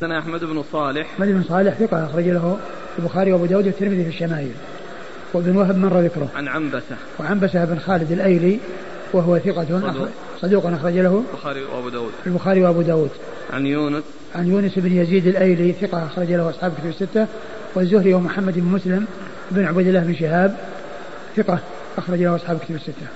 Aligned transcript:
سنة 0.00 0.18
أحمد 0.18 0.44
بن 0.44 0.62
صالح. 0.72 1.06
أحمد 1.14 1.28
بن 1.28 1.42
صالح 1.42 1.74
ثقة 1.74 2.06
أخرج 2.06 2.24
له 2.24 2.58
البخاري 2.98 3.32
وأبو 3.32 3.46
داود 3.46 3.66
والترمذي 3.66 4.02
في 4.02 4.08
الشمائل. 4.08 4.50
وابن 5.32 5.56
وهب 5.56 5.78
مر 5.78 6.00
ذكره. 6.00 6.28
عن 6.36 6.48
عنبسة. 6.48 6.96
وعنبسة 7.18 7.64
بن 7.64 7.78
خالد 7.78 8.12
الأيلي 8.12 8.58
وهو 9.12 9.38
ثقة 9.38 9.64
صدوق. 9.64 10.08
صدوق 10.40 10.66
أخرج 10.66 10.98
له 10.98 11.24
البخاري 11.32 11.62
وأبو 11.64 11.88
داود. 11.88 12.12
البخاري 12.26 12.62
وأبو 12.62 12.82
داود. 12.82 13.10
عن 13.52 13.66
يونس. 13.66 14.04
عن 14.34 14.46
يونس 14.46 14.78
بن 14.78 14.92
يزيد 14.92 15.26
الأيلي 15.26 15.72
ثقة 15.72 16.06
أخرج 16.06 16.32
له 16.32 16.50
أصحاب 16.50 16.72
كتب 16.78 16.88
الستة. 16.88 17.26
والزهري 17.74 18.14
ومحمد 18.14 18.54
بن 18.54 18.66
مسلم 18.66 19.06
بن 19.50 19.64
عبيد 19.64 19.86
الله 19.86 20.00
بن 20.00 20.14
شهاب 20.14 20.56
ثقة 21.36 21.58
أخرج 21.98 22.22
له 22.22 22.36
أصحاب 22.36 22.58
كتب 22.58 22.74
الستة. 22.74 23.06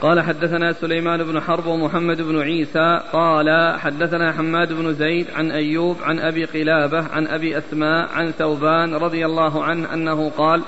قال 0.00 0.20
حدثنا 0.20 0.72
سليمان 0.72 1.24
بن 1.24 1.40
حرب 1.40 1.66
ومحمد 1.66 2.22
بن 2.22 2.40
عيسى 2.40 3.00
قال 3.12 3.78
حدثنا 3.78 4.32
حماد 4.32 4.72
بن 4.72 4.94
زيد 4.94 5.26
عن 5.34 5.50
أيوب 5.50 5.96
عن 6.02 6.18
أبي 6.18 6.44
قلابة 6.44 7.06
عن 7.12 7.26
أبي 7.26 7.58
أسماء 7.58 8.08
عن 8.14 8.30
ثوبان 8.30 8.94
رضي 8.94 9.26
الله 9.26 9.64
عنه 9.64 9.94
أنه 9.94 10.30
قال 10.30 10.62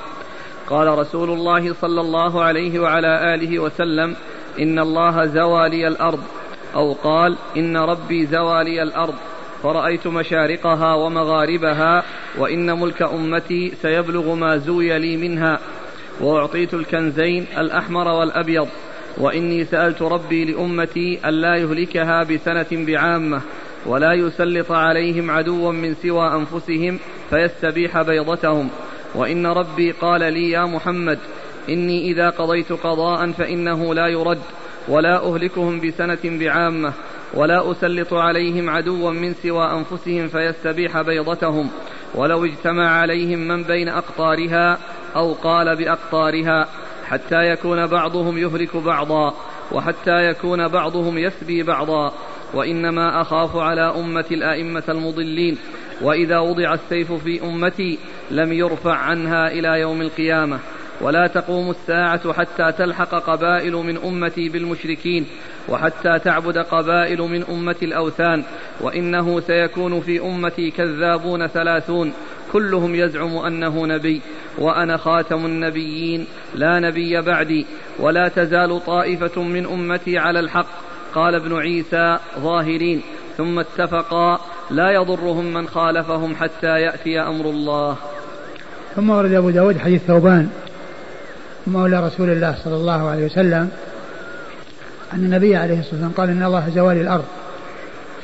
قال 0.67 0.99
رسول 0.99 1.31
الله 1.31 1.75
صلى 1.75 2.01
الله 2.01 2.43
عليه 2.43 2.81
وعلى 2.81 3.35
آله 3.35 3.59
وسلم 3.59 4.17
إن 4.61 4.79
الله 4.79 5.27
زوى 5.27 5.69
لي 5.69 5.89
الأرض 5.89 6.21
أو 6.75 6.93
قال 6.93 7.37
إن 7.57 7.77
ربي 7.77 8.27
زوى 8.27 8.65
لي 8.65 8.83
الأرض 8.83 9.15
فرأيت 9.63 10.07
مشارقها 10.07 10.95
ومغاربها 10.95 12.03
وإن 12.39 12.81
ملك 12.81 13.03
أمتي 13.03 13.73
سيبلغ 13.83 14.35
ما 14.35 14.57
زوي 14.57 14.99
لي 14.99 15.17
منها 15.17 15.59
وأعطيت 16.21 16.75
الكنزين 16.75 17.47
الأحمر 17.59 18.09
والأبيض 18.09 18.69
وإني 19.19 19.65
سألت 19.65 20.03
ربي 20.03 20.45
لأمتي 20.45 21.19
ألا 21.25 21.57
يهلكها 21.57 22.23
بسنة 22.23 22.67
بعامة 22.87 23.41
ولا 23.87 24.13
يسلط 24.13 24.73
عليهم 24.73 25.31
عدوا 25.31 25.73
من 25.73 25.95
سوى 25.95 26.35
أنفسهم 26.35 26.99
فيستبيح 27.31 28.03
بيضتهم. 28.03 28.69
وإن 29.15 29.47
ربي 29.47 29.91
قال 29.91 30.21
لي 30.21 30.51
يا 30.51 30.65
محمد 30.65 31.19
إني 31.69 32.13
إذا 32.13 32.31
قضيت 32.31 32.73
قضاء 32.73 33.31
فإنه 33.31 33.95
لا 33.95 34.07
يرد 34.07 34.43
ولا 34.89 35.29
أهلكهم 35.29 35.81
بسنة 35.81 36.39
بعامة 36.39 36.93
ولا 37.35 37.71
أسلط 37.71 38.15
عليهم 38.15 38.71
عدوا 38.71 39.11
من 39.11 39.35
سوى 39.35 39.71
أنفسهم 39.71 40.29
فيستبيح 40.29 41.03
بيضتهم. 41.03 41.71
ولو 42.15 42.45
اجتمع 42.45 42.91
عليهم 42.91 43.39
من 43.39 43.63
بين 43.63 43.89
أقطارها 43.89 44.79
أو 45.17 45.33
قال 45.33 45.77
بأقطارها 45.77 46.69
حتى 47.13 47.37
يكون 47.37 47.87
بعضهم 47.87 48.39
يهلك 48.39 48.77
بعضا 48.77 49.35
وحتى 49.73 50.27
يكون 50.31 50.69
بعضهم 50.69 51.19
يسبي 51.19 51.63
بعضا. 51.63 52.13
وإنما 52.55 53.21
أخاف 53.21 53.57
على 53.57 53.95
أمة 53.97 54.25
الأئمة 54.31 54.83
المضلين 54.89 55.59
وإذا 56.03 56.39
وضع 56.39 56.75
السيف 56.75 57.13
في 57.13 57.43
أمتي 57.43 57.99
لم 58.31 58.53
يرفع 58.53 58.95
عنها 58.95 59.49
إلى 59.49 59.81
يوم 59.81 60.03
القيامة. 60.03 60.59
ولا 61.01 61.27
تقوم 61.27 61.71
الساعة 61.71 62.33
حتى 62.33 62.73
تلحق 62.73 63.15
قبائل 63.15 63.73
من 63.73 63.97
أمتي 63.97 64.49
بالمشركين 64.49 65.27
وحتى 65.69 66.19
تعبد 66.19 66.59
قبائل 66.59 67.19
من 67.19 67.45
أمة 67.45 67.77
الأوثان. 67.83 68.45
وإنه 68.81 69.41
سيكون 69.41 70.01
في 70.01 70.21
أمتي 70.21 70.71
كذابون 70.71 71.47
ثلاثون. 71.47 72.13
كلهم 72.53 72.95
يزعم 72.95 73.37
أنه 73.37 73.87
نبي 73.87 74.21
وأنا 74.59 74.97
خاتم 74.97 75.47
النبيين 75.47 76.27
لا 76.55 76.81
نبي 76.81 77.21
بعدي 77.21 77.67
ولا 77.99 78.29
تزال 78.29 78.85
طائفة 78.87 79.43
من 79.43 79.67
أمتي 79.67 80.19
على 80.19 80.41
الحق 80.41 80.67
قال 81.15 81.35
ابن 81.35 81.57
عيسى 81.57 82.19
ظاهرين 82.39 83.03
ثم 83.37 83.59
اتفقا 83.59 84.41
لا 84.71 84.91
يضرهم 84.91 85.55
من 85.55 85.69
خالفهم 85.69 86.37
حتى 86.37 86.81
يأتي 86.81 87.21
أمر 87.21 87.45
الله. 87.45 87.97
ثم 88.97 89.11
ورد 89.11 89.33
أبو 89.33 89.51
داود 89.51 89.79
حديث 89.79 90.03
ثوبان 90.03 90.49
مولى 91.67 92.07
رسول 92.07 92.31
الله 92.31 92.55
صلى 92.65 92.75
الله 92.75 93.09
عليه 93.11 93.25
وسلم 93.25 93.71
أن 95.13 95.19
النبي 95.19 95.57
عليه 95.57 95.79
الصلاة 95.79 95.93
والسلام 95.93 96.13
قال 96.17 96.31
إن 96.31 96.43
الله 96.43 96.71
زوال 96.75 96.97
الأرض 96.97 97.25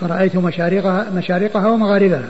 فرأيت 0.00 0.36
مشارقها, 0.36 1.10
مشارقها 1.16 1.68
ومغاربها. 1.68 2.28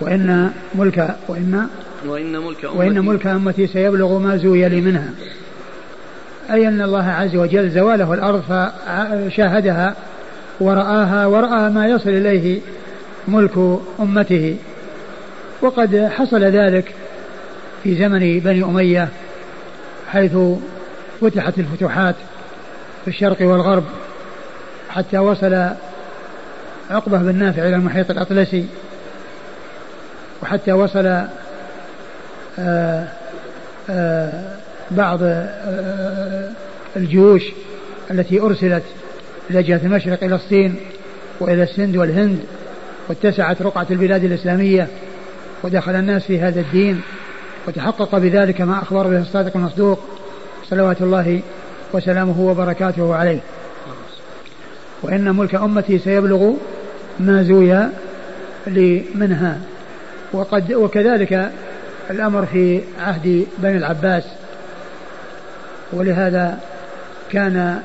وإن 0.00 0.50
ملك 0.74 1.16
وإن 1.28 1.66
وإن 2.06 2.32
ملك 2.32 2.64
أمتي. 2.64 2.78
وإن 2.78 3.04
ملك 3.04 3.26
أمتي 3.26 3.66
سيبلغ 3.66 4.18
ما 4.18 4.36
زوي 4.36 4.68
لي 4.68 4.80
منها. 4.80 5.10
أي 6.50 6.68
أن 6.68 6.82
الله 6.82 7.04
عز 7.04 7.36
وجل 7.36 7.70
زواله 7.70 8.14
الأرض 8.14 8.42
فشاهدها 8.42 9.94
ورآها 10.60 11.26
ورأى 11.26 11.70
ما 11.70 11.86
يصل 11.86 12.10
إليه 12.10 12.60
ملك 13.28 13.78
أمته. 14.00 14.56
وقد 15.62 16.10
حصل 16.16 16.44
ذلك 16.44 16.94
في 17.82 17.94
زمن 17.94 18.38
بني 18.38 18.64
أمية 18.64 19.08
حيث 20.12 20.36
فتحت 21.20 21.58
الفتوحات 21.58 22.14
في 23.04 23.08
الشرق 23.08 23.36
والغرب 23.40 23.84
حتى 24.88 25.18
وصل 25.18 25.54
عقبة 26.90 27.18
بن 27.18 27.34
نافع 27.34 27.62
إلى 27.62 27.76
المحيط 27.76 28.10
الأطلسي. 28.10 28.66
وحتى 30.44 30.72
وصل 30.72 31.06
آه، 32.58 33.08
آه، 33.90 34.32
بعض 34.90 35.18
آه، 35.22 36.50
الجيوش 36.96 37.42
التي 38.10 38.40
أرسلت 38.40 38.82
إلى 39.50 39.62
جهة 39.62 39.80
المشرق 39.84 40.24
إلى 40.24 40.34
الصين 40.34 40.76
وإلى 41.40 41.62
السند 41.62 41.96
والهند 41.96 42.38
واتسعت 43.08 43.62
رقعة 43.62 43.86
البلاد 43.90 44.24
الإسلامية 44.24 44.88
ودخل 45.62 45.94
الناس 45.94 46.22
في 46.22 46.40
هذا 46.40 46.60
الدين 46.60 47.00
وتحقق 47.68 48.18
بذلك 48.18 48.60
ما 48.60 48.82
أخبر 48.82 49.06
به 49.06 49.20
الصادق 49.20 49.56
المصدوق 49.56 50.00
صلوات 50.70 51.02
الله 51.02 51.40
وسلامه 51.92 52.40
وبركاته 52.40 53.14
عليه. 53.14 53.40
وإن 55.02 55.36
ملك 55.36 55.54
أمتي 55.54 55.98
سيبلغ 55.98 56.52
ما 57.20 57.42
زوي 57.42 57.88
لي 58.66 59.04
منها 59.14 59.60
وقد 60.34 60.72
وكذلك 60.72 61.50
الأمر 62.10 62.46
في 62.46 62.80
عهد 63.00 63.46
بني 63.58 63.76
العباس 63.76 64.24
ولهذا 65.92 66.58
كان 67.32 67.80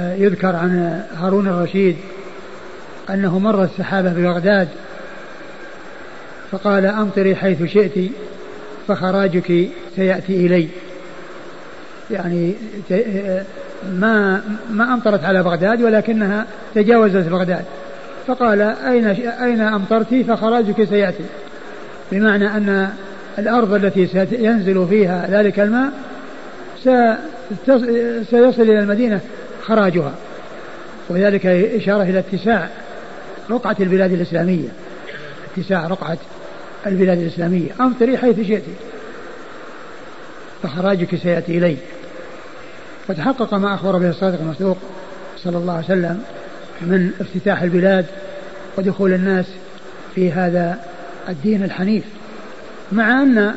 يذكر 0.00 0.56
عن 0.56 1.02
هارون 1.16 1.48
الرشيد 1.48 1.96
أنه 3.10 3.38
مر 3.38 3.64
السحابة 3.64 4.12
ببغداد 4.12 4.68
فقال 6.50 6.86
أمطري 6.86 7.36
حيث 7.36 7.62
شئت 7.62 8.10
فخراجك 8.88 9.68
سيأتي 9.96 10.46
إلي. 10.46 10.68
يعني 12.10 12.54
ما 13.92 14.42
ما 14.70 14.94
أمطرت 14.94 15.24
على 15.24 15.42
بغداد 15.42 15.82
ولكنها 15.82 16.46
تجاوزت 16.74 17.28
بغداد. 17.28 17.64
فقال 18.28 18.60
أين 18.60 19.06
أين 19.26 19.60
أمطرت 19.60 20.14
فخراجك 20.14 20.84
سيأتي. 20.84 21.24
بمعنى 22.12 22.46
أن 22.46 22.90
الأرض 23.38 23.74
التي 23.74 24.06
سينزل 24.06 24.86
فيها 24.88 25.26
ذلك 25.30 25.60
الماء 25.60 25.92
سيصل 28.30 28.62
إلى 28.62 28.78
المدينة 28.78 29.20
خراجها. 29.62 30.14
وذلك 31.08 31.46
إشارة 31.46 32.02
إلى 32.02 32.18
اتساع 32.18 32.68
رقعة 33.50 33.76
البلاد 33.80 34.12
الإسلامية. 34.12 34.68
اتساع 35.56 35.86
رقعة 35.86 36.18
البلاد 36.86 37.18
الإسلامية. 37.18 37.70
أمطري 37.80 38.18
حيث 38.18 38.40
شئت. 38.40 38.62
فخراجك 40.62 41.16
سيأتي 41.16 41.58
إلي 41.58 41.76
وتحقق 43.08 43.54
ما 43.54 43.74
أخبر 43.74 43.98
به 43.98 44.08
الصادق 44.08 44.40
المصدوق 44.40 44.76
صلى 45.36 45.56
الله 45.58 45.72
عليه 45.72 45.84
وسلم 45.84 46.22
من 46.82 47.10
افتتاح 47.20 47.62
البلاد 47.62 48.04
ودخول 48.78 49.12
الناس 49.12 49.46
في 50.14 50.32
هذا 50.32 50.78
الدين 51.28 51.64
الحنيف 51.64 52.04
مع 52.92 53.22
أن 53.22 53.54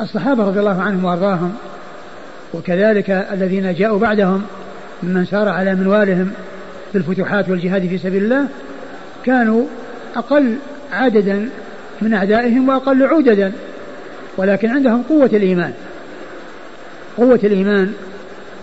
الصحابة 0.00 0.44
رضي 0.44 0.60
الله 0.60 0.82
عنهم 0.82 1.04
وأرضاهم 1.04 1.54
وكذلك 2.54 3.10
الذين 3.10 3.74
جاءوا 3.74 3.98
بعدهم 3.98 4.42
ممن 5.02 5.24
سار 5.24 5.48
على 5.48 5.74
منوالهم 5.74 6.30
في 6.92 6.98
الفتوحات 6.98 7.48
والجهاد 7.48 7.86
في 7.86 7.98
سبيل 7.98 8.24
الله 8.24 8.46
كانوا 9.24 9.64
أقل 10.16 10.54
عددا 10.92 11.48
من 12.02 12.14
أعدائهم 12.14 12.68
وأقل 12.68 13.02
عددا 13.02 13.52
ولكن 14.36 14.70
عندهم 14.70 15.02
قوة 15.02 15.30
الإيمان 15.32 15.72
قوة 17.16 17.40
الإيمان 17.44 17.92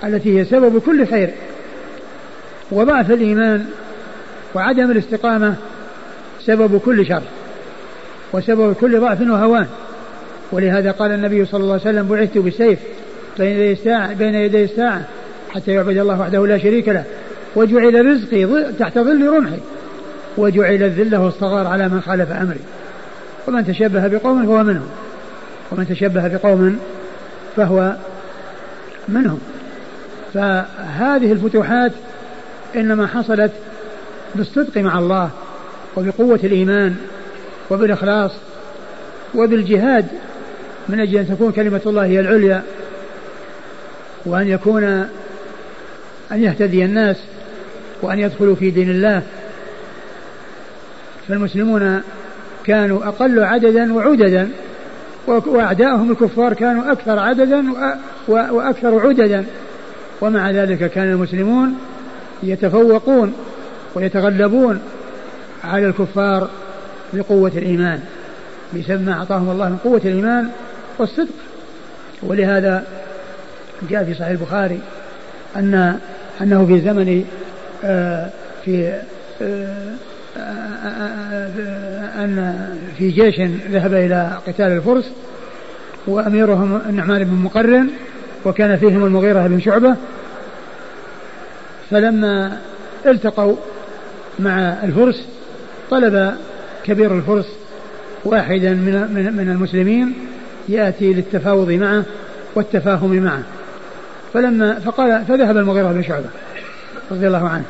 التي 0.04 0.40
هي 0.40 0.46
سبب 0.46 0.82
كل 0.82 1.08
خير. 1.08 1.30
وضعف 2.74 3.12
الإيمان 3.12 3.66
وعدم 4.56 4.92
الاستقامة 4.92 5.56
سبب 6.46 6.82
كل 6.86 7.06
شر 7.06 7.22
وسبب 8.34 8.74
كل 8.74 9.00
ضعف 9.00 9.22
وهوان. 9.22 9.68
ولهذا 10.52 10.92
قال 10.92 11.12
النبي 11.12 11.46
صلى 11.46 11.64
الله 11.64 11.74
عليه 11.74 11.82
وسلم 11.82 12.08
بعثت 12.08 12.38
بالسيف 12.38 12.80
بين 13.40 13.48
يدي 13.48 13.72
الساعة 13.72 14.14
بين 14.14 14.36
يدي 14.36 14.64
الساعة 14.64 15.02
حتى 15.50 15.72
يعبد 15.72 15.98
الله 15.98 16.22
وحده 16.22 16.48
لا 16.48 16.58
شريك 16.58 16.90
له. 16.90 17.04
وجعل 17.56 18.06
رزقي 18.06 18.72
تحت 18.80 19.00
ظل 19.00 19.28
رمحي. 19.28 19.60
وجعل 20.38 20.84
الذلة 20.84 21.20
والصغار 21.20 21.68
على 21.68 21.90
من 21.90 22.02
خالف 22.02 22.32
أمري. 22.32 22.60
ومن 23.48 23.68
تشبه 23.68 24.08
بقوم 24.08 24.46
فهو 24.46 24.64
منهم. 24.64 24.90
ومن 25.72 25.88
تشبه 25.88 26.28
بقوم 26.28 26.80
فهو 27.56 27.96
منهم. 29.08 29.40
فهذه 30.34 31.32
الفتوحات 31.32 31.92
إنما 32.76 33.08
حصلت 33.08 33.52
بالصدق 34.36 34.78
مع 34.78 35.00
الله 35.00 35.30
وبقوة 35.98 36.40
الإيمان 36.44 36.96
وبالإخلاص 37.70 38.32
وبالجهاد 39.36 40.06
من 40.90 41.00
أجل 41.00 41.18
أن 41.18 41.28
تكون 41.28 41.52
كلمة 41.52 41.82
الله 41.86 42.06
هي 42.06 42.20
العليا 42.20 42.64
وأن 44.26 44.48
يكون 44.48 44.84
أن 46.32 46.44
يهتدي 46.44 46.86
الناس 46.86 47.18
وأن 48.02 48.20
يدخلوا 48.20 48.56
في 48.56 48.72
دين 48.72 48.90
الله. 48.90 49.22
فالمسلمون 51.28 52.02
كانوا 52.64 53.08
أقل 53.08 53.44
عددا 53.44 53.94
وعددا 53.94 54.50
وأعداءهم 55.28 56.12
الكفار 56.12 56.54
كانوا 56.54 56.92
أكثر 56.92 57.20
عددا 57.20 57.64
وأكثر 58.28 59.08
عددا. 59.08 59.46
ومع 60.22 60.52
ذلك 60.52 60.92
كان 60.92 61.12
المسلمون 61.12 61.76
يتفوقون 62.44 63.34
ويتغلبون 63.96 64.80
على 65.64 65.88
الكفار 65.88 66.50
بقوة 67.14 67.52
الإيمان 67.56 68.00
بسبب 68.76 69.06
ما 69.06 69.14
أعطاهم 69.14 69.50
الله 69.50 69.70
من 69.70 69.78
قوة 69.78 70.02
الإيمان 70.06 70.50
والصدق. 71.00 71.34
ولهذا 72.24 72.84
جاء 73.90 74.04
في 74.04 74.14
صحيح 74.14 74.28
البخاري 74.28 74.80
أن 75.56 76.00
أنه 76.42 76.66
في 76.66 76.82
زمن 76.82 77.26
آه، 77.84 78.30
في 78.66 79.00
آه، 79.42 79.94
أن 82.24 82.68
في 82.98 83.10
جيش 83.10 83.42
ذهب 83.72 83.94
إلى 83.94 84.38
قتال 84.48 84.72
الفرس 84.72 85.12
وأميرهم 86.08 86.82
النعمان 86.90 87.24
بن 87.24 87.36
مقرن 87.36 87.90
وكان 88.46 88.78
فيهم 88.78 89.06
المغيرة 89.06 89.48
بن 89.48 89.60
شعبة 89.60 89.96
فلما 91.94 92.58
التقوا 93.06 93.56
مع 94.40 94.84
الفرس 94.84 95.26
طلب 95.92 96.36
كبير 96.84 97.16
الفرس 97.18 97.46
واحدا 98.26 98.74
من 98.74 99.34
من 99.38 99.50
المسلمين 99.50 100.14
يأتي 100.70 101.14
للتفاوض 101.14 101.72
معه 101.72 102.04
والتفاهم 102.56 103.16
معه. 103.16 103.44
فلما 104.34 104.80
فقال 104.80 105.26
فذهب 105.28 105.58
المغيرة 105.58 105.92
بن 105.92 106.04
شعبة 106.04 106.30
رضي 107.12 107.28
الله 107.28 107.50
عنه 107.50 107.64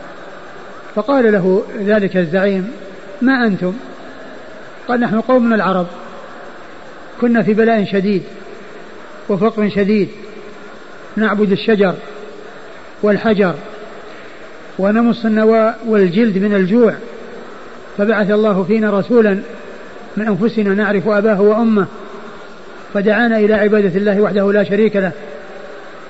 فقال 0.95 1.31
له 1.31 1.63
ذلك 1.79 2.17
الزعيم 2.17 2.71
ما 3.21 3.45
أنتم؟ 3.47 3.73
قال 4.87 4.99
نحن 4.99 5.21
قوم 5.21 5.45
من 5.45 5.53
العرب 5.53 5.87
كنا 7.21 7.43
في 7.43 7.53
بلاء 7.53 7.85
شديد 7.85 8.23
وفقر 9.29 9.69
شديد 9.69 10.09
نعبد 11.15 11.51
الشجر 11.51 11.95
والحجر 13.03 13.55
ونمص 14.79 15.25
النواء 15.25 15.79
والجلد 15.87 16.37
من 16.37 16.55
الجوع. 16.55 16.93
فبعث 17.97 18.31
الله 18.31 18.63
فينا 18.63 18.99
رسولا 18.99 19.39
من 20.17 20.27
أنفسنا 20.27 20.73
نعرف 20.73 21.07
أباه 21.07 21.41
وأمه 21.41 21.87
فدعانا 22.93 23.37
إلى 23.37 23.53
عبادة 23.53 23.97
الله 23.97 24.21
وحده 24.21 24.51
لا 24.51 24.63
شريك 24.63 24.95
له 24.95 25.11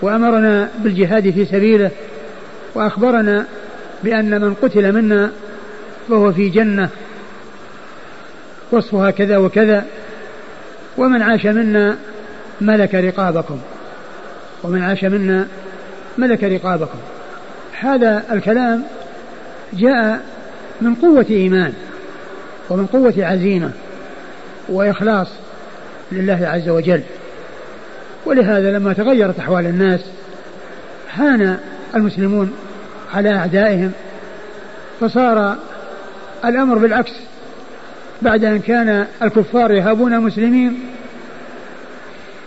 وأمرنا 0.01 0.69
بالجهاد 0.79 1.29
في 1.29 1.45
سبيله 1.45 1.91
وأخبرنا 2.75 3.45
بأن 4.03 4.41
من 4.41 4.53
قتل 4.53 4.91
منا 4.91 5.31
فهو 6.09 6.31
في 6.31 6.49
جنة 6.49 6.89
وصفها 8.71 9.11
كذا 9.11 9.37
وكذا 9.37 9.85
ومن 10.97 11.21
عاش 11.21 11.45
منا 11.45 11.97
ملك 12.61 12.95
رقابكم 12.95 13.59
ومن 14.63 14.81
عاش 14.81 15.03
منا 15.03 15.47
ملك 16.17 16.43
رقابكم. 16.43 16.97
هذا 17.83 18.23
الكلام 18.31 18.83
جاء 19.73 20.21
من 20.81 20.95
قوة 20.95 21.25
إيمان 21.29 21.73
ومن 22.69 22.85
قوة 22.85 23.13
عزيمة 23.17 23.71
وإخلاص 24.69 25.27
لله 26.11 26.47
عز 26.47 26.69
وجل. 26.69 27.01
ولهذا 28.25 28.71
لما 28.71 28.93
تغيرت 28.93 29.39
أحوال 29.39 29.65
الناس 29.65 29.99
هان 31.13 31.57
المسلمون 31.95 32.53
على 33.13 33.35
أعدائهم 33.35 33.91
فصار 34.99 35.55
الأمر 36.45 36.77
بالعكس. 36.77 37.13
بعد 38.21 38.43
أن 38.43 38.59
كان 38.59 39.07
الكفار 39.21 39.71
يهابون 39.71 40.13
المسلمين 40.13 40.79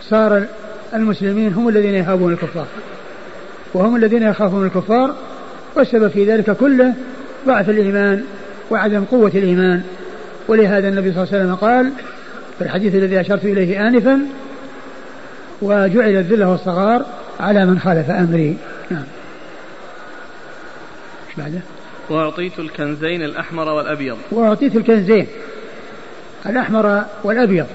صار 0.01 0.45
المسلمين 0.93 1.53
هم 1.53 1.69
الذين 1.69 1.95
يهابون 1.95 2.33
الكفار 2.33 2.67
وهم 3.73 3.95
الذين 3.95 4.23
يخافون 4.23 4.65
الكفار 4.65 5.15
والسبب 5.77 6.07
في 6.07 6.25
ذلك 6.25 6.51
كله 6.51 6.93
ضعف 7.47 7.69
الإيمان 7.69 8.23
وعدم 8.71 9.03
قوة 9.03 9.31
الإيمان. 9.35 9.81
ولهذا 10.47 10.89
النبي 10.89 11.13
صلى 11.13 11.23
الله 11.23 11.33
عليه 11.33 11.43
وسلم 11.43 11.55
قال 11.55 11.91
في 12.57 12.63
الحديث 12.63 12.95
الذي 12.95 13.21
أشرت 13.21 13.45
إليه 13.45 13.87
آنفا 13.87 14.19
وجعل 15.61 16.09
الذلة 16.09 16.51
والصغار 16.51 17.05
على 17.39 17.65
من 17.65 17.79
خالف 17.79 18.09
أمري. 18.09 18.57
نعم. 18.89 19.03
إيش 21.27 21.35
بعده؟ 21.37 21.59
وأعطيت 22.09 22.59
الكنزين 22.59 23.21
الأحمر 23.21 23.69
والأبيض. 23.69 24.17
وأعطيت 24.31 24.75
الكنزين 24.75 25.27
الأحمر 26.45 27.05
والأبيض. 27.23 27.65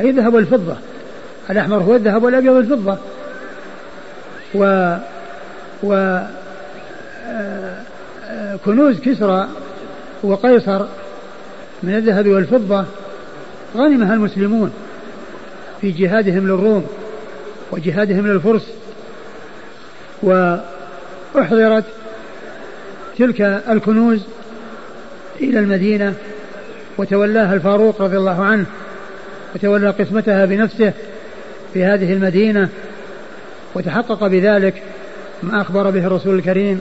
أي 0.00 0.10
الذهب 0.10 0.34
والفضة. 0.34 0.76
الأحمر 1.50 1.76
هو 1.76 1.94
الذهب 1.94 2.22
والأبيض 2.22 2.52
الفضة 2.52 2.98
و 4.54 4.94
و 5.82 6.20
كنوز 8.64 9.00
كسرى 9.00 9.48
وقيصر 10.22 10.86
من 11.82 11.94
الذهب 11.94 12.28
والفضة 12.28 12.84
غنمها 13.76 14.14
المسلمون 14.14 14.72
في 15.80 15.90
جهادهم 15.90 16.46
للروم 16.46 16.86
وجهادهم 17.70 18.26
للفرس 18.26 18.72
وأحضرت 20.22 21.84
تلك 23.18 23.40
الكنوز 23.68 24.20
إلى 25.40 25.58
المدينة 25.58 26.14
وتولاها 26.98 27.54
الفاروق 27.54 28.02
رضي 28.02 28.16
الله 28.16 28.44
عنه 28.44 28.66
وتولى 29.54 29.90
قسمتها 29.90 30.44
بنفسه 30.44 30.92
في 31.74 31.84
هذه 31.84 32.12
المدينة 32.12 32.68
وتحقق 33.74 34.26
بذلك 34.26 34.82
ما 35.42 35.60
أخبر 35.60 35.90
به 35.90 36.06
الرسول 36.06 36.34
الكريم 36.34 36.80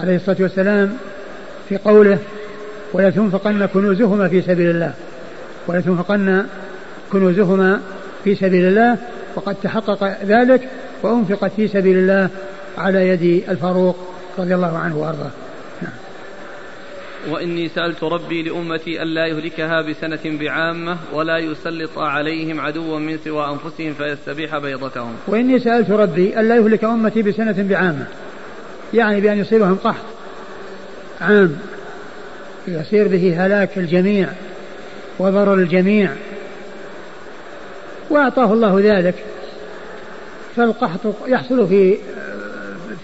عليه 0.00 0.16
الصلاة 0.16 0.36
والسلام 0.40 0.96
في 1.68 1.76
قوله 1.76 2.18
ولا 2.92 3.10
تنفقن 3.10 3.66
كنوزهما 3.66 4.28
في 4.28 4.42
سبيل 4.42 4.70
الله. 4.70 4.94
ولا 5.66 5.80
تنفقن 5.80 6.46
كنوزهما 7.12 7.80
في 8.24 8.34
سبيل 8.34 8.64
الله. 8.64 8.98
وقد 9.36 9.56
تحقق 9.62 10.24
ذلك 10.24 10.68
وأنفقت 11.02 11.52
في 11.56 11.68
سبيل 11.68 11.98
الله 11.98 12.28
على 12.78 13.08
يد 13.08 13.44
الفاروق 13.48 13.96
رضي 14.38 14.54
الله 14.54 14.78
عنه 14.78 14.96
وأرضاه. 14.96 15.30
نعم. 15.82 15.92
وإني 17.30 17.68
سألت 17.68 18.04
ربي 18.04 18.42
لأمتي 18.42 19.02
ألا 19.02 19.26
يهلكها 19.26 19.82
بسنة 19.82 20.38
بعامة 20.38 20.96
ولا 21.12 21.38
يسلط 21.38 21.98
عليهم 21.98 22.60
عدوا 22.60 22.98
من 22.98 23.18
سوى 23.24 23.46
أنفسهم 23.46 23.92
فيستبيح 23.92 24.58
بيضتهم. 24.58 25.12
وإني 25.26 25.58
سألت 25.58 25.90
ربي 25.90 26.40
ألا 26.40 26.56
يهلك 26.56 26.84
أمتي 26.84 27.22
بسنة 27.22 27.62
بعامة. 27.68 28.06
يعني 28.94 29.20
بأن 29.20 29.38
يصيبهم 29.38 29.74
قحط. 29.84 30.04
عام. 31.20 31.58
يصير 32.68 33.08
به 33.08 33.46
هلاك 33.46 33.78
الجميع 33.78 34.28
وضرر 35.18 35.54
الجميع. 35.54 36.10
وأعطاه 38.10 38.52
الله 38.52 38.80
ذلك. 38.80 39.14
فالقحط 40.56 41.00
يحصل 41.26 41.68
في 41.68 41.96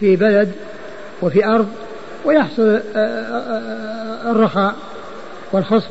في 0.01 0.17
بلد 0.17 0.53
وفي 1.23 1.45
أرض 1.45 1.69
ويحصل 2.25 2.81
الرخاء 4.27 4.77
والخصب 5.53 5.91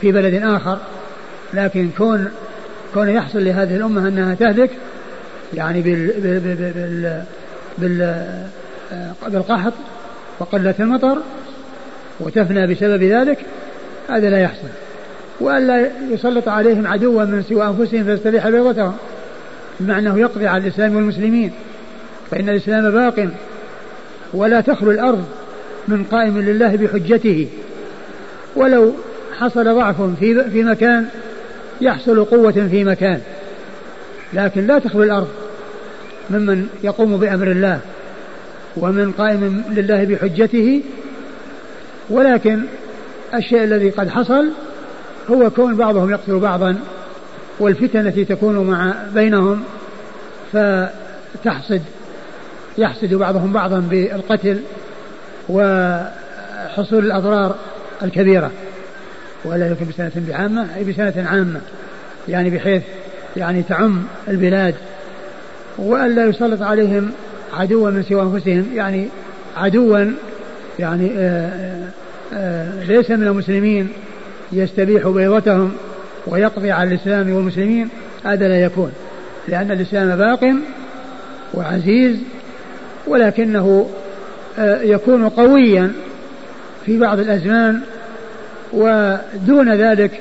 في 0.00 0.12
بلد 0.12 0.42
آخر. 0.42 0.78
لكن 1.54 1.90
كون 1.98 2.30
كون 2.94 3.08
يحصل 3.08 3.44
لهذه 3.44 3.76
الأمة 3.76 4.08
أنها 4.08 4.34
تهلك 4.34 4.70
يعني 5.54 5.80
بال 5.80 6.20
بال 6.20 7.24
بال 7.78 8.22
بالقحط 9.28 9.72
وقلة 10.38 10.74
المطر 10.80 11.18
وتفنى 12.20 12.66
بسبب 12.66 13.02
ذلك 13.02 13.38
هذا 14.08 14.30
لا 14.30 14.40
يحصل. 14.40 14.68
وألا 15.40 15.90
يسلط 16.10 16.48
عليهم 16.48 16.86
عدوا 16.86 17.24
من 17.24 17.42
سوى 17.42 17.66
أنفسهم 17.66 18.04
فيستبيح 18.04 18.48
بيضتهم 18.48 18.94
بمعنى 19.80 20.08
أنه 20.08 20.18
يقضي 20.18 20.46
على 20.46 20.62
الإسلام 20.62 20.96
والمسلمين. 20.96 21.52
فإن 22.30 22.48
الإسلام 22.48 22.90
باق 22.90 23.28
ولا 24.34 24.60
تخلو 24.60 24.90
الأرض 24.90 25.24
من 25.88 26.04
قائم 26.04 26.38
لله 26.38 26.76
بحجته. 26.76 27.48
ولو 28.56 28.92
حصل 29.38 29.74
ضعف 29.74 30.02
في 30.20 30.50
في 30.50 30.62
مكان 30.62 31.06
يحصل 31.80 32.24
قوة 32.24 32.52
في 32.70 32.84
مكان. 32.84 33.20
لكن 34.32 34.66
لا 34.66 34.78
تخلو 34.78 35.02
الأرض 35.02 35.28
ممن 36.30 36.66
يقوم 36.84 37.16
بأمر 37.16 37.50
الله. 37.50 37.80
ومن 38.76 39.12
قائم 39.12 39.64
لله 39.70 40.04
بحجته 40.04 40.82
ولكن 42.10 42.62
الشيء 43.34 43.64
الذي 43.64 43.90
قد 43.90 44.08
حصل 44.08 44.48
هو 45.30 45.50
كون 45.50 45.76
بعضهم 45.76 46.10
يقتل 46.10 46.38
بعضا 46.38 46.76
والفتن 47.58 48.06
التي 48.06 48.24
تكون 48.24 48.66
مع 48.66 48.94
بينهم 49.14 49.62
فتحصد 50.52 51.82
يحسد 52.78 53.14
بعضهم 53.14 53.52
بعضا 53.52 53.78
بالقتل 53.78 54.60
وحصول 55.48 57.04
الأضرار 57.04 57.56
الكبيرة. 58.02 58.50
ولا 59.44 59.70
يكون 59.70 59.88
بسنة 59.88 60.12
بعامة 60.28 60.66
أي 60.76 60.84
بسنة 60.84 61.28
عامة 61.28 61.60
يعني 62.28 62.50
بحيث 62.50 62.82
يعني 63.36 63.62
تعم 63.62 64.02
البلاد. 64.28 64.74
وألا 65.78 66.24
يسلط 66.24 66.62
عليهم 66.62 67.12
عدوا 67.52 67.90
من 67.90 68.02
سوى 68.02 68.22
أنفسهم 68.22 68.66
يعني 68.74 69.08
عدوا 69.56 70.04
يعني 70.78 71.10
آآ 71.16 71.18
آه، 71.18 71.88
آآ 72.34 72.82
آه، 72.82 72.84
ليس 72.84 73.10
من 73.10 73.26
المسلمين 73.26 73.88
يستبيح 74.52 75.08
بيضتهم 75.08 75.72
ويقضي 76.26 76.70
على 76.70 76.94
الإسلام 76.94 77.32
والمسلمين 77.32 77.88
هذا 78.24 78.48
لا 78.48 78.62
يكون 78.62 78.92
لأن 79.48 79.70
الإسلام 79.70 80.16
باق 80.16 80.54
وعزيز 81.54 82.16
ولكنه 83.06 83.90
آه، 84.58 84.82
يكون 84.82 85.28
قويا 85.28 85.92
في 86.86 86.98
بعض 86.98 87.18
الأزمان 87.18 87.80
ودون 88.72 89.74
ذلك 89.74 90.20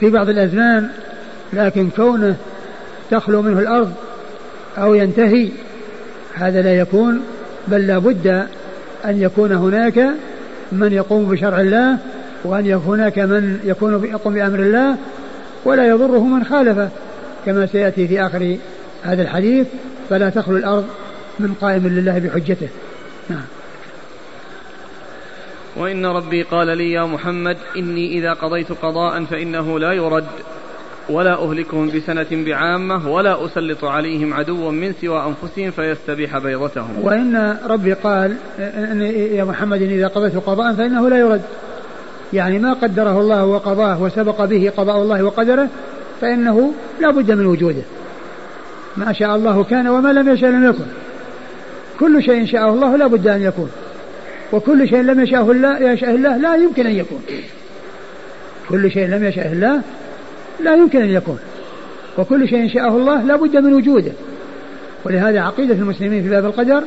في 0.00 0.10
بعض 0.10 0.28
الأزمان 0.28 0.88
لكن 1.52 1.90
كونه 1.96 2.36
تخلو 3.10 3.42
منه 3.42 3.58
الأرض 3.58 3.92
أو 4.78 4.94
ينتهي 4.94 5.48
هذا 6.34 6.62
لا 6.62 6.78
يكون 6.78 7.22
بل 7.68 7.86
لا 7.86 7.98
بد 7.98 8.26
أن 9.04 9.22
يكون 9.22 9.52
هناك 9.52 10.06
من 10.72 10.92
يقوم 10.92 11.24
بشرع 11.24 11.60
الله 11.60 11.98
وأن 12.44 12.66
يكون 12.66 13.00
هناك 13.00 13.18
من 13.18 13.60
يكون 13.64 14.04
يقوم 14.04 14.34
بأمر 14.34 14.58
الله 14.58 14.96
ولا 15.64 15.88
يضره 15.88 16.24
من 16.24 16.44
خالفه 16.44 16.88
كما 17.46 17.66
سيأتي 17.66 18.08
في 18.08 18.26
آخر 18.26 18.56
هذا 19.02 19.22
الحديث 19.22 19.66
فلا 20.10 20.30
تخلو 20.30 20.56
الأرض 20.56 20.84
من 21.38 21.54
قائم 21.60 21.86
لله 21.86 22.18
بحجته. 22.18 22.68
نعم. 23.30 23.44
وإن 25.76 26.06
ربي 26.06 26.42
قال 26.42 26.78
لي 26.78 26.92
يا 26.92 27.04
محمد 27.04 27.56
إني 27.76 28.18
إذا 28.18 28.32
قضيت 28.32 28.72
قضاء 28.72 29.24
فإنه 29.24 29.78
لا 29.78 29.92
يرد. 29.92 30.24
ولا 31.10 31.44
أهلكهم 31.44 31.90
بسنة 31.90 32.26
بعامة 32.32 33.08
ولا 33.12 33.46
أسلط 33.46 33.84
عليهم 33.84 34.34
عدوا 34.34 34.70
من 34.70 34.92
سوى 35.00 35.24
أنفسهم 35.26 35.70
فيستبيح 35.70 36.38
بيضتهم. 36.38 36.90
وإن 37.02 37.56
ربي 37.66 37.92
قال 37.92 38.36
إن 38.58 39.00
يا 39.32 39.44
محمد 39.44 39.82
إذا 39.82 40.06
قضيت 40.06 40.36
قضاء 40.36 40.74
فإنه 40.74 41.08
لا 41.08 41.18
يرد. 41.18 41.42
يعني 42.32 42.58
ما 42.58 42.72
قدره 42.72 43.20
الله 43.20 43.44
وقضاه 43.44 44.02
وسبق 44.02 44.44
به 44.44 44.72
قضاء 44.76 45.02
الله 45.02 45.22
وقدره 45.22 45.68
فإنه 46.20 46.72
لا 47.00 47.10
بد 47.10 47.32
من 47.32 47.46
وجوده. 47.46 47.82
ما 48.96 49.12
شاء 49.12 49.36
الله 49.36 49.64
كان 49.64 49.88
وما 49.88 50.12
لم 50.12 50.28
يشاء 50.28 50.50
لم 50.50 50.68
يكن. 50.68 50.84
كل 52.00 52.22
شيء 52.22 52.46
شاءه 52.46 52.74
الله 52.74 52.96
لا 52.96 53.06
بد 53.06 53.28
أن 53.28 53.42
يكون. 53.42 53.70
وكل 54.52 54.88
شيء 54.88 55.00
لم 55.00 55.20
يشاءه 55.20 55.50
الله 55.50 55.92
يشاء 55.92 56.14
الله 56.14 56.36
لا 56.36 56.54
يمكن 56.54 56.86
أن 56.86 56.96
يكون. 56.96 57.22
كل 58.68 58.90
شيء 58.90 59.08
لم 59.08 59.24
يشاء 59.24 59.52
الله 59.52 59.80
لا 60.60 60.74
يمكن 60.74 61.02
أن 61.02 61.10
يكون. 61.10 61.38
وكل 62.18 62.48
شيء 62.48 62.68
شاءه 62.68 62.96
الله 62.96 63.22
لا 63.22 63.36
بد 63.36 63.56
من 63.56 63.74
وجوده. 63.74 64.12
ولهذا 65.04 65.40
عقيدة 65.40 65.74
المسلمين 65.74 66.22
في 66.22 66.28
باب 66.28 66.44
القدر 66.44 66.82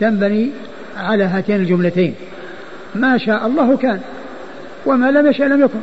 تنبني 0.00 0.50
على 0.96 1.24
هاتين 1.24 1.56
الجملتين. 1.56 2.14
ما 2.94 3.18
شاء 3.18 3.46
الله 3.46 3.76
كان 3.76 4.00
وما 4.86 5.10
لم 5.10 5.26
يشاء 5.26 5.48
لم 5.48 5.60
يكن. 5.60 5.80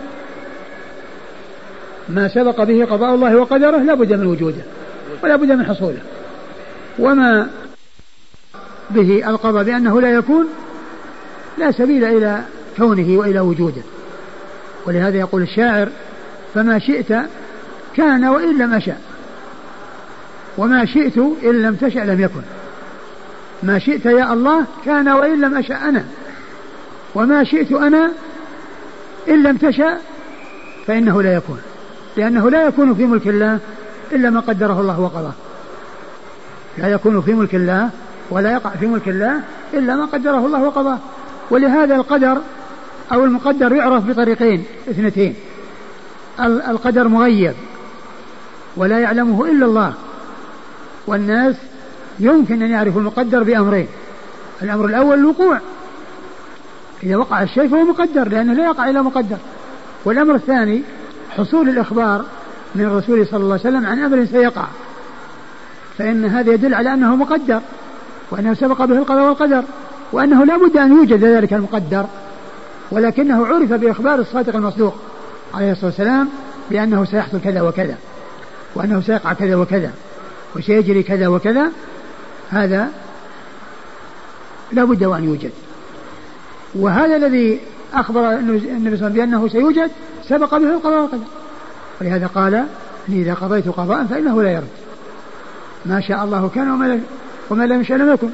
ما 2.09 2.27
سبق 2.27 2.63
به 2.63 2.85
قضاء 2.85 3.15
الله 3.15 3.37
وقدره 3.37 3.77
لا 3.77 3.93
بد 3.93 4.13
من 4.13 4.27
وجوده 4.27 4.61
ولا 5.23 5.35
بد 5.35 5.51
من 5.51 5.65
حصوله. 5.65 5.99
وما 6.99 7.49
به 8.89 9.29
القضاء 9.29 9.63
بأنه 9.63 10.01
لا 10.01 10.11
يكون 10.11 10.47
لا 11.57 11.71
سبيل 11.71 12.03
إلى 12.03 12.41
كونه 12.77 13.17
وإلى 13.19 13.39
وجوده. 13.39 13.81
ولهذا 14.87 15.17
يقول 15.17 15.41
الشاعر 15.41 15.89
فما 16.53 16.79
شئت 16.79 17.13
كان 17.95 18.25
وإن 18.25 18.57
لم 18.57 18.73
أشأ. 18.73 18.97
وما 20.57 20.85
شئت 20.85 21.17
إن 21.17 21.61
لم 21.61 21.75
تشأ 21.75 21.99
لم 21.99 22.21
يكن. 22.21 22.41
ما 23.63 23.79
شئت 23.79 24.05
يا 24.05 24.33
الله 24.33 24.65
كان 24.85 25.09
وإن 25.09 25.41
لم 25.41 25.57
أشأ 25.57 25.75
أنا. 25.75 26.03
وما 27.15 27.43
شئت 27.43 27.71
أنا 27.71 28.11
إن 29.29 29.43
لم 29.43 29.57
تشأ 29.57 29.97
فإنه 30.87 31.21
لا 31.21 31.33
يكون. 31.33 31.59
لأنه 32.17 32.49
لا 32.49 32.67
يكون 32.67 32.95
في 32.95 33.05
ملك 33.05 33.27
الله 33.27 33.59
إلا 34.11 34.29
ما 34.29 34.39
قدره 34.39 34.81
الله 34.81 34.99
وقضاه. 34.99 35.33
لا 36.77 36.87
يكون 36.87 37.21
في 37.21 37.33
ملك 37.33 37.55
الله 37.55 37.89
ولا 38.29 38.51
يقع 38.51 38.69
في 38.69 38.87
ملك 38.87 39.07
الله 39.07 39.41
إلا 39.73 39.95
ما 39.95 40.05
قدره 40.05 40.45
الله 40.45 40.63
وقضاه. 40.63 40.97
ولهذا 41.51 41.95
القدر 41.95 42.37
أو 43.11 43.23
المقدر 43.23 43.75
يعرف 43.75 44.09
بطريقين 44.09 44.63
اثنتين. 44.89 45.35
القدر 46.45 47.07
مغيب 47.07 47.53
ولا 48.77 48.99
يعلمه 48.99 49.45
إلا 49.45 49.65
الله. 49.65 49.93
والناس 51.07 51.55
يمكن 52.19 52.61
أن 52.61 52.69
يعرفوا 52.69 53.01
المقدر 53.01 53.43
بأمرين. 53.43 53.87
الأمر 54.61 54.85
الأول 54.85 55.19
الوقوع. 55.19 55.59
إذا 57.03 57.17
وقع 57.17 57.43
الشيء 57.43 57.67
فهو 57.67 57.83
مقدر 57.83 58.29
لأنه 58.29 58.53
لا 58.53 58.65
يقع 58.65 58.89
إلا 58.89 59.01
مقدر. 59.01 59.37
والأمر 60.05 60.35
الثاني 60.35 60.81
حصول 61.37 61.69
الإخبار 61.69 62.25
من 62.75 62.85
الرسول 62.85 63.27
صلى 63.27 63.43
الله 63.43 63.59
عليه 63.59 63.69
وسلم 63.69 63.85
عن 63.85 63.99
أمر 63.99 64.25
سيقع. 64.25 64.65
فإن 65.97 66.25
هذا 66.25 66.53
يدل 66.53 66.73
على 66.73 66.93
أنه 66.93 67.15
مقدر 67.15 67.61
وأنه 68.31 68.53
سبق 68.53 68.85
به 68.85 68.97
القضاء 68.97 69.23
والقدر 69.23 69.63
وأنه 70.11 70.45
لا 70.45 70.57
بد 70.57 70.77
أن 70.77 70.91
يوجد 70.91 71.23
ذلك 71.23 71.53
المقدر 71.53 72.05
ولكنه 72.91 73.45
عرف 73.45 73.73
بإخبار 73.73 74.19
الصادق 74.19 74.55
المصدوق. 74.55 74.95
عليه 75.53 75.71
الصلاة 75.71 75.85
والسلام 75.85 76.29
بأنه 76.69 77.05
سيحصل 77.05 77.41
كذا 77.41 77.61
وكذا 77.61 77.97
وأنه 78.75 79.01
سيقع 79.01 79.33
كذا 79.33 79.55
وكذا 79.55 79.91
وسيجري 80.55 81.03
كذا 81.03 81.27
وكذا 81.27 81.71
هذا 82.49 82.89
لا 84.71 84.83
بد 84.83 85.03
وأن 85.03 85.23
يوجد. 85.23 85.51
وهذا 86.75 87.15
الذي 87.15 87.59
أخبر 87.93 88.31
النبي 88.33 88.59
صلى 88.59 88.77
الله 88.77 88.89
عليه 88.89 88.97
وسلم 88.97 89.13
بأنه 89.13 89.47
سيوجد 89.47 89.91
سبق 90.27 90.57
به 90.57 90.73
القضاء 90.73 91.01
والقدر. 91.01 91.23
ولهذا 92.01 92.27
قال 92.27 92.65
إني 93.09 93.21
إذا 93.21 93.33
قضيت 93.33 93.67
قضاء 93.67 94.05
فإنه 94.05 94.43
لا 94.43 94.51
يرد. 94.51 94.67
ما 95.85 96.01
شاء 96.01 96.23
الله 96.23 96.49
كان 96.55 96.71
وما, 96.71 96.99
وما 97.49 97.63
لم 97.63 97.81
يشاء 97.81 97.97
لم 97.97 98.13
يكن. 98.13 98.29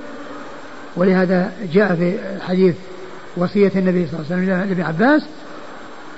ولهذا 0.95 1.51
جاء 1.73 1.95
في 1.95 2.15
الحديث 2.35 2.75
وصية 3.37 3.71
النبي 3.75 4.07
صلى 4.07 4.19
الله 4.19 4.25
عليه 4.31 4.43
وسلم 4.43 4.69
لابن 4.69 4.81
عباس 4.81 5.21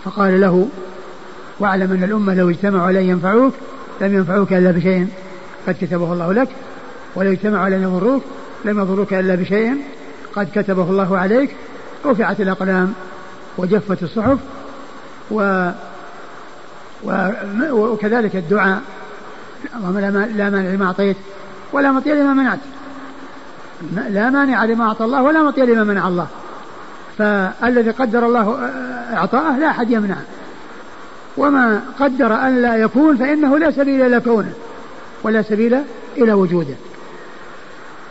فقال 0.07 0.41
له 0.41 0.67
واعلم 1.59 1.91
أن 1.91 2.03
الأمة 2.03 2.33
لو 2.33 2.49
اجتمعوا 2.49 2.87
على 2.87 2.99
أن 2.99 3.05
ينفعوك 3.05 3.53
لم 4.01 4.13
ينفعوك 4.13 4.53
إلا 4.53 4.71
بشيء 4.71 5.07
قد 5.67 5.75
كتبه 5.81 6.13
الله 6.13 6.33
لك 6.33 6.49
ولو 7.15 7.31
اجتمعوا 7.31 7.65
على 7.65 7.75
أن 7.75 7.81
يضروك 7.81 8.23
لم 8.65 8.79
يضروك 8.79 9.13
إلا 9.13 9.35
بشيء 9.35 9.77
قد 10.35 10.47
كتبه 10.55 10.83
الله 10.83 11.17
عليك. 11.17 11.55
رفعت 12.05 12.41
الأقلام 12.41 12.93
وجفت 13.57 14.03
الصحف 14.03 14.39
و 15.31 15.69
وكذلك 17.71 18.35
الدعاء. 18.35 18.81
اللهم 19.75 19.99
لا 20.37 20.49
مانع 20.49 20.69
لما 20.69 20.85
أعطيت 20.85 21.17
ولا 21.73 21.91
مطيع 21.91 22.13
لما 22.13 22.33
منعت. 22.33 22.59
لا 24.09 24.29
مانع 24.29 24.65
لما 24.65 24.85
أعطى 24.85 25.05
الله 25.05 25.23
ولا 25.23 25.43
مطيع 25.43 25.63
لما 25.63 25.83
منع 25.83 26.07
الله. 26.07 26.27
فالذي 27.17 27.89
قدر 27.89 28.25
الله 28.25 28.69
إعطاءه 29.13 29.57
لا 29.57 29.69
أحد 29.69 29.91
يمنعه. 29.91 30.23
وما 31.37 31.81
قدر 31.99 32.33
أن 32.33 32.61
لا 32.61 32.75
يكون 32.75 33.17
فإنه 33.17 33.57
لا 33.57 33.71
سبيل 33.71 34.01
إلى 34.01 34.19
كونه 34.19 34.53
ولا 35.23 35.41
سبيل 35.41 35.77
إلى 36.17 36.33
وجوده. 36.33 36.75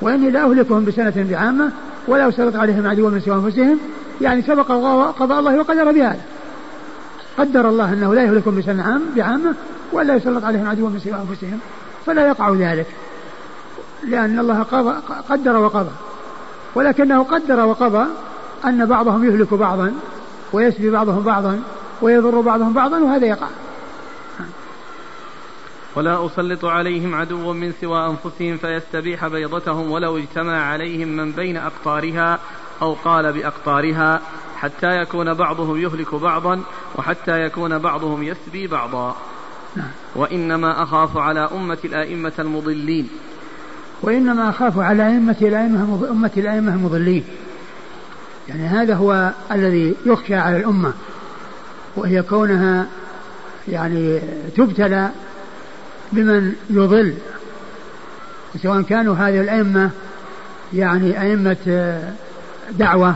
وإني 0.01 0.31
لا 0.31 0.45
أهلكهم 0.45 0.85
بسنة 0.85 1.27
بعامة 1.31 1.71
ولا 2.09 2.29
أسلط 2.29 2.57
عليهم 2.57 2.87
عدوا 2.87 3.11
من 3.11 3.21
سوى 3.21 3.35
أنفسهم. 3.35 3.79
يعني 4.21 4.43
سبق 4.43 4.67
قضاء 5.19 5.41
الله 5.41 5.59
وقدر 5.59 5.93
بهذا. 5.93 6.21
قدر 7.39 7.69
الله 7.69 7.93
أنه 7.93 8.15
لا 8.15 8.23
يهلكهم 8.23 8.59
بسنة 8.59 8.83
عام 8.83 9.03
بعامة 9.17 9.55
ولا 9.93 10.15
يسلط 10.15 10.45
عليهم 10.45 10.69
عدوا 10.69 10.89
من 10.89 10.99
سوى 10.99 11.15
أنفسهم. 11.31 11.59
فلا 12.07 12.27
يقع 12.27 12.51
ذلك. 12.51 12.87
لأن 14.05 14.39
الله 14.39 14.63
قضى 14.63 14.95
قدر 15.29 15.57
وقضى. 15.57 15.91
ولكنه 16.75 17.23
قدر 17.23 17.67
وقضى 17.67 18.07
أن 18.66 18.87
بعضهم 18.87 19.25
يهلك 19.25 19.54
بعضا 19.54 19.92
ويسبي 20.52 20.90
بعضهم 20.90 21.23
بعضا 21.23 21.61
ويضر 22.02 22.40
بعضهم 22.40 22.73
بعضا 22.73 22.99
وهذا 22.99 23.26
يقع. 23.26 23.49
ولا 25.96 26.26
أسلط 26.26 26.64
عليهم 26.64 27.14
عدوا 27.14 27.54
من 27.54 27.73
سوى 27.80 28.06
أنفسهم 28.06 28.56
فيستبيح 28.56 29.26
بيضتهم 29.26 29.90
ولو 29.90 30.18
اجتمع 30.18 30.62
عليهم 30.62 31.08
من 31.08 31.32
بين 31.32 31.56
أقطارها 31.56 32.38
أو 32.82 32.92
قال 32.92 33.32
بأقطارها 33.32 34.20
حتى 34.56 35.00
يكون 35.00 35.35
بعضهم 35.35 35.80
يهلك 35.80 36.14
بعضا 36.14 36.61
وحتى 36.96 37.40
يكون 37.40 37.78
بعضهم 37.78 38.23
يسبي 38.23 38.66
بعضا. 38.66 39.16
وإنما 40.16 40.82
أخاف 40.82 41.16
على 41.16 41.40
أمة 41.40 41.78
الأئمة 41.85 42.32
المضلين. 42.38 43.08
وإنما 44.02 44.49
أخاف 44.49 44.78
على 44.78 45.06
أئمة 45.06 45.37
الأئمة 45.42 46.08
أمة 46.11 46.30
الأئمة 46.37 46.75
المضلين. 46.75 47.25
يعني 48.49 48.67
هذا 48.67 48.95
هو 48.95 49.33
الذي 49.53 49.97
يخشى 50.07 50.35
على 50.35 50.57
الأمة 50.57 50.93
وهي 51.97 52.23
كونها 52.23 52.87
يعني 53.69 54.21
تبتلى 54.57 55.11
بمن 56.12 56.53
يضل 56.71 57.15
سواء 58.62 58.83
كانوا 58.83 59.15
هذه 59.15 59.41
الأئمة 59.41 59.91
يعني 60.73 61.23
أئمة 61.23 62.00
دعوة 62.71 63.15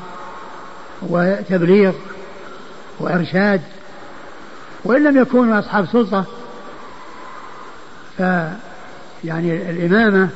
وتبليغ 1.03 1.93
وإرشاد 3.01 3.61
وإن 4.85 5.05
لم 5.05 5.23
يكونوا 5.23 5.59
أصحاب 5.59 5.87
سلطة 5.87 6.25
ف 8.19 8.23
يعني 9.25 9.71
الإمامة 9.71 10.29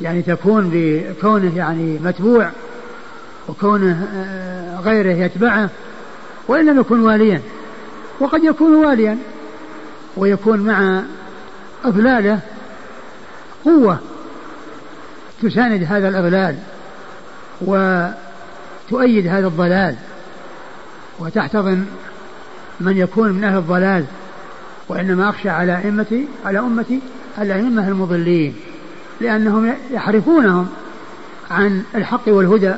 يعني 0.00 0.22
تكون 0.22 0.70
بكونه 0.72 1.56
يعني 1.56 1.98
متبوع. 2.04 2.50
وكونه 3.48 4.08
آه، 4.14 4.80
غيره 4.80 5.12
يتبعه 5.12 5.70
وإن 6.48 6.66
لم 6.66 6.80
يكن 6.80 7.00
واليا. 7.00 7.40
وقد 8.20 8.44
يكون 8.44 8.74
واليا 8.74 9.18
ويكون 10.16 10.60
مع 10.60 11.02
إضلاله 11.84 12.40
قوة 13.64 13.98
تساند 15.42 15.82
هذا 15.82 16.08
الإضلال 16.08 16.56
وتؤيد 17.60 19.26
هذا 19.26 19.46
الضلال 19.46 19.96
وتحتضن 21.18 21.84
من 22.80 22.96
يكون 22.96 23.32
من 23.32 23.44
أهل 23.44 23.58
الضلال 23.58 24.04
وإنما 24.88 25.28
أخشى 25.28 25.48
على 25.48 25.78
أئمتي 25.78 26.28
على 26.44 26.58
أمتي 26.58 27.00
الأئمة 27.38 27.88
المضلين 27.88 28.54
لأنهم 29.20 29.74
يحرفونهم 29.90 30.68
عن 31.50 31.82
الحق 31.94 32.28
والهدى. 32.28 32.74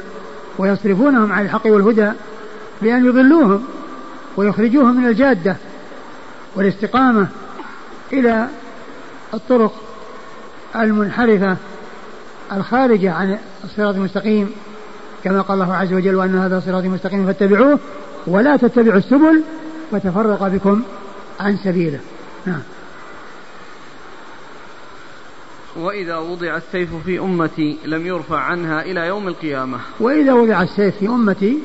ويصرفونهم 0.58 1.32
عن 1.32 1.44
الحق 1.44 1.66
والهدى 1.66 2.10
بأن 2.82 3.06
يضلوهم 3.06 3.64
ويخرجوهم 4.36 4.96
من 4.96 5.08
الجادة 5.08 5.56
والاستقامة 6.56 7.28
إلى 8.12 8.48
الطرق 9.34 9.72
المنحرفة 10.76 11.56
الخارجة 12.52 13.12
عن 13.12 13.38
الصراط 13.64 13.94
المستقيم 13.94 14.50
كما 15.24 15.40
قال 15.40 15.62
الله 15.62 15.74
عز 15.74 15.92
وجل 15.92 16.14
وأن 16.14 16.38
هذا 16.38 16.60
صراطي 16.60 16.88
مستقيم 16.88 17.26
فاتبعوه 17.26 17.78
ولا 18.26 18.56
تتبعوا 18.56 18.98
السبل 18.98 19.42
فتفرق 19.90 20.48
بكم 20.48 20.82
عن 21.40 21.56
سبيله. 21.56 22.00
نعم. 22.46 22.60
وإذا 25.76 26.16
وضع 26.16 26.56
السيف 26.56 26.88
في 27.04 27.18
أمتي 27.18 27.78
لم 27.84 28.06
يرفع 28.06 28.38
عنها 28.38 28.82
إلى 28.82 29.00
يوم 29.00 29.28
القيامة. 29.28 29.78
وإذا 30.00 30.32
وضع 30.32 30.62
السيف 30.62 30.96
في 30.96 31.06
أمتي 31.08 31.58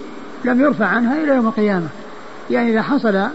لم 0.46 0.62
يرفع 0.62 0.86
عنها 0.86 1.24
إلى 1.24 1.36
يوم 1.36 1.48
القيامة. 1.48 1.88
يعني 2.50 2.72
إذا 2.72 2.82
حصل 2.82 3.28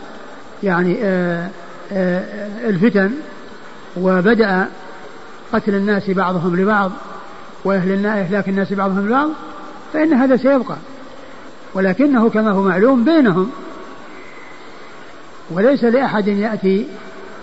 يعني 0.62 0.99
آآ 1.02 1.49
آآ 1.93 2.49
الفتن 2.69 3.10
وبدأ 3.97 4.69
قتل 5.52 5.75
الناس 5.75 6.10
بعضهم 6.10 6.56
لبعض 6.56 6.93
وأهل 7.65 8.06
إهلاك 8.06 8.49
الناس 8.49 8.73
بعضهم 8.73 9.06
لبعض 9.06 9.30
فإن 9.93 10.13
هذا 10.13 10.37
سيبقى. 10.37 10.76
ولكنه 11.75 12.30
كما 12.30 12.50
هو 12.50 12.63
معلوم 12.63 13.04
بينهم. 13.04 13.50
وليس 15.50 15.84
لأحد 15.84 16.28
يأتي 16.28 16.89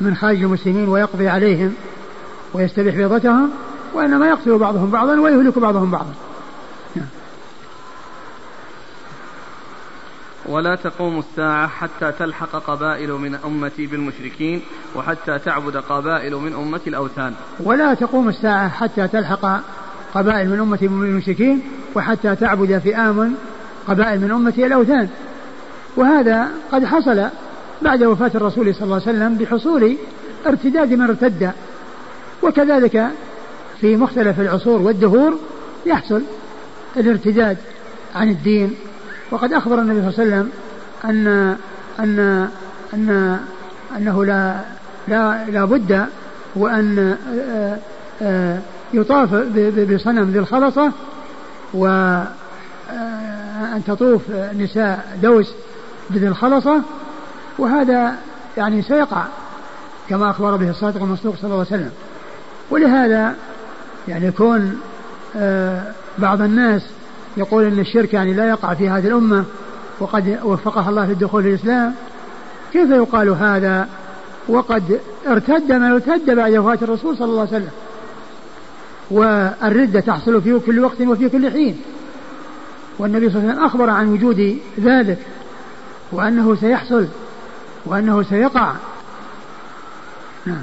من 0.02 0.16
خارج 0.16 0.44
المسلمين 0.44 0.90
ويقضي 0.90 1.28
عليهم. 1.30 1.74
ويستبيح 2.54 2.96
بيضتهم 2.96 3.50
وإنما 3.94 4.28
يقتل 4.28 4.58
بعضهم 4.58 4.90
بعضا 4.90 5.20
ويهلك 5.20 5.60
بعضهم 5.60 5.92
بعضا. 5.92 6.14
ولا 10.46 10.76
تقوم 10.76 11.20
الساعة 11.20 11.68
حتى 11.68 12.12
تلحق 12.12 12.56
قبائل 12.56 13.12
من 13.12 13.36
أمتي 13.36 13.88
بالمشركين 13.88 14.62
وحتى 14.96 15.40
تعبد 15.40 15.78
قبائل 15.78 16.36
من 16.36 16.54
أمتي 16.54 16.90
الأوثان 16.90 17.34
ولا 17.60 17.94
تقوم 17.94 18.30
الساعة 18.30 18.70
حتى 18.70 19.08
تلحق 19.08 19.62
قبائل 20.14 20.50
من 20.50 20.60
أمتي 20.60 20.88
بالمشركين 20.88 21.62
وحتى 21.96 22.36
تعبد 22.36 22.78
فئام 22.78 23.36
قبائل 23.88 24.20
من 24.22 24.32
أمتي 24.32 24.66
الأوثان 24.66 25.10
وهذا 25.98 26.48
قد 26.72 26.86
حصل 26.86 27.28
بعد 27.82 28.04
وفاة 28.04 28.32
الرسول 28.36 28.76
صلى 28.76 28.84
الله 28.84 29.02
عليه 29.08 29.18
وسلم 29.18 29.36
بحصول 29.36 29.98
ارتداد 30.48 30.94
من 30.94 31.02
ارتد 31.02 31.52
وكذلك 32.44 33.08
في 33.82 33.96
مختلف 33.96 34.40
العصور 34.40 34.82
والدهور 34.82 35.38
يحصل 35.86 36.22
الارتداد 36.98 37.58
عن 38.16 38.30
الدين. 38.30 38.76
وقد 39.32 39.54
أخبر 39.54 39.82
النبي 39.82 40.12
صلى 40.12 40.24
الله 40.24 40.36
عليه 40.36 40.46
وسلم 40.46 40.52
أن 41.06 41.58
أن 42.00 42.50
أن 42.94 43.40
أنه 43.98 44.26
لا 44.26 44.60
لا 45.08 45.46
لا 45.46 45.66
بد 45.66 46.06
وأن 46.56 47.18
آه، 47.50 47.78
آه، 48.22 48.60
يطاف 48.94 49.34
بصنم 49.94 50.32
ذي 50.32 50.40
الخلصة 50.40 50.92
وأن 51.74 52.26
آه، 52.92 53.78
تطوف 53.88 54.22
نساء 54.58 55.18
دوس 55.22 55.54
بذي 56.10 56.28
الخلصة. 56.28 56.82
وهذا 57.58 58.16
يعني 58.58 58.82
سيقع 58.82 59.24
كما 60.10 60.30
أخبر 60.30 60.56
به 60.56 60.70
الصادق 60.70 61.02
المصدوق 61.02 61.36
صلى 61.36 61.44
الله 61.44 61.56
عليه 61.56 61.68
وسلم. 61.68 61.92
ولهذا 62.72 63.36
يعني 64.08 64.28
يكون 64.28 64.80
آه 65.36 65.84
بعض 66.18 66.42
الناس 66.42 66.82
يقول 67.38 67.64
إن 67.64 67.80
الشرك 67.80 68.14
يعني 68.14 68.34
لا 68.34 68.50
يقع 68.50 68.74
في 68.74 68.90
هذه 68.90 69.08
الأمة 69.08 69.44
وقد 70.00 70.40
وفقها 70.44 70.90
الله 70.90 71.06
للدخول 71.06 71.44
في 71.44 71.50
الإسلام. 71.50 71.94
كيف 72.74 72.90
يقال 72.90 73.30
هذا؟ 73.30 73.90
وقد 74.48 75.00
ارتد 75.28 75.72
من 75.72 75.92
ارتد 75.92 76.32
بعد 76.32 76.54
وفاة 76.54 76.78
الرسول 76.82 77.18
صلى 77.18 77.26
الله 77.26 77.40
عليه 77.42 77.50
وسلم. 77.52 77.72
والردة 79.12 80.00
تحصل 80.00 80.42
في 80.42 80.60
كل 80.60 80.80
وقت 80.80 81.02
وفي 81.02 81.30
كل 81.30 81.52
حين. 81.52 81.82
والنبي 83.00 83.30
صلى 83.30 83.38
الله 83.40 83.50
عليه 83.50 83.60
وسلم 83.60 83.66
أخبر 83.66 83.90
عن 83.90 84.14
وجود 84.14 84.58
ذلك 84.80 85.20
وأنه 86.12 86.56
سيحصل 86.56 87.08
وأنه 87.86 88.24
سيقع. 88.24 88.74
نعم. 90.46 90.62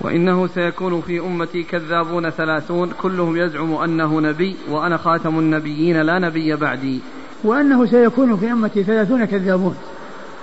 وإنه 0.00 0.46
سيكون 0.46 1.00
في 1.00 1.20
أمتي 1.20 1.62
كذابون 1.62 2.30
ثلاثون 2.30 2.90
كلهم 3.02 3.36
يزعم 3.36 3.72
أنه 3.72 4.20
نبي 4.20 4.56
وأنا 4.70 4.96
خاتم 4.96 5.38
النبيين 5.38 6.02
لا 6.02 6.18
نبي 6.18 6.56
بعدي. 6.56 7.00
وأنه 7.44 7.86
سيكون 7.86 8.36
في 8.36 8.52
أمتي 8.52 8.84
ثلاثون 8.84 9.24
كذابون 9.24 9.76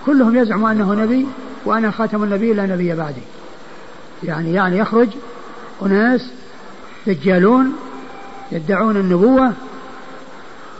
كلهم 0.06 0.38
يزعم 0.38 0.66
أنه 0.66 0.94
نبي 0.94 1.26
وأنا 1.66 1.92
خاتم 1.92 2.24
النبي 2.24 2.54
لا 2.54 2.66
نبي 2.66 2.96
بعدي. 2.96 3.22
يعني 4.24 4.54
يعني 4.54 4.78
يخرج 4.78 5.08
أناس 5.82 6.32
دجالون 7.08 7.74
يدعون 8.52 8.98
النبوة 8.98 9.54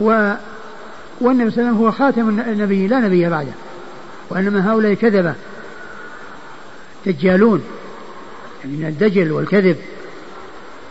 و 0.00 0.32
والنبي 1.20 1.50
صلى 1.50 1.60
الله 1.60 1.70
عليه 1.70 1.70
وسلم 1.70 1.76
هو 1.76 1.90
خاتم 1.90 2.28
النبي 2.28 2.86
لا 2.86 3.00
نبي 3.00 3.28
بعده. 3.28 3.52
وإنما 4.30 4.72
هؤلاء 4.72 4.94
كذبة 4.94 5.34
دجالون. 7.06 7.62
من 8.66 8.86
الدجل 8.88 9.32
والكذب 9.32 9.76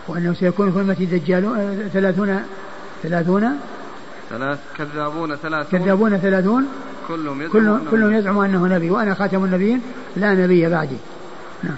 وأنه 0.08 0.34
سيكون 0.34 0.72
في 0.72 0.80
أمتي 0.80 1.06
دجالون 1.06 1.90
ثلاثون 1.94 2.46
ثلاثون 3.04 3.60
ثلاث 4.30 4.60
كذابون 4.78 5.36
ثلاثون. 5.36 5.80
كذابون 5.80 6.18
ثلاثون. 6.18 6.68
كلهم 7.08 7.42
يزعم 7.42 7.52
كلهم, 7.52 7.88
كلهم 7.92 8.14
يزعم 8.14 8.40
أنه 8.40 8.68
نبي 8.68 8.90
وأنا 8.90 9.14
خاتم 9.14 9.46
النبيين 9.46 9.82
لا 10.16 10.34
نبي 10.34 10.70
بعدي. 10.70 10.98
نعم. 11.64 11.76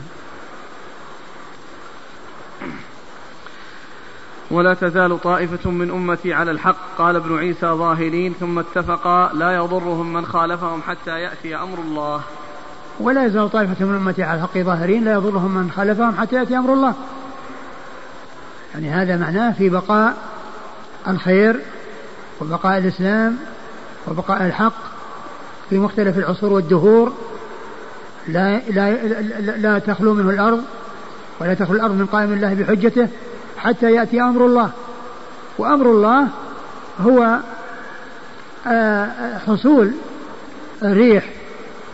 ولا 4.51 4.73
تزال 4.73 5.21
طائفة 5.21 5.71
من 5.71 5.91
أمتي 5.91 6.33
على 6.33 6.51
الحق 6.51 6.97
قال 6.97 7.15
ابن 7.15 7.37
عيسى 7.37 7.67
ظاهرين 7.67 8.33
ثم 8.39 8.59
اتفقا 8.59 9.33
لا 9.33 9.55
يضرهم 9.55 10.13
من 10.13 10.25
خالفهم 10.25 10.81
حتى 10.81 11.11
يأتي 11.11 11.55
أمر 11.55 11.79
الله. 11.79 12.21
ولا 12.99 13.25
يزال 13.25 13.49
طائفة 13.49 13.85
من 13.85 13.95
أمتي 13.95 14.23
على 14.23 14.39
الحق 14.39 14.57
ظاهرين 14.57 15.05
لا 15.05 15.13
يضرهم 15.13 15.57
من 15.57 15.71
خالفهم 15.71 16.15
حتى 16.15 16.35
يأتي 16.35 16.57
أمر 16.57 16.73
الله. 16.73 16.93
يعني 18.73 18.89
هذا 18.89 19.17
معناه 19.17 19.51
في 19.51 19.69
بقاء 19.69 20.17
الخير 21.07 21.59
وبقاء 22.41 22.77
الإسلام 22.77 23.37
وبقاء 24.07 24.45
الحق 24.45 24.73
في 25.69 25.79
مختلف 25.79 26.17
العصور 26.17 26.53
والدهور. 26.53 27.13
لا, 28.27 28.59
لا, 28.69 28.91
لا, 28.91 29.51
لا 29.57 29.79
تخلو 29.79 30.13
منه 30.13 30.29
الأرض 30.29 30.63
ولا 31.39 31.53
تخلو 31.53 31.75
الأرض 31.75 31.95
من 31.95 32.05
قائم 32.05 32.33
الله 32.33 32.53
بحجته 32.53 33.07
حتى 33.57 33.91
يأتي 33.91 34.21
أمر 34.21 34.45
الله. 34.45 34.69
وأمر 35.57 35.85
الله 35.85 36.27
هو 36.99 37.39
آه، 38.67 39.37
حصول 39.47 39.91
الريح 40.83 41.36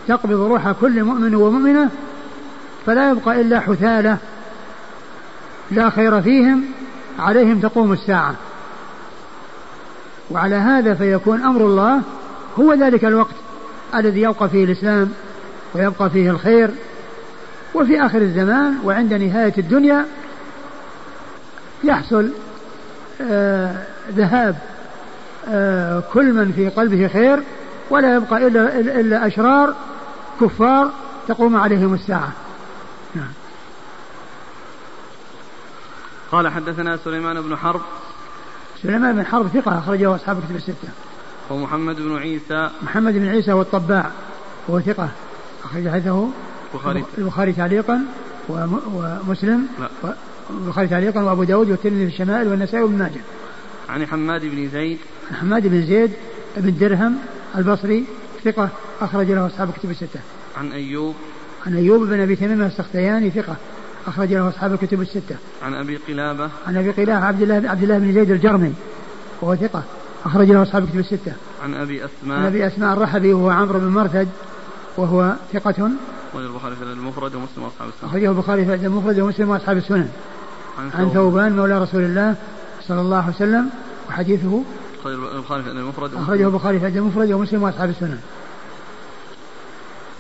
تقبض 0.07 0.31
روح 0.41 0.71
كل 0.71 1.03
مؤمن 1.03 1.35
ومؤمنة 1.35 1.89
فلا 2.85 3.09
يبقى 3.09 3.41
إلا 3.41 3.59
حثالة 3.59 4.17
لا 5.71 5.89
خير 5.89 6.21
فيهم 6.21 6.63
عليهم 7.19 7.59
تقوم 7.59 7.93
الساعة. 7.93 8.35
وعلى 10.31 10.55
هذا 10.55 10.93
فيكون 10.93 11.43
أمر 11.43 11.61
الله 11.61 12.01
هو 12.59 12.73
ذلك 12.73 13.05
الوقت 13.05 13.35
الذي 13.95 14.21
يبقى 14.21 14.49
فيه 14.49 14.65
الإسلام 14.65 15.11
ويبقى 15.75 16.09
فيه 16.09 16.29
الخير 16.29 16.69
وفي 17.73 18.05
آخر 18.05 18.21
الزمان 18.21 18.77
وعند 18.83 19.13
نهاية 19.13 19.53
الدنيا 19.57 20.05
يحصل 21.83 22.29
آه 23.21 23.75
ذهاب 24.11 24.55
آه 25.49 26.03
كل 26.13 26.33
من 26.33 26.51
في 26.51 26.69
قلبه 26.69 27.07
خير 27.07 27.39
ولا 27.89 28.15
يبقى 28.15 28.47
إلا, 28.47 28.79
إلا 28.79 29.27
أشرار 29.27 29.73
كفار 30.41 30.91
تقوم 31.27 31.55
عليهم 31.55 31.93
الساعة. 31.93 32.33
نعم. 33.15 33.31
قال 36.31 36.47
حدثنا 36.47 36.97
سليمان 36.97 37.41
بن 37.41 37.55
حرب. 37.55 37.81
سليمان 38.81 39.15
بن 39.15 39.25
حرب 39.25 39.47
ثقة 39.47 39.79
أخرجه 39.79 40.15
أصحاب 40.15 40.43
كتب 40.45 40.55
الستة. 40.55 40.89
ومحمد 41.49 41.95
بن 41.95 42.17
عيسى. 42.17 42.69
محمد 42.83 43.13
بن 43.13 43.27
عيسى 43.27 43.53
والطباع 43.53 44.11
وهو 44.67 44.79
ثقة 44.79 45.09
أخرج 45.63 45.89
حديثه. 45.89 46.29
البخاري 46.73 47.05
البخاري 47.17 47.53
تعليقا 47.53 48.01
ومسلم. 48.49 49.67
البخاري 50.49 50.87
تعليقا 50.87 51.21
وأبو 51.21 51.43
داود 51.43 51.69
والترمذي 51.69 52.07
في 52.07 52.13
الشمائل 52.13 52.47
والنسائي 52.47 52.83
وابن 52.83 52.97
ماجه. 52.97 53.21
عن 53.89 54.05
حماد 54.05 54.41
بن 54.45 54.69
زيد. 54.69 54.97
حماد 55.41 55.67
بن 55.67 55.85
زيد 55.85 56.11
بن 56.57 56.77
درهم 56.77 57.17
البصري 57.55 58.05
ثقة 58.43 58.69
أخرج 59.01 59.31
له 59.31 59.47
أصحاب 59.47 59.71
كتب 59.71 59.91
الستة 59.91 60.19
عن 60.57 60.71
أيوب 60.71 61.15
عن 61.67 61.75
أيوب 61.77 62.07
بن 62.07 62.19
أبي 62.19 62.35
تميم 62.35 62.61
السختياني 62.61 63.29
ثقة 63.29 63.55
أخرج 64.07 64.33
له 64.33 64.49
أصحاب 64.49 64.73
الكتب 64.73 65.01
الستة. 65.01 65.35
عن 65.63 65.73
أبي 65.73 65.97
قلابة. 65.97 66.49
عن 66.67 66.77
أبي 66.77 66.91
قلابة 66.91 67.25
عبد 67.25 67.41
الله 67.41 67.69
عبد 67.69 67.83
الله 67.83 67.97
بن 67.97 68.13
زيد 68.13 68.31
الجرمي 68.31 68.73
وهو 69.41 69.55
ثقة 69.55 69.83
أخرج 70.25 70.51
له 70.51 70.63
أصحاب 70.63 70.83
الكتب 70.83 70.99
الستة. 70.99 71.33
عن 71.63 71.73
أبي 71.73 72.05
أسماء. 72.05 72.39
عن 72.39 72.45
أبي 72.45 72.67
أسماء 72.67 72.93
الرحبي 72.93 73.33
وهو 73.33 73.49
عمرو 73.49 73.79
بن 73.79 73.87
مرثد 73.87 74.27
وهو 74.97 75.35
ثقة. 75.53 75.89
أخرج 76.33 76.43
البخاري 76.43 76.75
في 76.75 76.83
المفرد 76.83 77.35
ومسلم 77.35 77.63
وأصحاب 77.63 77.89
السنن. 77.89 78.09
أخرجه 78.09 78.29
البخاري 78.29 78.65
في 78.65 78.73
المفرد 78.73 79.19
ومسلم 79.19 79.49
وأصحاب 79.49 79.77
السنن. 79.77 80.09
عن, 80.79 80.89
عن 80.93 81.09
ثوبان 81.09 81.55
مولى 81.55 81.79
رسول 81.81 82.03
الله 82.03 82.35
صلى 82.87 83.01
الله 83.01 83.23
عليه 83.23 83.35
وسلم 83.35 83.69
وحديثه 84.09 84.63
أخرجه 85.05 85.35
البخاري 85.35 85.63
في 85.63 85.69
المفرد 85.69 86.13
أخرجه 86.13 86.47
البخاري 86.47 86.79
في 86.79 86.87
المفرد 86.87 87.31
ومسلم 87.31 87.63
وأصحاب 87.63 87.89
السنن. 87.89 88.19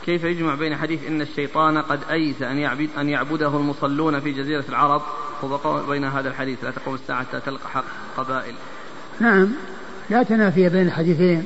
كيف 0.05 0.23
يجمع 0.23 0.55
بين 0.55 0.75
حديث 0.75 1.07
إن 1.07 1.21
الشيطان 1.21 1.77
قد 1.77 1.99
أيس 2.11 2.41
أن 2.41 2.57
يعبد 2.57 2.89
أن 2.97 3.09
يعبده 3.09 3.47
المصلون 3.47 4.19
في 4.19 4.31
جزيرة 4.31 4.63
العرب؟ 4.69 5.01
وبقى 5.43 5.87
بين 5.89 6.05
هذا 6.05 6.29
الحديث 6.29 6.63
لا 6.63 6.71
تقوم 6.71 6.95
الساعة 6.95 7.23
حتى 7.23 7.39
تلقى 7.39 7.83
قبائل. 8.17 8.53
نعم 9.19 9.49
لا 10.09 10.23
تنافي 10.23 10.69
بين 10.69 10.87
الحديثين 10.87 11.45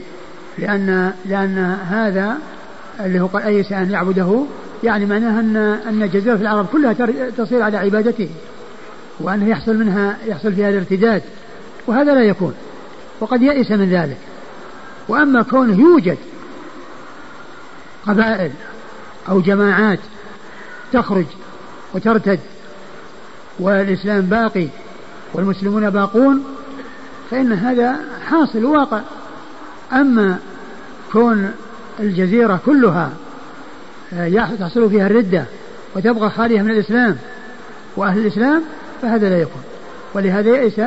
لأن 0.58 1.13
لأن 1.26 1.58
هذا 1.89 2.38
اللي 3.00 3.19
هو 3.19 3.28
قد 3.28 3.41
أيس 3.41 3.71
أن 3.71 3.91
يعبده 3.91 4.43
يعني 4.84 5.06
معناها 5.06 5.39
أن 5.39 5.58
أن 5.58 6.10
جزيرة 6.10 6.36
العرب 6.36 6.65
كلها 6.65 6.93
تصير 7.38 7.62
على 7.62 7.78
عبادته 7.78 8.30
وأنه 9.19 9.47
يحصل 9.47 9.78
منها 9.78 10.17
يحصل 10.26 10.54
فيها 10.54 10.69
الارتداد 10.69 11.21
وهذا 11.88 12.13
لا 12.13 12.23
يكون. 12.23 12.54
وقد 13.19 13.41
يئس 13.41 13.71
من 13.71 13.89
ذلك. 13.89 14.17
وأما 15.08 15.43
كونه 15.43 15.80
يوجد 15.80 16.17
قبائل 18.08 18.51
أو 19.30 19.41
جماعات 19.41 19.99
تخرج 20.93 21.25
وترتد 21.93 22.39
والإسلام 23.60 24.21
باقي 24.21 24.67
والمسلمون 25.34 25.89
باقون 25.89 26.43
فإن 27.32 27.53
هذا 27.53 27.95
حاصل 28.30 28.65
واقع. 28.65 29.01
أما 29.93 30.38
كون 31.12 31.51
الجزيرة 31.99 32.60
كلها 32.65 33.12
آه، 34.13 34.56
تحصل 34.60 34.89
فيها 34.89 35.08
الردة 35.08 35.45
وتبقى 35.95 36.30
خالية 36.30 36.62
من 36.62 36.71
الإسلام 36.71 37.17
وأهل 37.95 38.19
الإسلام 38.19 38.63
فهذا 39.01 39.30
لا 39.30 39.41
يكون. 39.41 39.62
ولهذا 40.13 40.49
يئس 40.49 40.80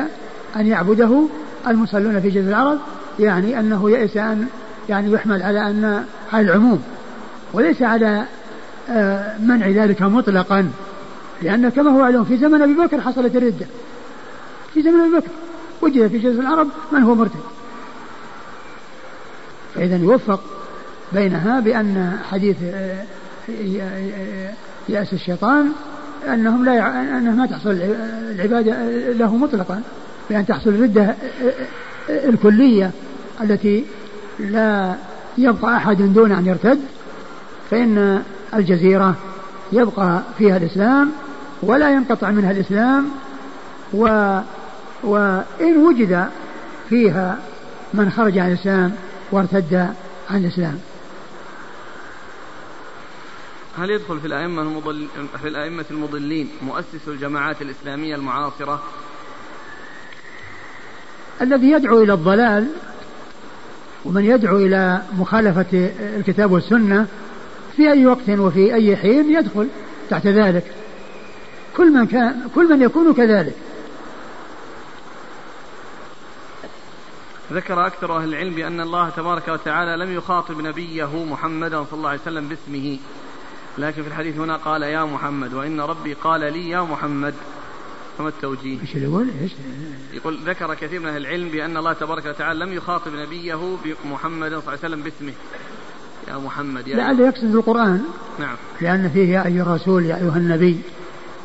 أن 0.55 0.67
يعبده 0.67 1.27
المصلون 1.67 2.19
في 2.19 2.29
جزيرة 2.29 2.49
العرب 2.49 2.79
يعني 3.19 3.59
أنه 3.59 3.91
يئس 3.91 4.17
أن 4.17 4.47
يعني 4.89 5.11
يحمل 5.11 5.43
على 5.43 5.69
أن 5.69 6.05
على 6.33 6.45
العموم 6.45 6.83
وليس 7.53 7.81
على 7.81 8.25
آه، 8.89 9.37
منع 9.37 9.67
ذلك 9.67 10.01
مطلقا 10.01 10.69
لأن 11.41 11.69
كما 11.69 11.91
هو 11.91 11.97
معلوم 11.97 12.23
في 12.23 12.37
زمن 12.37 12.61
أبي 12.61 12.73
بكر 12.73 13.01
حصلت 13.01 13.35
الردة. 13.35 13.65
في 14.73 14.81
زمن 14.81 14.99
أبي 14.99 15.17
بكر 15.17 15.31
وجد 15.81 16.07
في 16.07 16.17
جزء 16.17 16.41
العرب 16.41 16.67
من 16.91 17.03
هو 17.03 17.15
مرتد. 17.15 17.39
فإذا 19.75 19.97
يوفق 19.97 20.41
بينها 21.13 21.59
بأن 21.59 22.19
حديث 22.31 22.57
آه، 22.63 23.03
يأس 24.89 25.13
الشيطان 25.13 25.71
أنهم 26.27 26.65
لا 26.65 26.73
يع... 26.73 27.01
أنها 27.01 27.35
ما 27.35 27.45
تحصل 27.45 27.71
العبادة 28.31 28.89
له 29.11 29.35
مطلقا. 29.35 29.81
بأن 30.31 30.45
تحصل 30.45 30.69
الردة 30.69 31.15
آه، 32.09 32.29
الكلية 32.29 32.91
التي 33.41 33.85
لا 34.39 34.95
يبقى 35.37 35.77
أحد 35.77 36.13
دون 36.13 36.31
أن 36.31 36.45
يرتد 36.45 36.79
فإن 37.71 38.23
الجزيرة 38.53 39.15
يبقى 39.71 40.21
فيها 40.37 40.57
الإسلام 40.57 41.11
ولا 41.61 41.89
ينقطع 41.89 42.31
منها 42.31 42.51
الإسلام 42.51 43.09
و 43.93 44.05
وإن 45.03 45.77
وجد 45.77 46.27
فيها 46.89 47.37
من 47.93 48.09
خرج 48.11 48.37
عن 48.37 48.47
الإسلام 48.51 48.95
وارتد 49.31 49.73
عن 50.29 50.45
الإسلام 50.45 50.79
هل 53.77 53.89
يدخل 53.89 54.19
في 54.19 54.27
الأئمة 54.27 54.61
المضل 54.61 55.07
في 55.41 55.47
الأئمة 55.47 55.85
المضلين 55.91 56.49
مؤسس 56.61 57.07
الجماعات 57.07 57.61
الإسلامية 57.61 58.15
المعاصرة؟ 58.15 58.83
الذي 61.41 61.71
يدعو 61.71 62.03
إلى 62.03 62.13
الضلال 62.13 62.67
ومن 64.05 64.25
يدعو 64.25 64.57
إلى 64.57 65.01
مخالفة 65.17 65.91
الكتاب 66.17 66.51
والسنة 66.51 67.07
في 67.75 67.91
أي 67.91 68.05
وقت 68.05 68.29
وفي 68.29 68.73
أي 68.73 68.97
حين 68.97 69.31
يدخل 69.31 69.67
تحت 70.09 70.27
ذلك. 70.27 70.63
كل 71.77 71.91
من 71.93 72.05
كان 72.05 72.49
كل 72.55 72.73
من 72.73 72.81
يكون 72.81 73.13
كذلك. 73.13 73.55
ذكر 77.53 77.87
أكثر 77.87 78.17
أهل 78.17 78.29
العلم 78.29 78.55
بأن 78.55 78.81
الله 78.81 79.09
تبارك 79.09 79.47
وتعالى 79.47 80.05
لم 80.05 80.15
يخاطب 80.15 80.61
نبيه 80.61 81.25
محمدا 81.25 81.83
صلى 81.83 81.97
الله 81.97 82.09
عليه 82.09 82.21
وسلم 82.21 82.47
باسمه. 82.47 82.97
لكن 83.77 84.01
في 84.01 84.07
الحديث 84.07 84.37
هنا 84.37 84.55
قال 84.55 84.81
يا 84.83 85.03
محمد 85.03 85.53
وإن 85.53 85.81
ربي 85.81 86.13
قال 86.13 86.39
لي 86.53 86.69
يا 86.69 86.81
محمد. 86.81 87.33
فما 88.21 88.29
التوجيه؟ 88.29 88.81
إيش 88.81 88.95
يقول؟ 88.95 89.27
إيش؟ 89.41 89.51
يقول 90.13 90.37
ذكر 90.45 90.73
كثير 90.73 90.99
من 90.99 91.07
أهل 91.07 91.17
العلم 91.17 91.49
بأن 91.49 91.77
الله 91.77 91.93
تبارك 91.93 92.25
وتعالى 92.25 92.65
لم 92.65 92.73
يخاطب 92.73 93.11
نبيه 93.13 93.77
بمحمد 94.05 94.49
صلى 94.49 94.57
الله 94.57 94.67
عليه 94.67 94.79
وسلم 94.79 95.01
باسمه 95.03 95.33
يا 96.27 96.37
محمد 96.37 96.87
يا 96.87 96.95
لعله 96.95 97.25
يقصد 97.25 97.55
القرآن 97.55 98.01
نعم 98.39 98.55
لأن 98.81 99.09
فيه 99.09 99.33
يا 99.33 99.45
أيها 99.45 99.61
الرسول 99.61 100.05
يا 100.05 100.15
أيها 100.15 100.37
النبي 100.37 100.81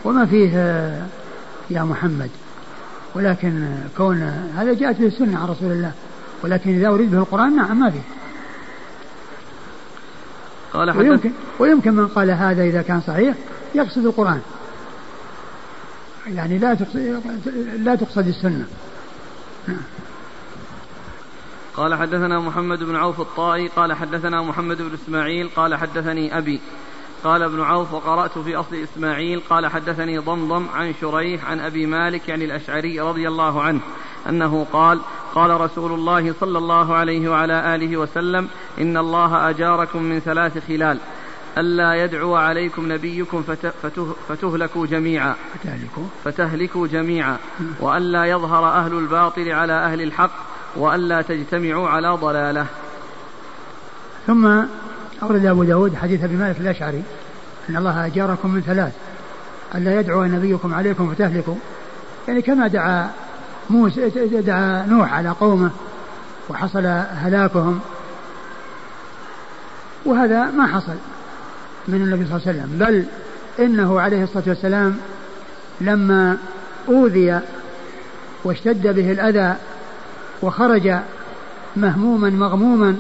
وما 0.05 0.27
فيه 0.27 0.51
يا 1.71 1.83
محمد 1.83 2.31
ولكن 3.15 3.69
كون 3.97 4.23
هذا 4.57 4.75
جاءت 4.75 5.01
به 5.01 5.07
السنة 5.07 5.39
عن 5.39 5.49
رسول 5.49 5.73
الله 5.73 5.93
ولكن 6.45 6.71
إذا 6.71 6.89
أريد 6.89 7.11
به 7.11 7.19
القرآن 7.19 7.57
نعم 7.57 7.81
ما 7.81 7.91
فيه 7.91 8.03
قال 10.73 10.99
ويمكن, 10.99 11.31
ويمكن 11.59 11.95
من 11.95 12.09
قال 12.09 12.31
هذا 12.31 12.62
إذا 12.62 12.83
كان 12.83 13.01
صحيح 13.01 13.35
يقصد 13.75 14.07
القرآن 14.07 14.41
يعني 16.27 16.59
لا 16.59 16.75
تقصد 16.75 17.23
لا 17.79 17.95
تقصد 17.95 18.27
السنة. 18.27 18.67
قال 21.75 21.95
حدثنا 21.95 22.41
محمد 22.41 22.79
بن 22.79 22.97
عوف 22.97 23.21
الطائي 23.21 23.69
قال 23.69 23.93
حدثنا 23.93 24.43
محمد 24.43 24.83
بن 24.83 24.91
إسماعيل 24.95 25.49
قال 25.57 25.75
حدثني 25.75 26.39
أبي. 26.39 26.61
قال 27.25 27.43
ابن 27.43 27.61
عوف 27.61 27.93
وقرأت 27.93 28.39
في 28.39 28.57
أصل 28.57 28.77
إسماعيل 28.77 29.41
قال 29.51 29.67
حدثني 29.67 30.19
ضمضم 30.19 30.67
عن 30.75 30.95
شريح 31.01 31.51
عن 31.51 31.61
أبي 31.61 31.87
مالك 31.87 32.29
يعني 32.29 32.45
الأشعري 32.45 33.01
رضي 33.01 33.29
الله 33.29 33.62
عنه 33.62 33.81
أنه 34.29 34.67
قال 34.73 35.01
قال 35.35 35.61
رسول 35.61 35.93
الله 35.93 36.35
صلى 36.41 36.59
الله 36.59 36.95
عليه 36.95 37.29
وعلى 37.29 37.75
آله 37.75 37.97
وسلم 37.97 38.49
إن 38.79 38.97
الله 38.97 39.51
أجاركم 39.51 40.03
من 40.03 40.21
ثلاث 40.21 40.69
خلال. 40.69 40.99
ألا 41.59 41.95
يدعو 41.95 42.35
عليكم 42.35 42.92
نبيكم 42.92 43.42
فتهلكوا 44.29 44.87
جميعا. 44.87 45.35
فتهلكوا. 45.55 46.05
فتهلكوا 46.25 46.87
جميعا. 46.87 47.37
وألا 47.81 48.25
يظهر 48.25 48.69
أهل 48.69 48.92
الباطل 48.99 49.53
على 49.53 49.73
أهل 49.73 50.03
الحق 50.03 50.31
وألا 50.77 51.23
تجتمعوا 51.23 51.88
على 51.88 52.09
ضلالة. 52.09 52.66
ثم 54.27 54.47
أورد 55.23 55.47
أبو 55.47 55.64
داود 55.64 55.97
حديث 55.97 56.25
أبي 56.25 56.37
مالك 56.37 56.61
الأشعري 56.61 57.03
أن 57.71 57.77
الله 57.77 58.07
أجاركم 58.07 58.51
من 58.51 58.61
ثلاث. 58.61 58.92
ألا 59.75 60.01
يدعو 60.01 60.25
نبيكم 60.25 60.75
عليكم 60.75 61.14
فتهلكوا. 61.14 61.55
يعني 62.29 62.42
كما 62.42 62.66
دعا 62.66 63.11
موسى 63.71 64.09
دعا 64.40 64.87
نوح 64.87 65.12
على 65.12 65.29
قومه 65.29 65.71
وحصل 66.49 66.87
هلاكهم. 67.11 67.81
وهذا 70.05 70.51
ما 70.51 70.66
حصل. 70.66 70.95
من 71.88 72.03
النبي 72.03 72.27
صلى 72.27 72.37
الله 72.37 72.49
عليه 72.49 72.59
وسلم. 72.59 72.79
بل 72.79 73.05
إنه 73.64 74.01
عليه 74.01 74.22
الصلاة 74.22 74.44
والسلام 74.46 74.96
لما 75.81 76.38
أوذي 76.88 77.40
واشتد 78.44 78.87
به 78.87 79.12
الأذى 79.12 79.57
وخرج 80.42 80.94
مهموما 81.77 82.31
مغموما 82.31 82.96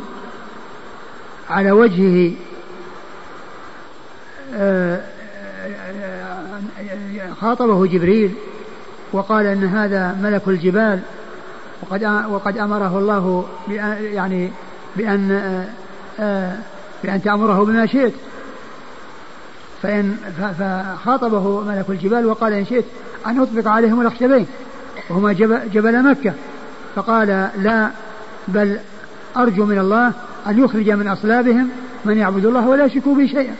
على 1.50 1.70
وجهه 1.70 2.32
آه، 4.54 5.00
خاطبه 7.40 7.86
جبريل 7.86 8.34
وقال 9.12 9.46
إن 9.46 9.64
هذا 9.64 10.18
ملك 10.22 10.42
الجبال 10.48 11.00
وقد 11.82 12.04
وقد 12.30 12.58
أمره 12.58 12.98
الله 12.98 13.46
يعني 14.00 14.50
بأن 14.96 15.32
آه، 15.32 15.64
آه، 16.20 16.56
بأن 17.04 17.22
تأمره 17.22 17.64
بما 17.64 17.86
شئت. 17.86 18.12
فإن 19.86 20.16
فخاطبه 20.58 21.60
ملك 21.60 21.90
الجبال 21.90 22.26
وقال 22.26 22.52
إن 22.52 22.66
شئت 22.66 22.84
أن 23.26 23.40
أطبق 23.40 23.68
عليهم 23.68 24.00
الأخشبين 24.00 24.46
وهما 25.10 25.32
جبل 25.72 26.02
مكة. 26.02 26.32
فقال 26.96 27.50
لا 27.58 27.90
بل 28.48 28.78
أرجو 29.36 29.64
من 29.64 29.78
الله 29.78 30.12
أن 30.46 30.64
يخرج 30.64 30.90
من 30.90 31.08
أصلابهم 31.08 31.68
من 32.04 32.18
يعبد 32.18 32.44
الله 32.44 32.68
ولا 32.68 32.84
يشركوا 32.84 33.14
به 33.14 33.26
شيئا. 33.26 33.54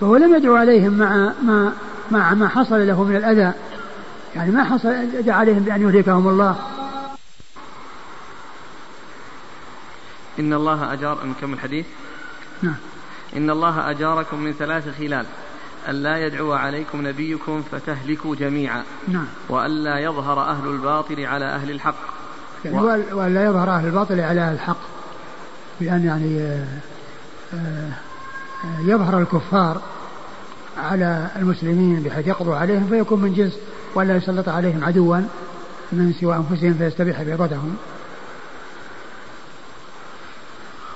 فهو 0.00 0.16
لم 0.16 0.34
يدعو 0.34 0.56
عليهم 0.56 0.92
مع 0.98 1.32
ما 1.42 1.72
مع 2.10 2.34
ما 2.34 2.48
حصل 2.48 2.86
له 2.86 3.04
من 3.04 3.16
الأذى. 3.16 3.52
يعني 4.36 4.50
ما 4.50 4.64
حصل 4.64 5.22
دعا 5.22 5.36
عليهم 5.36 5.58
بأن 5.58 5.82
يهلكهم 5.82 6.28
الله. 6.28 6.56
إن 10.38 10.52
الله 10.52 10.92
أجار 10.92 11.26
نكمل 11.26 11.52
الحديث؟ 11.52 11.86
نعم. 12.62 12.74
إن 13.36 13.50
الله 13.50 13.90
أجاركم 13.90 14.40
من 14.40 14.52
ثلاث 14.52 14.98
خلال. 14.98 15.26
ألا 15.88 16.26
يدعو 16.26 16.52
عليكم 16.52 17.06
نبيكم 17.06 17.62
فتهلكوا 17.72 18.34
جميعا. 18.34 18.82
نعم. 19.08 19.26
وألا 19.48 19.98
يظهر 19.98 20.40
أهل 20.40 20.68
الباطل 20.68 21.26
على 21.26 21.44
أهل 21.44 21.70
الحق. 21.70 21.94
يعني 22.64 22.76
و... 22.76 22.84
وألا 23.12 23.44
يظهر 23.44 23.70
أهل 23.70 23.86
الباطل 23.86 24.20
على 24.20 24.40
أهل 24.40 24.54
الحق. 24.54 24.80
بأن 25.80 26.04
يعني 26.04 26.40
آه، 26.40 26.66
آه، 27.54 27.92
يظهر 28.80 29.18
الكفار 29.18 29.82
على 30.78 31.28
المسلمين 31.36 32.02
بحيث 32.02 32.26
يقضوا 32.26 32.56
عليهم 32.56 32.86
فيكون 32.88 33.20
من 33.20 33.34
جنس 33.34 33.58
ولا 33.94 34.16
يسلط 34.16 34.48
عليهم 34.48 34.84
عدوا 34.84 35.16
من 35.92 36.12
سوى 36.20 36.36
أنفسهم 36.36 36.74
فيستبيح 36.74 37.22
بيضتهم 37.22 37.76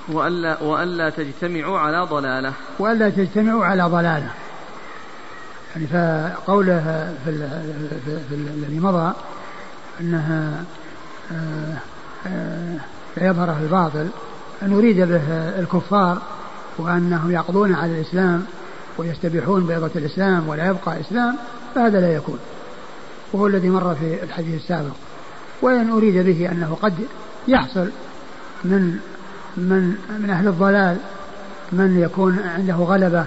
وألا, 0.09 0.63
وألا 0.63 1.09
تجتمعوا 1.09 1.79
على 1.79 2.01
ضلالة. 2.01 2.53
وألا 2.79 3.09
تجتمعوا 3.09 3.65
على 3.65 3.83
ضلالة. 3.83 4.29
يعني 5.75 5.87
فقوله 5.87 7.13
في, 7.25 7.49
في, 8.29 8.35
الذي 8.35 8.79
مضى 8.79 9.13
أنها 10.01 10.63
آه، 11.31 11.77
آه، 12.27 12.77
يظهر 13.17 13.57
الباطل 13.61 14.07
أن 14.61 14.73
أريد 14.73 14.97
به 14.97 15.21
الكفار 15.59 16.21
وأنهم 16.77 17.31
يقضون 17.31 17.75
على 17.75 17.91
الإسلام 17.91 18.45
ويستبيحون 18.97 19.67
بيضة 19.67 19.91
الإسلام 19.95 20.49
ولا 20.49 20.67
يبقى 20.67 21.01
إسلام 21.01 21.35
فهذا 21.75 21.99
لا 21.99 22.13
يكون. 22.13 22.39
وهو 23.33 23.47
الذي 23.47 23.69
مر 23.69 23.95
في 23.95 24.23
الحديث 24.23 24.55
السابق. 24.61 24.93
وإن 25.61 25.89
أريد 25.89 26.25
به 26.25 26.51
أنه 26.51 26.77
قد 26.81 26.93
يحصل 27.47 27.89
من 28.63 28.99
من 29.57 29.95
من 30.19 30.29
أهل 30.29 30.47
الضلال 30.47 30.97
من 31.71 31.99
يكون 31.99 32.39
عنده 32.55 32.73
غلبة 32.73 33.25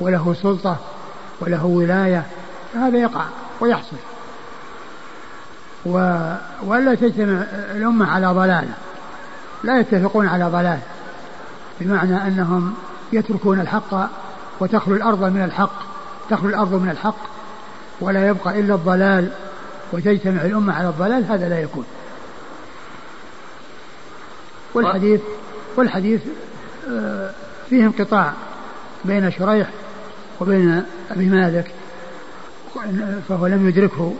وله 0.00 0.34
سلطة 0.42 0.76
وله 1.40 1.64
ولاية 1.64 2.26
فهذا 2.74 2.98
يقع 2.98 3.24
ويحصل. 3.60 3.96
و... 5.86 6.22
ولا 6.62 6.94
تجتمع 6.94 7.42
الأمة 7.76 8.06
على 8.06 8.26
ضلالة 8.26 8.74
لا 9.64 9.80
يتفقون 9.80 10.28
على 10.28 10.44
ضلال 10.44 10.78
بمعنى 11.80 12.26
أنهم 12.26 12.74
يتركون 13.12 13.60
الحق 13.60 14.08
وتخلو 14.60 14.94
الأرض 14.94 15.24
من 15.24 15.44
الحق 15.44 15.72
تخلو 16.30 16.48
الأرض 16.48 16.74
من 16.74 16.90
الحق 16.90 17.18
ولا 18.00 18.28
يبقى 18.28 18.60
إلا 18.60 18.74
الضلال 18.74 19.30
وتجتمع 19.92 20.42
الأمة 20.42 20.74
على 20.74 20.88
الضلال 20.88 21.24
هذا 21.24 21.48
لا 21.48 21.60
يكون. 21.60 21.84
والحديث 24.74 25.20
والحديث 25.76 26.20
آه، 26.90 27.30
فيه 27.70 27.84
انقطاع 27.84 28.32
بين 29.04 29.30
شريح 29.30 29.68
وبين 30.40 30.82
أبي 31.10 31.26
مالك 31.26 31.72
فهو 33.28 33.46
لم 33.46 33.68
يدركه. 33.68 34.14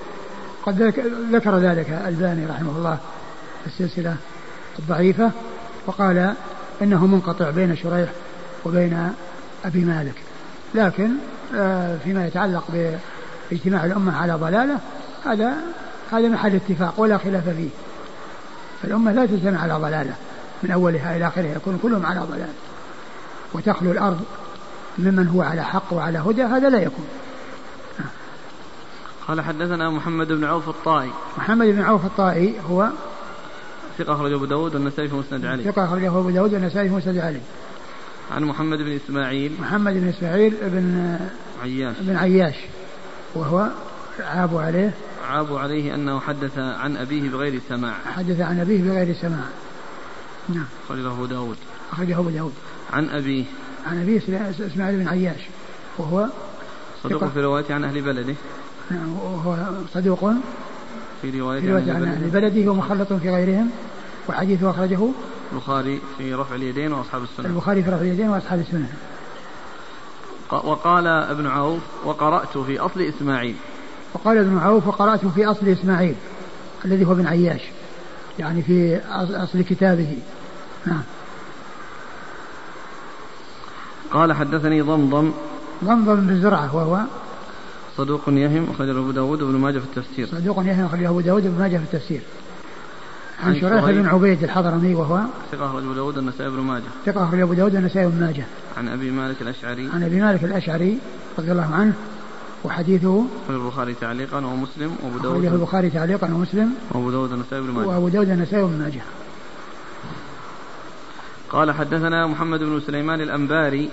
قد 0.66 0.82
ذكر 1.32 1.58
ذلك 1.58 2.02
الباني 2.06 2.46
رحمه 2.46 2.70
الله 2.78 2.98
في 3.64 3.66
السلسلة 3.66 4.16
الضعيفة 4.78 5.30
وقال 5.86 6.34
إنه 6.82 7.06
منقطع 7.06 7.50
بين 7.50 7.76
شريح 7.76 8.08
وبين 8.64 9.12
أبي 9.64 9.84
مالك. 9.84 10.14
لكن 10.74 11.10
آه، 11.56 11.96
فيما 12.04 12.26
يتعلق 12.26 12.64
باجتماع 13.50 13.84
الأمة 13.84 14.16
على 14.16 14.32
ضلالة 14.32 14.78
هذا 15.24 15.52
هذا 16.12 16.28
محل 16.28 16.54
اتفاق 16.54 16.94
ولا 17.00 17.18
خلاف 17.18 17.48
فيه. 17.48 17.68
فالأمة 18.82 19.12
لا 19.12 19.26
تجتمع 19.26 19.62
على 19.62 19.74
ضلالة. 19.74 20.14
من 20.62 20.70
أولها 20.70 21.16
إلى 21.16 21.28
آخرها 21.28 21.56
يكون 21.56 21.78
كلهم 21.82 22.06
على 22.06 22.20
ضلال. 22.20 22.52
وتخلو 23.54 23.92
الأرض 23.92 24.20
ممن 24.98 25.28
هو 25.28 25.42
على 25.42 25.64
حق 25.64 25.92
وعلى 25.92 26.18
هدى 26.18 26.42
هذا 26.42 26.70
لا 26.70 26.78
يكون. 26.78 27.04
قال 29.28 29.40
حدثنا 29.40 29.90
محمد 29.90 30.32
بن 30.32 30.44
عوف 30.44 30.68
الطائي. 30.68 31.10
محمد 31.38 31.66
بن 31.66 31.82
عوف 31.82 32.04
الطائي 32.04 32.54
هو 32.70 32.88
ثقة 33.98 34.14
أخرجه 34.14 34.34
أبو 34.34 34.44
داود 34.44 34.74
والنسائي 34.74 35.08
في 35.08 35.14
مسند 35.14 35.46
علي. 35.46 35.64
ثقة 35.64 35.84
أخرجه 35.84 36.08
أبو 36.08 36.30
داود 36.30 36.54
والنسائي 36.54 36.88
في 36.88 36.94
مسند 36.94 37.18
علي. 37.18 37.40
عن 38.30 38.44
محمد 38.44 38.78
بن 38.78 38.92
إسماعيل. 39.04 39.52
محمد 39.60 39.92
بن 39.92 40.08
إسماعيل 40.08 40.54
بن 40.62 41.18
عياش. 41.62 41.96
بن 42.00 42.16
عياش 42.16 42.54
وهو 43.34 43.68
عاب 44.20 44.56
عليه. 44.56 44.90
عاب 45.28 45.56
عليه 45.56 45.94
أنه 45.94 46.20
حدث 46.20 46.58
عن 46.58 46.96
أبيه 46.96 47.30
بغير 47.30 47.60
سماع. 47.68 47.94
حدث 48.16 48.40
عن 48.40 48.60
أبيه 48.60 48.82
بغير 48.82 49.14
سماع. 49.14 49.44
نعم. 50.48 50.66
أخرجه 50.84 51.26
داود. 51.26 51.56
أخرجه 51.92 52.18
أبو 52.18 52.30
داود. 52.30 52.52
عن 52.92 53.08
أبيه 53.08 53.44
عن 53.86 54.02
أبيه 54.02 54.20
إسماعيل 54.66 54.98
بن 54.98 55.08
عياش 55.08 55.40
وهو 55.98 56.26
صدوق 57.02 57.24
في 57.24 57.40
روايته 57.40 57.74
عن 57.74 57.84
أهل 57.84 58.02
بلده. 58.02 58.34
نعم 58.90 59.18
وهو 59.18 59.56
صدوق 59.94 60.32
في 61.22 61.40
رواية, 61.40 61.60
في 61.60 61.70
رواية 61.70 61.92
عن, 61.92 62.02
عن 62.02 62.08
أهل 62.08 62.30
بلده. 62.30 62.70
ومخلط 62.70 63.12
في 63.12 63.30
غيرهم 63.30 63.70
وحديثه 64.28 64.70
أخرجه 64.70 65.08
البخاري 65.52 66.00
في 66.18 66.34
رفع 66.34 66.54
اليدين 66.54 66.92
وأصحاب 66.92 67.22
السنة. 67.22 67.46
البخاري 67.46 67.82
في 67.82 67.90
رفع 67.90 68.00
اليدين 68.00 68.28
وأصحاب 68.28 68.60
السنة. 68.60 68.92
وقال 70.50 71.06
ابن 71.06 71.46
عوف 71.46 71.82
وقرأت 72.04 72.58
في 72.58 72.78
أصل 72.78 73.00
إسماعيل. 73.00 73.54
وقال 74.14 74.38
ابن 74.38 74.58
عوف 74.58 74.86
وقرأت 74.86 75.26
في 75.26 75.46
أصل 75.46 75.68
إسماعيل 75.68 76.14
الذي 76.84 77.04
هو 77.04 77.12
ابن 77.12 77.26
عياش 77.26 77.60
يعني 78.38 78.62
في 78.62 79.00
أصل 79.44 79.62
كتابه. 79.62 80.16
نعم. 80.88 81.02
قال 84.12 84.32
حدثني 84.32 84.80
ضمضم. 84.80 85.32
ضمضم 85.84 86.14
بن 86.14 86.42
زرعة 86.42 86.76
وهو 86.76 87.00
صدوق 87.96 88.22
يهم 88.28 88.66
أخرجه 88.70 88.98
أبو 88.98 89.10
داود 89.10 89.42
وابن 89.42 89.58
ماجه 89.58 89.78
في 89.78 89.84
التفسير. 89.84 90.26
صدوق 90.26 90.58
يهم 90.58 90.84
أخرجه 90.84 91.08
أبو 91.08 91.20
داود 91.20 91.46
وابن 91.46 91.58
ماجه 91.58 91.76
في 91.76 91.84
التفسير. 91.94 92.20
عن 93.44 93.60
شريح 93.60 93.84
بن 93.84 94.06
عبيد 94.06 94.42
الحضرمي 94.42 94.94
وهو 94.94 95.20
ثقة 95.52 95.66
أخرج 95.66 95.82
أبو 95.82 95.92
داود 95.92 96.18
النسائي 96.18 96.50
بن 96.50 96.60
ماجه. 96.60 96.84
ثقة 97.06 97.24
أخرج 97.24 97.40
أبو 97.40 97.54
داود 97.54 97.74
النسائي 97.74 98.06
بن 98.06 98.20
ماجه. 98.20 98.44
عن 98.76 98.88
أبي 98.88 99.10
مالك 99.10 99.42
الأشعري. 99.42 99.88
عن 99.94 100.02
أبي 100.02 100.20
مالك 100.20 100.44
الأشعري 100.44 100.98
رضي 101.38 101.52
الله 101.52 101.74
عنه 101.74 101.92
وحديثه 102.64 103.24
في 103.46 103.52
البخاري 103.52 103.94
تعليقا 103.94 104.36
ومسلم 104.36 104.96
وأبو 105.02 105.18
داود 105.18 105.44
أخرجه 105.44 105.54
البخاري 105.54 105.90
تعليقا 105.90 106.26
ومسلم 106.26 106.70
وأبو 106.90 107.10
داود 107.10 107.32
النسائي 107.32 107.62
بن 107.62 107.70
ماجه. 107.70 107.86
وأبو 107.86 108.08
داود 108.08 108.30
النسائي 108.30 108.62
بن 108.62 108.78
ماجه. 108.78 109.02
قال 111.50 111.72
حدثنا 111.72 112.26
محمد 112.26 112.60
بن 112.60 112.80
سليمان 112.80 113.20
الأنباري 113.20 113.90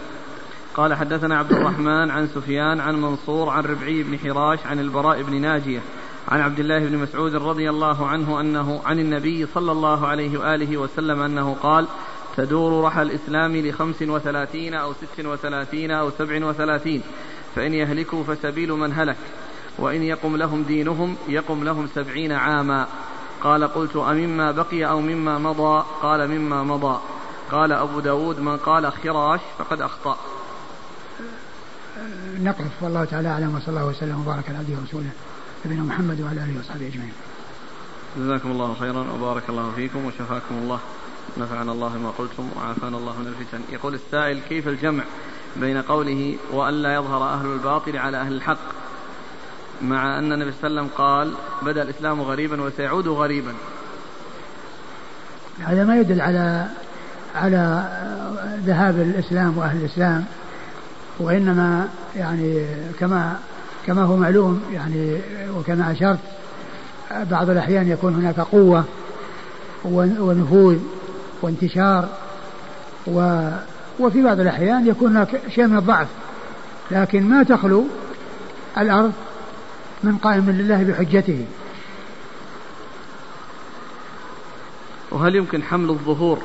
قال 0.73 0.93
حدثنا 0.93 1.37
عبد 1.37 1.51
الرحمن 1.51 2.11
عن 2.11 2.27
سفيان 2.27 2.79
عن 2.79 3.01
منصور 3.01 3.49
عن 3.49 3.63
ربعي 3.63 4.03
بن 4.03 4.19
حراش 4.19 4.59
عن 4.65 4.79
البراء 4.79 5.21
بن 5.21 5.41
ناجية 5.41 5.79
عن 6.27 6.41
عبد 6.41 6.59
الله 6.59 6.79
بن 6.79 6.97
مسعود 6.97 7.35
رضي 7.35 7.69
الله 7.69 8.07
عنه 8.07 8.41
أنه 8.41 8.81
عن 8.85 8.99
النبي 8.99 9.45
صلى 9.45 9.71
الله 9.71 10.07
عليه 10.07 10.37
وآله 10.37 10.77
وسلم 10.77 11.21
أنه 11.21 11.55
قال 11.63 11.87
تدور 12.37 12.83
رحى 12.83 13.01
الإسلام 13.01 13.57
لخمس 13.57 14.01
وثلاثين 14.01 14.73
أو 14.73 14.93
ست 14.93 15.25
وثلاثين 15.25 15.91
أو 15.91 16.09
سبع 16.09 16.45
وثلاثين 16.45 17.01
فإن 17.55 17.73
يهلكوا 17.73 18.23
فسبيل 18.23 18.71
من 18.71 18.93
هلك 18.93 19.17
وإن 19.79 20.03
يقم 20.03 20.37
لهم 20.37 20.63
دينهم 20.63 21.15
يقم 21.27 21.63
لهم 21.63 21.87
سبعين 21.95 22.31
عاما. 22.31 22.87
قال 23.41 23.63
قلت 23.63 23.95
أمما 23.95 24.51
بقي 24.51 24.85
أو 24.85 25.01
مما 25.01 25.37
مضى؟ 25.37 25.85
قال 26.01 26.27
مما 26.27 26.63
مضى. 26.63 26.99
قال 27.51 27.71
أبو 27.71 27.99
داود 27.99 28.39
من 28.39 28.57
قال 28.57 28.91
خراش 28.91 29.39
فقد 29.57 29.81
أخطأ. 29.81 30.17
نقف 32.39 32.71
والله 32.81 33.05
تعالى 33.05 33.29
أعلم 33.29 33.55
وصلى 33.55 33.67
الله 33.67 33.85
وسلم 33.85 34.21
وبارك 34.21 34.49
على 34.49 34.57
عبده 34.57 34.73
ورسوله 34.81 35.09
نبينا 35.65 35.83
محمد 35.83 36.21
وعلى 36.21 36.43
آله 36.43 36.59
وصحبه 36.59 36.87
أجمعين. 36.87 37.13
جزاكم 38.17 38.51
الله 38.51 38.75
خيرا 38.79 39.05
وبارك 39.11 39.43
الله 39.49 39.71
فيكم 39.75 40.05
وشفاكم 40.05 40.55
الله. 40.55 40.79
نفعنا 41.37 41.71
الله 41.71 41.97
ما 41.97 42.09
قلتم 42.17 42.49
وعافانا 42.57 42.97
الله 42.97 43.19
من 43.19 43.27
الفتن. 43.27 43.73
يقول 43.73 43.93
السائل 43.93 44.39
كيف 44.49 44.67
الجمع 44.67 45.03
بين 45.55 45.81
قوله 45.81 46.37
وألا 46.51 46.95
يظهر 46.95 47.23
أهل 47.23 47.45
الباطل 47.45 47.97
على 47.97 48.17
أهل 48.17 48.33
الحق 48.33 48.57
مع 49.81 50.19
أن 50.19 50.31
النبي 50.31 50.51
صلى 50.51 50.67
الله 50.67 50.81
عليه 50.81 50.81
وسلم 50.81 50.97
قال 50.97 51.33
بدأ 51.61 51.81
الإسلام 51.81 52.21
غريبا 52.21 52.61
وسيعود 52.61 53.07
غريبا. 53.07 53.53
هذا 55.59 55.83
ما 55.83 55.97
يدل 55.97 56.21
على 56.21 56.67
على 57.35 57.89
ذهاب 58.65 58.99
الإسلام 58.99 59.57
وأهل 59.57 59.77
الإسلام 59.77 60.25
وإنما 61.19 61.87
يعني 62.15 62.65
كما 62.99 63.39
كما 63.87 64.01
هو 64.01 64.17
معلوم 64.17 64.61
يعني 64.73 65.17
وكما 65.57 65.91
أشرت 65.91 66.19
بعض 67.31 67.49
الأحيان 67.49 67.87
يكون 67.87 68.15
هناك 68.15 68.39
قوة 68.39 68.83
ونفوذ 69.85 70.77
وانتشار 71.41 72.09
و 73.07 73.49
وفي 73.99 74.21
بعض 74.21 74.39
الأحيان 74.39 74.87
يكون 74.87 75.11
هناك 75.11 75.41
شيء 75.49 75.67
من 75.67 75.77
الضعف. 75.77 76.07
لكن 76.91 77.23
ما 77.29 77.43
تخلو 77.43 77.85
الأرض 78.77 79.11
من 80.03 80.17
قائم 80.17 80.49
لله 80.49 80.83
بحجته. 80.83 81.45
وهل 85.11 85.35
يمكن 85.35 85.63
حمل 85.63 85.89
الظهور؟ 85.89 86.39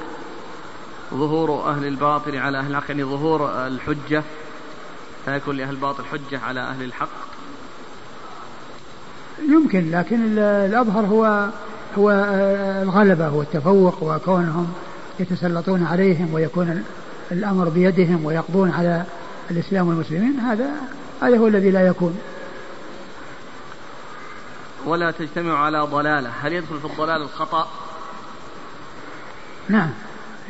ظهور 1.14 1.70
أهل 1.70 1.86
الباطل 1.86 2.36
على 2.36 2.58
أهل 2.58 2.70
الحق 2.70 2.84
يعني 2.88 3.04
ظهور 3.04 3.66
الحجة 3.66 4.22
لا 5.26 5.36
يكون 5.36 5.56
لأهل 5.56 5.70
الباطل 5.70 6.04
حجة 6.04 6.40
على 6.40 6.60
أهل 6.60 6.82
الحق. 6.82 7.08
يمكن 9.48 9.90
لكن 9.90 10.38
الأظهر 10.38 11.06
هو 11.06 11.48
هو 11.98 12.10
الغلبة 12.82 13.34
والتفوق 13.34 14.02
وكونهم 14.02 14.72
يتسلطون 15.20 15.86
عليهم 15.86 16.34
ويكون 16.34 16.84
الأمر 17.32 17.68
بيدهم 17.68 18.24
ويقضون 18.24 18.70
على 18.70 19.04
الإسلام 19.50 19.88
والمسلمين 19.88 20.40
هذا 20.40 20.70
هذا 21.22 21.38
هو 21.38 21.46
الذي 21.46 21.70
لا 21.70 21.86
يكون. 21.86 22.18
ولا 24.86 25.10
تجتمع 25.10 25.58
على 25.64 25.80
ضلالة. 25.80 26.30
هل 26.42 26.52
يدخل 26.52 26.78
في 26.80 26.84
الضلال 26.84 27.22
الخطأ؟ 27.22 27.68
نعم. 29.68 29.90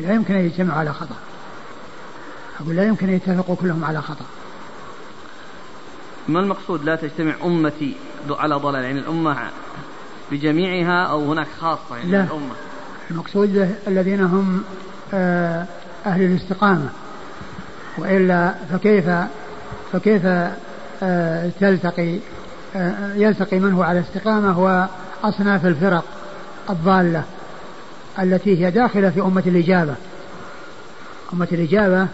لا 0.01 0.15
يمكن 0.15 0.35
أن 0.35 0.45
يجتمعوا 0.45 0.79
على 0.79 0.93
خطأ. 0.93 1.17
أقول 2.61 2.77
لا 2.77 2.85
يمكن 2.85 3.09
أن 3.09 3.15
يتفقوا 3.15 3.57
كلهم 3.57 3.85
على 3.85 4.03
خطأ. 4.03 4.25
ما 6.29 6.41
المقصود 6.41 6.85
لا 6.85 6.97
تجتمع 6.97 7.35
أمتي 7.45 7.97
على 8.31 8.55
ضلال؟ 8.55 8.85
يعني 8.85 8.99
الأمة 8.99 9.37
بجميعها 10.31 11.07
أو 11.07 11.33
هناك 11.33 11.47
خاصة 11.61 11.97
يعني 11.97 12.11
لا. 12.11 12.23
الأمة؟ 12.23 12.55
المقصود 13.11 13.75
الذين 13.87 14.21
هم 14.21 14.63
آه، 15.15 15.67
أهل 16.07 16.23
الاستقامة. 16.23 16.89
وإلا 17.99 18.55
فكيف 18.73 19.11
فكيف 19.93 20.23
آه، 21.03 21.51
تلتقي 21.61 22.19
آه، 22.77 23.15
يلتقي 23.15 23.59
من 23.59 23.73
هو 23.73 23.83
على 23.83 24.01
استقامة 24.01 24.59
وأصناف 24.59 25.67
الفرق 25.67 26.05
الضالة. 26.71 27.25
التي 28.19 28.65
هي 28.65 28.71
داخلة 28.71 29.11
في 29.11 29.21
أمة 29.21 29.43
الإجابة. 29.47 29.95
أمة 31.35 31.49
الإجابة 31.53 32.07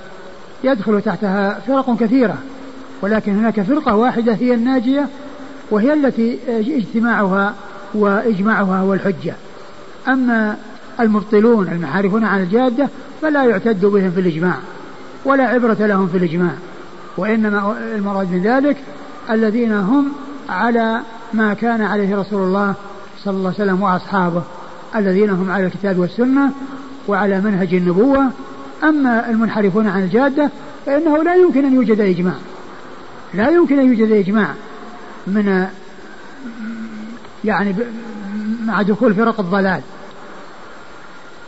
يدخل 0.64 1.02
تحتها 1.02 1.60
فرق 1.66 1.96
كثيرة 1.96 2.38
ولكن 3.02 3.38
هناك 3.38 3.60
فرقة 3.60 3.94
واحدة 3.94 4.34
هي 4.34 4.54
الناجية 4.54 5.08
وهي 5.70 5.92
التي 5.92 6.38
اجتماعها 6.76 7.54
وإجماعها 7.94 8.78
هو 8.78 8.94
الحجة 8.94 9.34
أما 10.08 10.56
المبطلون 11.00 11.68
المحارفون 11.68 12.24
عن 12.24 12.42
الجادة 12.42 12.88
فلا 13.22 13.44
يعتد 13.44 13.86
بهم 13.86 14.10
في 14.10 14.20
الإجماع 14.20 14.56
ولا 15.24 15.44
عبرة 15.44 15.86
لهم 15.86 16.08
في 16.08 16.16
الإجماع 16.16 16.52
وإنما 17.16 17.76
المراد 17.94 18.32
من 18.32 18.42
ذلك 18.42 18.76
الذين 19.30 19.72
هم 19.72 20.12
على 20.48 21.00
ما 21.32 21.54
كان 21.54 21.82
عليه 21.82 22.16
رسول 22.16 22.42
الله 22.42 22.74
صلى 23.24 23.36
الله 23.36 23.52
عليه 23.58 23.64
وسلم 23.64 23.82
وأصحابه. 23.82 24.42
الذين 24.98 25.30
هم 25.30 25.50
على 25.50 25.66
الكتاب 25.66 25.98
والسنة 25.98 26.50
وعلى 27.08 27.40
منهج 27.40 27.74
النبوة. 27.74 28.30
أما 28.82 29.30
المنحرفون 29.30 29.86
عن 29.88 30.02
الجادة 30.02 30.50
فإنه 30.86 31.22
لا 31.22 31.34
يمكن 31.34 31.64
أن 31.64 31.74
يوجد 31.74 32.00
إجماع. 32.00 32.34
لا 33.34 33.50
يمكن 33.50 33.78
أن 33.78 33.86
يوجد 33.86 34.12
إجماع 34.12 34.48
من 35.26 35.66
يعني 37.44 37.74
مع 38.64 38.82
دخول 38.82 39.14
فرق 39.14 39.40
الضلال. 39.40 39.80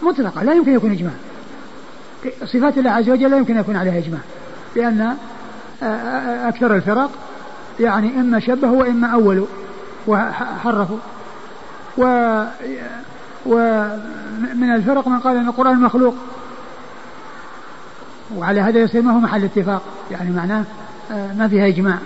مطلقة 0.03 0.43
لا 0.43 0.53
يمكن 0.53 0.73
يكون 0.73 0.93
إجماع. 0.93 1.13
صفات 2.45 2.79
الله 2.79 2.91
عز 2.91 3.11
وجل 3.11 3.31
لا 3.31 3.37
يمكن 3.37 3.55
أن 3.55 3.61
يكون 3.61 3.77
عليها 3.77 3.99
إجماع. 3.99 4.21
لأن 4.77 5.17
أكثر 6.49 6.75
الفرق 6.75 7.11
يعني 7.81 8.21
إما 8.21 8.41
شبهوا 8.41 8.81
وإما 8.81 9.07
أولوا 9.07 9.47
وحرفوا 10.07 10.99
و 11.99 12.05
ومن 13.47 14.75
الفرق 14.75 15.09
من 15.09 15.19
قال 15.19 15.37
أن 15.37 15.49
القرآن 15.49 15.81
مخلوق. 15.81 16.15
وعلى 18.37 18.61
هذا 18.61 18.79
يصير 18.79 19.03
ما 19.03 19.13
هو 19.13 19.19
محل 19.19 19.45
اتفاق. 19.45 19.83
يعني 20.11 20.31
معناه 20.31 20.65
ما 21.11 21.49
فيها 21.49 21.69
إجماع. 21.69 21.99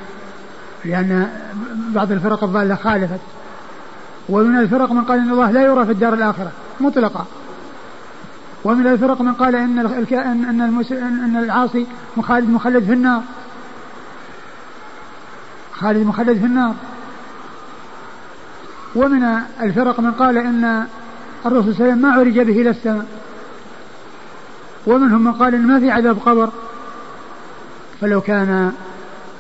لأن 0.85 1.29
بعض 1.89 2.13
الفرق 2.13 2.45
الضالة 2.45 2.75
خالفت. 2.75 3.21
ومن 4.29 4.59
الفرق 4.59 4.93
من 4.93 5.05
قال 5.05 5.19
أن 5.19 5.31
الله 5.31 5.51
لا 5.51 5.63
يرى 5.63 5.87
في 5.87 5.93
الدار 5.93 6.15
الآخرة. 6.15 6.53
مطلقا 6.81 7.27
ومن 8.65 8.87
الفرق 8.87 9.21
من 9.21 9.33
قال 9.33 9.57
أن 9.57 9.79
ان 9.79 10.61
أن 11.25 11.37
العاصي 11.37 11.87
مخالد 12.17 12.51
مخلد 12.51 12.85
في 12.85 12.93
النار. 12.93 13.23
خالد 15.73 16.07
مخلد 16.07 16.39
في 16.39 16.47
النار. 16.47 16.75
ومن 18.95 19.25
الفرق 19.63 20.01
من 20.01 20.13
قال 20.13 20.39
أن 20.39 20.87
الرسول 21.47 21.75
صلى 21.75 21.93
الله 21.93 21.93
عليه 21.93 21.93
وسلم 21.93 22.03
ما 22.03 22.13
عرج 22.13 22.41
به 22.41 22.61
إلى 22.61 22.71
السماء. 22.71 23.07
ومنهم 24.87 25.25
من 25.25 25.33
قال 25.33 25.55
إن 25.55 25.67
ما 25.67 25.81
في 25.81 25.91
عذاب 25.91 26.19
قبر. 26.27 26.49
فلو 28.01 28.21
كان 28.21 28.73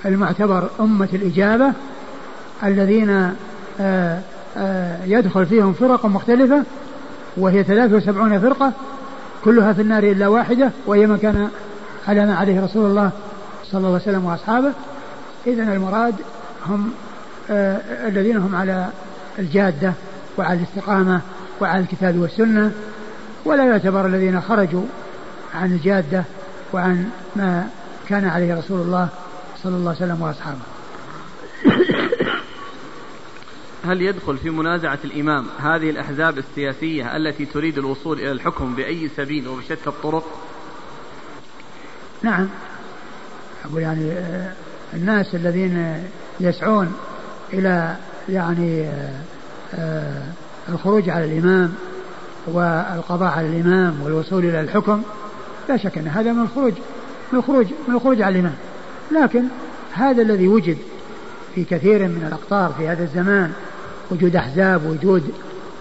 المعتبر 0.06 0.68
أمة 0.80 1.08
الإجابة 1.12 1.72
الذين 2.64 3.34
آه 3.80 4.20
آه، 4.56 5.04
يدخل 5.04 5.46
فيهم 5.46 5.72
فرق 5.72 6.06
مختلفة 6.06 6.62
وهي 7.36 7.64
73 7.64 8.40
فرقة 8.40 8.72
كلها 9.44 9.72
في 9.72 9.82
النار 9.82 10.02
إلا 10.02 10.28
واحدة 10.28 10.70
وهي 10.86 11.06
ما 11.06 11.16
كان 11.16 11.48
على 12.08 12.26
ما 12.26 12.34
عليه 12.34 12.64
رسول 12.64 12.90
الله 12.90 13.10
صلى 13.64 13.78
الله 13.78 13.88
عليه 13.88 14.02
وسلم 14.02 14.24
وأصحابه. 14.24 14.72
إذن 15.46 15.72
المراد 15.72 16.14
هم 16.66 16.90
آه 17.50 18.08
الذين 18.08 18.36
هم 18.36 18.56
على 18.56 18.88
الجادة 19.38 19.92
وعلى 20.38 20.58
الاستقامة 20.58 21.20
وعلى 21.62 21.80
الكتاب 21.80 22.18
والسنة 22.18 22.72
ولا 23.44 23.64
يعتبر 23.64 24.06
الذين 24.06 24.40
خرجوا 24.40 24.84
عن 25.54 25.72
الجادة 25.72 26.24
وعن 26.72 27.10
ما 27.36 27.68
كان 28.08 28.24
عليه 28.24 28.54
رسول 28.54 28.80
الله 28.80 29.08
صلى 29.62 29.76
الله 29.76 29.90
عليه 29.90 30.04
وسلم 30.04 30.22
وأصحابه. 30.22 30.58
هل 33.84 34.02
يدخل 34.02 34.38
في 34.38 34.50
منازعة 34.50 34.98
الإمام 35.04 35.46
هذه 35.58 35.90
الأحزاب 35.90 36.38
السياسية 36.38 37.16
التي 37.16 37.44
تريد 37.44 37.78
الوصول 37.78 38.18
إلى 38.18 38.32
الحكم 38.32 38.74
بأي 38.74 39.08
سبيل 39.16 39.48
وبشتى 39.48 39.86
الطرق؟ 39.86 40.24
نعم. 42.22 42.48
أقول 43.64 43.82
يعني 43.82 44.12
آه، 44.12 44.52
الناس 44.94 45.34
الذين 45.34 46.04
يسعون 46.40 46.94
إلى 47.52 47.96
يعني 48.28 48.84
آه، 48.84 49.20
آه، 49.74 50.22
الخروج 50.72 51.10
على 51.10 51.24
الإمام 51.24 51.74
والقضاء 52.46 53.30
على 53.30 53.46
الإمام 53.46 54.02
والوصول 54.02 54.44
إلى 54.44 54.60
الحكم 54.60 55.02
لا 55.68 55.76
شك 55.76 55.98
أن 55.98 56.08
هذا 56.08 56.32
من 56.32 56.42
الخروج 56.42 56.72
من 57.32 57.38
الخروج 57.38 57.66
من 57.88 57.94
الخروج 57.94 58.22
على 58.22 58.34
الإمام. 58.34 58.54
لكن 59.10 59.44
هذا 59.92 60.22
الذي 60.22 60.48
وجد 60.48 60.78
في 61.54 61.64
كثير 61.64 62.08
من 62.08 62.24
الأقطار 62.26 62.72
في 62.78 62.88
هذا 62.88 63.02
الزمان 63.02 63.52
وجود 64.10 64.36
أحزاب 64.36 64.86
وجود 64.86 65.32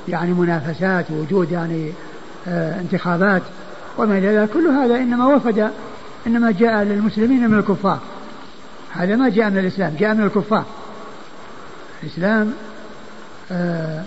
يعني 0.08 0.34
منافسات 0.34 1.06
وجود 1.12 1.52
يعني 1.52 1.92
آه 2.48 2.80
انتخابات 2.80 3.42
وما 3.98 4.18
إلى 4.18 4.28
ذلك 4.28 4.50
كل 4.50 4.68
هذا 4.68 4.96
إنما 4.96 5.36
وفد 5.36 5.72
إنما 6.28 6.52
جاء 6.52 6.84
للمسلمين 6.84 7.50
من 7.50 7.58
الكفار. 7.58 8.00
هذا 8.92 9.16
ما 9.16 9.30
جاء 9.30 9.50
من 9.50 9.58
الإسلام 9.58 9.96
جاء 10.00 10.14
من 10.14 10.24
الكفار. 10.24 10.66
الإسلام 12.04 12.54
آه 13.52 14.04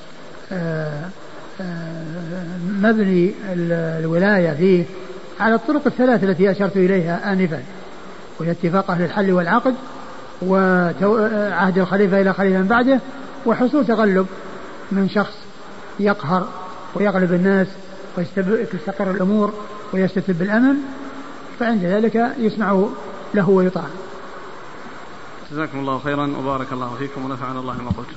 مبني 2.82 3.34
الولاية 3.52 4.52
فيه 4.52 4.84
على 5.40 5.54
الطرق 5.54 5.86
الثلاث 5.86 6.24
التي 6.24 6.50
أشرت 6.50 6.76
إليها 6.76 7.32
آنفا 7.32 7.62
وهي 8.40 8.50
اتفاق 8.50 8.90
أهل 8.90 9.02
الحل 9.02 9.32
والعقد 9.32 9.74
وعهد 10.42 11.78
الخليفة 11.78 12.20
إلى 12.20 12.32
خليفة 12.32 12.58
من 12.58 12.66
بعده 12.66 13.00
وحصول 13.46 13.86
تغلب 13.86 14.26
من 14.92 15.08
شخص 15.08 15.34
يقهر 16.00 16.48
ويغلب 16.94 17.32
الناس 17.32 17.66
ويستقر 18.16 19.10
الأمور 19.10 19.52
ويستتب 19.92 20.42
الأمن 20.42 20.74
فعند 21.60 21.84
ذلك 21.84 22.30
يسمع 22.38 22.86
له 23.34 23.50
ويطاع. 23.50 23.84
جزاكم 25.52 25.78
الله 25.78 25.98
خيرا 25.98 26.36
وبارك 26.38 26.72
الله 26.72 26.94
فيكم 26.98 27.24
ونفعنا 27.24 27.60
الله 27.60 27.74
بما 27.74 27.90
قلتم 27.90 28.16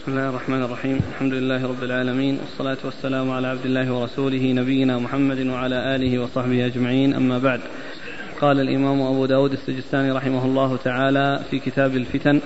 بسم 0.00 0.12
الله 0.12 0.28
الرحمن 0.28 0.62
الرحيم. 0.62 1.00
الحمد 1.12 1.32
لله 1.32 1.66
رب 1.66 1.82
العالمين. 1.82 2.38
والصلاة 2.40 2.76
والسلام 2.84 3.30
على 3.30 3.46
عبد 3.46 3.64
الله 3.64 3.92
ورسوله 3.92 4.52
نبينا 4.52 4.98
محمد 4.98 5.46
وعلى 5.46 5.96
آله 5.96 6.18
وصحبه 6.18 6.66
أجمعين. 6.66 7.14
أما 7.14 7.38
بعد. 7.38 7.60
قال 8.40 8.60
الإمام 8.60 9.02
أبو 9.02 9.26
داود 9.26 9.52
السجستاني 9.52 10.12
رحمه 10.12 10.44
الله 10.44 10.76
تعالى 10.76 11.40
في 11.50 11.58
كتاب 11.58 11.96
الفتن. 11.96 12.40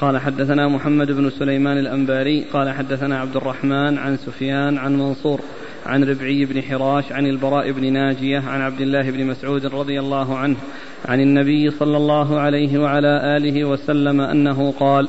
قال 0.00 0.18
حدثنا 0.18 0.68
محمد 0.68 1.12
بن 1.12 1.30
سليمان 1.30 1.78
الأنباري. 1.78 2.44
قال 2.52 2.70
حدثنا 2.70 3.18
عبد 3.18 3.36
الرحمن 3.36 3.98
عن 3.98 4.16
سفيان 4.16 4.78
عن 4.78 4.98
منصور 4.98 5.40
عن 5.86 6.04
ربعي 6.04 6.44
بن 6.44 6.62
حراش 6.62 7.12
عن 7.12 7.26
البراء 7.26 7.72
بن 7.72 7.92
ناجية 7.92 8.38
عن 8.38 8.60
عبد 8.60 8.80
الله 8.80 9.10
بن 9.10 9.26
مسعود 9.26 9.66
رضي 9.66 10.00
الله 10.00 10.38
عنه 10.38 10.56
عن 11.04 11.20
النبي 11.20 11.70
صلى 11.70 11.96
الله 11.96 12.40
عليه 12.40 12.78
وعلى 12.78 13.36
آله 13.36 13.64
وسلم 13.64 14.20
أنه 14.20 14.72
قال 14.80 15.08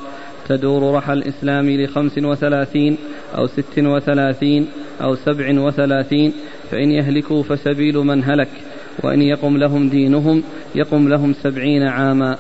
تدور 0.49 0.93
رحى 0.93 1.13
الإسلام 1.13 1.69
لخمس 1.69 2.17
وثلاثين 2.17 2.97
أو 3.37 3.47
ست 3.47 3.79
وثلاثين 3.79 4.67
أو 5.01 5.15
سبع 5.15 5.59
وثلاثين 5.59 6.33
فإن 6.71 6.91
يهلكوا 6.91 7.43
فسبيل 7.43 7.97
من 7.97 8.23
هلك 8.23 8.49
وإن 9.03 9.21
يقم 9.21 9.57
لهم 9.57 9.89
دينهم 9.89 10.43
يقم 10.75 11.09
لهم 11.09 11.33
سبعين 11.33 11.83
عاما. 11.83 12.37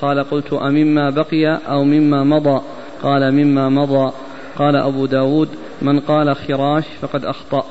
قال 0.00 0.24
قلت 0.24 0.52
أمما 0.52 1.10
بقي 1.10 1.58
أو 1.68 1.84
مما 1.84 2.24
مضى؟ 2.24 2.62
قال 3.02 3.32
مما 3.32 3.68
مضى. 3.68 4.12
قال 4.56 4.76
أبو 4.76 5.06
داود 5.06 5.48
من 5.82 6.00
قال 6.00 6.36
خراش 6.36 6.84
فقد 7.00 7.24
أخطأ. 7.24 7.66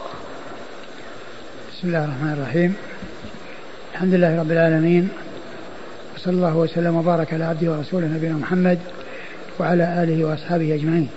بسم 1.72 1.88
الله 1.88 2.06
الرحمن 2.06 2.34
الرحيم. 2.34 2.74
الحمد 3.94 4.14
لله 4.14 4.40
رب 4.40 4.52
العالمين 4.52 5.10
وصلى 6.16 6.34
الله 6.34 6.58
وسلم 6.58 6.96
وبارك 6.96 7.34
على 7.34 7.44
عبده 7.44 7.72
ورسوله 7.72 8.08
نبينا 8.08 8.34
محمد 8.34 8.80
وعلى 9.60 10.04
آله 10.04 10.26
وأصحابه 10.26 10.76
أجمعين. 10.76 11.10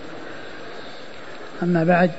أما 1.63 1.85
بعد 1.85 2.11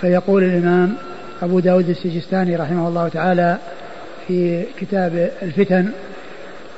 فيقول 0.00 0.44
الإمام 0.44 0.94
أبو 1.42 1.60
داود 1.60 1.88
السجستاني 1.88 2.56
رحمه 2.56 2.88
الله 2.88 3.08
تعالى 3.08 3.58
في 4.28 4.64
كتاب 4.80 5.30
الفتن 5.42 5.90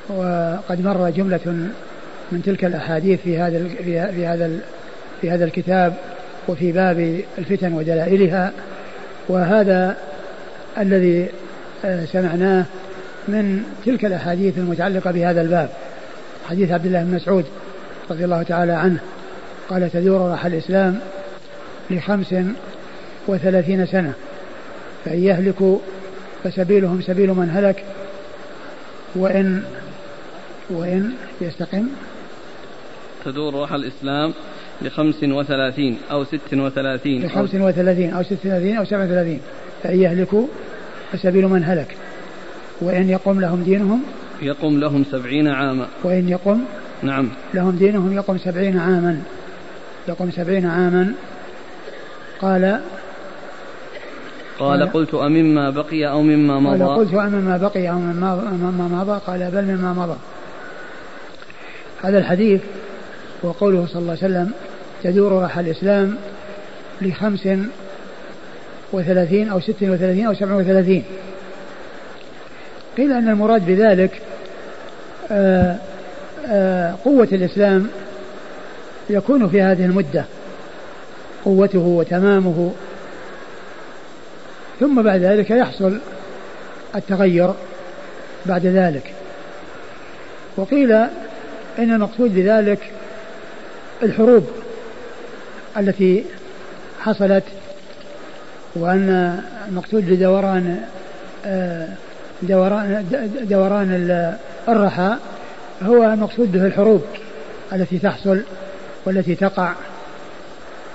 وقد 0.09 0.81
مر 0.81 1.09
جملة 1.09 1.69
من 2.31 2.41
تلك 2.45 2.65
الأحاديث 2.65 3.19
في 3.21 3.39
هذا 3.39 3.67
في 4.13 4.25
هذا 4.25 4.59
في 5.21 5.31
هذا 5.31 5.45
الكتاب 5.45 5.93
وفي 6.47 6.71
باب 6.71 7.21
الفتن 7.37 7.73
ودلائلها. 7.73 8.51
وهذا 9.29 9.97
الذي 10.77 11.27
آه، 11.85 12.05
سمعناه 12.05 12.65
من 13.27 13.63
تلك 13.85 14.05
الأحاديث 14.05 14.57
المتعلقة 14.57 15.11
بهذا 15.11 15.41
الباب. 15.41 15.69
حديث 16.49 16.71
عبد 16.71 16.85
الله 16.85 17.03
بن 17.03 17.15
مسعود. 17.15 17.45
رضي 18.09 18.25
الله 18.25 18.43
تعالى 18.43 18.71
عنه. 18.71 18.99
قال 19.69 19.91
تدور 19.91 20.31
راح 20.31 20.45
الإسلام 20.45 20.99
لخمس 21.89 22.35
وثلاثين 23.27 23.85
سنة 23.85 24.13
فإن 25.05 25.23
يهلكوا 25.23 25.79
فسبيلهم 26.43 27.01
سبيل 27.01 27.29
من 27.29 27.49
هلك 27.49 27.83
وإن 29.15 29.63
وإن 30.69 31.11
يستقم. 31.41 31.87
تدور 33.25 33.53
روح 33.53 33.73
الإسلام 33.73 34.33
لخمس 34.81 35.23
وثلاثين 35.23 35.97
أو 36.11 36.23
ست 36.23 36.53
وثلاثين 36.53 37.25
لخمس 37.25 37.55
وثلاثين 37.55 38.13
أو 38.13 38.23
ست 38.23 38.31
وثلاثين 38.31 38.77
أو 38.77 38.85
سبع 38.85 39.03
وثلاثين 39.03 39.39
فإن 39.83 40.01
يهلكوا 40.01 40.47
فسبيل 41.11 41.45
من 41.45 41.63
هلك. 41.63 41.97
وإن 42.81 43.09
يقوم 43.09 43.41
لهم 43.41 43.63
دينهم 43.63 44.03
يقوم 44.41 44.79
لهم 44.79 45.03
سبعين 45.11 45.47
عاما. 45.47 45.87
وإن 46.03 46.29
يقوم 46.29 46.65
نعم. 47.03 47.29
لهم 47.53 47.71
دينهم 47.71 48.13
يقوم 48.13 48.37
سبعين 48.37 48.79
عاما. 48.79 49.21
يقوم 50.07 50.31
سبعين 50.31 50.65
عاما. 50.65 51.13
قال 52.41 52.81
قال 54.59 54.91
قلت 54.91 55.13
أمما 55.13 55.69
بقي 55.69 56.09
أو 56.09 56.21
مما 56.21 56.59
مضى؟ 56.59 56.83
قال 56.83 56.97
قلت 56.97 57.13
أمما 57.13 57.57
بقي 57.57 57.89
أو 57.89 57.99
مما 57.99 58.87
مضى. 58.91 59.21
قال 59.27 59.51
بل 59.51 59.65
مما 59.65 59.93
مضى. 59.93 60.17
هذا 62.03 62.17
الحديث 62.17 62.61
وقوله 63.43 63.85
صلى 63.87 64.01
الله 64.01 64.17
عليه 64.21 64.25
وسلم 64.25 64.51
تدور 65.03 65.43
رحى 65.43 65.61
الإسلام 65.61 66.15
لخمس 67.01 67.47
وثلاثين 68.91 69.49
أو 69.49 69.59
ست 69.59 69.83
وثلاثين 69.83 70.25
أو 70.25 70.33
سبع 70.33 70.55
وثلاثين. 70.55 71.03
قيل 72.97 73.11
أن 73.11 73.29
المراد 73.29 73.65
بذلك 73.65 74.21
آآ 75.31 75.77
قوة 77.05 77.27
الإسلام 77.31 77.87
يكون 79.09 79.49
في 79.49 79.61
هذه 79.61 79.85
المدة 79.85 80.25
قوته 81.45 81.79
وتمامه. 81.79 82.71
ثم 84.79 85.01
بعد 85.01 85.21
ذلك 85.21 85.49
يحصل 85.49 85.97
التغير 86.95 87.53
بعد 88.45 88.65
ذلك. 88.65 89.13
وقيل 90.57 90.91
إن 91.79 91.93
المقصود 91.93 92.35
بذلك 92.35 92.91
الحروب 94.03 94.49
التي 95.77 96.25
حصلت 96.99 97.43
وأن 98.75 99.39
المقصود 99.67 100.09
بدوران 100.09 100.81
آه، 101.45 101.87
دوران 102.41 103.05
دوران 103.49 104.35
الرحى. 104.67 105.15
هو 105.83 106.03
المقصود 106.03 106.51
به 106.51 106.65
الحروب 106.65 107.03
التي 107.73 107.99
تحصل 107.99 108.41
والتي 109.05 109.35
تقع 109.35 109.73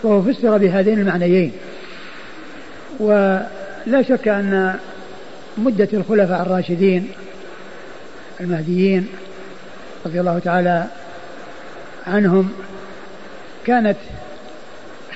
وهو 0.02 0.22
فسر 0.22 0.58
بهذين 0.58 0.98
المعنيين. 0.98 1.52
ولا 3.00 4.02
شك 4.08 4.28
أن 4.28 4.74
مدة 5.58 5.88
الخلفاء 5.92 6.42
الراشدين 6.42 7.08
المهديين 8.40 9.08
رضي 10.06 10.20
الله 10.20 10.38
تعالى 10.38 10.86
عنهم 12.06 12.48
كانت 13.66 13.96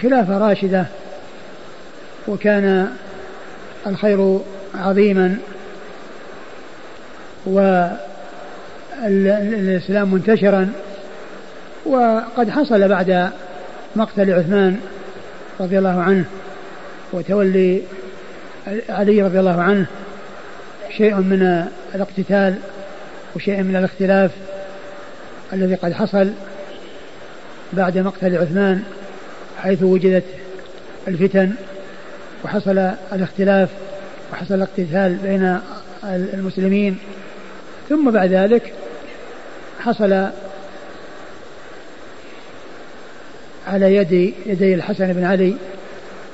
خلافة 0.02 0.38
راشدة 0.38 0.86
وكان 2.28 2.88
الخير 3.86 4.38
عظيما 4.74 5.36
والإسلام 9.02 10.14
منتشرا 10.14 10.72
وقد 11.86 12.50
حصل 12.50 12.88
بعد 12.88 13.30
مقتل 13.96 14.32
عثمان 14.32 14.76
رضي 15.60 15.78
الله 15.78 16.02
عنه 16.02 16.24
وتولي 17.12 17.82
علي 18.88 19.22
رضي 19.22 19.40
الله 19.40 19.62
عنه 19.62 19.86
شيء 20.96 21.14
من 21.14 21.66
الاقتتال 21.94 22.54
وشيء 23.36 23.62
من 23.62 23.76
الاختلاف 23.76 24.30
الذي 25.52 25.74
قد 25.74 25.92
حصل 25.92 26.30
بعد 27.72 27.98
مقتل 27.98 28.36
عثمان 28.36 28.82
حيث 29.62 29.82
وجدت 29.82 30.24
الفتن 31.08 31.52
وحصل 32.44 32.78
الاختلاف 33.12 33.68
وحصل 34.32 34.54
الاقتتال 34.54 35.14
بين 35.14 35.58
المسلمين. 36.34 36.98
ثم 37.88 38.10
بعد 38.10 38.32
ذلك 38.32 38.72
حصل 39.80 40.26
على 43.66 43.94
يد 43.96 44.12
يدي 44.46 44.74
الحسن 44.74 45.12
بن 45.12 45.24
علي 45.24 45.54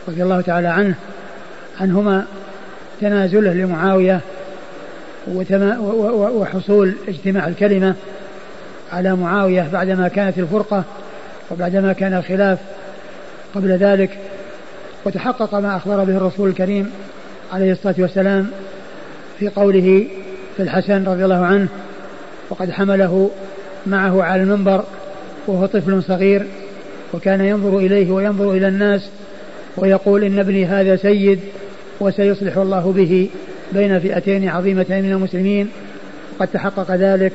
رضي 0.09 0.23
الله 0.23 0.41
تعالى 0.41 0.69
عنه 0.69 0.95
عنهما 1.81 2.25
تنازله 3.01 3.53
لمعاوية 3.53 4.21
وحصول 6.35 6.95
اجتماع 7.09 7.49
الكلمة 7.49 7.95
على 8.93 9.17
معاوية 9.17 9.69
بعدما 9.73 10.09
كانت 10.09 10.39
الفرقة 10.39 10.85
وبعدما 11.51 11.93
كان 11.93 12.15
الخلاف 12.15 12.59
قبل 13.55 13.71
ذلك 13.71 14.19
وتحقق 15.05 15.55
ما 15.55 15.77
أخبر 15.77 16.05
به 16.05 16.17
الرسول 16.17 16.49
الكريم 16.49 16.91
عليه 17.53 17.73
الصلاة 17.73 17.95
والسلام 17.99 18.47
في 19.39 19.49
قوله 19.49 20.07
في 20.57 20.63
الحسن 20.63 21.05
رضي 21.05 21.25
الله 21.25 21.45
عنه 21.45 21.69
وقد 22.51 22.71
حمله 22.71 23.31
معه 23.87 24.23
على 24.23 24.43
المنبر 24.43 24.85
وهو 25.47 25.67
طفل 25.67 26.03
صغير 26.03 26.47
وكان 27.15 27.41
ينظر 27.41 27.79
إليه 27.79 28.11
وينظر 28.11 28.51
إلى 28.51 28.69
الناس 28.69 29.09
ويقول 29.77 30.25
إن 30.25 30.39
ابني 30.39 30.67
هذا 30.67 30.97
سيد 30.97 31.41
وسيصلح 32.01 32.57
الله 32.57 32.93
به 32.93 33.29
بين 33.73 33.99
فئتين 33.99 34.49
عظيمتين 34.49 35.05
من 35.05 35.13
المسلمين. 35.13 35.69
وقد 36.39 36.49
تحقق 36.49 36.91
ذلك 36.91 37.33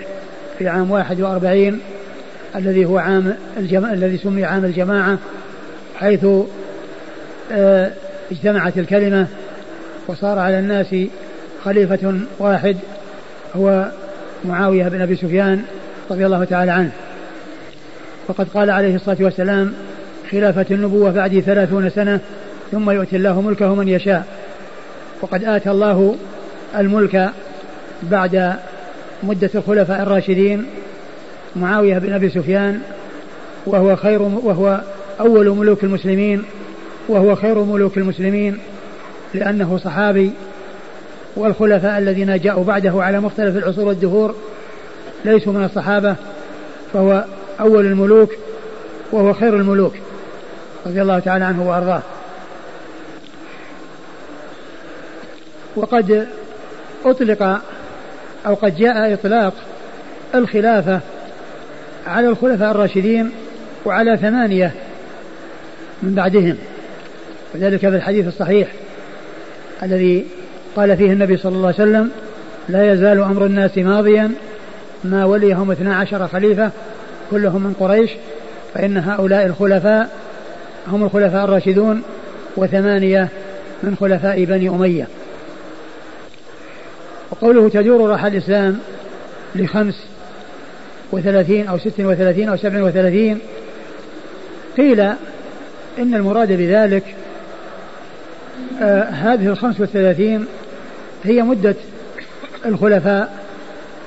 في 0.59 0.67
عام 0.67 0.91
واحد 0.91 1.21
وأربعين 1.21 1.79
الذي 2.55 2.85
هو 2.85 2.97
عام 2.97 3.35
الجماعة 3.57 3.93
الذي 3.93 4.17
سمي 4.17 4.45
عام 4.45 4.65
الجماعة 4.65 5.17
حيث 5.95 6.25
آه، 7.51 7.91
اجتمعت 8.31 8.77
الكلمة 8.77 9.27
وصار 10.07 10.39
على 10.39 10.59
الناس 10.59 10.95
خليفة 11.63 12.19
واحد 12.39 12.77
هو 13.55 13.91
معاوية 14.45 14.87
بن 14.87 15.01
أبي 15.01 15.15
سفيان 15.15 15.61
رضي 16.11 16.25
الله 16.25 16.43
تعالى 16.43 16.71
عنه. 16.71 16.91
وقد 18.27 18.47
قال 18.53 18.69
عليه 18.69 18.95
الصلاة 18.95 19.17
والسلام 19.19 19.73
خلافة 20.31 20.65
النبوة 20.71 21.11
بعد 21.11 21.39
ثلاثون 21.39 21.89
سنة 21.89 22.19
ثم 22.71 22.89
يؤتي 22.89 23.15
الله 23.15 23.41
ملكه 23.41 23.75
من 23.75 23.87
يشاء. 23.87 24.25
وقد 25.21 25.43
آتى 25.43 25.71
الله 25.71 26.15
الملك 26.77 27.29
بعد 28.03 28.55
مدة 29.23 29.49
الخلفاء 29.55 30.01
الراشدين 30.01 30.65
معاوية 31.55 31.97
بن 31.97 32.13
أبي 32.13 32.29
سفيان 32.29 32.79
وهو 33.65 33.95
خير 33.95 34.21
وهو 34.21 34.81
أول 35.19 35.49
ملوك 35.49 35.83
المسلمين 35.83 36.43
وهو 37.07 37.35
خير 37.35 37.63
ملوك 37.63 37.97
المسلمين 37.97 38.57
لأنه 39.33 39.77
صحابي 39.77 40.31
والخلفاء 41.35 41.97
الذين 41.97 42.39
جاءوا 42.39 42.63
بعده 42.63 43.03
على 43.03 43.19
مختلف 43.19 43.57
العصور 43.57 43.85
والدهور 43.85 44.35
ليسوا 45.25 45.53
من 45.53 45.63
الصحابة 45.63 46.15
فهو 46.93 47.25
أول 47.59 47.85
الملوك 47.85 48.29
وهو 49.11 49.33
خير 49.33 49.55
الملوك 49.55 49.93
رضي 50.85 51.01
الله 51.01 51.19
تعالى 51.19 51.45
عنه 51.45 51.69
وأرضاه. 51.69 52.01
وقد 55.75 56.27
أطلق 57.05 57.61
أو 58.45 58.53
قد 58.53 58.77
جاء 58.77 59.13
إطلاق 59.13 59.53
الخلافة 60.35 60.99
على 62.07 62.27
الخلفاء 62.27 62.71
الراشدين 62.71 63.31
وعلى 63.85 64.17
ثمانية 64.17 64.71
من 66.03 66.15
بعدهم 66.15 66.57
وذلك 67.55 67.79
في 67.79 67.87
الحديث 67.87 68.27
الصحيح 68.27 68.67
الذي 69.83 70.25
قال 70.75 70.97
فيه 70.97 71.13
النبي 71.13 71.37
صلى 71.37 71.55
الله 71.55 71.67
عليه 71.67 71.75
وسلم 71.75 72.11
لا 72.69 72.93
يزال 72.93 73.19
أمر 73.19 73.45
الناس 73.45 73.77
ماضيا 73.77 74.31
ما 75.03 75.25
وليهم 75.25 75.71
اثنا 75.71 75.95
عشر 75.95 76.27
خليفة 76.27 76.71
كلهم 77.31 77.63
من 77.63 77.73
قريش 77.79 78.11
فإن 78.73 78.97
هؤلاء 78.97 79.45
الخلفاء 79.45 80.09
هم 80.87 81.03
الخلفاء 81.03 81.45
الراشدون 81.45 82.03
وثمانية 82.57 83.27
من 83.83 83.95
خلفاء 83.95 84.43
بني 84.43 84.69
أمية. 84.69 85.07
وقوله 87.31 87.69
تدور 87.69 88.09
راح 88.09 88.25
الإسلام 88.25 88.79
لخمس 89.55 90.05
وثلاثين 91.11 91.67
أو 91.67 91.77
ست 91.77 91.99
وثلاثين 91.99 92.49
أو 92.49 92.57
سبع 92.57 92.83
وثلاثين 92.83 93.39
قيل 94.77 94.99
إن 95.99 96.15
المراد 96.15 96.51
بذلك 96.51 97.03
آه 98.81 99.03
هذه 99.03 99.47
الخمس 99.47 99.79
والثلاثين 99.79 100.45
هي 101.23 101.41
مدة 101.41 101.75
الخلفاء 102.65 103.33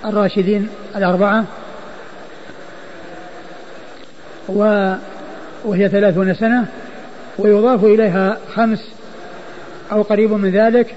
الراشدين 0.04 0.68
الأربعة. 0.96 1.44
وهي 4.48 5.88
ثلاثون 5.88 6.34
سنة 6.34 6.66
ويضاف 7.38 7.84
إليها 7.84 8.38
خمس 8.54 8.88
أو 9.92 10.02
قريب 10.02 10.32
من 10.32 10.50
ذلك 10.50 10.94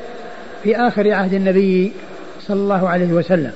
في 0.64 0.76
آخر 0.76 1.14
عهد 1.14 1.34
النبي 1.34 1.92
صلى 2.48 2.58
الله 2.58 2.90
عليه 2.90 3.14
وسلم. 3.14 3.52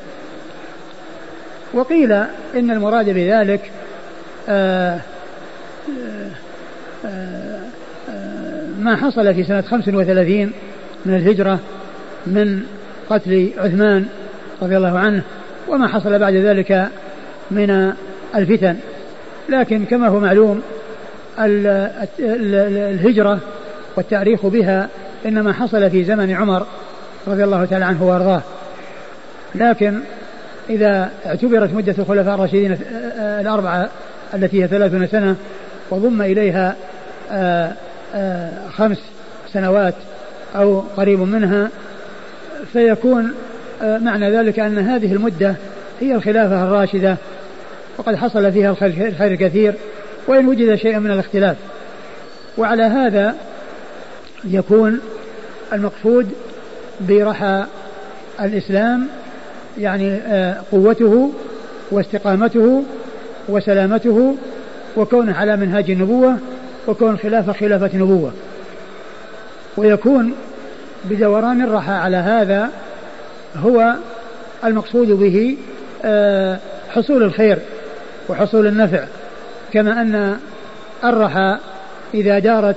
وقيل 1.74 2.12
إن 2.56 2.72
المراد 2.72 3.10
بذلك 3.10 3.72
آآ 4.50 4.96
آه، 4.96 5.00
آآ 7.06 7.10
آه، 7.10 7.60
آه، 8.10 8.66
ما 8.80 8.96
حصل 8.96 9.34
في 9.34 9.44
سنة 9.44 9.62
خمس 9.62 9.88
وثلاثين 9.88 10.52
من 11.06 11.16
الهجرة 11.16 11.60
من 12.28 12.64
قتل 13.10 13.52
عثمان 13.58 14.06
رضي 14.62 14.78
الله 14.78 15.00
عنه 15.00 15.24
وما 15.68 15.88
حصل 15.88 16.20
بعد 16.20 16.34
ذلك 16.34 16.88
من 17.52 17.94
الفتن. 18.36 18.76
لكن 19.50 19.86
كما 19.86 20.08
هو 20.08 20.20
معلوم 20.20 20.62
الهجرة 22.20 23.40
والتاريخ 23.98 24.46
بها 24.46 24.90
إنما 25.26 25.54
حصل 25.54 25.90
في 25.90 26.04
زمن 26.04 26.32
عمر 26.32 26.66
رضي 27.28 27.44
الله 27.44 27.66
تعالى 27.66 27.86
عنه 27.86 28.04
وأرضاه. 28.04 28.42
لكن 29.56 30.00
إذا 30.70 31.10
اعتبرت 31.26 31.74
مدة 31.74 31.96
الخلفاء 32.00 32.36
الراشدين 32.36 32.78
الأربعة 33.20 33.90
التي 34.34 34.64
هي 34.64 34.68
ثلاثون 34.68 35.08
سنة 35.08 35.36
وضم 35.92 36.22
إليها 36.22 36.76
آه، 37.32 37.72
آه، 38.16 38.50
خمس 38.70 38.98
سنوات 39.54 39.94
أو 40.56 40.80
قريب 40.80 41.20
منها 41.20 41.70
فيكون 42.74 43.34
آه، 43.82 43.98
معنى 43.98 44.38
ذلك 44.38 44.60
أن 44.60 44.78
هذه 44.78 45.14
المدة 45.14 45.56
هي 46.00 46.16
الخلافة 46.16 46.64
الراشدة 46.64 47.18
وقد 47.98 48.16
حصل 48.16 48.52
فيها 48.52 48.72
الخير 48.72 49.32
الكثير 49.32 49.74
وإن 50.28 50.48
وجد 50.48 50.76
شيء 50.76 51.00
من 51.00 51.12
الاختلاف. 51.12 51.58
وعلى 52.58 52.84
هذا 52.84 53.36
يكون 54.44 55.00
المقصود 55.74 56.30
برحى 57.02 57.66
الإسلام 58.42 59.08
يعني 59.78 60.14
آه، 60.14 60.62
قوته 60.72 61.32
واستقامته 61.92 62.84
وسلامته 63.50 64.36
وكونه 64.98 65.38
على 65.38 65.58
منهاج 65.58 65.92
النبوة 65.92 66.38
وكون 66.88 67.18
خلافة 67.18 67.54
خلافة 67.54 67.98
نبوة 67.98 68.32
ويكون 69.78 70.34
بدوران 71.06 71.62
الرحى. 71.62 71.92
على 71.92 72.18
هذا 72.18 72.70
هو 73.58 73.94
المقصود 74.64 75.08
به 75.08 75.58
آه، 76.06 76.60
حصول 76.90 77.24
الخير 77.24 77.60
وحصول 78.30 78.68
النفع. 78.68 79.04
كما 79.74 80.02
أن 80.02 80.38
الرحى 81.04 81.58
إذا 82.14 82.40
دارت 82.40 82.76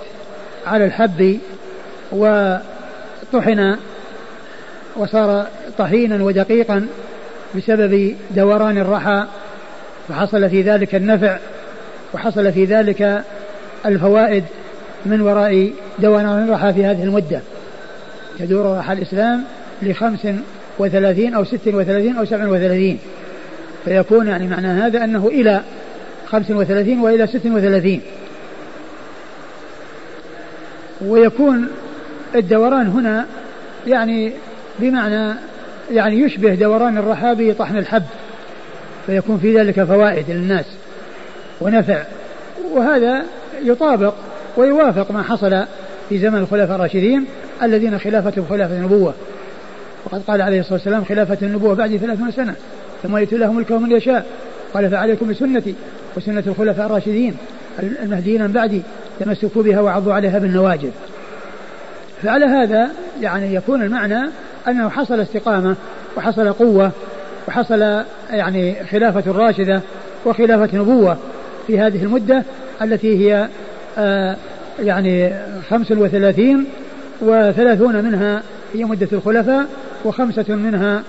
على 0.66 0.84
الحب 0.84 1.38
وطحن 2.12 3.76
وصار 4.96 5.46
طحينا 5.78 6.24
ودقيقا 6.24 6.86
بسبب 7.56 8.16
دوران 8.30 8.78
الرحى 8.78 9.24
فحصل 10.08 10.50
في 10.50 10.62
ذلك 10.62 10.94
النفع 10.94 11.38
وحصل 12.14 12.52
في 12.52 12.64
ذلك 12.64 13.22
الفوائد 13.86 14.44
من 15.06 15.20
وراء 15.20 15.72
دوران 15.98 16.44
الرحى 16.44 16.72
في 16.72 16.84
هذه 16.84 17.02
المدة. 17.02 17.40
تدور 18.38 18.78
رحى 18.78 18.92
الإسلام 18.92 19.44
لخمس 19.82 20.26
وثلاثين 20.78 21.34
أو 21.34 21.44
ست 21.44 21.66
وثلاثين 21.66 22.16
أو 22.16 22.24
سبع 22.24 22.48
وثلاثين. 22.48 22.98
فيكون 23.84 24.26
يعني 24.26 24.46
معنى 24.46 24.66
هذا 24.66 25.04
أنه 25.04 25.26
إلى 25.26 25.62
خمس 26.26 26.50
وثلاثين 26.50 27.00
وإلى 27.00 27.26
ست 27.26 27.46
وثلاثين. 27.46 28.00
ويكون 31.00 31.68
الدوران 32.34 32.86
هنا 32.86 33.26
يعني 33.86 34.32
بمعنى 34.78 35.34
يعني 35.90 36.20
يشبه 36.20 36.54
دوران 36.54 36.98
الرحى 36.98 37.34
بطحن 37.34 37.76
الحب. 37.76 38.04
فيكون 39.06 39.38
في 39.38 39.58
ذلك 39.58 39.82
فوائد 39.82 40.30
للناس 40.30 40.64
ونفع. 41.60 42.02
وهذا 42.72 43.24
يطابق 43.62 44.14
ويوافق 44.56 45.10
ما 45.10 45.22
حصل 45.22 45.64
في 46.08 46.18
زمن 46.18 46.38
الخلفاء 46.38 46.76
الراشدين 46.76 47.26
الذين 47.64 47.98
خلافتهم 47.98 48.44
خلافة 48.50 48.76
النبوة. 48.76 49.14
وقد 50.04 50.22
قال 50.26 50.42
عليه 50.42 50.60
الصلاة 50.60 50.74
والسلام 50.74 51.04
خلافة 51.04 51.38
النبوة 51.42 51.74
بعد 51.74 51.96
ثلاثون 51.96 52.30
سنة 52.30 52.54
ثم 53.02 53.16
يأتي 53.16 53.36
له 53.36 53.52
ملكه 53.52 53.78
من 53.78 53.92
يشاء. 53.92 54.26
قال 54.74 54.90
فعليكم 54.90 55.28
بسنتي 55.28 55.74
وسنة 56.16 56.42
الخلفاء 56.46 56.86
الراشدين 56.86 57.36
المهديين 58.02 58.42
من 58.42 58.52
بعدي 58.52 58.82
تمسكوا 59.20 59.62
بها 59.62 59.80
وعضوا 59.80 60.14
عليها 60.14 60.38
بالنواجذ. 60.38 60.90
فعلى 62.22 62.44
هذا 62.44 62.90
يعني 63.20 63.54
يكون 63.54 63.82
المعنى 63.82 64.30
أنه 64.68 64.88
حصل 64.88 65.20
استقامة 65.20 65.76
وحصل 66.16 66.52
قوة 66.52 66.90
وحصل 67.48 68.04
يعني 68.30 68.74
خلافة 68.84 69.32
راشدة 69.32 69.80
وخلافة 70.26 70.78
نبوة 70.78 71.16
في 71.66 71.80
هذه 71.80 72.02
المدة 72.02 72.42
التي 72.82 73.18
هي 73.18 73.48
آه 73.98 74.36
يعني 74.82 75.32
خمس 75.70 75.92
وثلاثين 75.92 76.66
وثلاثون 77.24 78.04
منها 78.04 78.42
هي 78.74 78.84
مدة 78.84 79.08
الخلفاء 79.12 79.66
وخمسة 80.04 80.54
منها 80.54 81.02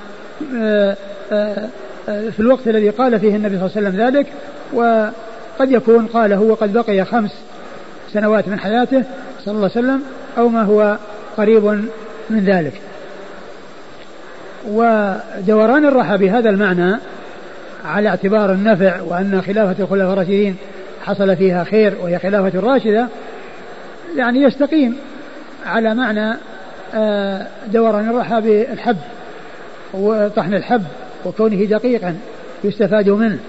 آه 0.58 0.98
آه 1.32 1.70
في 2.08 2.40
الوقت 2.40 2.68
الذي 2.68 2.90
قال 2.90 3.20
فيه 3.20 3.36
النبي 3.36 3.58
صلى 3.58 3.66
الله 3.66 3.78
عليه 3.78 3.88
وسلم 3.88 4.02
ذلك. 4.08 4.28
وقد 4.74 5.72
يكون 5.72 6.08
قاله 6.08 6.42
وقد 6.42 6.74
بقي 6.74 7.06
خمس 7.06 7.32
سنوات 8.14 8.48
من 8.48 8.60
حياته 8.60 9.04
صلى 9.46 9.56
الله 9.56 9.70
عليه 9.76 9.88
وسلم 9.88 10.02
أو 10.38 10.50
ما 10.50 10.64
هو 10.64 10.98
قريب 11.38 11.66
من 12.30 12.40
ذلك. 12.46 12.82
ودوران 14.68 15.86
الرحى 15.86 16.18
بهذا 16.18 16.50
المعنى 16.50 16.96
على 17.86 18.10
اعتبار 18.10 18.52
النفع 18.52 19.02
وأن 19.02 19.42
خلافة 19.42 19.84
الخلفاء 19.84 20.14
الراشدين 20.14 20.56
حصل 21.04 21.36
فيها 21.36 21.64
خير 21.64 21.94
وهي 22.02 22.20
خلافة 22.20 22.60
راشدة 22.60 23.08
يعني 24.18 24.42
يستقيم. 24.42 24.96
على 25.66 25.96
معنى 25.96 26.38
آه، 26.94 27.48
دوران 27.68 28.10
الرحى 28.10 28.42
بالحب 28.42 28.98
وطحن 29.94 30.54
الحب 30.54 30.84
وكونه 31.26 31.66
دقيقا 31.66 32.16
يستفاد 32.64 33.10
منه. 33.10 33.40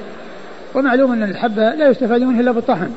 ومعلوم 0.74 1.12
أن 1.12 1.22
الحب 1.22 1.58
لا 1.58 1.88
يستفاد 1.88 2.20
منه 2.20 2.40
إلا 2.40 2.52
بالطحن. 2.52 2.90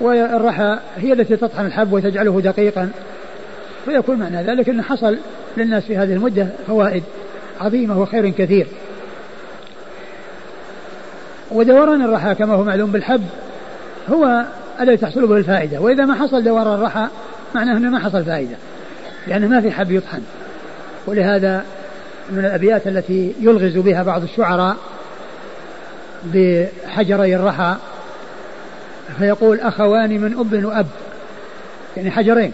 والرحى 0.00 0.78
هي 0.96 1.12
التي 1.12 1.36
تطحن 1.36 1.66
الحب 1.66 1.92
وتجعله 1.92 2.40
دقيقا. 2.40 2.90
فيكون 3.84 4.16
معنى 4.16 4.42
ذلك 4.42 4.68
أن 4.68 4.82
حصل 4.82 5.18
للناس 5.56 5.84
في 5.84 5.96
هذه 5.96 6.12
المدة 6.12 6.48
فوائد 6.66 7.02
عظيمة 7.60 8.00
وخير 8.00 8.28
كثير. 8.28 8.66
ودوران 11.50 12.02
الرحى 12.02 12.34
كما 12.34 12.54
هو 12.54 12.64
معلوم 12.64 12.90
بالحب 12.90 13.24
هو 14.10 14.44
الذي 14.80 14.96
تحصل 14.96 15.26
به 15.26 15.36
الفائدة. 15.36 15.80
وإذا 15.80 16.04
ما 16.04 16.14
حصل 16.14 16.44
دوران 16.44 16.74
الرحى 16.74 17.08
معناه 17.54 17.76
أنه 17.76 17.90
ما 17.90 17.98
حصل 17.98 18.24
فائدة 18.24 18.56
لأنه 19.26 19.48
ما 19.48 19.60
في 19.60 19.70
حب 19.70 19.90
يطحن. 19.90 20.22
ولهذا 21.06 21.64
من 22.30 22.38
الأبيات 22.38 22.86
التي 22.86 23.34
يلغز 23.40 23.76
بها 23.76 24.02
بعض 24.02 24.22
الشعراء 24.22 24.76
بحجري 26.24 27.36
الرحى 27.36 27.76
فيقول 29.18 29.60
أخوان 29.60 30.10
من 30.20 30.38
أب 30.38 30.64
وأب. 30.64 30.86
يعني 31.96 32.10
حجرين. 32.10 32.52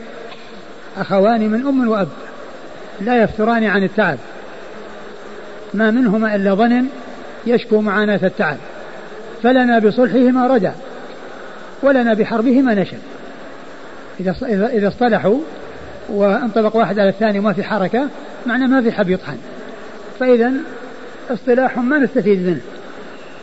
أخوان 0.98 1.48
من 1.48 1.66
أم 1.66 1.88
وأب. 1.88 2.08
لا 3.00 3.22
يفتران 3.22 3.64
عن 3.64 3.84
التعب. 3.84 4.18
ما 5.74 5.90
منهما 5.90 6.34
إلا 6.34 6.54
ظن 6.54 6.84
يشكو 7.46 7.80
معاناة 7.80 8.20
التعب. 8.22 8.56
فلنا 9.42 9.78
بصلحهما 9.78 10.46
ردى 10.46 10.70
ولنا 11.82 12.14
بحربهما 12.14 12.74
نشب 12.74 12.98
إذا 14.20 14.36
إذا 14.72 14.88
اصطلحوا 14.88 15.38
وانطبق 16.08 16.76
واحد 16.76 16.98
على 16.98 17.08
الثاني 17.08 17.38
وما 17.38 17.52
في 17.52 17.62
حركة 17.62 18.08
معنى 18.46 18.66
ما 18.66 18.82
في 18.82 18.92
حب 18.92 19.10
يطحن. 19.10 19.36
فإذا 20.20 20.52
اصطلاح 21.30 21.78
ما 21.78 21.98
نستفيد 21.98 22.46
منه. 22.46 22.60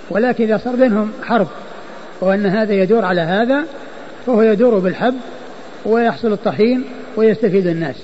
ولكن 0.10 0.44
إذا 0.44 0.58
صار 0.58 0.76
بينهم 0.76 1.12
حرب 1.24 1.48
وأن 2.22 2.46
هذا 2.46 2.74
يدور 2.74 3.06
على 3.06 3.22
هذا 3.22 3.64
فهو 4.26 4.42
يدور 4.42 4.80
بالحب 4.80 5.16
ويحصل 5.86 6.34
الطحين 6.34 6.84
ويستفيد 7.16 7.68
الناس. 7.68 7.96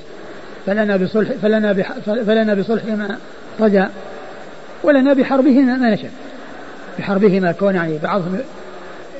فلنا 0.66 0.98
بصلح 0.98 1.32
فلنا 1.42 1.74
فلنا 2.06 2.54
بصلحهما 2.54 3.18
رجاء 3.60 3.92
ولنا 4.84 5.14
بحربهما 5.14 5.78
ما 5.78 5.94
نشأ. 5.94 6.10
بحربهما 7.00 7.52
كون 7.52 7.76
يعني 7.76 7.98
بعضهم 8.04 8.38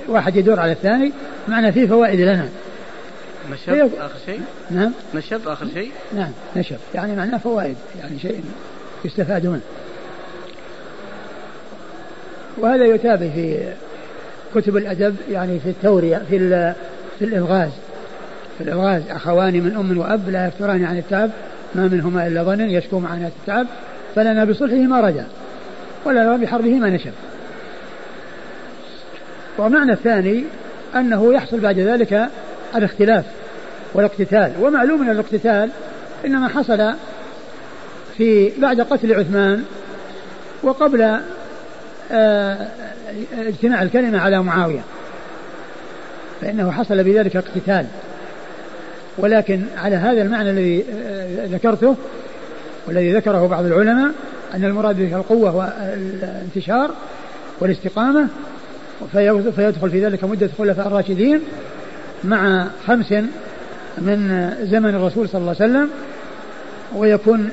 واحد 0.08 0.36
يدور 0.36 0.60
على 0.60 0.72
الثاني 0.72 1.12
معنى 1.48 1.72
فيه 1.72 1.88
فوائد 1.88 2.20
لنا. 2.20 2.50
نشب 3.54 3.92
آخر 4.00 4.16
شيء؟ 4.26 4.42
نعم. 4.70 4.92
نشب 5.16 5.48
آخر 5.48 5.68
شيء؟ 5.74 5.92
نعم 6.16 6.32
نشب 6.56 6.78
يعني 6.96 7.16
معناه 7.16 7.38
فوائد 7.38 7.76
يعني 8.00 8.20
شيء 8.20 8.44
يستفاد 9.06 9.48
منه. 9.48 9.62
وهذا 12.58 12.86
يتابع 12.86 13.28
في 13.28 13.74
كتب 14.56 14.78
الأدب 14.78 15.16
يعني 15.32 15.60
في 15.60 15.70
التورية 15.70 16.18
في 16.18 16.74
في 17.20 17.26
الإلغاز 17.26 17.72
في 18.58 18.64
الإلغاز 18.64 19.02
أخوان 19.10 19.54
من 19.54 19.76
أم 19.76 19.98
وأب 19.98 20.30
لا 20.30 20.48
يفتران 20.48 20.86
عن 20.86 20.98
التعب 20.98 21.30
ما 21.76 21.88
منهما 21.88 22.28
إلا 22.28 22.44
ظن 22.44 22.70
يشكو 22.70 23.00
معاناة 23.00 23.32
التعب 23.42 23.68
فلنا 24.16 24.46
بصلحه 24.46 24.76
ما 24.76 25.02
رجا 25.02 25.26
ولا 26.06 26.38
بحربه 26.38 26.80
ما 26.80 26.90
نشب 26.90 27.12
ومعنى 29.58 29.92
الثاني 29.92 30.44
أنه 30.96 31.34
يحصل 31.34 31.60
بعد 31.60 31.80
ذلك 31.80 32.30
الاختلاف. 32.76 33.26
والاقتتال. 33.94 34.54
ومعلوم 34.62 35.02
أن 35.02 35.10
الاقتتال 35.10 35.70
إنما 36.26 36.48
حصل 36.48 36.94
في 38.18 38.52
بعد 38.58 38.82
قتل 38.82 39.14
عثمان 39.14 39.64
وقبل 40.64 41.20
آه، 42.12 42.68
اجتماع 43.38 43.82
الكلمة 43.82 44.20
على 44.20 44.44
معاوية. 44.44 44.82
فإنه 46.42 46.72
حصل 46.72 47.04
بذلك 47.04 47.36
اقتتال. 47.36 47.86
ولكن 49.18 49.62
على 49.78 49.96
هذا 49.96 50.22
المعنى 50.22 50.50
الذي 50.50 50.86
آه، 51.06 51.46
ذكرته 51.46 51.96
والذي 52.88 53.14
ذكره 53.14 53.48
بعض 53.48 53.66
العلماء 53.66 54.12
أن 54.54 54.64
المراد 54.64 54.98
به 54.98 55.16
القوة 55.16 55.56
والانتشار 55.56 56.92
والاستقامة 57.60 58.28
فيدخل 59.56 59.90
في 59.90 60.06
ذلك 60.06 60.24
مدة 60.24 60.46
الخلفاء 60.46 60.88
الراشدين 60.88 61.42
مع 62.24 62.68
خمس 62.88 63.14
من 63.98 64.50
زمن 64.64 64.96
الرسول 64.96 65.30
صلى 65.30 65.42
الله 65.42 65.56
عليه 65.60 65.72
وسلم 65.72 65.90
ويكون 66.96 67.50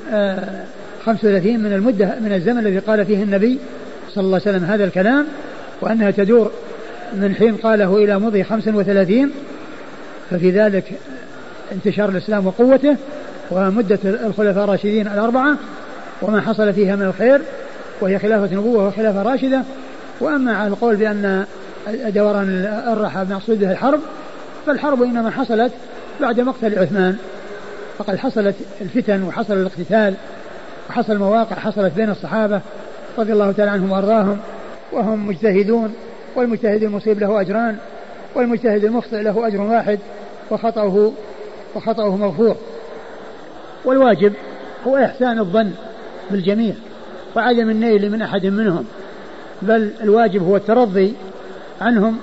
35 1.04 1.52
آه، 1.52 1.56
من 1.56 1.72
المدة 1.72 2.14
من 2.20 2.32
الزمن 2.32 2.58
الذي 2.58 2.78
قال 2.78 3.06
فيه 3.06 3.22
النبي 3.22 3.58
صلى 4.14 4.24
الله 4.24 4.40
عليه 4.46 4.56
وسلم 4.56 4.64
هذا 4.64 4.84
الكلام 4.84 5.26
وأنها 5.80 6.10
تدور 6.10 6.50
من 7.12 7.34
حين 7.34 7.56
قاله 7.56 7.96
إلى 7.96 8.18
مضي 8.18 8.44
35 8.44 9.30
ففي 10.30 10.50
ذلك 10.50 10.84
انتشار 11.72 12.08
الإسلام 12.08 12.46
وقوته 12.46 12.96
ومدة 13.50 13.98
الخلفاء 14.04 14.64
الراشدين 14.64 15.06
الأربعة 15.06 15.56
وما 16.22 16.40
حصل 16.40 16.72
فيها 16.72 16.96
من 16.96 17.06
الخير 17.06 17.40
وهي 18.00 18.18
خلافة 18.18 18.56
نبوة 18.56 18.86
وخلافة 18.86 19.22
راشدة. 19.22 19.62
وأما 20.20 20.56
على 20.56 20.68
القول 20.68 20.96
بأن 20.96 21.44
دوران 22.08 22.48
الرحى 22.92 23.24
مقصود 23.30 23.62
الحرب 23.62 24.00
فالحرب 24.66 25.02
إنما 25.02 25.30
حصلت 25.30 25.72
بعد 26.20 26.40
مقتل 26.40 26.78
عثمان 26.78 27.16
فقد 27.98 28.16
حصلت 28.16 28.54
الفتن 28.80 29.22
وحصل 29.22 29.54
الاقتتال 29.54 30.14
وحصل 30.90 31.18
مواقع 31.18 31.56
حصلت 31.56 31.92
بين 31.96 32.10
الصحابة 32.10 32.60
رضي 33.18 33.32
الله 33.32 33.52
تعالى 33.52 33.70
عنهم 33.70 33.92
وأرضاهم 33.92 34.38
وهم 34.92 35.26
مجتهدون 35.26 35.94
والمجتهد 36.36 36.82
المصيب 36.82 37.18
له 37.20 37.40
أجران 37.40 37.76
والمجتهد 38.34 38.84
المخطئ 38.84 39.22
له 39.22 39.46
أجر 39.46 39.60
واحد 39.60 39.98
وخطأه 40.50 41.12
وخطأه 41.74 42.16
مغفور. 42.16 42.56
والواجب 43.84 44.32
هو 44.86 44.96
إحسان 44.96 45.38
الظن 45.38 45.70
بالجميع 46.30 46.74
وعدم 47.36 47.70
النيل 47.70 48.12
من 48.12 48.22
أحد 48.22 48.46
منهم 48.46 48.84
بل 49.62 49.90
الواجب 50.00 50.42
هو 50.42 50.56
الترضي 50.56 51.14
عنهم 51.80 52.18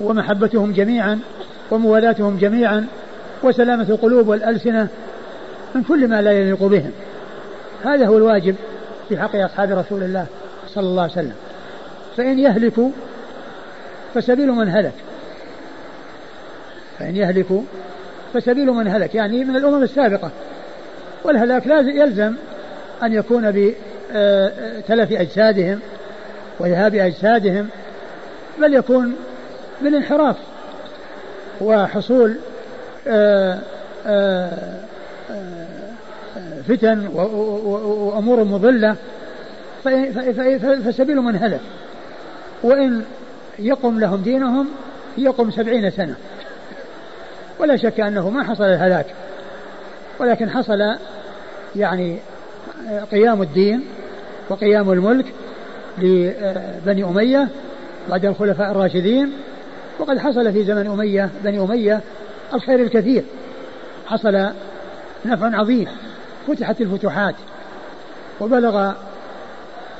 ومحبتهم 0.00 0.72
جميعا 0.72 1.20
وموالاتهم 1.70 2.36
جميعا 2.36 2.86
وسلامة 3.42 3.86
القلوب 3.88 4.28
والألسنة 4.28 4.88
من 5.74 5.82
كل 5.82 6.08
ما 6.08 6.22
لا 6.22 6.32
يليق 6.32 6.62
بهم. 6.62 6.90
هذا 7.84 8.06
هو 8.06 8.16
الواجب 8.16 8.54
في 9.08 9.18
حق 9.18 9.36
أصحاب 9.36 9.70
رسول 9.70 10.02
الله 10.02 10.26
صلى 10.68 10.86
الله 10.86 11.02
عليه 11.02 11.12
وسلم. 11.12 11.34
فإن 12.16 12.38
يهلكوا 12.38 12.90
فسبيل 14.14 14.52
من 14.52 14.68
هلك. 14.68 14.92
فإن 16.98 17.16
يهلكوا 17.16 17.62
فسبيل 18.34 18.66
من 18.66 18.88
هلك 18.88 19.14
يعني 19.14 19.44
من 19.44 19.56
الأمم 19.56 19.82
السابقة. 19.82 20.30
والهلاك 21.24 21.66
لا 21.66 21.80
يلزم 21.80 22.34
أن 23.02 23.12
يكون 23.12 23.50
بتلف 23.50 25.12
أجسادهم 25.12 25.80
وذهاب 26.60 26.94
أجسادهم 26.94 27.68
بل 28.60 28.74
يكون 28.74 29.16
بالانحراف 29.82 30.36
وحصول 31.60 32.36
فتن 36.68 37.06
وأمور 37.06 38.44
مضلة 38.44 38.96
فسبيل 40.84 41.16
من 41.16 41.36
هلك 41.36 41.60
وإن 42.62 43.04
يقم 43.58 44.00
لهم 44.00 44.22
دينهم 44.22 44.68
يقم 45.18 45.50
سبعين 45.50 45.90
سنة. 45.90 46.14
ولا 47.58 47.76
شك 47.76 48.00
أنه 48.00 48.30
ما 48.30 48.44
حصل 48.44 48.64
الهلاك 48.64 49.06
ولكن 50.18 50.50
حصل 50.50 50.96
يعني 51.76 52.18
قيام 53.12 53.42
الدين 53.42 53.84
وقيام 54.48 54.92
الملك 54.92 55.26
لبني 55.98 57.04
أمية 57.04 57.48
بعد 58.10 58.24
الخلفاء 58.24 58.70
الراشدين 58.70 59.32
وقد 59.98 60.18
حصل 60.18 60.52
في 60.52 60.64
زمن 60.64 60.86
أمية 60.86 61.30
بني 61.44 61.60
أمية 61.60 62.00
الخير 62.54 62.80
الكثير. 62.80 63.24
حصل 64.06 64.48
نفع 65.24 65.56
عظيم. 65.56 65.88
فتحت 66.46 66.80
الفتوحات. 66.80 67.34
وبلغ 68.40 68.92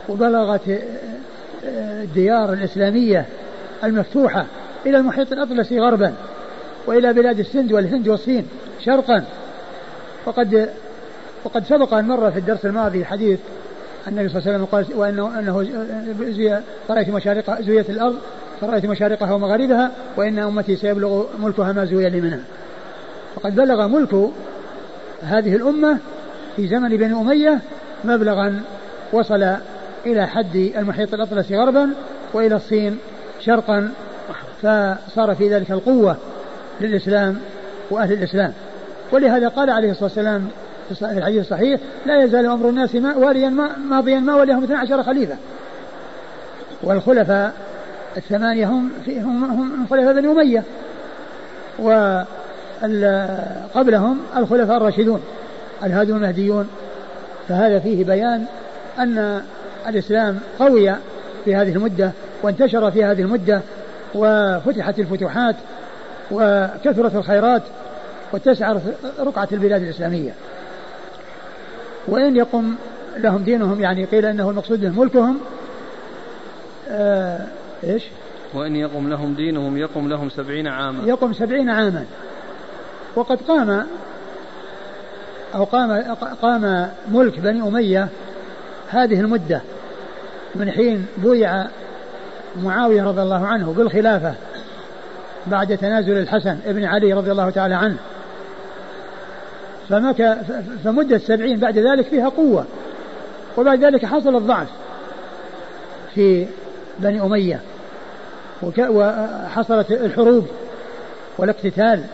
وبلغت 0.08 0.80
الديار 2.02 2.52
الإسلامية 2.52 3.26
المفتوحة 3.84 4.46
إلى 4.86 4.96
المحيط 4.96 5.32
الأطلسي 5.32 5.80
غربا 5.80 6.14
وإلى 6.86 7.12
بلاد 7.12 7.38
السند 7.38 7.72
والهند 7.72 8.08
والصين 8.08 8.48
شرقا. 8.84 9.24
وقد 10.26 10.70
وقد 11.44 11.64
سبق 11.64 11.94
أن 11.94 12.08
مر 12.08 12.30
في 12.30 12.38
الدرس 12.38 12.66
الماضي 12.66 13.04
حديث 13.04 13.38
النبي 14.08 14.28
صلى 14.28 14.38
الله 14.38 14.52
عليه 14.52 14.64
وسلم 14.64 14.64
قال 14.64 14.86
وأنه 14.98 15.38
أنه 15.38 15.62
زي 16.30 16.60
رأيت 16.90 17.08
مشارق 17.08 17.60
زويت 17.60 17.90
الأرض 17.90 18.18
فرأيت 18.60 18.86
مشارقها 18.86 19.32
ومغاربها 19.32 19.90
وإن 20.16 20.38
أمتي 20.38 20.76
سيبلغ 20.76 21.24
ملكها 21.38 21.72
ما 21.72 21.84
زوي 21.84 22.10
منها 22.10 22.40
وقد 23.36 23.54
بلغ 23.54 23.88
ملك 23.88 24.30
هذه 25.22 25.56
الأمة 25.56 25.98
في 26.56 26.68
زمن 26.68 26.88
بني 26.88 27.12
أمية 27.12 27.58
مبلغا 28.04 28.60
وصل 29.12 29.56
إلى 30.06 30.26
حد 30.26 30.56
المحيط 30.56 31.14
الأطلسي 31.14 31.56
غربا 31.56 31.90
وإلى 32.32 32.56
الصين 32.56 32.98
شرقا 33.40 33.92
فصار 34.62 35.34
في 35.34 35.54
ذلك 35.54 35.70
القوة 35.70 36.16
للإسلام 36.80 37.38
وأهل 37.90 38.12
الإسلام. 38.12 38.52
ولهذا 39.12 39.48
قال 39.48 39.70
عليه 39.70 39.90
الصلاة 39.90 40.04
والسلام 40.04 40.48
في 40.88 41.18
الحديث 41.18 41.40
الصحيح 41.40 41.80
لا 42.06 42.24
يزال 42.24 42.46
أمر 42.46 42.68
الناس 42.68 42.94
ما 42.94 43.16
واليا 43.16 43.48
ما 43.48 43.76
ماضيا 43.76 44.20
ما 44.20 44.34
وليهم 44.36 44.64
12 44.64 45.02
خليفة. 45.02 45.36
والخلفاء 46.82 47.67
الثمانية 48.18 48.66
هم 48.66 48.90
هم 49.08 49.44
هم 49.44 49.86
خلفاء 49.90 50.14
بني 50.14 50.28
أمية. 50.28 50.64
وقبلهم 53.74 54.18
الخلفاء 54.36 54.76
الراشدون 54.76 55.22
الهادون 55.84 56.16
المهديون. 56.16 56.68
فهذا 57.48 57.78
فيه 57.78 58.04
بيان 58.04 58.44
أن 58.98 59.42
الإسلام 59.88 60.38
قوي 60.58 60.94
في 61.44 61.56
هذه 61.56 61.72
المدة 61.72 62.12
وانتشر 62.42 62.90
في 62.90 63.04
هذه 63.04 63.20
المدة 63.20 63.60
وفتحت 64.14 64.98
الفتوحات 64.98 65.56
وكثرت 66.30 67.14
الخيرات 67.14 67.62
واتسعت 68.32 68.76
رقعة 69.20 69.48
البلاد 69.52 69.82
الإسلامية. 69.82 70.30
وإن 72.08 72.36
يقم 72.36 72.74
لهم 73.16 73.42
دينهم 73.42 73.80
يعني 73.80 74.04
قيل 74.04 74.26
أنه 74.26 74.50
المقصود 74.50 74.80
به 74.80 74.88
ملكهم 74.88 75.38
آه 76.90 77.46
إيش؟ 77.84 78.02
وإن 78.54 78.76
يقم 78.76 79.08
لهم 79.08 79.34
دينهم 79.34 79.76
يقم 79.76 80.08
لهم 80.08 80.30
سبعين 80.30 80.66
عاما. 80.66 81.08
يقم 81.08 81.32
سبعين 81.32 81.70
عاما. 81.70 82.04
وقد 83.16 83.40
قام 83.42 83.86
أو 85.54 85.64
قام 85.64 86.02
قام 86.42 86.90
ملك 87.08 87.38
بني 87.40 87.62
أمية 87.62 88.08
هذه 88.88 89.20
المدة 89.20 89.60
من 90.54 90.70
حين 90.70 91.06
بويع 91.16 91.66
معاوية 92.62 93.02
رضي 93.02 93.22
الله 93.22 93.46
عنه 93.46 93.72
بالخلافة 93.72 94.34
بعد 95.46 95.76
تنازل 95.76 96.18
الحسن 96.18 96.58
ابن 96.66 96.84
علي 96.84 97.12
رضي 97.12 97.30
الله 97.30 97.50
تعالى 97.50 97.74
عنه. 97.74 97.96
فمك 99.88 100.38
فمدة 100.84 101.18
سبعين 101.18 101.58
بعد 101.58 101.78
ذلك 101.78 102.06
فيها 102.06 102.28
قوة. 102.28 102.64
وبعد 103.56 103.84
ذلك 103.84 104.04
حصل 104.04 104.36
الضعف 104.36 104.68
في 106.14 106.46
بني 106.98 107.20
أمية. 107.20 107.60
وحصلت 108.62 109.90
الحروب 109.90 110.46
والاقتتال 111.38 112.04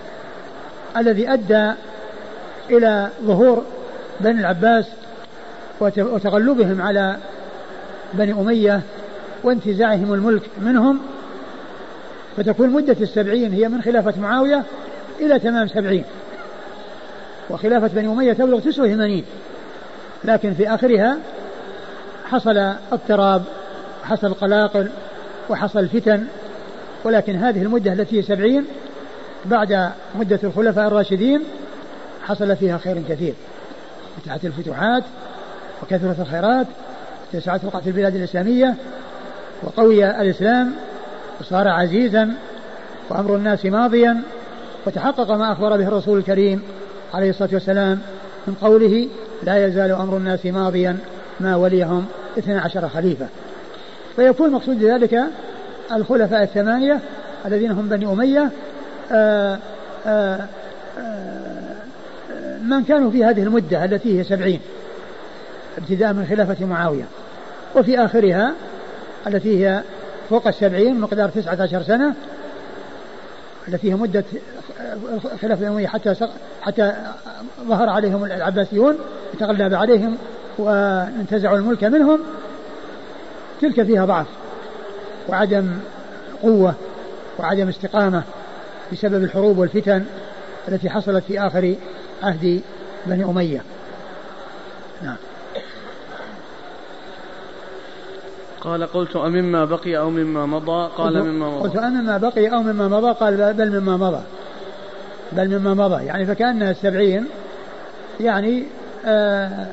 الذي 0.96 1.32
أدى 1.32 1.72
إلى 2.70 3.08
ظهور 3.24 3.64
بني 4.20 4.40
العباس 4.40 4.86
وتغلبهم 5.80 6.82
على 6.82 7.16
بني 8.14 8.32
أمية 8.32 8.80
وانتزاعهم 9.42 10.14
الملك 10.14 10.42
منهم 10.62 11.00
فتكون 12.36 12.70
مدة 12.70 12.96
السبعين 13.00 13.52
هي 13.52 13.68
من 13.68 13.82
خلافة 13.82 14.20
معاوية 14.20 14.62
إلى 15.20 15.38
تمام 15.38 15.68
سبعين. 15.68 16.04
وخلافة 17.50 17.86
بني 17.86 18.08
أمية 18.08 18.32
تبلغ 18.32 18.60
تسعة 18.60 18.84
وثمانين. 18.84 19.24
لكن 20.24 20.54
في 20.54 20.68
آخرها 20.74 21.18
حصل 22.30 22.58
اضطراب 22.92 23.42
حصل 24.04 24.34
قلاقل 24.34 24.88
وحصل 25.50 25.88
فتن 25.88 26.24
ولكن 27.04 27.36
هذه 27.36 27.62
المدة 27.62 27.92
التي 27.92 28.18
هي 28.18 28.22
سبعين 28.22 28.64
بعد 29.44 29.90
مدة 30.14 30.38
الخلفاء 30.44 30.86
الراشدين 30.86 31.42
حصل 32.22 32.56
فيها 32.56 32.78
خير 32.78 33.02
كثير. 33.08 33.34
فتحت 34.16 34.44
الفتوحات 34.44 35.04
وكثرت 35.82 36.20
الخيرات 36.20 36.66
اتسعت 37.34 37.64
رقعة 37.64 37.82
البلاد 37.86 38.16
الإسلامية 38.16 38.74
وقوي 39.62 40.10
الإسلام 40.10 40.72
وصار 41.40 41.68
عزيزا 41.68 42.34
وأمر 43.10 43.36
الناس 43.36 43.66
ماضيا 43.66 44.22
وتحقق 44.86 45.30
ما 45.30 45.52
أخبر 45.52 45.76
به 45.76 45.88
الرسول 45.88 46.18
الكريم 46.18 46.62
عليه 47.14 47.30
الصلاة 47.30 47.50
والسلام 47.52 48.00
من 48.46 48.54
قوله 48.54 49.08
لا 49.42 49.66
يزال 49.66 49.92
أمر 49.92 50.16
الناس 50.16 50.46
ماضيا 50.46 50.98
ما 51.40 51.56
وليهم 51.56 52.06
اثنى 52.38 52.58
عشر 52.58 52.88
خليفة. 52.88 53.26
فيكون 54.16 54.50
مقصود 54.50 54.82
ذلك 54.82 55.20
الخلفاء 55.92 56.42
الثمانية 56.42 57.00
الذين 57.46 57.70
هم 57.70 57.88
بني 57.88 58.06
أمية. 58.06 58.50
آآ 59.12 59.58
آآ 60.06 60.46
من 62.62 62.84
كانوا 62.84 63.10
في 63.10 63.24
هذه 63.24 63.42
المدة 63.42 63.84
التي 63.84 64.18
هي 64.18 64.24
سبعين 64.24 64.60
ابتداء 65.78 66.12
من 66.12 66.26
خلافة 66.26 66.66
معاوية. 66.66 67.04
وفي 67.76 68.04
آخرها 68.04 68.52
التي 69.26 69.66
هي 69.66 69.82
فوق 70.30 70.46
السبعين 70.46 71.00
مقدار 71.00 71.28
تسعة 71.28 71.62
عشر 71.62 71.82
سنة 71.82 72.14
التي 73.68 73.90
هي 73.90 73.94
مدة 73.94 74.24
خلافة 75.42 75.62
الأموية 75.62 75.86
حتى 75.86 76.14
حتى 76.62 76.94
ظهر 77.68 77.88
عليهم 77.88 78.24
العباسيون 78.24 78.98
تغلب 79.40 79.74
عليهم 79.74 80.16
وانتزعوا 80.58 81.56
الملك 81.56 81.84
منهم. 81.84 82.20
تلك 83.60 83.82
فيها 83.82 84.04
ضعف 84.04 84.26
وعدم 85.28 85.70
قوة 86.42 86.74
وعدم 87.38 87.68
استقامة 87.68 88.22
بسبب 88.92 89.24
الحروب 89.24 89.58
والفتن 89.58 90.04
التي 90.68 90.90
حصلت 90.90 91.24
في 91.24 91.40
آخر 91.40 91.74
عهد 92.22 92.62
بني 93.06 93.24
أمية. 93.24 93.62
نعم. 95.02 95.16
قال 98.60 98.86
قلت 98.86 99.16
أمما 99.16 99.64
بقي 99.64 99.98
أو 99.98 100.10
مما 100.10 100.46
مضى؟ 100.46 100.90
قال 100.96 101.24
مما 101.24 101.50
مضى. 101.50 101.68
قلت 101.68 101.76
أمما 101.76 102.18
بقي 102.18 102.48
أو 102.48 102.62
مما 102.62 102.88
مضى؟ 102.88 103.12
قال 103.12 103.54
بل 103.54 103.80
مما 103.80 103.96
مضى. 103.96 104.22
بل 105.32 105.58
مما 105.58 105.74
مضى. 105.74 106.04
يعني 106.04 106.26
فكأنها 106.26 106.70
السبعين 106.70 107.26
يعني 108.20 108.64
آه 109.06 109.66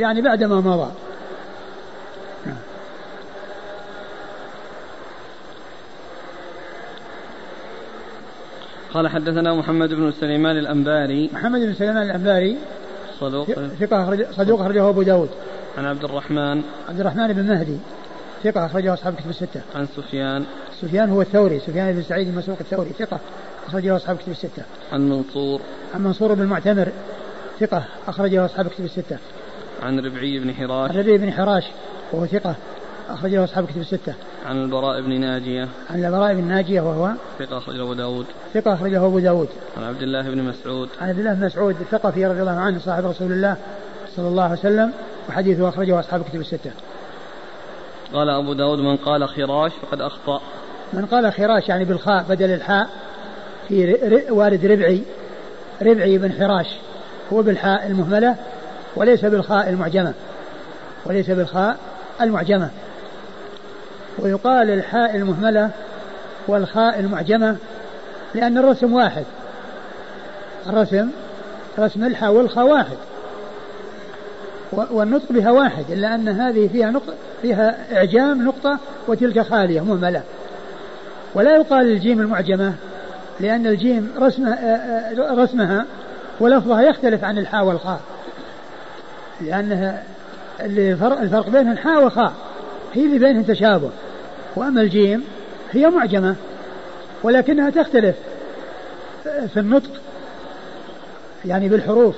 يعني 0.00 0.22
بعد 0.22 0.44
ما 0.44 0.60
مضى. 0.60 0.90
قال 8.94 9.08
حدثنا 9.08 9.54
محمد 9.54 9.88
بن 9.88 10.12
سليمان 10.20 10.58
الأنباري 10.58 11.30
محمد 11.32 11.60
بن 11.60 11.74
سليمان 11.74 12.02
الأنباري 12.02 12.56
صدوق 13.20 13.46
ثقة 13.80 14.32
صدوق 14.32 14.60
أخرجه 14.60 14.88
أبو 14.88 15.02
داود 15.02 15.30
عن 15.78 15.84
عبد 15.84 16.04
الرحمن 16.04 16.62
عبد 16.88 17.00
الرحمن 17.00 17.32
بن 17.32 17.46
مهدي 17.46 17.76
ثقة 18.44 18.66
أخرجه 18.66 18.94
أصحاب 18.94 19.14
كتب 19.14 19.30
الستة. 19.30 19.60
عن 19.74 19.86
سفيان. 19.86 20.44
سفيان 20.80 21.10
هو 21.10 21.22
الثوري، 21.22 21.60
سفيان 21.60 21.92
بن 21.92 22.02
سعيد 22.02 22.28
المسروق 22.28 22.58
الثوري 22.60 22.90
ثقة 22.98 23.20
أخرجه 23.66 23.96
أصحاب 23.96 24.16
كتب 24.16 24.32
الستة. 24.32 24.62
عن 24.92 25.08
منصور. 25.08 25.60
عن 25.94 26.02
منصور 26.04 26.34
بن 26.34 26.42
المعتمر 26.42 26.88
ثقة 27.60 27.84
أخرجه 28.08 28.44
أصحاب 28.44 28.68
كتب 28.68 28.84
الستة. 28.84 29.18
عن 29.82 30.00
ربعي 30.00 30.38
بن 30.38 30.54
حراش. 30.54 30.90
عن 30.90 30.98
ربعي 30.98 31.18
بن 31.18 31.32
حراش 31.32 31.64
وهو 32.12 32.26
ثقة 32.26 32.54
أخرجه 33.10 33.44
أصحاب 33.44 33.66
كتب 33.66 33.80
الستة. 33.80 34.14
عن 34.46 34.62
البراء 34.62 35.00
بن 35.00 35.20
ناجية. 35.20 35.68
عن 35.90 36.04
البراء 36.04 36.34
بن 36.34 36.44
ناجية 36.44 36.80
وهو 36.80 37.10
ثقة 37.38 37.58
أخرجه 37.58 37.82
أبو 37.82 37.94
داود. 37.94 38.26
ثقة 38.54 38.74
أخرجه 38.74 39.06
أبو 39.06 39.18
داود. 39.18 39.48
عن 39.76 39.84
عبد 39.84 40.02
الله 40.02 40.22
بن 40.22 40.42
مسعود. 40.42 40.88
عن 41.00 41.08
عبد 41.08 41.18
الله 41.18 41.34
بن 41.34 41.46
مسعود 41.46 41.76
الثقفي 41.80 42.26
رضي 42.26 42.40
الله 42.40 42.60
عنه 42.60 42.78
صاحب 42.78 43.06
رسول 43.06 43.32
الله 43.32 43.56
صلى 44.16 44.28
الله 44.28 44.42
عليه 44.42 44.58
وسلم 44.58 44.92
وحديثه 45.28 45.68
أخرجه 45.68 46.00
أصحاب 46.00 46.22
كتب 46.22 46.40
الستة. 46.40 46.70
قال 48.12 48.28
أبو 48.28 48.52
داود 48.52 48.78
من 48.78 48.96
قال 48.96 49.28
خراش 49.28 49.72
فقد 49.82 50.00
أخطأ. 50.00 50.40
من 50.92 51.06
قال 51.06 51.32
خراش 51.32 51.68
يعني 51.68 51.84
بالخاء 51.84 52.24
بدل 52.28 52.50
الحاء 52.50 52.88
في 53.68 53.96
وارد 54.30 54.66
ربعي. 54.66 55.02
ربعي 55.82 56.18
بن 56.18 56.32
حراش 56.32 56.66
هو 57.32 57.42
بالحاء 57.42 57.86
المهملة 57.86 58.36
وليس 58.96 59.24
بالخاء 59.24 59.68
المعجمة. 59.68 60.14
وليس 61.06 61.30
بالخاء 61.30 61.76
المعجمة. 62.20 62.70
ويقال 64.18 64.70
الحاء 64.70 65.16
المهملة 65.16 65.70
والخاء 66.48 67.00
المعجمة 67.00 67.56
لأن 68.34 68.58
الرسم 68.58 68.92
واحد. 68.92 69.24
الرسم 70.66 71.08
رسم 71.78 72.04
الحاء 72.04 72.32
والخاء 72.32 72.66
واحد. 72.66 72.96
والنطق 74.72 75.32
بها 75.32 75.50
واحد 75.50 75.84
إلا 75.90 76.14
أن 76.14 76.28
هذه 76.28 76.68
فيها 76.68 76.90
نقطة 76.90 77.14
فيها 77.42 77.96
إعجام 77.96 78.44
نقطة 78.44 78.78
وتلك 79.08 79.40
خالية 79.40 79.80
مهملة. 79.80 80.22
ولا 81.34 81.56
يقال 81.56 81.86
الجيم 81.86 82.20
المعجمة 82.20 82.74
لأن 83.40 83.66
الجيم 83.66 84.12
رسمها, 84.18 85.12
رسمها 85.34 85.86
ولفظها 86.40 86.82
يختلف 86.82 87.24
عن 87.24 87.38
الحاء 87.38 87.64
والخاء. 87.64 88.00
لأنها 89.40 90.02
الفرق 90.60 91.48
بينها 91.48 91.72
الحاء 91.72 92.02
والخاء 92.04 92.32
هي 92.94 93.04
اللي 93.04 93.18
بينهم 93.18 93.42
تشابه. 93.42 93.90
وأما 94.56 94.80
الجيم 94.80 95.24
هي 95.70 95.90
معجمة 95.90 96.36
ولكنها 97.22 97.70
تختلف 97.70 98.16
في 99.24 99.60
النطق 99.60 99.90
يعني 101.44 101.68
بالحروف 101.68 102.14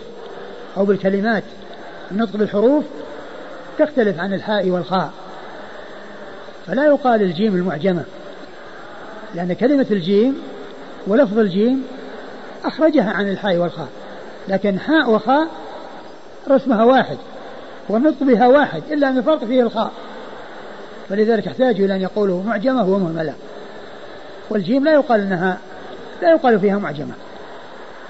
أو 0.77 0.85
بالكلمات. 0.85 1.45
النطق 2.11 2.37
بالحروف 2.37 2.85
تختلف 3.79 4.21
عن 4.21 4.35
الحاء 4.35 4.71
والخاء. 4.71 5.13
فلا 6.67 6.87
يقال 6.87 7.23
الجيم 7.23 7.55
المعجمة 7.55 8.03
لأن 9.35 9.53
كلمة 9.53 9.87
الجيم 9.91 10.43
ولفظ 11.07 11.39
الجيم 11.39 11.83
أخرجها 12.65 13.11
عن 13.11 13.29
الحاء 13.29 13.57
والخاء 13.57 13.89
لكن 14.49 14.79
حاء 14.79 15.11
وخاء 15.11 15.49
رسمها 16.51 16.85
واحد 16.85 17.17
والنطق 17.89 18.23
بها 18.23 18.47
واحد 18.49 18.83
إلا 18.91 19.09
أن 19.09 19.19
الفرق 19.19 19.45
فيه 19.45 19.63
الخاء. 19.63 19.93
فلذلك 21.09 21.47
يحتاج 21.47 21.81
إلى 21.81 21.97
أن 21.97 22.01
يقولوا 22.01 22.43
معجمة 22.43 22.83
ومهملة 22.83 23.35
والجيم 24.51 24.85
لا 24.85 24.93
يقال 24.93 25.21
أنها 25.21 25.59
لا 26.23 26.31
يقال 26.31 26.61
فيها 26.61 26.79
معجمة 26.79 27.15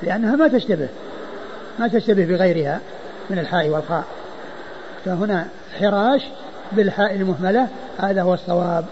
لأنها 0.03 0.37
ما 0.37 0.49
تشتبه 0.49 0.89
ما 1.79 1.89
تشتبه 1.89 2.25
بغيرها 2.25 2.81
من 3.31 3.39
الحاء 3.39 3.69
والخاء. 3.69 4.05
فهنا 5.05 5.49
حراش 5.81 6.23
بالحاء 6.73 7.15
المهملة 7.15 7.69
هذا 7.99 8.23
هو 8.23 8.35
الصواب. 8.35 8.85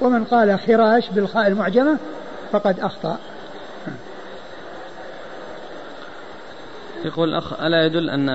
ومن 0.00 0.24
قال 0.24 0.60
خراش 0.60 1.10
بالخاء 1.10 1.46
المعجمة 1.46 1.96
فقد 2.52 2.80
أخطأ. 2.80 3.18
يقول 7.04 7.28
الأخ 7.28 7.60
ألا 7.60 7.86
يدل 7.86 8.10
أن 8.10 8.28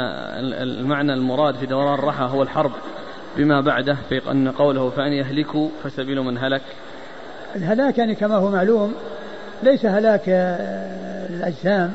المعنى 0.64 1.14
المراد 1.14 1.56
في 1.56 1.66
دوران 1.66 1.94
الرحى 1.94 2.24
هو 2.24 2.44
الحرب؟ 2.44 2.72
بما 3.38 3.62
بعده 3.62 3.98
في 4.10 4.32
أن 4.32 4.52
قوله 4.52 4.90
فأن 4.90 5.14
يهلكوا 5.14 5.70
فسبيل 5.84 6.22
من 6.22 6.38
هلك 6.38 6.62
الهلاك 7.56 7.98
يعني 7.98 8.16
كما 8.16 8.36
هو 8.36 8.50
معلوم 8.50 8.94
ليس 9.64 9.86
هلاك 9.86 10.24
الأجسام 11.30 11.94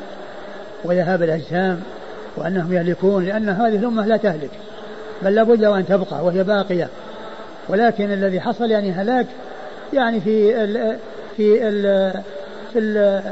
وذهاب 0.85 1.23
الأجسام 1.23 1.81
وأنهم 2.37 2.73
يهلكون 2.73 3.25
لأن 3.25 3.49
هذه 3.49 3.77
الأمة 3.77 4.07
لا 4.07 4.17
تهلك 4.17 4.51
بل 5.23 5.35
لابد 5.35 5.65
وأن 5.65 5.87
تبقى 5.87 6.25
وهي 6.25 6.45
باقية 6.45 6.89
ولكن 7.69 8.13
الذي 8.13 8.41
حصل 8.41 8.71
يعني 8.71 8.93
هلاك 8.93 9.27
يعني 9.93 10.21
في 10.21 10.65
ال 10.65 10.97
في 11.37 11.69
ال 11.69 12.13
في 12.73 12.79
ال 12.79 13.23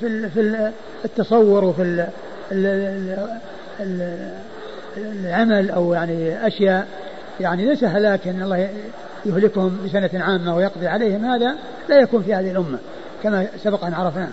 في 0.00 0.28
في 0.30 0.70
التصور 1.04 1.64
وفي 1.64 2.06
العمل 4.96 5.70
أو 5.70 5.94
يعني 5.94 6.46
أشياء 6.46 6.86
يعني 7.40 7.66
ليس 7.66 7.84
هلاك 7.84 8.28
إن 8.28 8.42
الله 8.42 8.68
يهلكهم 9.26 9.78
بسنة 9.84 10.10
عامة 10.14 10.56
ويقضي 10.56 10.86
عليهم 10.86 11.24
هذا 11.24 11.54
لا 11.88 12.00
يكون 12.00 12.22
في 12.22 12.34
هذه 12.34 12.50
الأمة 12.50 12.78
كما 13.22 13.46
سبق 13.64 13.84
أن 13.84 13.94
عرفناه 13.94 14.28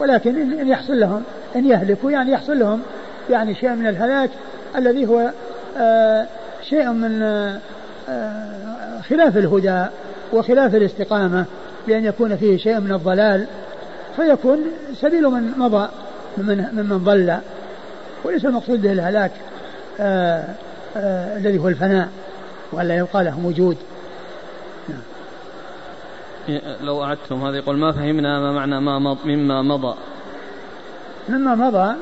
ولكن 0.00 0.58
إن 0.60 0.68
يحصل 0.68 1.00
لهم 1.00 1.22
إن 1.56 1.66
يهلكوا 1.66 2.10
يعني 2.10 2.32
يحصل 2.32 2.58
لهم 2.58 2.82
يعني 3.30 3.54
شيء 3.54 3.70
من 3.70 3.86
الهلاك 3.86 4.30
الذي 4.76 5.06
هو 5.06 5.30
آه 5.78 6.26
شيء 6.68 6.90
من 6.92 7.22
آه 8.08 9.00
خلاف 9.08 9.36
الهدى 9.36 9.86
وخلاف 10.32 10.74
الاستقامة 10.74 11.44
بأن 11.86 12.04
يكون 12.04 12.36
فيه 12.36 12.56
شيء 12.56 12.80
من 12.80 12.92
الضلال 12.92 13.46
فيكون 14.16 14.58
سبيل 15.00 15.22
من 15.22 15.52
مضى 15.56 15.88
ممن, 16.38 16.64
ممن 16.72 16.98
ضل. 16.98 17.36
وليس 18.24 18.44
المقصود 18.44 18.82
به 18.82 18.92
الهلاك. 18.92 19.30
آه 19.30 19.34
آه 19.34 19.55
الذي 20.00 21.58
هو 21.58 21.68
الفناء 21.68 22.08
وألا 22.72 22.96
يبقى 22.96 23.24
لهم 23.24 23.46
وجود. 23.46 23.76
لو 26.80 27.04
أعدتم 27.04 27.46
هذا 27.46 27.56
يقول 27.56 27.76
ما 27.76 27.92
فهمنا 27.92 28.40
ما 28.40 28.52
معنى 28.52 28.80
ما 28.80 28.98
مض 28.98 29.18
مما 29.24 29.62
مضى. 29.62 29.94
مما 31.28 31.54
مضى 31.54 31.94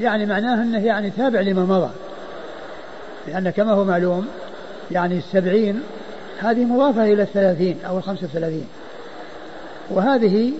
يعني 0.00 0.26
معناه 0.26 0.62
أنه 0.62 0.84
يعني 0.84 1.10
تابع 1.10 1.40
لما 1.40 1.62
مضى. 1.62 1.90
لأن 3.28 3.50
كما 3.50 3.72
هو 3.72 3.84
معلوم 3.84 4.26
يعني 4.90 5.18
السبعين 5.18 5.82
هذه 6.38 6.64
مضافة 6.64 7.04
إلى 7.04 7.22
الثلاثين 7.22 7.78
أو 7.88 7.98
الخمسة 7.98 8.24
وثلاثين. 8.24 8.66
وهذه 9.90 10.52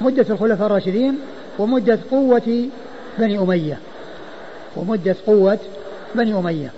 مدة 0.00 0.26
الخلفاء 0.30 0.66
الراشدين 0.66 1.18
ومدة 1.58 1.98
قوة 2.10 2.68
بني 3.18 3.38
أمية. 3.38 3.78
ومدة 4.76 5.16
قوة 5.26 5.58
بني 6.16 6.38
أمية. 6.38 6.72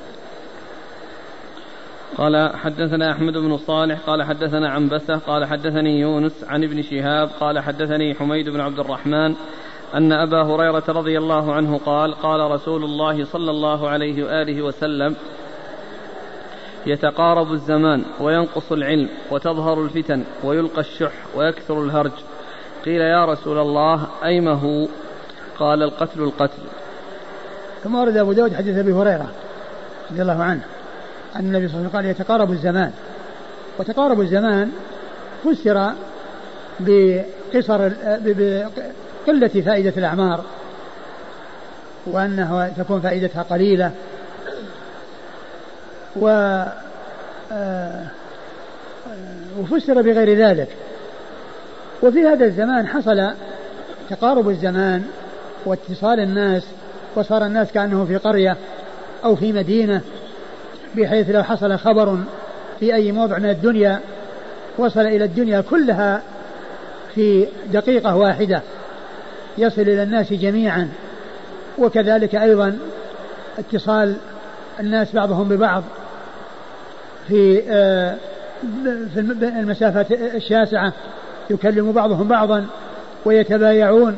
قال 2.18 2.56
حدثنا 2.56 3.12
أحمد 3.12 3.32
بن 3.32 3.56
صالح 3.56 3.98
قال 4.06 4.22
حدثنا 4.22 4.68
عنبسة 4.68 5.16
قال 5.16 5.44
حدثني 5.44 6.00
يونس 6.00 6.44
عن 6.48 6.64
ابن 6.64 6.82
شهاب 6.82 7.28
قال 7.40 7.58
حدثني 7.58 8.14
حميد 8.14 8.48
بن 8.48 8.60
عبد 8.60 8.78
الرحمن 8.78 9.34
أن 9.94 10.12
أبا 10.12 10.42
هريرة 10.42 10.82
رضي 10.88 11.18
الله 11.18 11.52
عنه 11.52 11.78
قال 11.78 12.14
قال 12.14 12.50
رسول 12.50 12.84
الله 12.84 13.24
صلى 13.24 13.50
الله 13.50 13.88
عليه 13.88 14.24
وآله 14.24 14.62
وسلم 14.62 15.16
يتقارب 16.86 17.52
الزمان 17.52 18.04
وينقص 18.20 18.72
العلم 18.72 19.08
وتظهر 19.30 19.82
الفتن 19.82 20.24
ويلقى 20.44 20.80
الشح 20.80 21.12
ويكثر 21.36 21.82
الهرج. 21.82 22.12
قيل 22.84 23.00
يا 23.00 23.24
رسول 23.24 23.58
الله 23.58 24.06
أيم 24.24 24.48
هو 24.48 24.88
قال 25.58 25.82
القتل 25.82 26.22
القتل. 26.22 26.62
ثم 27.84 27.94
ورد 27.94 28.16
أبو 28.16 28.32
داود 28.32 28.54
حديث 28.54 28.78
أبي 28.78 28.92
هريرة 28.92 29.30
رضي 30.10 30.22
الله 30.22 30.42
عنه 30.42 30.60
أن 31.36 31.40
النبي 31.40 31.68
صلى 31.68 31.78
الله 31.78 31.88
عليه 31.88 31.88
وسلم 31.88 31.96
قال 31.96 32.04
يتقارب 32.06 32.52
الزمان. 32.52 32.92
وتقارب 33.78 34.20
الزمان 34.20 34.70
فسر 35.44 35.92
بقصر 36.80 37.90
بقلة 38.20 39.62
فائدة 39.66 39.92
الأعمار 39.96 40.44
وأنها 42.06 42.68
تكون 42.68 43.00
فائدتها 43.00 43.42
قليلة. 43.42 43.90
و 46.16 46.28
آه، 47.52 48.06
وفسر 49.58 50.02
بغير 50.02 50.48
ذلك. 50.48 50.68
وفي 52.02 52.26
هذا 52.26 52.44
الزمان 52.44 52.86
حصل 52.86 53.30
تقارب 54.10 54.48
الزمان 54.48 55.04
واتصال 55.66 56.20
الناس 56.20 56.62
وصار 57.18 57.46
الناس 57.46 57.72
كأنهم 57.72 58.06
في 58.06 58.16
قرية 58.16 58.56
أو 59.24 59.36
في 59.36 59.52
مدينة 59.52 60.00
بحيث 60.96 61.30
لو 61.30 61.42
حصل 61.42 61.78
خبر 61.78 62.18
في 62.80 62.94
أي 62.94 63.12
موضع 63.12 63.38
من 63.38 63.50
الدنيا 63.50 64.00
وصل 64.78 65.00
إلى 65.00 65.24
الدنيا 65.24 65.60
كلها 65.60 66.22
في 67.14 67.46
دقيقة 67.72 68.16
واحدة 68.16 68.62
يصل 69.58 69.82
إلى 69.82 70.02
الناس 70.02 70.32
جميعا. 70.32 70.88
وكذلك 71.78 72.34
أيضا 72.34 72.78
اتصال 73.58 74.16
الناس 74.80 75.12
بعضهم 75.12 75.48
ببعض 75.48 75.82
في 77.28 77.62
آه، 77.68 78.16
في 79.14 79.20
المسافات 79.42 80.12
الشاسعة 80.12 80.92
يكلم 81.50 81.92
بعضهم 81.92 82.28
بعضا 82.28 82.66
ويتبايعون 83.24 84.16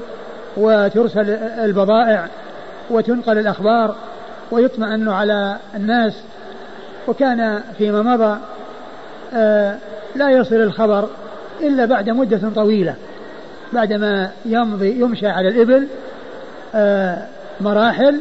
وترسل 0.56 1.30
البضائع. 1.64 2.28
وتنقل 2.90 3.38
الأخبار 3.38 3.94
ويطمئن 4.50 5.08
على 5.08 5.56
الناس 5.74 6.14
وكان 7.08 7.62
فيما 7.78 8.02
مضى 8.02 8.38
آه، 9.34 9.76
لا 10.16 10.30
يصل 10.30 10.56
الخبر 10.56 11.08
إلا 11.60 11.84
بعد 11.84 12.10
مدة 12.10 12.50
طويلة 12.54 12.94
بعدما 13.72 14.30
يمضي 14.46 15.00
يمشى 15.00 15.26
على 15.26 15.48
الإبل 15.48 15.86
آه، 16.74 17.26
مراحل 17.60 18.20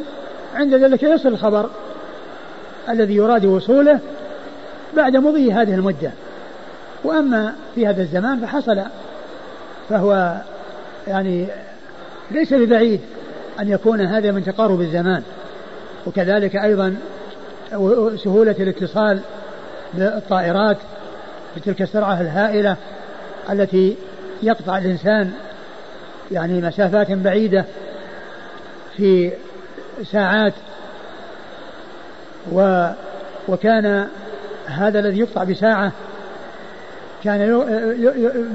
عند 0.54 0.74
ذلك 0.74 1.02
يصل 1.02 1.28
الخبر 1.28 1.70
الذي 2.88 3.16
يراد 3.16 3.44
وصوله 3.44 3.98
بعد 4.96 5.16
مضي 5.16 5.52
هذه 5.52 5.74
المدة. 5.74 6.10
وأما 7.04 7.54
في 7.74 7.86
هذا 7.86 8.02
الزمان 8.02 8.40
فحصل 8.40 8.82
فهو 9.88 10.36
يعني 11.06 11.46
ليس 12.30 12.54
ببعيد. 12.54 13.00
أن 13.60 13.68
يكون 13.68 14.00
هذا 14.00 14.30
من 14.30 14.44
تقارب 14.44 14.80
الزمان. 14.80 15.22
وكذلك 16.06 16.56
أيضا 16.56 16.96
سهولة 18.24 18.56
الاتصال 18.60 19.20
بالطائرات 19.94 20.76
بتلك 21.56 21.82
السرعة 21.82 22.20
الهائلة 22.20 22.76
التي 23.50 23.96
يقطع 24.42 24.78
الإنسان 24.78 25.32
يعني 26.30 26.60
مسافات 26.60 27.12
بعيدة 27.12 27.64
في 28.96 29.32
ساعات 30.04 30.52
و 32.52 32.88
وكان 33.48 34.06
هذا 34.66 34.98
الذي 34.98 35.18
يقطع 35.18 35.44
بساعة 35.44 35.92
كان 37.24 37.58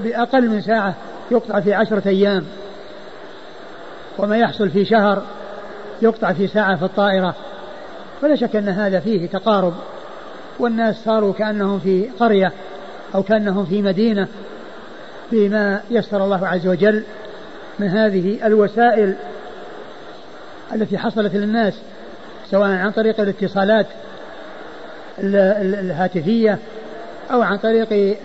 بأقل 0.03 0.49
من 0.49 0.61
ساعة 0.61 0.93
يقطع 1.31 1.59
في 1.59 1.73
عشرة 1.73 2.07
أيام. 2.07 2.45
وما 4.17 4.37
يحصل 4.37 4.69
في 4.69 4.85
شهر 4.85 5.23
يقطع 6.01 6.33
في 6.33 6.47
ساعة 6.47 6.75
في 6.75 6.85
الطائرة. 6.85 7.35
فلا 8.21 8.35
شك 8.35 8.55
أن 8.55 8.69
هذا 8.69 8.99
فيه 8.99 9.27
تقارب. 9.27 9.73
والناس 10.59 10.95
صاروا 11.05 11.33
كأنهم 11.33 11.79
في 11.79 12.09
قرية 12.19 12.51
أو 13.15 13.23
كأنهم 13.23 13.65
في 13.65 13.81
مدينة 13.81 14.27
بما 15.31 15.81
يسر 15.91 16.23
الله 16.23 16.47
عز 16.47 16.67
وجل 16.67 17.03
من 17.79 17.87
هذه 17.87 18.47
الوسائل 18.47 19.15
التي 20.73 20.97
حصلت 20.97 21.35
للناس 21.35 21.73
سواء 22.51 22.69
عن 22.69 22.91
طريق 22.91 23.19
الاتصالات 23.19 23.85
الهاتفية 25.19 26.59
أو 27.31 27.41
عن 27.41 27.57
طريق 27.57 28.17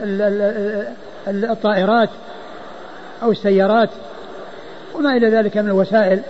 الطائرات 1.28 2.08
أو 3.22 3.30
السيارات. 3.30 3.90
وما 4.94 5.16
إلى 5.16 5.30
ذلك 5.30 5.56
من 5.56 5.68
الوسائل 5.68 6.20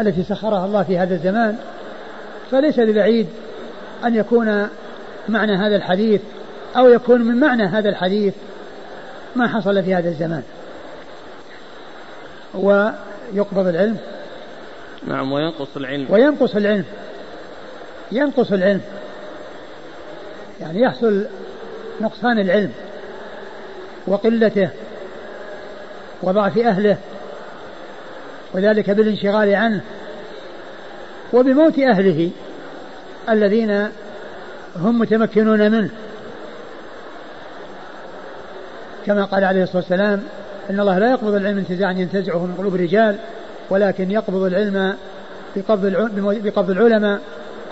التي 0.00 0.22
سخرها 0.22 0.66
الله 0.66 0.82
في 0.82 0.98
هذا 0.98 1.14
الزمان. 1.14 1.56
فليس 2.50 2.80
ببعيد 2.80 3.26
أن 4.04 4.14
يكون 4.14 4.68
معنى 5.28 5.56
هذا 5.56 5.76
الحديث 5.76 6.20
أو 6.76 6.88
يكون 6.88 7.22
من 7.22 7.40
معنى 7.40 7.64
هذا 7.64 7.88
الحديث 7.88 8.34
ما 9.36 9.48
حصل 9.48 9.82
في 9.82 9.94
هذا 9.94 10.08
الزمان. 10.08 10.42
ويقبض 12.54 13.66
العلم. 13.66 13.96
نعم 15.06 15.32
وينقص 15.32 15.76
العلم. 15.76 16.06
وينقص 16.10 16.56
العلم. 16.56 16.84
ينقص 18.12 18.52
العلم. 18.52 18.80
يعني 20.60 20.80
يحصل 20.80 21.26
نقصان 22.00 22.38
العلم 22.38 22.72
وقلته 24.06 24.68
وضعف 26.22 26.58
أهله 26.58 26.96
وذلك 28.54 28.90
بالانشغال 28.90 29.54
عنه 29.54 29.80
وبموت 31.32 31.78
أهله 31.78 32.30
الذين 33.28 33.88
هم 34.76 34.98
متمكنون 34.98 35.70
منه. 35.70 35.90
كما 39.06 39.24
قال 39.24 39.44
عليه 39.44 39.62
الصلاة 39.62 39.76
والسلام 39.76 40.22
إن 40.70 40.80
الله 40.80 40.98
لا 40.98 41.10
يقبض 41.10 41.34
العلم 41.34 41.58
انتزاعا 41.58 41.92
ينتزعه 41.92 42.46
من 42.46 42.54
قلوب 42.58 42.74
الرجال 42.74 43.16
ولكن 43.70 44.10
يقبض 44.10 44.42
العلم 44.42 44.94
بقبض 45.56 46.10
بقبض 46.44 46.70
العلماء 46.70 47.20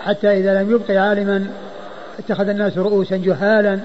حتى 0.05 0.39
إذا 0.39 0.63
لم 0.63 0.71
يبق 0.71 0.91
عالما 0.91 1.47
اتخذ 2.19 2.49
الناس 2.49 2.79
رؤوسا 2.79 3.17
جهالا 3.17 3.79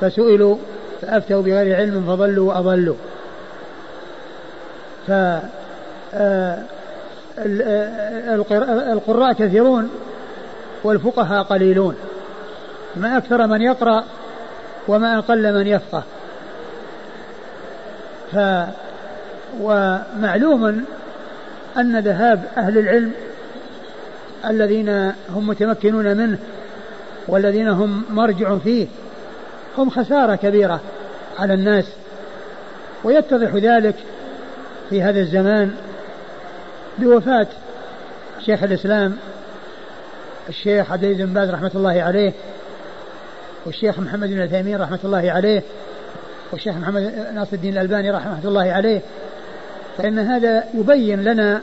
فسئلوا 0.00 0.56
فأفتوا 1.02 1.42
بغير 1.42 1.76
علم 1.76 2.04
فضلوا 2.06 2.52
وأضلوا. 2.52 2.96
ف 5.06 5.12
القراء 8.92 9.32
كثيرون 9.32 9.90
والفقهاء 10.84 11.42
قليلون. 11.42 11.96
ما 12.96 13.16
أكثر 13.16 13.46
من 13.46 13.62
يقرأ 13.62 14.04
وما 14.88 15.18
أقل 15.18 15.54
من 15.54 15.66
يفقه. 15.66 16.02
ف 18.32 18.38
ومعلوم 19.60 20.84
أن 21.76 21.98
ذهاب 21.98 22.42
أهل 22.56 22.78
العلم 22.78 23.12
الذين 24.46 25.12
هم 25.30 25.46
متمكنون 25.46 26.16
منه 26.16 26.38
والذين 27.28 27.68
هم 27.68 28.04
مرجع 28.10 28.58
فيه 28.58 28.86
هم 29.78 29.90
خسارة 29.90 30.34
كبيرة 30.34 30.80
على 31.38 31.54
الناس. 31.54 31.84
ويتضح 33.04 33.54
ذلك 33.54 33.94
في 34.90 35.02
هذا 35.02 35.20
الزمان 35.20 35.74
بوفاة 36.98 37.46
شيخ 38.46 38.62
الإسلام 38.62 39.16
الشيخ 40.48 40.92
عبد 40.92 41.04
العزيز 41.04 41.26
بن 41.26 41.32
باز 41.32 41.50
رحمة 41.50 41.70
الله 41.74 42.02
عليه 42.02 42.32
والشيخ 43.66 43.98
محمد 43.98 44.28
بن 44.28 44.42
عثيمين 44.42 44.80
رحمة 44.80 44.98
الله 45.04 45.30
عليه 45.30 45.62
والشيخ 46.52 46.76
محمد 46.76 47.26
ناصر 47.34 47.52
الدين 47.52 47.72
الألباني 47.72 48.10
رحمة 48.10 48.38
الله 48.44 48.72
عليه. 48.72 49.00
فإن 49.98 50.18
هذا 50.18 50.64
يبين 50.74 51.24
لنا 51.24 51.60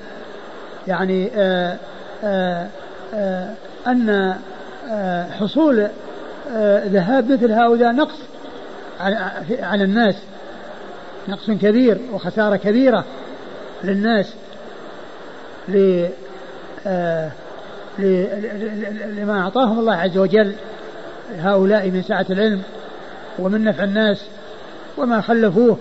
يعني 0.87 1.29
آآ 1.35 1.77
آآ 2.23 2.67
آآ 3.13 3.53
أن 3.87 4.35
حصول 5.39 5.87
ذهاب 6.85 7.31
مثل 7.31 7.51
هؤلاء 7.51 7.91
نقص 7.91 8.19
على 9.59 9.83
الناس 9.83 10.15
نقص 11.27 11.51
كبير 11.51 11.97
وخسارة 12.13 12.55
كبيرة 12.55 13.05
للناس. 13.83 14.33
لما 19.17 19.39
أعطاهم 19.41 19.79
الله 19.79 19.95
عز 19.95 20.17
وجل 20.17 20.53
هؤلاء 21.37 21.89
من 21.89 22.01
سعة 22.01 22.25
العلم 22.29 22.61
ومن 23.39 23.63
نفع 23.63 23.83
الناس 23.83 24.25
وما 24.97 25.21
خلفوه 25.21 25.77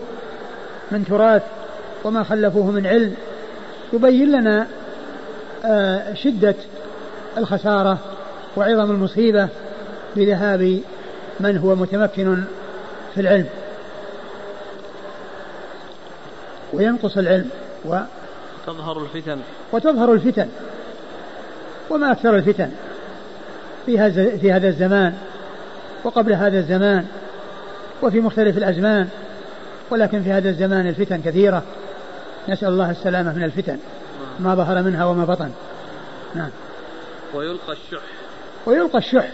من 0.91 1.05
تراث 1.05 1.43
وما 2.05 2.23
خلفوه 2.23 2.71
من 2.71 2.87
علم 2.87 3.15
يبين 3.93 4.33
لنا 4.33 4.67
آه، 5.65 6.15
شدة 6.15 6.55
الخسارة 7.39 7.99
وعظم 8.57 8.91
المصيبة 8.91 9.49
بذهاب 10.17 10.81
من 11.41 11.57
هو 11.57 11.75
متمكن 11.75 12.43
في 13.15 13.21
العلم. 13.21 13.47
وينقص 16.73 17.17
العلم 17.17 17.51
و 17.85 17.99
تظهر 18.67 19.03
الفتن. 19.03 19.39
وتظهر 19.73 20.13
الفتن. 20.13 20.49
وما 21.91 22.13
أكثر 22.13 22.37
الفتن. 22.37 22.71
في 23.87 23.99
هذا 23.99 24.37
في 24.37 24.53
هذا 24.53 24.69
الزمان. 24.69 25.15
وقبل 26.05 26.33
هذا 26.33 26.59
الزمان. 26.59 27.07
وفي 28.03 28.21
مختلف 28.21 28.57
الأزمان. 28.59 29.09
ولكن 29.91 30.23
في 30.23 30.33
هذا 30.33 30.49
الزمان 30.49 30.89
الفتن 30.89 31.23
كثيرة. 31.23 31.63
نسأل 32.49 32.69
الله 32.69 32.91
السلامة 32.91 33.33
من 33.33 33.43
الفتن. 33.43 33.79
ما 34.41 34.55
ظهر 34.55 34.83
منها 34.83 35.05
وما 35.05 35.25
بطن. 35.25 35.51
نعم. 36.35 36.51
ويلقى 37.35 37.73
الشح. 37.73 38.03
ويلقى 38.67 38.99
الشح. 38.99 39.29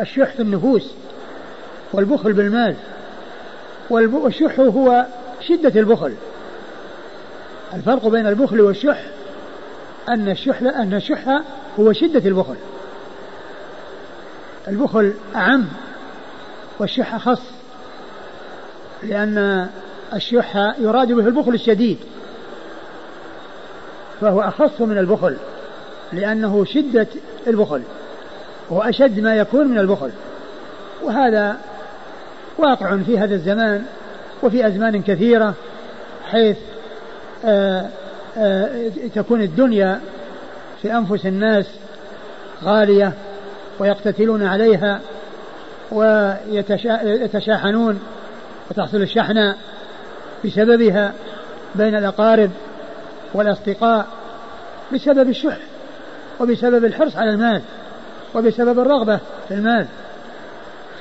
الشح 0.00 0.32
في 0.32 0.42
النفوس. 0.42 0.94
والبخل 1.92 2.32
بالمال. 2.32 2.74
والشح 3.90 4.60
هو 4.60 5.06
شدة 5.40 5.80
البخل. 5.80 6.14
الفرق 7.74 8.08
بين 8.08 8.26
البخل 8.26 8.60
والشح 8.60 9.02
أن 10.08 10.28
الشح 10.28 10.62
أن 10.62 10.94
الشح 10.94 11.40
هو 11.80 11.92
شدة 11.92 12.28
البخل. 12.28 12.54
البخل 14.68 15.14
أعم 15.34 15.66
والشح 16.78 17.14
أخص 17.14 17.42
لأن 19.02 19.68
الشح 20.14 20.56
يراد 20.78 21.12
به 21.12 21.26
البخل 21.26 21.54
الشديد 21.54 21.98
فهو 24.20 24.40
أخص 24.40 24.80
من 24.80 24.98
البخل 24.98 25.36
لأنه 26.12 26.64
شدة 26.64 27.06
البخل 27.46 27.82
وأشد 28.70 29.20
ما 29.20 29.36
يكون 29.36 29.68
من 29.68 29.78
البخل. 29.78 30.10
وهذا 31.02 31.58
واقع 32.58 32.96
في 32.96 33.18
هذا 33.18 33.34
الزمان 33.34 33.84
وفي 34.42 34.66
أزمان 34.66 35.02
كثيرة 35.02 35.54
حيث 36.24 36.56
تكون 39.14 39.42
الدنيا 39.42 40.00
في 40.82 40.92
أنفس 40.92 41.26
الناس 41.26 41.66
غالية 42.64 43.12
ويقتتلون 43.78 44.44
عليها 44.44 45.00
ويتشاحنون 45.92 48.00
وتحصل 48.70 49.02
الشحنة 49.02 49.56
بسببها 50.44 51.12
بين 51.74 51.96
الأقارب 51.96 52.50
والأصدقاء 53.34 54.06
بسبب 54.92 55.28
الشح 55.28 55.58
وبسبب 56.40 56.84
الحرص 56.84 57.16
على 57.16 57.30
المال 57.30 57.62
وبسبب 58.34 58.78
الرغبة 58.78 59.18
في 59.48 59.54
المال. 59.54 59.86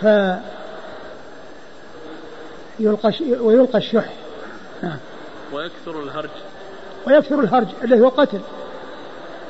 ف 0.01 0.05
يلقى 2.79 3.13
ويلقى 3.41 3.77
الشح. 3.77 4.05
نعم. 4.83 4.97
ويكثر 5.53 6.03
الهرج. 6.03 6.29
ويكثر 7.07 7.39
الهرج 7.39 7.67
الذي 7.83 8.01
هو 8.01 8.09
قتل. 8.09 8.39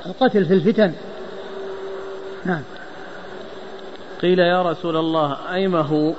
القتل 0.06 0.46
في 0.46 0.54
الفتن. 0.54 0.94
نعم. 2.46 2.62
قيل 4.22 4.40
يا 4.40 4.62
رسول 4.62 4.98
الله 4.98 5.38
أيما 5.54 5.82
هو؟ 5.82 6.14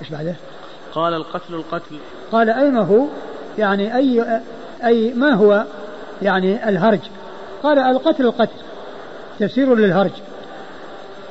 إيش 0.00 0.10
بعده؟ 0.10 0.34
قال 0.94 1.14
القتل 1.14 1.54
القتل. 1.54 1.96
قال 2.32 2.50
أيما 2.50 2.80
هو؟ 2.80 3.06
يعني 3.58 3.96
أي 3.96 4.40
أي 4.84 5.14
ما 5.14 5.34
هو؟ 5.34 5.64
يعني 6.22 6.68
الهرج. 6.68 7.00
قال 7.62 7.78
القتل 7.78 8.26
القتل. 8.26 8.56
تفسير 9.38 9.74
للهرج. 9.74 10.12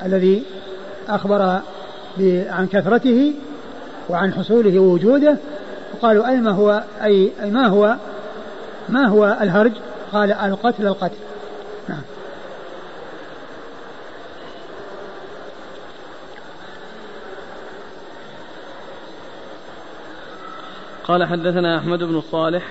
الذي 0.06 0.44
أخبر 1.10 1.62
عن 2.50 2.68
كثرته 2.72 3.34
وعن 4.10 4.34
حصوله 4.34 4.80
ووجوده 4.80 5.38
وقالوا 5.94 6.30
أي 6.30 6.42
ما 6.42 6.52
هو 6.52 6.84
أي, 7.04 7.32
أي 7.42 7.50
ما 7.50 7.68
هو 7.68 7.96
ما 8.90 9.08
هو 9.08 9.38
الهرج؟ 9.42 9.72
قال 10.12 10.32
القتل 10.32 10.88
القتل. 10.88 11.18
نعم. 11.90 12.02
قال 21.04 21.24
حدثنا 21.24 21.78
أحمد 21.78 22.00
بن 22.00 22.22
صالح. 22.32 22.64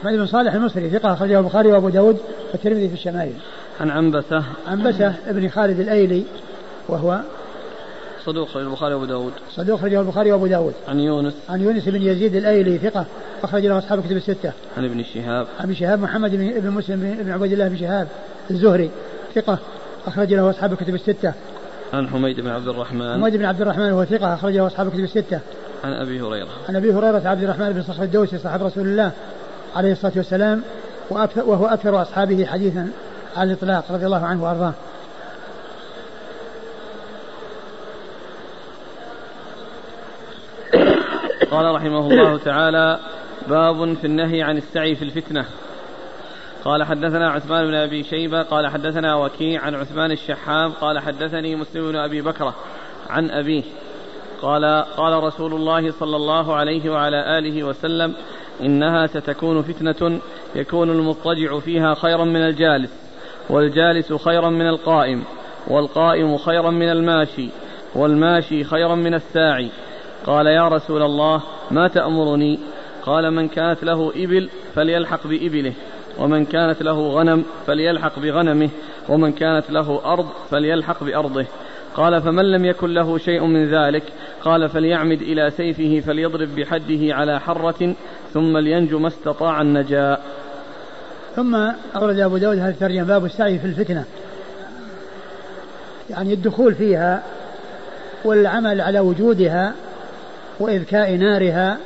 أحمد 0.00 0.12
بن 0.12 0.26
صالح 0.26 0.54
المصري 0.54 0.90
ثقة 0.90 1.12
أخرجه 1.12 1.38
البخاري 1.38 1.72
وأبو 1.72 1.88
داود 1.88 2.18
والترمذي 2.52 2.88
في 2.88 2.94
الشمائل. 2.94 3.34
عن 3.80 3.90
عنبسة. 3.90 4.44
عنبسة 4.66 5.14
ابن 5.26 5.48
خالد 5.48 5.80
الأيلي 5.80 6.24
وهو 6.88 7.20
صدوق 8.26 8.48
خرج 8.48 8.62
البخاري 8.62 8.94
وأبو 8.94 9.04
داود. 9.04 9.32
صدوق 9.56 9.80
خرج 9.80 9.94
البخاري 9.94 10.32
وأبو 10.32 10.46
داود. 10.46 10.74
عن 10.88 11.00
يونس. 11.00 11.34
عن 11.48 11.60
يونس 11.60 11.88
بن 11.88 12.02
يزيد 12.02 12.34
الأيلي 12.34 12.78
ثقة 12.78 13.04
أخرج 13.42 13.66
له 13.66 13.78
أصحاب 13.78 14.00
كتب 14.00 14.16
الستة. 14.16 14.52
عن 14.76 14.84
ابن 14.84 15.04
شهاب. 15.14 15.46
عن 15.58 15.64
ابن 15.64 15.74
شهاب 15.74 16.00
محمد 16.00 16.30
بن 16.36 16.70
مسلم 16.70 17.16
بن 17.20 17.32
عبيد 17.32 17.52
الله 17.52 17.68
بن 17.68 17.76
شهاب 17.76 18.08
الزهري 18.50 18.90
ثقة 19.34 19.58
أخرج 20.06 20.34
له 20.34 20.50
أصحاب 20.50 20.74
كتب 20.74 20.94
الستة. 20.94 21.32
عن 21.92 22.08
حميد 22.08 22.40
بن 22.40 22.48
عبد 22.48 22.68
الرحمن. 22.68 23.12
حميد 23.12 23.36
بن 23.36 23.44
عبد 23.44 23.60
الرحمن 23.60 23.92
وهو 23.92 24.04
ثقة 24.04 24.34
أخرج 24.34 24.56
له 24.56 24.66
أصحاب 24.66 24.88
كتب 24.88 25.04
الستة. 25.04 25.40
عن 25.84 25.92
أبي 25.92 26.20
هريرة. 26.20 26.48
عن 26.68 26.76
أبي 26.76 26.94
هريرة 26.94 27.28
عبد 27.28 27.42
الرحمن 27.42 27.72
بن 27.72 27.82
صخر 27.82 28.02
الدوسي 28.02 28.38
صاحب 28.38 28.62
رسول 28.62 28.86
الله 28.86 29.10
عليه 29.76 29.92
الصلاة 29.92 30.12
والسلام 30.16 30.62
وهو 31.36 31.66
أكثر 31.66 32.02
أصحابه 32.02 32.46
حديثا 32.46 32.88
على 33.36 33.52
الإطلاق 33.52 33.84
رضي 33.92 34.06
الله 34.06 34.26
عنه 34.26 34.44
وأرضاه. 34.44 34.72
قال 41.52 41.74
رحمه 41.74 42.10
الله 42.10 42.38
تعالى 42.38 42.98
باب 43.48 43.94
في 43.94 44.06
النهي 44.06 44.42
عن 44.42 44.56
السعي 44.56 44.94
في 44.94 45.02
الفتنة. 45.02 45.44
قال 46.64 46.84
حدثنا 46.84 47.30
عثمان 47.30 47.66
بن 47.66 47.74
أبي 47.74 48.02
شيبة 48.02 48.42
قال 48.42 48.66
حدثنا 48.66 49.14
وكيع 49.14 49.62
عن 49.62 49.74
عثمان 49.74 50.12
الشحام 50.12 50.72
قال 50.72 50.98
حدثني 50.98 51.56
مسلم 51.56 51.92
بن 51.92 51.96
أبي 51.96 52.20
بكرة 52.20 52.54
عن 53.10 53.30
أبيه. 53.30 53.62
قال 54.42 54.84
قال 54.96 55.24
رسول 55.24 55.54
الله 55.54 55.90
صلى 55.90 56.16
الله 56.16 56.54
عليه 56.54 56.90
وعلى 56.90 57.38
آله 57.38 57.64
وسلم 57.64 58.14
إنها 58.60 59.06
ستكون 59.06 59.62
فتنة 59.62 60.20
يكون 60.54 60.90
المضطجع 60.90 61.58
فيها 61.58 61.94
خيرا 61.94 62.24
من 62.24 62.46
الجالس 62.46 62.90
والجالس 63.50 64.12
خيرا 64.12 64.50
من 64.50 64.68
القائم 64.68 65.24
والقائم 65.68 66.36
خيرا 66.36 66.70
من 66.70 66.88
الماشي 66.88 67.48
والماشي 67.94 68.64
خيرا 68.64 68.94
من 68.94 69.14
الساعي. 69.14 69.70
قال 70.26 70.46
يا 70.46 70.68
رسول 70.68 71.02
الله 71.02 71.42
ما 71.70 71.88
تأمرني؟ 71.88 72.58
قال 73.02 73.30
من 73.30 73.48
كانت 73.48 73.84
له 73.84 74.12
إبل 74.16 74.48
فليلحق 74.74 75.26
بإبله 75.26 75.72
ومن 76.18 76.44
كانت 76.44 76.82
له 76.82 77.08
غنم 77.08 77.44
فليلحق 77.66 78.18
بغنمه 78.18 78.68
ومن 79.08 79.32
كانت 79.32 79.70
له 79.70 80.12
أرض 80.12 80.26
فليلحق 80.50 81.04
بأرضه. 81.04 81.46
قال 81.94 82.22
فمن 82.22 82.44
لم 82.44 82.64
يكن 82.64 82.94
له 82.94 83.18
شيء 83.18 83.44
من 83.44 83.74
ذلك؟ 83.74 84.02
قال 84.44 84.68
فليعمد 84.68 85.22
إلى 85.22 85.50
سيفه 85.50 86.00
فليضرب 86.06 86.48
بحده 86.54 87.14
على 87.14 87.40
حرة 87.40 87.94
ثم 88.32 88.56
لينجو 88.58 88.98
ما 88.98 89.08
استطاع 89.08 89.60
النجاء. 89.60 90.22
ثم 91.36 91.54
أورد 91.96 92.18
أبو 92.18 92.36
داود 92.36 92.58
هذا 92.58 92.70
الترجمة 92.70 93.04
باب 93.04 93.24
السعي 93.24 93.58
في 93.58 93.64
الفتنة. 93.64 94.04
يعني 96.10 96.32
الدخول 96.32 96.74
فيها 96.74 97.22
والعمل 98.24 98.80
على 98.80 99.00
وجودها 99.00 99.74
وإذكاء 100.62 101.14
نارها 101.14 101.78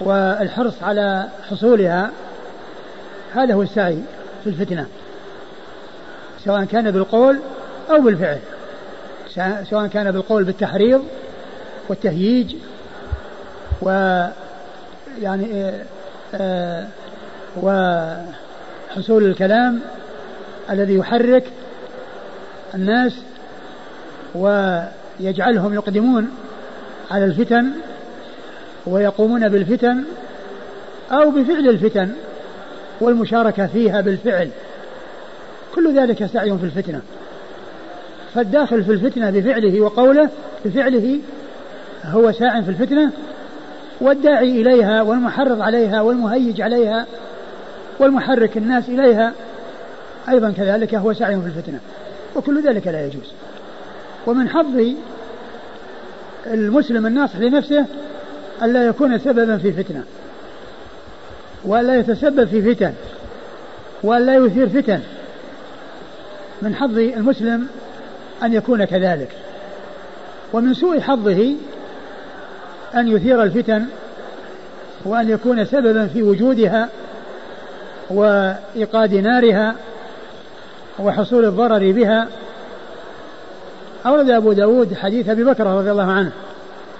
والحرص 0.00 0.82
على 0.82 1.28
حصولها 1.50 2.10
هذا 3.34 3.54
هو 3.54 3.62
السعي 3.62 3.98
في 4.44 4.50
الفتنة 4.50 4.86
سواء 6.44 6.64
كان 6.64 6.90
بالقول 6.90 7.38
أو 7.90 8.00
بالفعل 8.00 8.38
سواء 9.70 9.86
كان 9.86 10.10
بالقول 10.10 10.44
بالتحريض 10.44 11.04
والتهييج 11.88 12.56
و 13.82 13.90
يعني 15.22 15.46
آه، 15.54 15.82
آه، 16.34 16.86
وحصول 17.62 19.24
الكلام 19.24 19.80
الذي 20.70 20.94
يحرك 20.94 21.44
الناس 22.74 23.12
ويجعلهم 24.34 25.74
يقدمون 25.74 26.30
على 27.10 27.24
الفتن 27.24 27.70
ويقومون 28.86 29.48
بالفتن 29.48 30.04
أو 31.12 31.30
بفعل 31.30 31.68
الفتن 31.68 32.10
والمشاركة 33.00 33.66
فيها 33.66 34.00
بالفعل. 34.00 34.48
كل 35.74 35.98
ذلك 35.98 36.26
سعي 36.26 36.58
في 36.58 36.64
الفتنة. 36.64 37.00
فالداخل 38.34 38.84
في 38.84 38.92
الفتنة 38.92 39.30
بفعله 39.30 39.80
وقوله 39.80 40.28
بفعله 40.64 41.18
هو 42.04 42.32
ساع 42.32 42.60
في 42.60 42.68
الفتنة 42.68 43.10
والداعي 44.00 44.62
إليها 44.62 45.02
والمحرض 45.02 45.60
عليها 45.60 46.00
والمهيج 46.00 46.60
عليها 46.60 47.06
والمحرك 47.98 48.56
الناس 48.56 48.88
إليها 48.88 49.32
أيضا 50.28 50.50
كذلك 50.50 50.94
هو 50.94 51.12
سعي 51.12 51.40
في 51.40 51.46
الفتنة. 51.46 51.80
وكل 52.36 52.62
ذلك 52.62 52.86
لا 52.86 53.06
يجوز. 53.06 53.32
ومن 54.26 54.48
حظ 54.48 54.94
المسلم 56.46 57.06
الناصح 57.06 57.36
لنفسه 57.36 57.86
ألا 58.62 58.86
يكون 58.86 59.18
سببا 59.18 59.56
في 59.56 59.72
فتنة 59.72 60.04
وألا 61.64 61.96
يتسبب 61.96 62.44
في 62.44 62.74
فتن 62.74 62.92
وألا 64.02 64.34
يثير 64.34 64.68
فتن 64.68 65.00
من 66.62 66.74
حظ 66.74 66.98
المسلم 66.98 67.68
أن 68.42 68.52
يكون 68.52 68.84
كذلك. 68.84 69.28
ومن 70.52 70.74
سوء 70.74 71.00
حظه 71.00 71.54
أن 72.94 73.08
يثير 73.08 73.42
الفتن 73.42 73.84
وأن 75.04 75.30
يكون 75.30 75.64
سببا 75.64 76.06
في 76.06 76.22
وجودها 76.22 76.88
وإيقاد 78.10 79.14
نارها 79.14 79.74
وحصول 80.98 81.44
الضرر 81.44 81.92
بها 81.92 82.28
أورد 84.06 84.30
أبو 84.30 84.52
داود 84.52 84.94
حديث 84.94 85.28
أبي 85.28 85.44
بكر 85.44 85.66
رضي 85.66 85.90
الله 85.90 86.12
عنه 86.12 86.32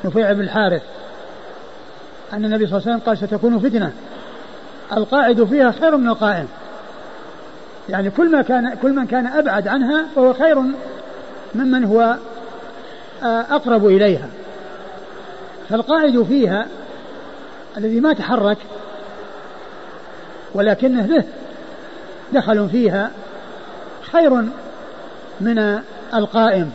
نفيع 0.04 0.32
بن 0.32 0.40
الحارث 0.40 0.82
أن 2.32 2.44
النبي 2.44 2.66
صلى 2.66 2.78
الله 2.78 2.88
عليه 2.88 2.96
وسلم 2.96 3.06
قال 3.06 3.18
ستكون 3.18 3.58
فتنة. 3.58 3.92
القاعد 4.92 5.44
فيها 5.44 5.70
خير 5.70 5.96
من 5.96 6.08
القائم. 6.08 6.48
يعني 7.88 8.10
كل 8.10 8.30
ما 8.30 8.42
كان 8.42 8.74
كل 8.82 8.92
من 8.92 9.06
كان 9.06 9.26
أبعد 9.26 9.68
عنها 9.68 10.04
فهو 10.16 10.34
خير 10.34 10.62
ممن 11.54 11.84
هو 11.84 12.16
آه، 13.22 13.44
أقرب 13.50 13.86
إليها. 13.86 14.28
فالقاعد 15.68 16.22
فيها 16.22 16.66
الذي 17.76 18.00
ما 18.00 18.12
تحرك 18.12 18.58
ولكنه 20.54 21.06
له 21.06 21.24
دخل 22.32 22.68
فيها 22.68 23.10
خير 24.12 24.44
من 25.40 25.80
القائم. 26.14 26.72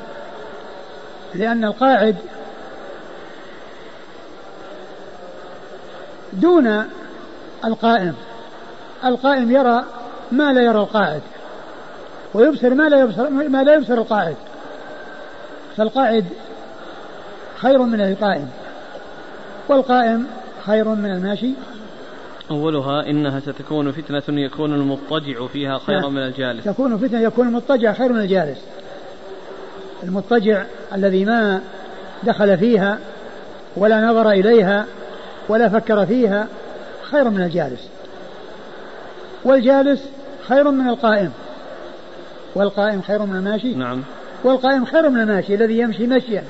لأن 1.35 1.65
القاعد 1.65 2.15
دون 6.34 6.85
القائم. 7.65 8.15
القائم 9.06 9.51
يرى 9.51 9.84
ما 10.31 10.53
لا 10.53 10.61
يرى 10.61 10.80
القاعد 10.80 11.22
ويبصر 12.34 12.73
ما 12.73 12.89
لا 12.89 12.99
يبصر 12.99 13.30
ما 13.30 13.64
لا 13.64 13.73
يبصر 13.73 13.93
القاعد. 13.93 14.35
فالقاعد 15.77 16.26
خير 17.57 17.84
من 17.84 18.01
القائم 18.01 18.49
والقائم 19.69 20.27
خير 20.65 20.89
من 20.89 21.11
الماشي. 21.11 21.53
أولها 22.51 23.10
إنها 23.10 23.39
ستكون 23.39 23.91
فتنة 23.91 24.39
يكون 24.39 24.73
المضطجع 24.73 25.47
فيها 25.47 25.77
خيرا 25.77 26.01
نعم. 26.01 26.14
من 26.14 26.23
الجالس. 26.23 26.64
تكون 26.64 26.97
فتنة 26.97 27.19
يكون 27.19 27.47
المضطجع 27.47 27.93
خير 27.93 28.14
من 28.14 28.19
الجالس. 28.22 28.60
المضطجع 30.03 30.63
الذي 30.95 31.26
ما 31.26 31.61
دخل 32.23 32.57
فيها 32.57 32.99
ولا 33.76 34.01
نظر 34.01 34.30
إليها 34.30 34.85
ولا 35.49 35.69
فكر 35.69 36.05
فيها 36.05 36.47
خير 37.03 37.30
من 37.30 37.41
الجالس. 37.41 37.88
والجالس 39.45 40.03
خير 40.47 40.71
من 40.71 40.89
القائم. 40.89 41.31
والقائم 42.55 43.01
خير 43.01 43.26
من 43.26 43.35
الماشي. 43.35 43.73
نعم. 43.73 44.03
والقائم 44.43 44.85
خير 44.85 45.09
من 45.09 45.21
الماشي 45.21 45.55
الذي 45.55 45.80
يمشي 45.80 46.07
مشيا 46.07 46.43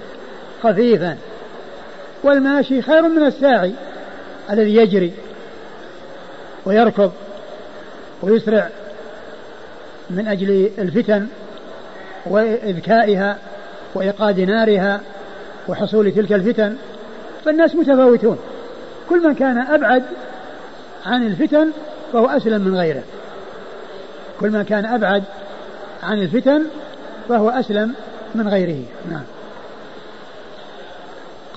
خفيفا. 0.63 1.17
والماشي 2.23 2.81
خير 2.81 3.01
من 3.01 3.23
الساعي 3.25 3.73
الذي 4.49 4.75
يجري 4.75 5.13
ويركض 6.65 7.11
ويسرع 8.21 8.69
من 10.09 10.27
أجل 10.27 10.71
الفتن 10.77 11.27
وإذكائها 12.25 13.37
وإيقاد 13.95 14.39
نارها 14.39 15.01
وحصول 15.67 16.11
تلك 16.11 16.33
الفتن 16.33 16.75
فالناس 17.45 17.75
متفاوتون. 17.75 18.37
كل 19.09 19.27
من 19.27 19.35
كان 19.35 19.57
أبعد 19.57 20.03
عن 21.05 21.27
الفتن 21.27 21.71
فهو 22.13 22.25
أسلم 22.25 22.61
من 22.61 22.75
غيره. 22.75 23.03
كل 24.39 24.49
من 24.49 24.63
كان 24.63 24.85
أبعد 24.85 25.23
عن 26.03 26.21
الفتن 26.21 26.65
فهو 27.29 27.49
أسلم 27.49 27.93
من 28.35 28.47
غيره. 28.47 28.83
نعم. 29.11 29.23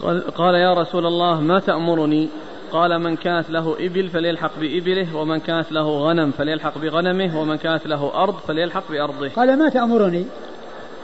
قال, 0.02 0.30
قال 0.30 0.54
يا 0.54 0.74
رسول 0.74 1.06
الله 1.06 1.40
ما 1.40 1.60
تأمرني؟ 1.60 2.28
قال 2.72 2.98
من 2.98 3.16
كانت 3.16 3.50
له 3.50 3.76
إبل 3.80 4.08
فليلحق 4.08 4.58
بإبله 4.60 5.16
ومن 5.16 5.40
كانت 5.40 5.72
له 5.72 5.98
غنم 5.98 6.30
فليلحق 6.30 6.78
بغنمه 6.78 7.40
ومن 7.40 7.56
كانت 7.56 7.86
له 7.86 8.22
أرض 8.22 8.34
فليلحق 8.34 8.90
بأرضه. 8.90 9.28
قال 9.28 9.58
ما 9.58 9.68
تأمرني؟ 9.68 10.26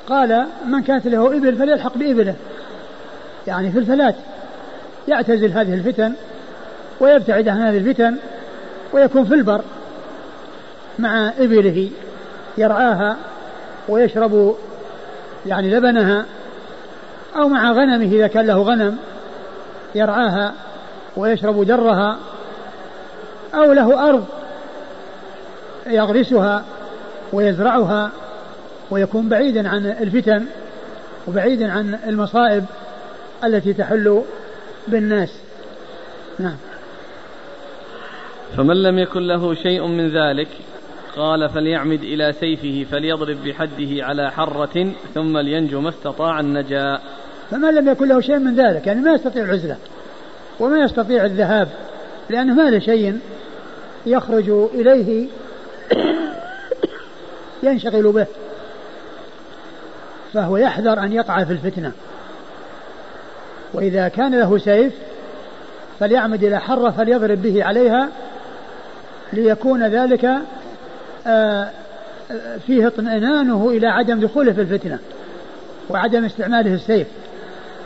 قال 0.08 0.46
من 0.66 0.82
كانت 0.82 1.06
له 1.06 1.26
إبل 1.36 1.56
فليلحق 1.56 1.98
بإبله. 1.98 2.34
يعني 3.46 3.70
في 3.70 3.78
الفلاة 3.78 4.14
يعتزل 5.08 5.52
هذه 5.52 5.74
الفتن 5.74 6.12
ويبتعد 7.00 7.48
عن 7.48 7.60
هذه 7.60 7.78
الفتن 7.78 8.16
ويكون 8.92 9.24
في 9.24 9.34
البر 9.34 9.60
مع 10.98 11.32
إبله. 11.38 11.90
يرعاها 12.58 13.16
ويشرب 13.88 14.56
يعني 15.46 15.70
لبنها 15.70 16.24
أو 17.36 17.48
مع 17.48 17.72
غنمه 17.72 18.14
إذا 18.14 18.26
كان 18.26 18.46
له 18.46 18.62
غنم 18.62 18.96
يرعاها 19.94 20.54
ويشرب 21.16 21.64
درها 21.64 22.18
أو 23.54 23.72
له 23.72 24.08
أرض 24.08 24.24
يغرسها 25.86 26.64
ويزرعها 27.32 28.10
ويكون 28.90 29.28
بعيدا 29.28 29.68
عن 29.68 29.86
الفتن 29.86 30.44
وبعيدا 31.28 31.72
عن 31.72 31.98
المصائب 32.06 32.64
التي 33.44 33.72
تحل 33.72 34.22
بالناس. 34.88 35.30
نعم. 36.38 36.56
فمن 38.56 38.82
لم 38.82 38.98
يكن 38.98 39.20
له 39.20 39.54
شيء 39.54 39.86
من 39.86 40.08
ذلك 40.08 40.48
قال 41.16 41.48
فليعمد 41.48 42.02
إلى 42.02 42.32
سيفه 42.32 42.86
فليضرب 42.90 43.36
بحده 43.44 44.04
على 44.04 44.30
حرة 44.30 44.92
ثم 45.14 45.38
لينجو 45.38 45.80
ما 45.80 45.88
استطاع 45.88 46.40
النجاة 46.40 47.00
فمن 47.50 47.74
لم 47.74 47.88
يكن 47.88 48.08
له 48.08 48.20
شيء 48.20 48.38
من 48.38 48.54
ذلك 48.54 48.86
يعني 48.86 49.00
ما 49.00 49.12
يستطيع 49.12 49.44
العزلة 49.44 49.76
وما 50.60 50.78
يستطيع 50.78 51.24
الذهاب 51.24 51.68
لأنه 52.30 52.54
ما 52.54 52.70
له 52.70 52.78
شيء 52.78 53.18
يخرج 54.06 54.50
إليه 54.74 55.26
ينشغل 57.62 58.12
به. 58.12 58.26
فهو 60.32 60.56
يحذر 60.56 60.98
أن 60.98 61.12
يقع 61.12 61.44
في 61.44 61.52
الفتنة. 61.52 61.92
وإذا 63.74 64.08
كان 64.08 64.34
له 64.34 64.58
سيف 64.58 64.92
فليعمد 66.00 66.44
إلى 66.44 66.60
حرة 66.60 66.90
فليضرب 66.90 67.42
به 67.42 67.64
عليها 67.64 68.08
ليكون 69.32 69.82
ذلك 69.82 70.24
آه، 70.24 71.70
آه، 72.30 72.56
فيه 72.66 72.86
اطمئنانه 72.86 73.70
إلى 73.70 73.86
عدم 73.86 74.20
دخوله 74.20 74.52
في 74.52 74.60
الفتنة 74.60 74.98
وعدم 75.88 76.24
استعماله 76.24 76.74
السيف 76.74 77.06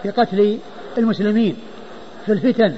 في 0.02 0.10
قتل 0.10 0.58
المسلمين 0.98 1.56
في 2.26 2.32
الفتن. 2.32 2.74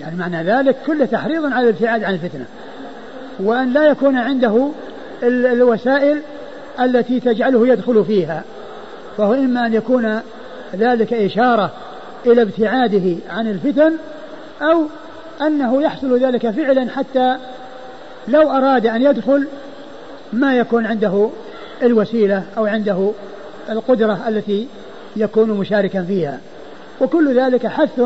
يعني 0.00 0.16
معنى 0.16 0.42
ذلك 0.42 0.76
كله 0.86 1.04
تحريض 1.04 1.52
على 1.52 1.68
الابتعاد 1.68 2.04
عن 2.04 2.14
الفتنة 2.14 2.44
وأن 3.40 3.72
لا 3.72 3.84
يكون 3.88 4.18
عنده 4.18 4.68
الوسائل 5.22 6.22
التي 6.80 7.20
تجعله 7.20 7.68
يدخل 7.68 8.04
فيها. 8.04 8.44
فهو 9.16 9.34
إما 9.34 9.66
أن 9.66 9.74
يكون 9.74 10.20
ذلك 10.74 11.12
إشارة 11.12 11.70
إلى 12.26 12.42
ابتعاده 12.42 13.16
عن 13.30 13.50
الفتن 13.50 13.92
أو 14.62 14.84
أنه 15.40 15.82
يحصل 15.82 16.18
ذلك 16.18 16.50
فعلا 16.50 16.90
حتى 16.90 17.36
لو 18.28 18.50
أراد 18.50 18.86
أن 18.86 19.02
يدخل 19.02 19.46
ما 20.32 20.56
يكون 20.56 20.86
عنده 20.86 21.30
الوسيلة 21.82 22.44
أو 22.56 22.66
عنده 22.66 23.10
القدرة 23.70 24.28
التي 24.28 24.68
يكون 25.16 25.50
مشاركا 25.50 26.02
فيها. 26.02 26.40
وكل 27.00 27.40
ذلك 27.40 27.66
حث 27.66 28.00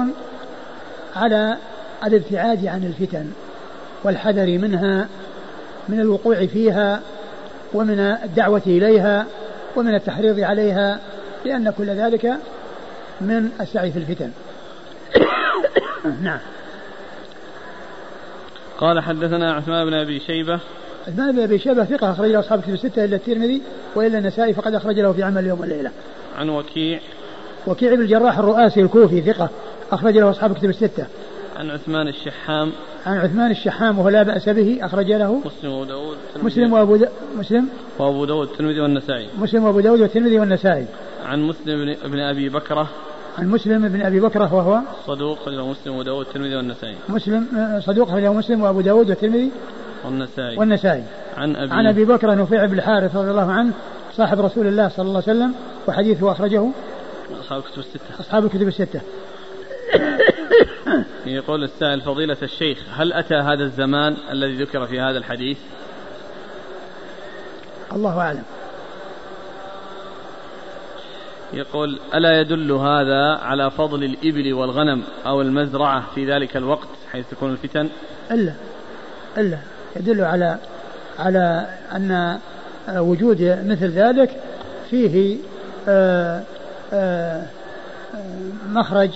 على 1.17 1.57
الابتعاد 2.05 2.67
عن 2.67 2.85
الفتن 2.85 3.27
والحذر 4.05 4.47
منها 4.47 5.09
من 5.89 6.01
الوقوع 6.01 6.47
فيها 6.47 7.01
ومن 7.77 8.01
الدعوة 8.01 8.63
إليها 8.67 9.27
ومن 9.77 9.95
التحريض 9.95 10.41
عليها 10.41 11.01
لأن 11.45 11.71
كل 11.71 11.87
ذلك 11.87 12.33
من 13.21 13.51
السعي 13.61 13.93
في 13.93 13.99
الفتن 13.99 14.31
نعم 16.23 16.39
قال 18.79 19.01
حدثنا 19.01 19.53
عثمان 19.53 19.85
بن 19.87 19.95
أبي 19.95 20.21
شيبة 20.21 20.61
عثمان 21.09 21.33
بن 21.33 21.43
أبي 21.43 21.59
شيبة 21.59 21.85
ثقة 21.85 22.11
أخرج 22.11 22.31
له 22.31 22.41
أصحاب 22.41 22.63
كتب 22.63 22.73
الستة 22.73 23.05
إلا 23.05 23.17
الترمذي 23.17 23.63
وإلا 23.95 24.19
النسائي 24.19 24.55
فقد 24.55 24.75
أخرج 24.75 25.01
له 25.01 25.13
في 25.13 25.23
عمل 25.23 25.39
اليوم 25.39 25.61
والليله. 25.61 25.91
عن 26.37 26.49
وكيع 26.49 27.01
وكيع 27.67 27.95
بن 27.95 28.01
الجراح 28.01 28.39
الرؤاسي 28.39 28.81
الكوفي 28.81 29.23
ثقة 29.23 29.51
أخرج 29.93 30.19
له 30.19 30.31
أصحاب 30.31 30.55
كتب 30.55 30.71
الستة. 30.71 31.07
عن 31.57 31.71
عثمان 31.71 32.09
الشحام. 32.09 32.73
عن 33.07 33.17
عثمان 33.19 33.51
الشحام 33.51 33.99
وهو 33.99 34.09
لا 34.09 34.23
بأس 34.23 34.49
به 34.49 34.79
أخرج 34.83 35.13
له 35.13 35.41
مسلم 35.45 35.73
وأبو 35.73 35.85
داود 35.85 36.17
مسلم 36.43 36.73
وأبو 36.73 36.97
دا 36.97 37.09
مسلم؟ 37.39 37.69
وأبو 37.99 38.25
داود 38.25 38.49
الترمذي 38.49 38.81
والنسائي. 38.81 39.29
مسلم 39.39 39.65
وأبو 39.65 39.81
داود 39.81 40.01
والترمذي 40.01 40.39
والنسائي. 40.39 40.87
عن 41.25 41.43
مسلم 41.43 41.95
بن 42.05 42.21
أبي 42.21 42.49
بكرة. 42.49 42.89
عن 43.39 43.49
مسلم 43.49 43.89
بن 43.89 44.03
أبي 44.03 44.21
بكر 44.21 44.43
وهو؟ 44.43 44.81
صدوق 45.07 45.49
له 45.49 45.69
مسلم 45.69 45.93
وأبو 45.93 46.03
داود 46.03 46.27
والترمذي 46.27 46.57
والنسائي. 46.57 46.97
مسلم 47.09 47.47
صدوق 47.81 48.15
له 48.15 48.33
مسلم 48.33 48.63
وأبو 48.63 48.81
داود 48.81 49.09
والترمذي 49.09 49.51
والنسائي. 50.05 50.57
والنسائي. 50.59 51.05
عن 51.37 51.57
ابي 51.57 51.73
عن 51.73 51.87
أبي 51.87 52.05
بكر 52.05 52.35
نفيع 52.35 52.67
بن 52.67 52.79
الحارث 52.79 53.17
رضي 53.17 53.31
الله 53.31 53.53
عنه 53.53 53.73
صاحب 54.17 54.41
رسول 54.41 54.67
الله 54.67 54.89
صلى 54.89 55.07
الله 55.09 55.23
عليه 55.27 55.39
وسلم 55.39 55.55
وحديثه 55.89 56.33
أخرجه. 56.33 56.69
أصحاب 57.41 57.63
الكتب 57.63 57.79
الستة. 57.79 58.21
أصحاب 58.21 58.45
الكتب 58.45 58.69
الستة. 58.69 59.01
يقول 61.27 61.65
السائل 61.65 62.01
فضيلة 62.01 62.37
الشيخ 62.43 62.79
هل 62.97 63.13
أتى 63.13 63.35
هذا 63.35 63.65
الزمان 63.65 64.17
الذي 64.31 64.63
ذكر 64.63 64.87
في 64.87 65.01
هذا 65.01 65.19
الحديث؟ 65.19 65.59
الله 67.93 68.21
أعلم. 68.21 68.43
يقول 71.53 71.99
ألا 72.15 72.41
يدل 72.41 72.73
هذا 72.73 73.39
على 73.43 73.71
فضل 73.71 74.05
الإبل 74.05 74.53
والغنم 74.53 75.03
أو 75.27 75.41
المزرعة 75.41 76.05
في 76.15 76.33
ذلك 76.33 76.57
الوقت 76.57 76.89
حيث 77.13 77.31
تكون 77.31 77.53
الفتن؟ 77.53 77.89
إلا 78.31 78.53
إلا. 79.39 79.59
يدل 79.97 80.21
على 80.21 80.59
على 81.19 81.67
أن 81.93 82.39
وجود 82.89 83.43
مثل 83.67 83.91
ذلك 83.91 84.41
فيه 84.91 85.37
آه، 85.89 86.43
آه، 86.93 87.43
مخرج 88.69 89.11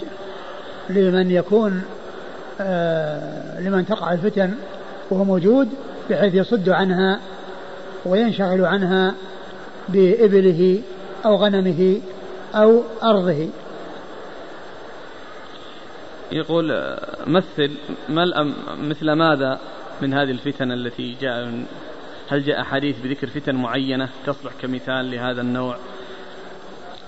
لمن 0.91 1.31
يكون 1.31 1.83
آه، 2.61 3.61
لمن 3.61 3.87
تقع 3.87 4.13
الفتن 4.13 4.55
وهو 5.11 5.25
موجود 5.25 5.69
بحيث 6.11 6.35
يصد 6.35 6.69
عنها 6.69 7.21
وينشغل 8.05 8.65
عنها 8.65 9.15
بإبله 9.89 10.83
أو 11.25 11.37
غنمه 11.37 12.01
أو 12.55 12.83
أرضه. 13.03 13.49
يقول 16.33 16.97
مثل 17.27 17.71
مثل 18.79 19.13
ماذا 19.13 19.59
من 20.03 20.15
هذه 20.15 20.31
الفتن 20.31 20.73
التي 20.73 21.17
جاء؟ 21.21 21.65
هل 22.29 22.45
جاء 22.45 22.63
حديث 22.63 22.97
بذكر 23.05 23.27
فتن 23.27 23.55
معينة 23.55 24.09
تصلح 24.27 24.53
كمثال 24.63 25.11
لهذا 25.11 25.41
النوع؟ 25.41 25.77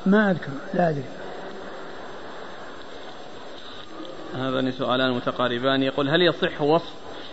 ما 0.07 0.31
أذكر 0.31 0.51
لا 0.75 0.89
أدري. 0.91 1.22
هذان 4.39 4.73
سؤالان 4.73 5.13
متقاربان. 5.13 5.83
يقول 5.83 6.09
هل 6.09 6.23
يصح 6.23 6.63
وصف 6.63 6.93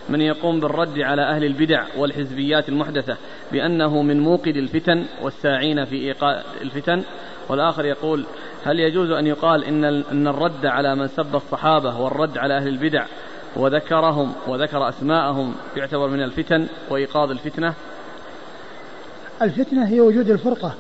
من 0.09 0.21
يقوم 0.21 0.59
بالرد 0.59 0.99
على 0.99 1.21
أهل 1.21 1.43
البدع 1.45 1.83
والحزبيات 1.97 2.69
المحدثة 2.69 3.17
بأنه 3.51 4.01
من 4.01 4.19
موقد 4.19 4.55
الفتن 4.55 5.05
والساعين 5.21 5.85
في 5.85 5.95
إيقاع 5.95 6.41
الفتن؟ 6.61 7.03
والآخر 7.49 7.85
يقول 7.85 8.25
هل 8.65 8.79
يجوز 8.79 9.11
أن 9.11 9.27
يقال 9.27 9.63
إن 9.63 9.83
أن 9.83 10.27
الرد 10.27 10.65
على 10.65 10.95
من 10.95 11.07
سب 11.07 11.35
الصحابة 11.35 11.99
والرد 11.99 12.37
على 12.37 12.57
أهل 12.57 12.67
البدع 12.67 13.05
وذكرهم 13.55 14.33
وذكر 14.47 14.89
أسماءهم 14.89 15.55
يعتبر 15.77 16.07
من 16.07 16.23
الفتن 16.23 16.67
وإيقاظ 16.89 17.31
الفتنة؟ 17.31 17.73
الفتنة 19.41 19.87
هي 19.87 20.01
وجود 20.01 20.29
الفرقة 20.29 20.73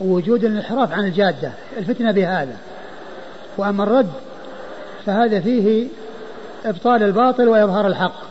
ووجود 0.00 0.44
الانحراف 0.44 0.92
عن 0.92 1.04
الجادة. 1.04 1.52
الفتنة 1.78 2.12
بهذا. 2.12 2.56
وأما 3.58 3.82
الرد 3.82 4.12
فهذا 5.06 5.40
فيه 5.40 5.88
إبطال 6.64 7.02
الباطل 7.02 7.48
وإظهار 7.48 7.86
الحق. 7.86 8.26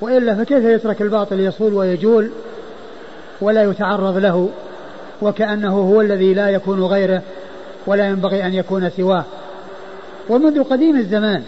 وإلا 0.00 0.34
فكيف 0.34 0.64
يترك 0.64 1.02
الباطل 1.02 1.40
يصول 1.40 1.74
ويجول 1.74 2.30
ولا 3.40 3.62
يتعرض 3.62 4.16
له 4.16 4.50
وكأنه 5.22 5.78
هو 5.78 6.00
الذي 6.00 6.34
لا 6.34 6.48
يكون 6.48 6.84
غيره 6.84 7.22
ولا 7.86 8.06
ينبغي 8.06 8.46
أن 8.46 8.54
يكون 8.54 8.90
سواه؟ 8.90 9.24
ومنذ 10.28 10.62
قديم 10.62 10.96
الزمان 10.96 11.42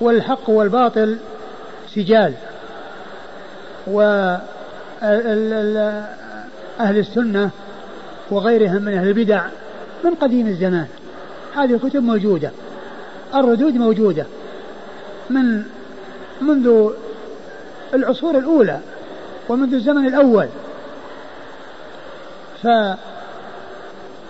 والحق 0.00 0.50
والباطل 0.50 1.18
سجال 1.94 2.34
و 3.86 4.00
أهل 6.80 6.98
السنة 6.98 7.50
وغيرهم 8.30 8.82
من 8.82 8.94
أهل 8.94 9.08
البدع 9.08 9.46
من 10.04 10.14
قديم 10.14 10.46
الزمان. 10.46 10.86
هذه 11.54 11.74
الكتب 11.74 12.02
موجودة. 12.02 12.50
الردود 13.34 13.74
موجودة. 13.74 14.26
من 15.30 15.62
منذ 16.40 16.90
العصور 17.94 18.38
الأولى 18.38 18.80
ومنذ 19.48 19.74
الزمن 19.74 20.06
الأول. 20.06 20.48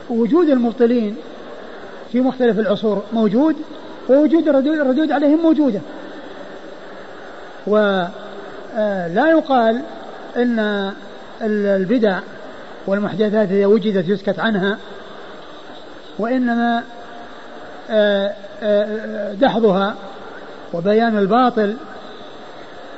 فوجود 0.08 0.48
المبطلين 0.48 1.16
في 2.12 2.20
مختلف 2.20 2.58
العصور 2.58 3.02
موجود 3.12 3.56
ووجود 4.08 4.48
الردود 4.48 5.12
عليهم 5.12 5.42
موجودة. 5.42 5.80
ولا 7.66 8.10
يقال 9.30 9.82
إن 10.36 10.92
البدع 11.42 12.20
والمحدثات 12.86 13.50
إذا 13.50 13.66
وجدت 13.66 14.08
يسكت 14.08 14.38
عنها 14.38 14.78
آه، 16.20 16.24
آه، 16.50 16.82
دحضها 19.40 19.94
وبيان 20.72 21.18
الباطل 21.18 21.74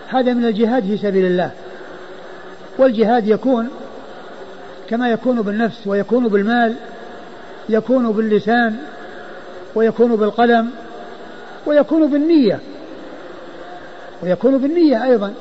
هذا 0.09 0.33
من 0.33 0.45
الجهاد 0.45 0.83
في 0.83 0.97
سبيل 0.97 1.27
الله. 1.27 1.51
والجهاد 2.79 3.29
يكون 3.29 3.69
كما 4.89 5.09
يكون 5.09 5.43
بالنفس 5.43 5.87
ويكون 5.87 6.29
بالمال 6.29 6.75
يكون 7.69 8.13
باللسان 8.13 8.77
ويكون 9.75 10.17
بالقلم 10.17 10.71
ويكون 11.67 12.11
بالنية 12.11 12.59
ويكون 14.23 14.59
بالنية 14.59 15.05
أيضا. 15.05 15.33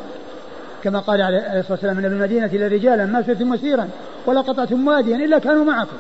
كما 0.84 1.00
قال 1.00 1.22
عليه 1.22 1.38
الصلاة 1.38 1.72
والسلام 1.72 1.98
من 1.98 2.06
المدينة 2.06 2.46
إلى 2.46 2.68
رجالا 2.68 3.06
ما 3.06 3.22
سرتم 3.22 3.50
مسيرا 3.50 3.90
ولا 4.26 4.42
قطعتم 4.42 4.88
واديا 4.88 5.16
إلا 5.16 5.40
كانوا 5.40 5.66
معكم. 5.66 5.98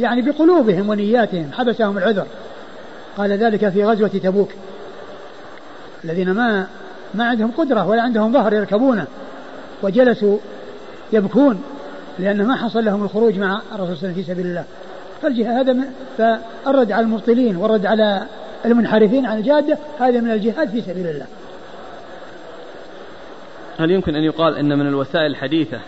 يعني 0.00 0.22
بقلوبهم 0.22 0.88
ونياتهم 0.88 1.50
حبسهم 1.52 1.98
العذر. 1.98 2.26
قال 3.16 3.32
ذلك 3.32 3.68
في 3.68 3.84
غزوة 3.84 4.08
تبوك. 4.08 4.50
الذين 6.04 6.30
ما 6.30 6.66
ما 7.14 7.24
عندهم 7.24 7.50
قدرة 7.50 7.88
ولا 7.88 8.02
عندهم 8.02 8.32
ظهر 8.32 8.52
يركبونه 8.52 9.06
وجلسوا 9.82 10.38
يبكون 11.12 11.62
لأن 12.18 12.46
ما 12.46 12.56
حصل 12.56 12.84
لهم 12.84 13.04
الخروج 13.04 13.38
مع 13.38 13.60
الرسول 13.74 13.76
صلى 13.76 13.80
الله 13.80 13.88
عليه 13.88 13.92
وسلم 13.98 14.14
في 14.14 14.22
سبيل 14.22 14.46
الله. 14.46 14.64
فالجهاد 15.22 15.68
هذا 15.68 15.72
من 15.72 15.84
فالرد 16.18 16.92
على 16.92 17.04
المبطلين 17.04 17.56
والرد 17.56 17.86
على 17.86 18.22
المنحرفين 18.64 19.26
عن 19.26 19.38
الجادة 19.38 19.78
هذا 20.00 20.20
من 20.20 20.30
الجهاد 20.30 20.70
في 20.70 20.80
سبيل 20.80 21.06
الله. 21.06 21.26
هل 23.78 23.90
يمكن 23.90 24.16
أن 24.16 24.22
يقال 24.22 24.56
أن 24.56 24.78
من 24.78 24.86
الوسائل 24.86 25.26
الحديثة 25.26 25.80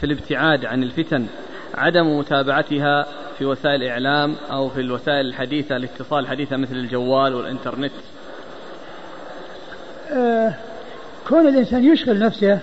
في 0.00 0.06
الابتعاد 0.06 0.64
عن 0.64 0.82
الفتن 0.82 1.26
عدم 1.74 2.18
متابعتها 2.18 3.06
في 3.38 3.44
وسائل 3.44 3.82
الإعلام 3.82 4.34
أو 4.50 4.68
في 4.68 4.80
الوسائل 4.80 5.26
الحديثة 5.26 5.76
الاتصال 5.76 6.18
الحديثة 6.18 6.56
مثل 6.56 6.72
الجوال 6.72 7.34
والإنترنت. 7.34 7.92
آه 10.12 10.54
كون 11.28 11.48
الإنسان 11.48 11.84
يشغل 11.84 12.18
نفسه 12.18 12.58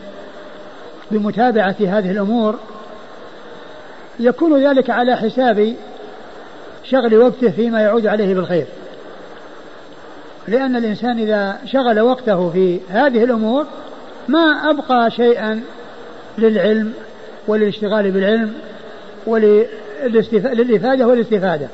بمتابعة 1.11 1.75
هذه 1.79 2.11
الأمور 2.11 2.59
يكون 4.19 4.67
ذلك 4.67 4.89
على 4.89 5.15
حساب 5.15 5.75
شغل 6.83 7.17
وقته 7.17 7.51
فيما 7.51 7.81
يعود 7.81 8.07
عليه 8.07 8.35
بالخير. 8.35 8.65
لأن 10.47 10.75
الإنسان 10.75 11.19
إذا 11.19 11.57
شغل 11.65 11.99
وقته 11.99 12.49
في 12.49 12.79
هذه 12.89 13.23
الأمور 13.23 13.65
ما 14.27 14.69
أبقى 14.69 15.11
شيئا 15.11 15.63
للعلم 16.37 16.93
وللاشتغال 17.47 18.11
بالعلم 18.11 18.53
وللإفادة 20.03 21.07
والاستفادة 21.07 21.67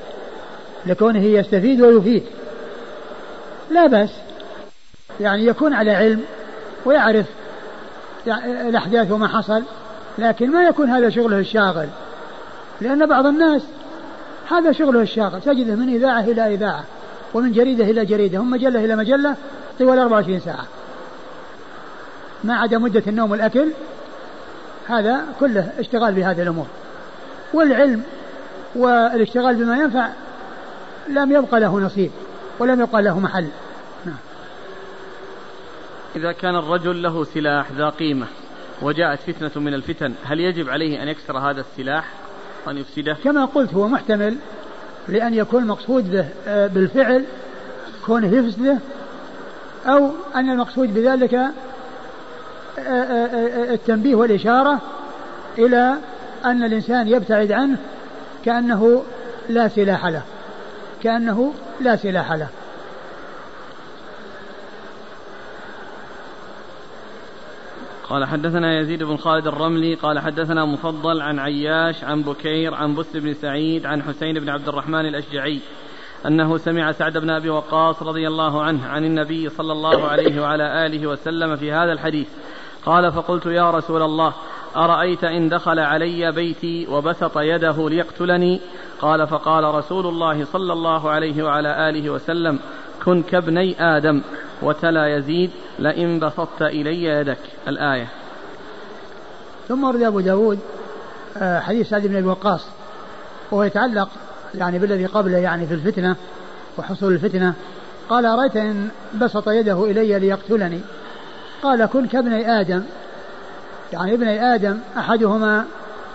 لكونه 0.85 1.23
يستفيد 1.23 1.81
ويفيد. 1.81 2.23
لا 3.71 3.87
بأس. 3.87 4.09
يعني 5.19 5.45
يكون 5.45 5.73
على 5.73 5.91
علم 5.91 6.21
ويعرف 6.85 7.25
الأحداث 8.45 9.11
وما 9.11 9.27
حصل 9.27 9.63
لكن 10.17 10.51
ما 10.51 10.63
يكون 10.63 10.89
هذا 10.89 11.09
شغله 11.09 11.39
الشاغل. 11.39 11.87
لأن 12.81 13.05
بعض 13.05 13.25
الناس 13.25 13.61
هذا 14.51 14.71
شغله 14.71 15.01
الشاغل. 15.01 15.41
تجده 15.41 15.75
من 15.75 15.89
إذاعة 15.95 16.21
إلى 16.21 16.53
إذاعة 16.53 16.83
ومن 17.33 17.51
جريدة 17.51 17.83
إلى 17.83 18.05
جريدة 18.05 18.39
ومن 18.39 18.49
مجلة 18.51 18.85
إلى 18.85 18.95
مجلة 18.95 19.35
طوال 19.79 19.99
24 19.99 20.39
ساعة. 20.39 20.65
ما 22.43 22.55
عدا 22.55 22.77
مدة 22.77 23.03
النوم 23.07 23.31
والأكل 23.31 23.67
هذا 24.87 25.21
كله 25.39 25.69
اشتغال 25.79 26.13
بهذه 26.13 26.41
الأمور. 26.41 26.67
والعلم 27.53 28.03
والاشتغال 28.75 29.55
بما 29.55 29.77
ينفع 29.77 30.09
لم 31.09 31.31
يبقى 31.31 31.59
له 31.59 31.79
نصيب 31.79 32.11
ولم 32.59 32.81
يبقى 32.81 33.01
له 33.01 33.19
محل. 33.19 33.47
نعم. 34.05 34.15
إذا 36.15 36.31
كان 36.31 36.55
الرجل 36.55 37.01
له 37.01 37.23
سلاح 37.23 37.71
ذا 37.71 37.89
قيمة 37.89 38.27
وجاءت 38.81 39.19
فتنة 39.19 39.63
من 39.63 39.73
الفتن 39.73 40.13
هل 40.23 40.39
يجب 40.39 40.69
عليه 40.69 41.03
أن 41.03 41.07
يكسر 41.07 41.37
هذا 41.37 41.61
السلاح؟ 41.61 42.05
وأن 42.67 42.77
يفسده؟ 42.77 43.17
كما 43.23 43.45
قلت 43.45 43.73
هو 43.73 43.87
محتمل 43.87 44.37
لأن 45.07 45.33
يكون 45.33 45.63
المقصود 45.63 46.11
به 46.11 46.25
آه، 46.47 46.67
بالفعل 46.67 47.25
كونه 48.05 48.27
يفسده 48.27 48.77
أو 49.85 50.11
أن 50.35 50.49
المقصود 50.49 50.93
بذلك 50.93 51.33
آه، 51.33 51.51
آه، 52.79 53.73
التنبيه 53.73 54.15
والإشارة 54.15 54.81
إلى 55.57 55.95
أن 56.45 56.63
الإنسان 56.63 57.07
يبتعد 57.07 57.51
عنه 57.51 57.77
كأنه 58.45 59.03
لا 59.49 59.67
سلاح 59.67 60.05
له. 60.05 60.23
كأنه 61.03 61.53
لا 61.81 61.95
سلاح 61.95 62.31
له. 62.31 62.47
قال 68.09 68.25
حدثنا 68.25 68.79
يزيد 68.79 69.03
بن 69.03 69.17
خالد 69.17 69.47
الرملي 69.47 69.93
قال 69.93 70.19
حدثنا 70.19 70.65
مفضل 70.65 71.21
عن 71.21 71.39
عياش 71.39 72.03
عن 72.03 72.21
بكير 72.21 72.73
عن 72.73 72.95
بس 72.95 73.17
بن 73.17 73.33
سعيد 73.33 73.85
عن 73.85 74.03
حسين 74.03 74.39
بن 74.39 74.49
عبد 74.49 74.67
الرحمن 74.67 75.05
الأشجعي 75.05 75.59
أنه 76.25 76.57
سمع 76.57 76.91
سعد 76.91 77.17
بن 77.17 77.29
أبي 77.29 77.49
وقاص 77.49 78.03
رضي 78.03 78.27
الله 78.27 78.63
عنه 78.63 78.87
عن 78.87 79.05
النبي 79.05 79.49
صلى 79.49 79.71
الله 79.71 80.07
عليه 80.07 80.41
وعلى 80.41 80.85
آله 80.85 81.07
وسلم 81.07 81.55
في 81.55 81.71
هذا 81.71 81.91
الحديث. 81.91 82.27
قال 82.85 83.11
فقلت 83.11 83.45
يا 83.45 83.71
رسول 83.71 84.01
الله 84.01 84.33
أرأيت 84.75 85.23
إن 85.23 85.49
دخل 85.49 85.79
علي 85.79 86.31
بيتي 86.31 86.87
وبسط 86.87 87.37
يده 87.37 87.89
ليقتلني؟ 87.89 88.61
قال 89.01 89.27
فقال 89.27 89.63
رسول 89.63 90.07
الله 90.07 90.45
صلى 90.45 90.73
الله 90.73 91.09
عليه 91.09 91.43
وعلى 91.43 91.89
آله 91.89 92.09
وسلم 92.09 92.59
كن 93.05 93.23
كابني 93.23 93.83
آدم 93.97 94.21
وتلا 94.61 95.17
يزيد 95.17 95.51
لئن 95.79 96.19
بسطت 96.19 96.61
إلي 96.61 97.03
يدك. 97.03 97.37
الآية. 97.67 98.07
ثم 99.67 99.83
ورد 99.83 100.01
أبو 100.01 100.19
داود 100.19 100.59
آه، 101.37 101.59
حديث 101.59 101.89
سعد 101.89 102.07
بن 102.07 102.15
أبي 102.15 102.27
وقاص 102.27 102.65
وهو 103.51 103.63
يتعلق 103.63 104.09
يعني 104.55 104.79
بالذي 104.79 105.05
قبله 105.05 105.37
يعني 105.37 105.67
في 105.67 105.73
الفتنة 105.73 106.15
وحصول 106.77 107.13
الفتنة. 107.13 107.53
قال 108.09 108.25
أرأيت 108.25 108.55
إن 108.55 108.89
بسط 109.21 109.49
يده 109.49 109.85
إلي 109.85 110.19
ليقتلني؟ 110.19 110.79
قال 111.63 111.85
كن 111.85 112.07
كابني 112.07 112.61
آدم 112.61 112.83
يعني 113.93 114.13
ابني 114.13 114.55
آدم 114.55 114.79
أحدهما 114.97 115.65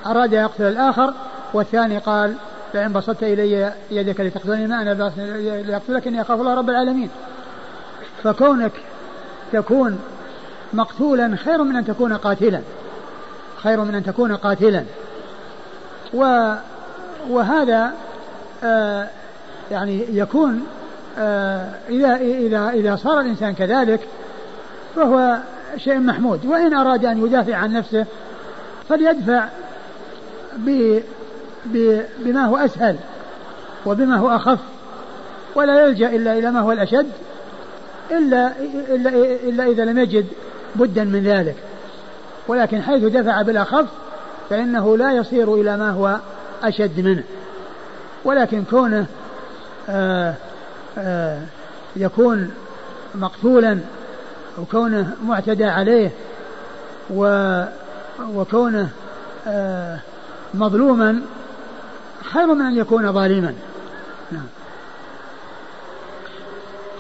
أراد 0.07 0.33
يقتل 0.33 0.65
الآخر 0.65 1.15
والثاني 1.55 1.99
قال 1.99 2.35
لئن 2.75 2.93
بسطت 2.93 3.23
إلي 3.23 3.73
يدك 3.91 4.21
لتقتلني 4.21 4.67
ما 4.67 4.83
أنا 4.83 4.95
لأقتلك 5.67 6.07
إني 6.07 6.21
أخاف 6.21 6.41
الله 6.41 6.55
رب 6.55 6.71
العالمين. 6.71 7.11
فكونك 8.25 8.73
تكون 9.53 9.99
مقتولا 10.73 11.37
خير 11.37 11.63
من 11.63 11.77
أن 11.77 11.85
تكون 11.85 12.13
قاتلا. 12.13 12.61
خير 13.63 13.81
من 13.81 13.95
أن 13.95 14.05
تكون 14.05 14.37
قاتلا. 14.37 14.85
و 16.15 16.53
وهذا 17.31 17.93
آه 18.65 19.09
يعني 19.71 20.05
يكون 20.11 20.67
آه 21.19 21.71
إذا 21.89 22.17
إذا 22.17 22.71
إذا 22.71 22.97
صار 22.97 23.21
الإنسان 23.21 23.55
كذلك 23.55 24.01
فهو 24.97 25.39
شيء 25.77 25.99
محمود. 25.99 26.47
وإن 26.47 26.75
أراد 26.75 27.05
أن 27.05 27.27
يدافع 27.27 27.57
عن 27.57 27.73
نفسه 27.73 28.07
فليدفع 28.89 29.49
ب 30.57 31.01
ب 31.67 32.01
بما 32.19 32.45
هو 32.45 32.57
أسهل 32.57 32.97
وبما 33.87 34.17
هو 34.17 34.37
أخف. 34.37 34.59
ولا 35.55 35.87
يلجأ 35.87 36.09
إلا 36.09 36.39
إلى 36.39 36.51
ما 36.51 36.61
هو 36.61 36.73
الأشد 36.73 37.07
إلا 38.11 38.53
إلا 38.91 39.11
إلا 39.49 39.65
إذا 39.65 39.85
لم 39.85 39.99
يجد 39.99 40.27
بدا 40.75 41.05
من 41.05 41.23
ذلك. 41.25 41.57
ولكن 42.49 42.83
حيث 42.83 43.05
دفع 43.05 43.43
بالأخف 43.43 43.87
فإنه 44.51 44.97
لا 44.97 45.13
يصير 45.13 45.55
إلى 45.55 45.77
ما 45.77 45.91
هو 45.91 46.17
أشد 46.63 47.01
منه. 47.01 47.23
ولكن 48.25 48.65
كونه 48.71 49.07
آآ 49.89 50.35
آآ 50.99 51.41
يكون 51.97 52.51
مقتولا 53.15 53.79
وكونه 54.59 55.17
معتدى 55.25 55.65
عليه 55.65 56.11
و 57.11 57.25
وكونه 58.21 58.89
مظلوما 60.55 61.21
خير 62.25 62.47
من 62.47 62.67
أن 62.67 62.77
يكون 62.77 63.13
ظالما. 63.13 63.55
نعم. 64.33 64.47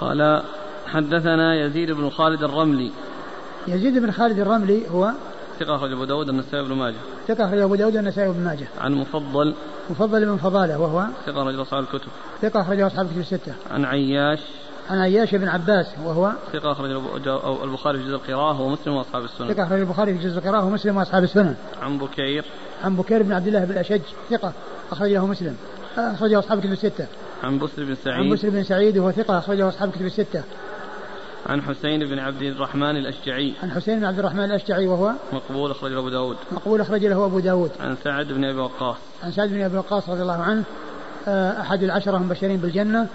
قال 0.00 0.42
حدثنا 0.86 1.54
يزيد 1.54 1.90
بن 1.90 2.10
خالد 2.10 2.42
الرملي. 2.42 2.92
يزيد 3.68 3.98
بن 3.98 4.10
خالد 4.10 4.38
الرملي 4.38 4.88
هو؟ 4.90 5.10
ثقة 5.60 5.76
أخرج 5.76 5.92
أبو 5.92 6.04
داود 6.04 6.28
النسائي 6.28 6.64
بن 6.64 6.74
ماجه. 6.74 6.96
ثقة 7.28 7.44
أخرج 7.44 7.60
أبو 7.60 7.74
داود 7.74 7.96
النسائي 7.96 8.32
بن 8.32 8.44
ماجه. 8.44 8.68
عن 8.80 8.94
مفضل. 8.94 9.54
مفضل 9.90 10.26
بن 10.26 10.36
فضالة 10.36 10.80
وهو؟ 10.80 11.06
ثقة 11.26 11.42
أخرج 11.42 11.58
أصحاب 11.58 11.82
الكتب. 11.82 12.08
ثقة 12.42 12.60
أخرج 12.60 12.80
أصحاب 12.80 13.06
الكتب 13.06 13.20
الستة. 13.20 13.52
عن 13.70 13.84
عياش. 13.84 14.40
عن 14.90 14.98
عياش 14.98 15.34
بن 15.34 15.48
عباس 15.48 15.86
وهو 16.04 16.32
ثقة 16.52 16.72
أخرج 16.72 16.90
البخاري 17.62 17.98
في 17.98 18.04
جزء 18.04 18.14
القراءة 18.14 18.60
ومسلم 18.60 18.94
وأصحاب 18.94 19.24
السنن 19.24 19.54
ثقة 19.54 19.66
أخرج 19.66 19.80
البخاري 19.80 20.18
في 20.18 20.24
جزء 20.24 20.38
القراءة 20.38 20.64
ومسلم 20.64 20.96
وأصحاب 20.96 21.24
السنن 21.24 21.54
عن 21.82 21.98
بكير. 21.98 22.44
عن 22.84 22.96
بكير 22.96 23.22
بن 23.22 23.32
عبد 23.32 23.46
الله 23.46 23.64
بن 23.64 23.72
الأشج 23.72 24.00
ثقة 24.30 24.52
أخرجه 24.92 25.26
مسلم 25.26 25.56
أخرجه 25.98 26.38
أصحاب 26.38 26.58
الكتب 26.58 26.72
الستة. 26.72 27.06
عن 27.42 27.58
بسر 27.58 27.84
بن 27.84 27.94
سعيد. 27.94 28.16
عن 28.16 28.30
بسر 28.30 28.50
بن 28.50 28.64
سعيد 28.64 28.98
وهو 28.98 29.10
ثقة 29.10 29.38
أخرجه 29.38 29.68
أصحاب 29.68 29.88
الكتب 29.88 30.06
الستة. 30.06 30.42
عن 31.46 31.62
حسين 31.62 32.00
بن 32.00 32.18
عبد 32.18 32.42
الرحمن 32.42 32.96
الأشجعي. 32.96 33.54
عن 33.62 33.70
حسين 33.70 33.98
بن 33.98 34.04
عبد 34.04 34.18
الرحمن 34.18 34.44
الأشجعي 34.44 34.86
وهو 34.86 35.12
مقبول 35.32 35.70
أخرج 35.70 35.92
له 35.92 35.98
أبو 35.98 36.08
داود. 36.08 36.36
مقبول 36.52 36.80
أخرج 36.80 37.06
له 37.06 37.26
أبو 37.26 37.38
داود. 37.38 37.70
عن 37.80 37.96
سعد 38.04 38.26
بن 38.26 38.44
أبي 38.44 38.58
وقاص. 38.58 38.96
عن 39.22 39.32
سعد 39.32 39.48
بن 39.48 39.62
أبي 39.62 39.76
وقاص 39.76 40.08
رضي 40.08 40.22
الله 40.22 40.42
عنه 40.42 40.64
أحد 41.60 41.82
العشرة 41.82 42.16
المبشرين 42.16 42.56
بالجنة. 42.56 43.08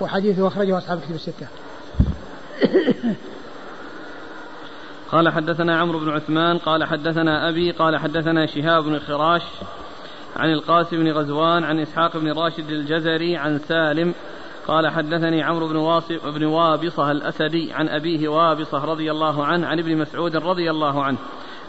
وحديثه 0.00 0.46
أخرجه 0.46 0.78
أصحاب 0.78 0.98
الكتب 0.98 1.14
الستة. 1.14 1.46
قال 5.12 5.28
حدثنا 5.28 5.78
عمرو 5.78 5.98
بن 5.98 6.08
عثمان 6.08 6.58
قال 6.58 6.84
حدثنا 6.84 7.48
أبي 7.48 7.70
قال 7.70 7.96
حدثنا 7.96 8.46
شهاب 8.46 8.84
بن 8.84 8.98
خراش 8.98 9.42
عن 10.36 10.52
القاسم 10.52 10.96
بن 10.96 11.12
غزوان 11.12 11.64
عن 11.64 11.80
إسحاق 11.80 12.16
بن 12.16 12.32
راشد 12.32 12.70
الجزري 12.70 13.36
عن 13.36 13.58
سالم. 13.58 14.14
قال 14.68 14.88
حدثني 14.88 15.42
عمرو 15.42 15.68
بن 15.68 15.76
واصف 15.76 16.26
بن 16.26 16.44
وابصة 16.44 17.10
الأسدي 17.10 17.72
عن 17.72 17.88
أبيه 17.88 18.28
وابصة 18.28 18.84
رضي 18.84 19.10
الله 19.10 19.44
عنه 19.46 19.66
عن 19.66 19.78
ابن 19.78 19.96
مسعود 19.96 20.36
رضي 20.36 20.70
الله 20.70 21.04
عنه 21.04 21.18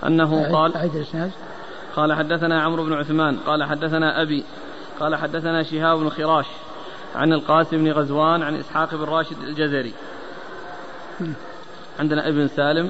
أنه 0.07 0.51
قال 0.53 0.73
قال 1.95 2.13
حدثنا 2.13 2.61
عمرو 2.61 2.83
بن 2.83 2.93
عثمان 2.93 3.37
قال 3.37 3.63
حدثنا 3.63 4.21
أبي 4.21 4.43
قال 4.99 5.15
حدثنا 5.15 5.63
شهاب 5.63 5.99
بن 5.99 6.09
خراش. 6.09 6.45
عن 7.15 7.33
القاسم 7.33 7.77
بن 7.77 7.91
غزوان 7.91 8.43
عن 8.43 8.55
إسحاق 8.55 8.95
بن 8.95 9.03
راشد 9.03 9.37
الجزري. 9.43 9.93
عندنا 11.99 12.27
ابن 12.27 12.47
سالم. 12.47 12.89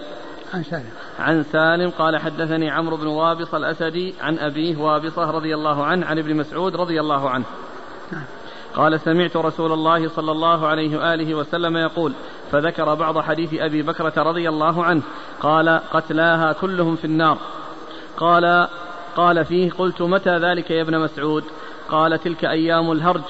عن 0.54 0.64
سالم. 0.64 0.90
عن 1.20 1.44
سالم 1.44 1.90
قال 1.90 2.18
حدثني 2.18 2.70
عمرو 2.70 2.98
بن 2.98 3.08
وابصة 3.08 3.58
الأسدي 3.58 4.14
عن 4.22 4.40
أبيه 4.40 4.78
وابصة 4.78 5.32
رضي 5.32 5.56
الله 5.56 5.86
عنه 5.86 6.06
عن 6.06 6.20
ابن 6.20 6.36
مسعود 6.36 6.76
رضي 6.76 7.00
الله 7.00 7.30
عنه. 7.30 7.46
قال 8.76 9.00
سمعت 9.00 9.38
رسول 9.38 9.72
الله 9.72 10.10
صلى 10.10 10.32
الله 10.32 10.68
عليه 10.68 10.98
وآله 10.98 11.36
وسلم 11.36 11.78
يقول 11.78 12.14
فذكر 12.52 12.96
بعض 12.96 13.20
حديث 13.20 13.54
أبي 13.54 13.82
بكرة 13.82 14.14
رضي 14.24 14.50
الله 14.50 14.84
عنه. 14.84 15.02
قال 15.40 15.82
قتلاها 15.91 16.54
كلهم 16.54 16.96
في 16.96 17.06
النار. 17.06 17.38
قال 18.18 18.68
قال 19.16 19.46
فيه 19.46 19.72
قلت 19.72 20.02
متى 20.02 20.38
ذلك 20.38 20.72
يا 20.72 20.82
ابن 20.82 21.00
مسعود؟ 21.00 21.44
قال 21.90 22.20
تلك 22.20 22.46
أيام 22.46 22.91
الهرج. 22.91 23.22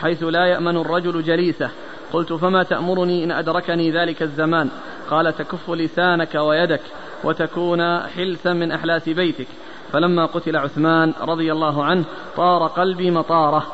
حيث 0.00 0.22
لا 0.22 0.46
يأمن 0.46 0.76
الرجل 0.76 1.22
جليسه. 1.22 1.70
قلت 2.12 2.32
فما 2.32 2.62
تأمرني 2.62 3.24
إن 3.24 3.30
أدركني 3.30 3.90
ذلك 3.90 4.22
الزمان؟ 4.22 4.68
قال 5.10 5.36
تكف 5.36 5.70
لسانك 5.70 6.34
ويدك 6.34 6.82
وتكون 7.24 8.00
حلسا 8.00 8.52
من 8.52 8.72
أحلاس 8.72 9.08
بيتك. 9.08 9.46
فلما 9.92 10.26
قتل 10.26 10.56
عثمان 10.56 11.12
رضي 11.20 11.52
الله 11.52 11.84
عنه 11.84 12.04
طار 12.36 12.66
قلبي 12.66 13.10
مطاره. 13.10 13.66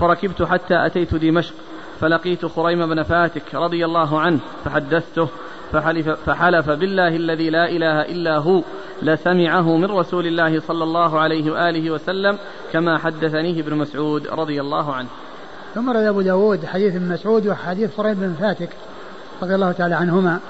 فركبت 0.00 0.42
حتى 0.42 0.86
أتيت 0.86 1.14
دمشق 1.14 1.54
فلقيت 2.00 2.46
خريم 2.46 2.86
بن 2.86 3.02
فاتك 3.02 3.54
رضي 3.54 3.84
الله 3.84 4.20
عنه 4.20 4.40
فحدثته 4.64 5.28
فحلف, 5.72 6.08
فحلف 6.08 6.70
بالله 6.70 7.16
الذي 7.16 7.50
لا 7.50 7.68
إله 7.68 8.00
إلا 8.02 8.38
هو 8.38 8.62
لسمعه 9.02 9.76
من 9.76 9.84
رسول 9.84 10.26
الله 10.26 10.60
صلى 10.60 10.84
الله 10.84 11.20
عليه 11.20 11.52
وآله 11.52 11.90
وسلم 11.90 12.38
كما 12.72 12.98
حدثنيه 12.98 13.60
ابن 13.60 13.74
مسعود 13.76 14.26
رضي 14.26 14.60
الله 14.60 14.94
عنه. 14.94 15.08
ثم 15.74 15.90
روى 15.90 16.08
أبو 16.08 16.20
داود 16.20 16.66
حديث 16.66 16.94
ابن 16.94 17.08
مسعود 17.08 17.46
وحديث 17.46 17.96
خريم 17.96 18.14
بن 18.14 18.34
فاتك 18.40 18.68
رضي 19.42 19.54
الله 19.54 19.72
تعالى 19.72 19.94
عنهما 19.94 20.40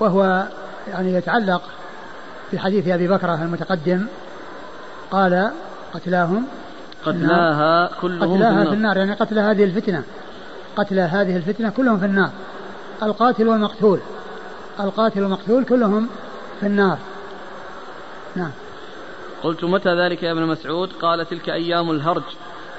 وهو 0.00 0.46
يعني 0.88 1.14
يتعلق 1.14 1.62
في 2.50 2.58
حديث 2.58 2.88
أبي 2.88 3.08
بكرة 3.08 3.34
المتقدم 3.34 4.06
قال 5.10 5.50
قتلاهم 5.94 6.46
قتلاها 7.06 7.90
كلهم 8.00 8.34
قتلاها 8.34 8.50
في 8.50 8.54
النار, 8.54 8.66
في 8.66 8.74
النار 8.74 8.96
يعني 8.96 9.12
قتل 9.12 9.38
هذه 9.38 9.64
الفتنة 9.64 10.02
قتل 10.76 10.98
هذه 10.98 11.36
الفتنة 11.36 11.70
كلهم 11.70 11.98
في 11.98 12.06
النار. 12.06 12.30
القاتل 13.02 13.48
والمقتول 13.48 14.00
القاتل 14.80 15.22
والمقتول 15.22 15.64
كلهم 15.64 16.08
في 16.60 16.66
النار. 16.66 16.98
نعم. 18.36 18.50
قلت 19.42 19.64
متى 19.64 20.04
ذلك 20.04 20.22
يا 20.22 20.32
ابن 20.32 20.42
مسعود؟ 20.46 20.92
قال 21.02 21.26
تلك 21.26 21.48
أيام 21.48 21.90
الهرج. 21.90 22.22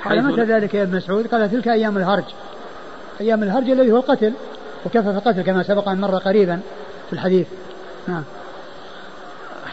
قال 0.05 0.23
متى 0.23 0.43
ذلك 0.43 0.73
يا 0.73 0.83
ابن 0.83 0.95
مسعود؟ 0.95 1.27
قال 1.27 1.51
تلك 1.51 1.67
أيام 1.67 1.97
الهرج. 1.97 2.23
أيام 3.21 3.43
الهرج 3.43 3.69
الذي 3.69 3.91
هو 3.91 3.97
القتل 3.97 4.33
وكفف 4.85 5.27
قتل 5.27 5.41
كما 5.41 5.63
سبق 5.63 5.89
أن 5.89 6.01
مر 6.01 6.17
قريبا 6.17 6.59
في 7.07 7.13
الحديث. 7.13 7.47
نعم. 8.07 8.23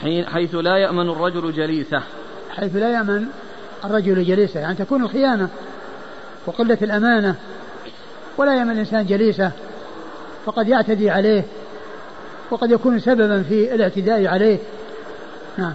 حين 0.00 0.26
حيث 0.26 0.54
لا 0.54 0.76
يأمن 0.76 1.10
الرجل 1.10 1.52
جليسه. 1.52 2.02
حيث 2.50 2.76
لا 2.76 2.92
يأمن 2.92 3.26
الرجل 3.84 4.24
جليسه. 4.24 4.60
يعني 4.60 4.74
تكون 4.74 5.04
الخيانة 5.04 5.48
وقلة 6.46 6.78
الأمانة 6.82 7.34
ولا 8.38 8.54
يأمن 8.54 8.70
الإنسان 8.70 9.06
جليسه 9.06 9.50
فقد 10.46 10.68
يعتدي 10.68 11.10
عليه 11.10 11.44
وقد 12.50 12.70
يكون 12.70 12.98
سببا 12.98 13.42
في 13.42 13.74
الاعتداء 13.74 14.26
عليه. 14.26 14.58
نعم. 15.58 15.74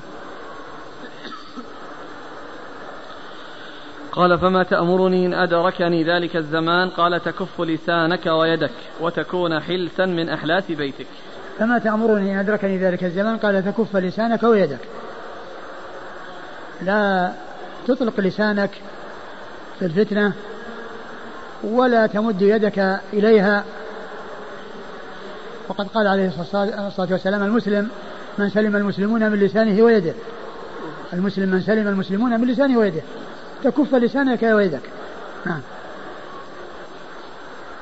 قال 4.18 4.39
فما 4.39 4.64
تأمرني 4.64 5.26
إن 5.26 5.34
أدركني 5.34 6.03
ذلك 6.03 6.35
الزمان؟ 6.35 6.89
قال 6.89 7.23
تكف 7.23 7.61
لسانك 7.61 8.26
ويدك 8.26 8.72
وتكون 9.02 9.60
حلسا 9.60 10.06
من 10.06 10.30
أحلاس 10.30 10.64
بيتك. 10.69 11.07
فما 11.60 11.80
تأمرني 11.80 12.34
إن 12.34 12.39
أدركني 12.39 12.77
ذلك 12.77 13.03
الزمان؟ 13.03 13.38
قال 13.38 13.65
تكف 13.65 13.95
لسانك 13.95 14.44
ويدك. 14.44 14.80
لا 16.81 17.31
تطلق 17.88 18.19
لسانك 18.19 18.69
في 19.80 19.85
الفتنة 19.85 20.34
ولا 21.64 22.07
تمد 22.07 22.41
يدك 22.41 22.99
إليها. 23.14 23.64
وقد 25.69 25.88
قال 25.88 26.07
عليه 26.07 26.31
الصلاة 26.88 27.11
والسلام 27.11 27.44
المسلم 27.44 27.89
من 28.38 28.49
سلم 28.49 28.76
المسلمون 28.76 29.31
من 29.31 29.39
لسانه 29.39 29.84
ويده. 29.84 30.14
المسلم 31.14 31.49
من 31.49 31.61
سلم 31.61 31.88
المسلمون 31.88 32.41
من 32.41 32.48
لسانه 32.48 32.80
ويده. 32.80 33.02
تكف 33.64 33.96
لسانك 33.96 34.44
ويدك. 34.44 34.82
نعم. 35.46 35.62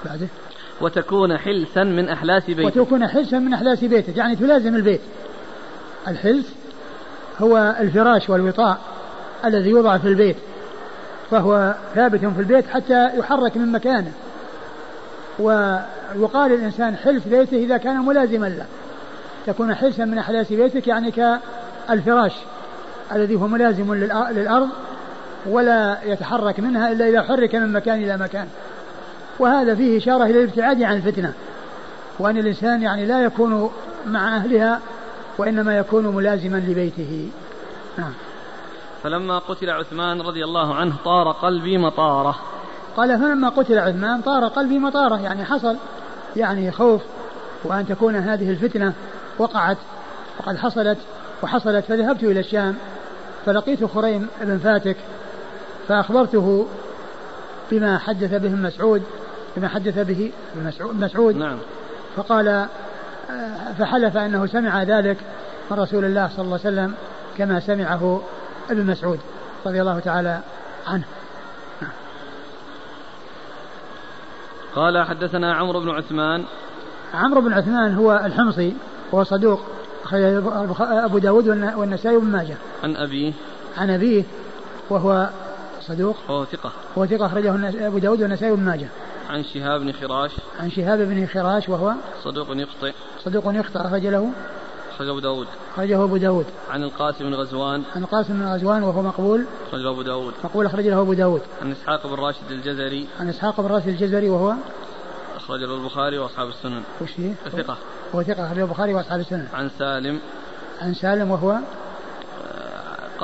بعده. 0.05 0.27
وتكون 0.81 1.37
حلسا 1.37 1.83
من 1.83 2.09
أحلاس 2.09 2.45
بيتك. 2.45 2.65
وتكون 2.77 3.07
حلسا 3.07 3.39
من 3.39 3.53
أحلاس 3.53 3.83
بيتك. 3.83 4.17
يعني 4.17 4.35
تلازم 4.35 4.75
البيت. 4.75 5.01
الحلس 6.07 6.53
هو 7.39 7.75
الفراش 7.79 8.29
والوطاء 8.29 8.77
الذي 9.45 9.69
يوضع 9.69 9.97
في 9.97 10.07
البيت. 10.07 10.35
فهو 11.31 11.75
ثابت 11.95 12.19
في 12.19 12.39
البيت 12.39 12.67
حتى 12.67 13.19
يحرك 13.19 13.57
من 13.57 13.71
مكانه. 13.71 14.11
ويقال 15.39 16.53
الإنسان 16.53 16.95
حلف 16.95 17.27
بيته 17.27 17.57
إذا 17.57 17.77
كان 17.77 18.05
ملازما 18.05 18.47
له. 18.47 18.65
تكون 19.47 19.75
حلسا 19.75 20.05
من 20.05 20.17
أحلاس 20.17 20.53
بيتك 20.53 20.87
يعني 20.87 21.11
كالفراش 21.11 22.33
الذي 23.11 23.35
هو 23.35 23.47
ملازم 23.47 23.93
للأرض 23.93 24.69
ولا 25.45 25.97
يتحرك 26.03 26.59
منها 26.59 26.91
إلا 26.91 27.09
إذا 27.09 27.21
حرك 27.21 27.55
من 27.55 27.73
مكان 27.73 28.03
إلى 28.03 28.17
مكان. 28.17 28.47
وهذا 29.39 29.75
فيه 29.75 29.97
إشارة 29.97 30.23
إلى 30.23 30.43
الابتعاد 30.43 30.83
عن 30.83 30.95
الفتنة. 30.95 31.33
وأن 32.19 32.37
الإنسان 32.37 32.81
يعني 32.81 33.05
لا 33.05 33.23
يكون 33.23 33.71
مع 34.07 34.35
أهلها 34.35 34.81
وإنما 35.37 35.77
يكون 35.77 36.07
ملازما 36.07 36.57
لبيته. 36.57 37.29
نعم. 37.97 38.13
فلما 39.03 39.39
قتل 39.39 39.69
عثمان 39.69 40.21
رضي 40.21 40.43
الله 40.43 40.75
عنه 40.75 40.95
طار 41.05 41.31
قلبي 41.31 41.77
مطاره. 41.77 42.35
قال 42.97 43.19
فلما 43.19 43.49
قتل 43.49 43.79
عثمان 43.79 44.21
طار 44.21 44.47
قلبي 44.47 44.79
مطاره. 44.79 45.21
يعني 45.21 45.45
حصل 45.45 45.75
يعني 46.35 46.71
خوف 46.71 47.01
وأن 47.63 47.87
تكون 47.87 48.15
هذه 48.15 48.49
الفتنة 48.49 48.93
وقعت. 49.37 49.77
وقد 50.39 50.57
حصلت 50.57 50.97
وحصلت 51.43 51.85
فذهبت 51.85 52.23
إلى 52.23 52.39
الشام 52.39 52.75
فلقيت 53.45 53.85
خريم 53.85 54.27
بن 54.41 54.57
فاتك 54.57 54.97
فأخبرته 55.87 56.67
بما 57.71 57.97
حدث 57.97 58.33
به 58.33 58.49
مسعود 58.49 59.03
بما 59.57 59.67
حدث 59.67 59.99
به 59.99 60.31
مسعود 60.93 61.35
نعم. 61.35 61.57
فقال 62.15 62.47
آه، 62.47 63.73
فحلف 63.79 64.17
أنه 64.17 64.45
سمع 64.45 64.83
ذلك 64.83 65.17
من 65.71 65.77
رسول 65.79 66.05
الله 66.05 66.27
صلى 66.27 66.45
الله 66.45 66.59
عليه 66.65 66.75
وسلم 66.75 66.93
كما 67.37 67.59
سمعه 67.59 68.21
ابن 68.69 68.85
مسعود 68.85 69.19
رضي 69.65 69.81
الله 69.81 69.99
تعالى 69.99 70.39
عنه. 70.87 71.03
قال 74.75 75.05
حدثنا 75.05 75.55
عمرو 75.55 75.79
بن 75.79 75.89
عثمان. 75.89 76.43
عمرو 77.13 77.41
بن 77.41 77.53
عثمان 77.53 77.95
هو 77.95 78.21
الحمصي 78.25 78.75
وهو 79.11 79.23
صدوق 79.23 79.61
أبو 80.79 81.17
داود 81.17 81.47
والنسائي 81.47 82.15
وابن 82.15 82.27
ماجه. 82.27 82.55
عن 82.83 82.95
أبيه. 82.95 83.33
عن 83.77 83.89
أبيه 83.89 84.23
وهو 84.89 85.29
صدوق؟ 85.87 86.15
وهو 86.29 86.45
ثقة. 86.45 86.71
وهو 86.95 87.05
ثقة 87.05 87.25
أخرجه 87.25 87.87
أبو 87.87 87.97
داود 87.97 88.21
والنسائي 88.21 88.51
وابن 88.51 88.63
ماجه. 88.63 88.87
عن 89.29 89.43
شهاب 89.43 89.81
بن 89.81 89.91
خراش. 89.91 90.31
عن 90.59 90.71
شهاب 90.71 90.99
بن 90.99 91.27
خراش 91.27 91.69
وهو؟ 91.69 91.93
صدوق 92.23 92.47
يخطئ. 92.49 92.93
صدوق 93.23 93.43
يخطئ 93.47 93.79
أخرج 93.79 94.05
له؟ 94.05 94.31
أخرجه 94.95 95.11
أبو 95.11 95.19
داود. 95.19 95.47
أخرجه 95.73 96.03
أبو 96.03 96.17
داود. 96.17 96.45
عن 96.69 96.83
القاسم 96.83 97.25
بن 97.25 97.33
غزوان. 97.33 97.83
عن 97.95 98.03
القاسم 98.03 98.33
بن 98.33 98.47
غزوان 98.47 98.83
وهو 98.83 99.01
مقبول؟ 99.01 99.45
أخرجه 99.67 99.89
أبو 99.89 100.01
داود. 100.01 100.33
مقبول 100.43 100.65
أخرج 100.65 100.87
له 100.87 101.01
أبو 101.01 101.13
داود. 101.13 101.41
عن 101.61 101.71
إسحاق 101.71 102.07
بن 102.07 102.13
راشد 102.13 102.51
الجزري. 102.51 103.07
عن 103.19 103.29
إسحاق 103.29 103.61
بن 103.61 103.67
راشد 103.67 103.87
الجزري 103.87 104.29
وهو؟ 104.29 104.53
أخرج 105.35 105.59
له 105.59 105.75
البخاري 105.75 106.17
وأصحاب 106.17 106.49
السنن. 106.49 106.83
وش 107.01 107.19
هي؟ 107.19 107.33
ثقة. 107.51 107.77
هو 108.15 108.23
ثقة 108.23 108.45
أخرجه 108.45 108.63
البخاري 108.63 108.93
وأصحاب 108.93 109.19
السنن. 109.19 109.47
عن 109.53 109.69
سالم. 109.79 110.19
عن 110.81 110.93
سالم 110.93 111.31
وهو؟ 111.31 111.57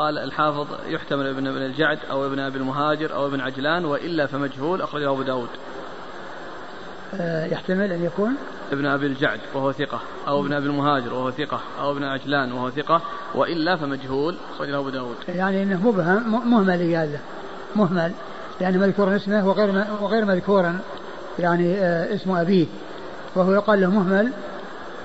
قال 0.02 0.18
الحافظ 0.18 0.68
يحتمل 0.88 1.28
ابن 1.28 1.48
ابن 1.48 1.57
الجعد 1.57 1.99
أو 2.11 2.26
ابن 2.26 2.40
أبي 2.40 2.57
المهاجر 2.57 3.14
أو 3.14 3.28
ابن 3.28 3.41
عجلان 3.41 3.86
وإلا 3.86 4.26
فمجهول 4.26 4.82
أخرجه 4.82 5.11
أبو 5.11 5.22
داود. 5.22 5.49
آه، 7.19 7.45
يحتمل 7.45 7.91
أن 7.91 8.03
يكون؟ 8.03 8.36
ابن 8.72 8.86
أبي 8.86 9.06
الجعد 9.06 9.40
وهو 9.53 9.72
ثقة 9.72 9.99
أو 10.28 10.41
ابن 10.41 10.53
أبي 10.53 10.65
المهاجر 10.65 11.14
وهو 11.14 11.32
ثقة 11.32 11.60
أو 11.82 11.91
ابن 11.91 12.03
عجلان 12.03 12.52
وهو 12.52 12.69
ثقة 12.69 13.02
وإلا 13.36 13.76
فمجهول 13.76 14.36
أخرجه 14.56 14.80
أبو 14.80 14.90
داود. 14.90 15.15
يعني 15.28 15.64
أنه 15.64 15.88
مبهم 15.88 16.52
مهمل 16.52 16.95
هذا 16.95 17.19
مهمل 17.76 18.11
يعني 18.61 18.78
مذكور 18.78 19.15
اسمه 19.15 19.48
وغير 19.48 19.86
وغير 20.02 20.26
مذكورا 20.26 20.80
يعني 21.40 21.78
آه، 21.78 22.15
اسم 22.15 22.32
أبيه. 22.32 22.65
وهو 23.36 23.53
يقال 23.53 23.82
له 23.82 23.90
مهمل 23.90 24.32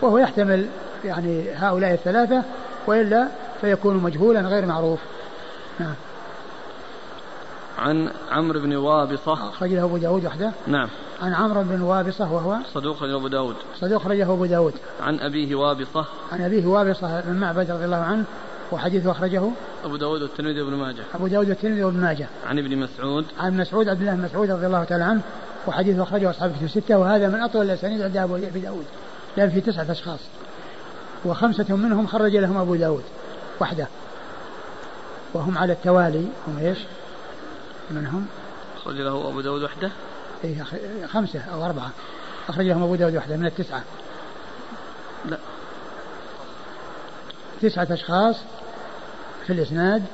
وهو 0.02 0.18
يحتمل 0.18 0.66
يعني 1.04 1.50
هؤلاء 1.54 1.92
الثلاثة 1.92 2.42
وإلا 2.86 3.28
فيكون 3.60 3.96
مجهولا 3.96 4.40
غير 4.40 4.66
معروف. 4.66 5.00
نعم. 5.80 5.94
عن 7.78 8.08
عمرو 8.30 8.60
بن 8.60 8.76
وابصة. 8.76 9.32
أخرجه 9.32 9.84
أبو 9.84 9.96
داود 9.96 10.24
وحده. 10.24 10.52
نعم. 10.66 10.88
عن 11.22 11.34
عمرو 11.34 11.62
بن 11.62 11.82
وابصة 11.82 12.32
وهو؟ 12.32 12.56
صدوق 12.74 12.96
أخرجه 12.96 13.16
أبو 13.16 13.28
داود. 13.28 13.56
صدوق 13.80 14.00
أخرجه 14.00 14.32
أبو 14.32 14.46
داود. 14.46 14.74
عن 15.00 15.20
أبيه 15.20 15.54
وابصة. 15.54 16.04
عن 16.32 16.42
أبيه 16.42 16.66
وابصة 16.66 17.20
بن 17.20 17.36
معبد 17.36 17.70
رضي 17.70 17.84
الله 17.84 17.96
عنه 17.96 18.24
وحديثه 18.72 19.10
أخرجه. 19.10 19.50
أبو 19.84 19.96
داود 19.96 20.22
والترمذي 20.22 20.62
وابن 20.62 20.74
ماجه. 20.74 21.02
أبو 21.14 21.26
داود 21.26 21.48
والترمذي 21.48 21.84
وابن 21.84 22.00
ماجه. 22.00 22.28
عن 22.46 22.58
ابن 22.58 22.78
مسعود. 22.78 23.24
عن 23.40 23.56
مسعود 23.56 23.88
عبد 23.88 24.00
الله 24.00 24.14
بن 24.14 24.22
مسعود 24.22 24.50
رضي 24.50 24.66
الله 24.66 24.84
تعالى 24.84 25.04
عنه 25.04 25.20
وحديثه 25.66 26.02
أخرجه 26.02 26.30
أصحاب 26.30 26.50
الكتب 26.50 26.64
الستة 26.64 26.98
وهذا 26.98 27.28
من 27.28 27.40
أطول 27.40 27.66
الأسانيد 27.66 28.02
عند 28.02 28.16
أبو 28.16 28.36
داود 28.36 28.84
لأن 29.36 29.50
في 29.50 29.60
تسعة 29.60 29.90
أشخاص 29.90 30.20
وخمسة 31.24 31.76
منهم 31.76 32.06
خرج 32.06 32.36
لهم 32.36 32.56
أبو 32.56 32.74
داود. 32.74 33.02
وحده. 33.60 33.88
وهم 35.34 35.58
على 35.58 35.72
التوالي 35.72 36.28
هم 36.48 36.58
إيش؟ 36.58 36.78
من 37.90 38.06
هم 38.06 38.26
أخرج 38.76 38.96
له 38.96 39.28
أبو 39.28 39.40
داود 39.40 39.62
وحده. 39.62 39.90
إيه 40.44 40.62
خمسة 41.06 41.40
أو 41.40 41.64
أربعة. 41.64 41.90
أخرج 42.48 42.66
لهم 42.66 42.82
أبو 42.82 42.94
داود 42.94 43.16
وحده 43.16 43.36
من 43.36 43.46
التسعة. 43.46 43.82
لا. 45.24 45.38
تسعة 47.62 47.88
أشخاص 47.90 48.36
في 49.46 49.52
الإسناد 49.52 50.04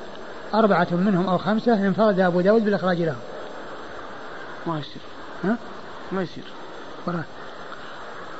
أربعة 0.54 0.88
منهم 0.90 1.28
أو 1.28 1.38
خمسة 1.38 1.86
انفرد 1.86 2.20
أبو 2.20 2.40
داود 2.40 2.64
بالإخراج 2.64 3.02
لهم. 3.02 3.20
ما 4.66 4.78
يصير. 4.78 5.02
ها؟ 5.44 5.56
ما 6.12 6.22
يصير. 6.22 6.44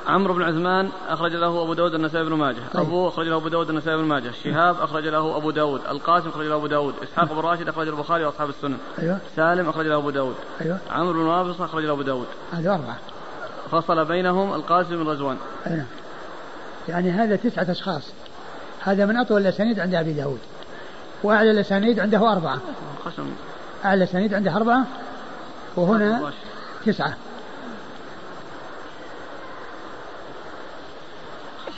عمرو 0.07 0.33
بن 0.33 0.43
عثمان 0.43 0.89
أخرج 1.09 1.35
له 1.35 1.63
أبو 1.63 1.73
داود 1.73 1.93
النسائي 1.93 2.25
بن 2.25 2.33
ماجه. 2.33 2.61
طيب. 2.73 2.83
أبوه 2.83 3.09
أخرج 3.09 3.27
له 3.27 3.35
أبو 3.35 3.47
داود 3.47 3.69
النسائي 3.69 3.97
بن 3.97 4.03
ماجه. 4.03 4.31
شهاب 4.43 4.75
أخرج 4.81 5.07
له 5.07 5.37
أبو 5.37 5.51
داود. 5.51 5.81
القاسم 5.89 6.29
أخرج 6.29 6.45
له 6.45 6.55
أبو 6.55 6.67
داود. 6.67 6.93
إسحاق 7.03 7.33
بن 7.33 7.39
راشد 7.39 7.69
أخرج 7.69 7.87
البخاري 7.87 8.25
وأصحاب 8.25 8.49
السنن 8.49 8.77
أيوه. 8.99 9.17
سالم 9.35 9.69
أخرج 9.69 9.87
له 9.87 9.97
أبو 9.97 10.09
داود. 10.09 10.35
أيوه. 10.61 10.77
عمرو 10.91 11.13
بن 11.13 11.25
وابص 11.25 11.61
أخرج 11.61 11.83
له 11.83 11.93
أبو 11.93 12.01
داود. 12.01 12.27
هذا 12.51 12.71
أربعة. 12.71 12.97
فصل 13.71 14.05
بينهم 14.05 14.53
القاسم 14.53 15.03
بن 15.03 15.09
رزوان. 15.09 15.37
أيوه. 15.67 15.85
يعني 16.87 17.11
هذا 17.11 17.35
تسعة 17.35 17.71
أشخاص. 17.71 18.13
هذا 18.79 19.05
من 19.05 19.17
أطول 19.17 19.41
الأسانيد 19.41 19.79
عند 19.79 19.95
أبي 19.95 20.13
داود. 20.13 20.39
وأعلى 21.23 21.51
الأسانيد 21.51 21.99
عنده 21.99 22.31
أربعة. 22.31 22.59
أعلى 23.85 24.03
الأسانيد 24.03 24.33
عنده 24.33 24.55
أربعة. 24.55 24.85
وهنا 25.75 26.31
تسعة. 26.85 27.17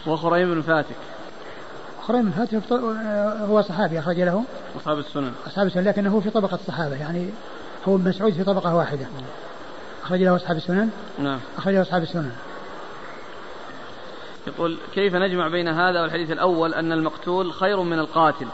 وخريم 0.07 0.53
بن 0.53 0.61
فاتك 0.61 0.95
خريم 2.07 2.21
بن 2.21 2.31
فاتك 2.31 2.71
هو 3.49 3.61
صحابي 3.61 3.99
أخرج 3.99 4.19
له. 4.21 4.43
أصحاب 4.77 4.99
السنن. 4.99 5.31
أصحاب 5.47 5.67
السنن 5.67 5.83
لكنه 5.83 6.19
في 6.19 6.29
طبقة 6.29 6.55
الصحابة 6.55 6.95
يعني 6.95 7.29
هو 7.87 7.97
مسعود 7.97 8.33
في 8.33 8.43
طبقة 8.43 8.75
واحدة. 8.75 9.05
أخرج 10.03 10.23
له 10.23 10.35
أصحاب 10.35 10.57
السنن؟ 10.57 10.89
نعم. 11.19 11.39
أخرج 11.57 11.73
له 11.73 11.81
أصحاب 11.81 12.03
السنن. 12.03 12.31
يقول 14.47 14.77
كيف 14.93 15.15
نجمع 15.15 15.47
بين 15.47 15.67
هذا 15.67 16.01
والحديث 16.01 16.31
الأول 16.31 16.73
أن 16.73 16.91
المقتول 16.91 17.53
خير 17.53 17.81
من 17.81 17.99
القاتل؟ 17.99 18.47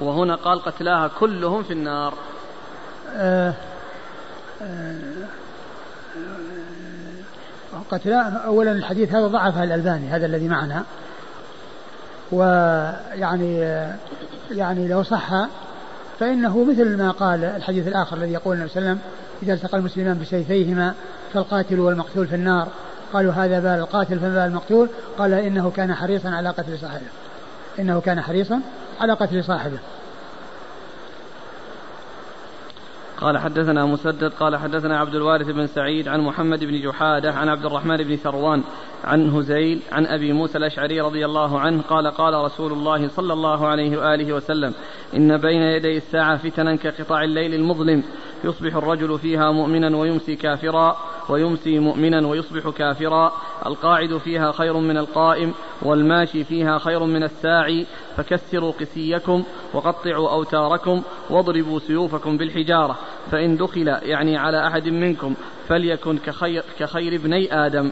وهنا 0.00 0.34
قال 0.34 0.62
قتلاها 0.62 1.10
كلهم 1.20 1.62
في 1.62 1.72
النار. 1.72 2.14
آه 3.16 3.54
آه 4.62 5.28
قتلا 7.90 8.22
اولا 8.46 8.72
الحديث 8.72 9.14
هذا 9.14 9.26
ضعفه 9.26 9.64
الألباني 9.64 10.08
هذا 10.08 10.26
الذي 10.26 10.48
معنا. 10.48 10.84
ويعني 12.32 13.58
يعني 14.50 14.88
لو 14.88 15.02
صح 15.02 15.46
فإنه 16.20 16.64
مثل 16.64 16.96
ما 16.96 17.10
قال 17.10 17.44
الحديث 17.44 17.88
الآخر 17.88 18.16
الذي 18.16 18.32
يقول 18.32 18.56
النبي 18.56 18.70
صلى 18.70 18.78
الله 18.78 18.90
عليه 18.90 19.00
وسلم 19.00 19.12
إذا 19.42 19.54
التقى 19.54 19.78
المسلمان 19.78 20.18
بسيفيهما 20.18 20.94
فالقاتل 21.32 21.80
والمقتول 21.80 22.26
في 22.26 22.34
النار. 22.34 22.68
قالوا 23.12 23.32
هذا 23.32 23.60
بال 23.60 23.80
القاتل 23.80 24.18
فما 24.18 24.28
بال 24.28 24.38
المقتول؟ 24.38 24.88
قال 25.18 25.32
إنه 25.32 25.70
كان 25.70 25.94
حريصا 25.94 26.28
على 26.28 26.48
قتل 26.48 26.78
صاحبه. 26.78 27.06
إنه 27.78 28.00
كان 28.00 28.20
حريصا 28.20 28.60
على 29.00 29.12
قتل 29.12 29.44
صاحبه. 29.44 29.78
قال 33.16 33.38
حدثنا 33.38 33.86
مسدد 33.86 34.32
قال 34.32 34.56
حدثنا 34.56 34.98
عبد 34.98 35.14
الوارث 35.14 35.46
بن 35.46 35.66
سعيد 35.66 36.08
عن 36.08 36.20
محمد 36.20 36.64
بن 36.64 36.80
جحادة 36.80 37.32
عن 37.32 37.48
عبد 37.48 37.64
الرحمن 37.66 37.96
بن 37.96 38.16
ثروان 38.16 38.62
عن 39.06 39.30
هزيل 39.30 39.80
عن 39.92 40.06
أبي 40.06 40.32
موسى 40.32 40.58
الأشعري 40.58 41.00
رضي 41.00 41.24
الله 41.24 41.60
عنه 41.60 41.82
قال 41.82 42.06
قال 42.06 42.34
رسول 42.34 42.72
الله 42.72 43.08
صلى 43.08 43.32
الله 43.32 43.66
عليه 43.66 43.98
وآله 43.98 44.32
وسلم 44.32 44.74
إن 45.16 45.36
بين 45.36 45.62
يدي 45.62 45.96
الساعة 45.96 46.36
فتنا 46.36 46.76
كقطاع 46.76 47.24
الليل 47.24 47.54
المظلم 47.54 48.02
يصبح 48.44 48.76
الرجل 48.76 49.18
فيها 49.18 49.52
مؤمنا 49.52 49.96
ويمسي 49.96 50.36
كافرا 50.36 50.96
ويمسي 51.28 51.78
مؤمنا 51.78 52.26
ويصبح 52.26 52.68
كافرا 52.70 53.32
القاعد 53.66 54.16
فيها 54.16 54.52
خير 54.52 54.76
من 54.76 54.98
القائم 54.98 55.54
والماشي 55.82 56.44
فيها 56.44 56.78
خير 56.78 57.04
من 57.04 57.22
الساعي 57.22 57.86
فكسروا 58.16 58.72
قسيكم 58.72 59.44
وقطعوا 59.74 60.30
أوتاركم 60.30 61.02
واضربوا 61.30 61.78
سيوفكم 61.78 62.36
بالحجارة 62.36 62.98
فإن 63.30 63.56
دخل 63.56 63.88
يعني 64.02 64.36
على 64.36 64.66
أحد 64.66 64.88
منكم 64.88 65.34
فليكن 65.68 66.18
كخير, 66.18 66.64
كخير 66.78 67.14
ابني 67.14 67.66
آدم 67.66 67.90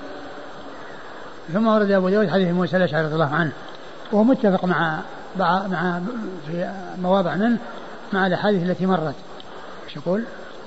ثم 1.52 1.66
ورد 1.66 1.90
أبو 1.90 2.08
داود 2.08 2.30
حديث 2.30 2.48
موسى 2.48 2.76
الأشعري 2.76 3.04
رضي 3.04 3.14
الله 3.14 3.34
عنه 3.34 3.52
وهو 4.12 4.24
متفق 4.24 4.64
مع 4.64 5.00
مع 5.38 6.00
في 6.46 6.70
مواضع 7.02 7.34
منه 7.34 7.58
مع 8.12 8.26
الأحاديث 8.26 8.62
التي 8.62 8.86
مرت. 8.86 9.14
إيش 9.84 9.96
يقول؟ 9.96 10.24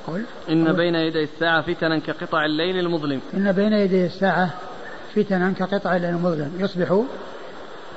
قل 0.07 0.23
إن 0.49 0.73
بين 0.73 0.95
يدي 0.95 1.23
الساعة 1.23 1.61
فتنا 1.61 1.99
كقطع 1.99 2.45
الليل 2.45 2.79
المظلم. 2.79 3.21
إن 3.33 3.51
بين 3.51 3.73
يدي 3.73 4.05
الساعة 4.05 4.49
فتنا 5.15 5.51
كقطع 5.51 5.95
الليل 5.95 6.09
المظلم. 6.09 6.51
يصبح 6.59 7.03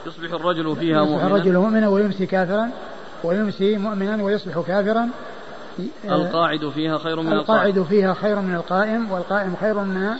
يصبح 0.07 0.33
الرجل 0.33 0.77
فيها 0.77 1.03
يصبح 1.03 1.11
مؤمنا. 1.11 1.27
الرجل 1.27 1.59
مؤمنا 1.59 1.89
ويمسي 1.89 2.27
كافرا 2.27 2.71
ويمسي 3.25 3.77
مؤمنا 3.77 4.23
ويصبح 4.23 4.61
كافرا. 4.67 5.09
القاعد 6.05 6.69
فيها 6.69 6.99
خير 6.99 7.21
من 7.21 7.33
القاعد 7.33 7.79
القائم 7.79 7.85
فيها 7.85 8.15
خير 8.15 8.41
من 8.41 8.55
القائم 8.55 9.13
والقائم 9.13 9.57
خير 9.61 9.81
من 9.81 10.15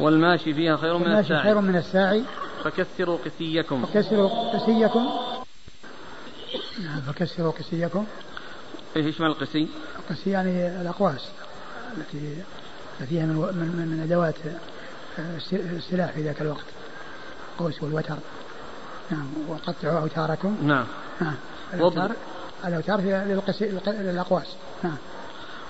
والماشي 0.00 0.54
فيها 0.54 0.76
خير 0.76 0.98
من 0.98 1.06
الساعي. 1.06 1.42
خير 1.42 1.60
من 1.60 1.76
الساعي. 1.76 2.22
فكسروا 2.64 3.18
قسيكم. 3.24 3.86
فكسروا 3.86 4.28
قسيكم. 4.28 5.10
نعم 6.84 7.00
فكسروا 7.00 7.52
قسيكم. 7.52 8.06
إيش 8.96 9.20
معنى 9.20 9.32
القسي؟ 9.32 9.68
القسي 9.98 10.30
يعني 10.30 10.80
الأقواس 10.80 11.28
التي 11.98 12.36
هي 13.10 13.26
من 13.26 13.34
من, 13.36 13.86
من 13.88 14.00
أدوات 14.02 14.34
آه، 15.18 15.36
السلاح 15.52 16.10
في 16.10 16.22
ذاك 16.22 16.42
الوقت. 16.42 16.64
قوس 17.58 17.82
والوتر. 17.82 18.16
نعم 19.10 19.26
وقطعوا 19.48 20.00
أوتاركم. 20.00 20.56
نعم. 20.62 20.86
نعم 21.20 21.34
الاوتار 21.74 22.12
الأوتار 22.64 23.00
هي 23.00 23.24
للأقواس. 23.86 24.46
نعم. 24.84 24.96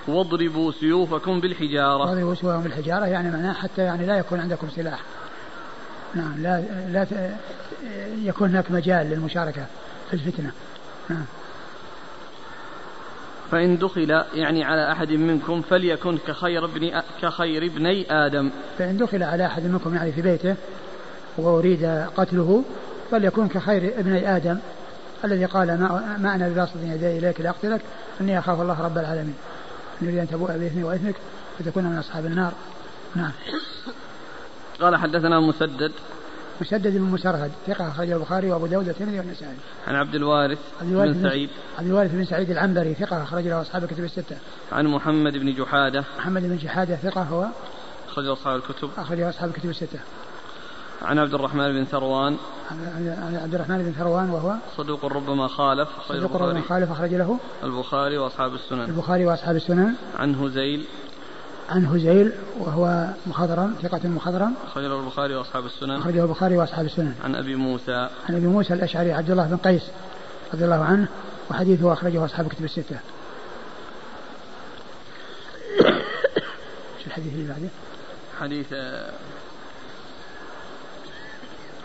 واضربوا 0.07 0.71
سيوفكم 0.71 1.39
بالحجارة. 1.39 1.97
واضربوا 1.97 2.35
سيوفكم 2.35 2.63
بالحجارة 2.63 3.05
يعني 3.05 3.31
معناه 3.31 3.53
حتى 3.53 3.81
يعني 3.81 4.05
لا 4.05 4.17
يكون 4.17 4.39
عندكم 4.39 4.69
سلاح. 4.75 4.99
نعم 6.15 6.43
لا 6.43 6.63
لا 6.91 7.07
يكون 8.23 8.49
هناك 8.49 8.71
مجال 8.71 9.09
للمشاركة 9.09 9.65
في 10.07 10.13
الفتنة. 10.13 10.51
نعم. 11.09 11.25
فإن 13.51 13.77
دخل 13.77 14.23
يعني 14.33 14.63
على 14.63 14.91
أحد 14.91 15.11
منكم 15.11 15.61
فليكن 15.61 16.17
كخير 16.27 16.65
ابن 16.65 17.01
كخير 17.21 17.65
ابني 17.65 18.25
آدم. 18.25 18.49
فإن 18.77 18.97
دخل 18.97 19.23
على 19.23 19.45
أحد 19.45 19.63
منكم 19.63 19.95
يعني 19.95 20.11
في 20.11 20.21
بيته 20.21 20.55
وأريد 21.37 21.85
قتله 22.17 22.63
فليكن 23.11 23.47
كخير 23.47 23.99
ابني 23.99 24.35
آدم 24.35 24.57
الذي 25.25 25.45
قال 25.45 25.67
ما, 25.67 26.17
ما 26.19 26.35
أنا 26.35 26.49
بباسط 26.49 26.75
يدي 26.83 27.17
إليك 27.17 27.41
لأقتلك 27.41 27.81
إني 28.21 28.39
أخاف 28.39 28.61
الله 28.61 28.81
رب 28.81 28.97
العالمين. 28.97 29.35
نريد 30.03 30.17
أن 30.17 30.27
تبوء 30.27 30.57
بإثمي 30.57 30.83
وإثمك 30.83 31.15
فتكون 31.59 31.83
من 31.83 31.97
أصحاب 31.97 32.25
النار 32.25 32.53
نعم 33.15 33.31
قال 34.81 34.95
حدثنا 34.95 35.39
مسدد 35.39 35.91
مسدد 36.61 36.97
بن 36.97 37.01
مسرهد 37.01 37.51
ثقة 37.67 37.87
أخرجه 37.87 38.13
البخاري 38.13 38.51
وأبو 38.51 38.67
داود 38.67 38.87
والترمذي 38.87 39.19
والنسائي. 39.19 39.55
عن 39.87 39.95
عبد 39.95 40.15
الوارث, 40.15 40.59
عبد 40.81 40.91
الوارث 40.91 41.17
بن 41.17 41.29
سعيد. 41.29 41.49
عبد 41.77 41.87
الوارث 41.87 42.11
بن 42.11 42.25
سعيد 42.25 42.51
العنبري 42.51 42.93
ثقة 42.93 43.23
أخرج 43.23 43.47
له 43.47 43.61
أصحاب 43.61 43.83
الكتب 43.83 44.03
الستة. 44.03 44.37
عن 44.71 44.87
محمد 44.87 45.37
بن 45.37 45.53
جحادة. 45.53 46.03
محمد 46.17 46.41
بن 46.41 46.57
جحادة 46.57 46.95
ثقة 46.95 47.21
هو 47.21 47.47
أخرج 48.09 48.27
أصحاب 48.27 48.55
الكتب. 48.55 48.89
أخرج 48.97 49.19
أصحاب 49.19 49.49
الكتب 49.49 49.69
الستة. 49.69 49.99
عن 51.01 51.19
عبد 51.19 51.33
الرحمن 51.33 51.73
بن 51.73 51.85
ثروان. 51.85 52.37
عن 52.71 53.39
عبد 53.43 53.55
الرحمن 53.55 53.77
بن 53.77 53.91
ثروان 53.91 54.29
وهو 54.29 54.55
صدوق 54.77 55.05
ربما 55.05 55.47
خالف 55.47 55.89
صدوق 56.07 56.35
ربما 56.35 56.61
خالف 56.61 56.91
أخرج 56.91 57.13
له 57.13 57.39
البخاري 57.63 58.17
وأصحاب 58.17 58.53
السنن. 58.53 58.81
البخاري 58.81 59.25
وأصحاب 59.25 59.55
السنن. 59.55 59.93
عن 60.19 60.35
هزيل. 60.35 60.85
عن 61.69 61.85
هزيل 61.85 62.31
وهو 62.59 63.07
مخضرم 63.27 63.75
ثقة 63.83 64.07
مخضرم. 64.07 64.53
أخرجه 64.67 64.99
البخاري 64.99 65.35
وأصحاب 65.35 65.65
السنن. 65.65 65.91
أخرجه 65.91 66.23
البخاري 66.23 66.57
وأصحاب 66.57 66.85
السنن. 66.85 67.15
عن 67.23 67.35
أبي 67.35 67.55
موسى. 67.55 68.09
عن 68.29 68.35
أبي 68.35 68.47
موسى 68.47 68.73
الأشعري 68.73 69.13
عبد 69.13 69.31
الله 69.31 69.47
بن 69.47 69.57
قيس 69.57 69.83
رضي 70.53 70.65
الله 70.65 70.83
عنه 70.83 71.07
وحديثه 71.51 71.93
أخرجه 71.93 72.25
أصحاب 72.25 72.45
الكتب 72.45 72.65
الستة. 72.65 72.99
شو 76.99 77.07
الحديث 77.07 77.33
اللي 77.33 77.47
بعده؟ 77.47 77.69
حديث 78.39 78.67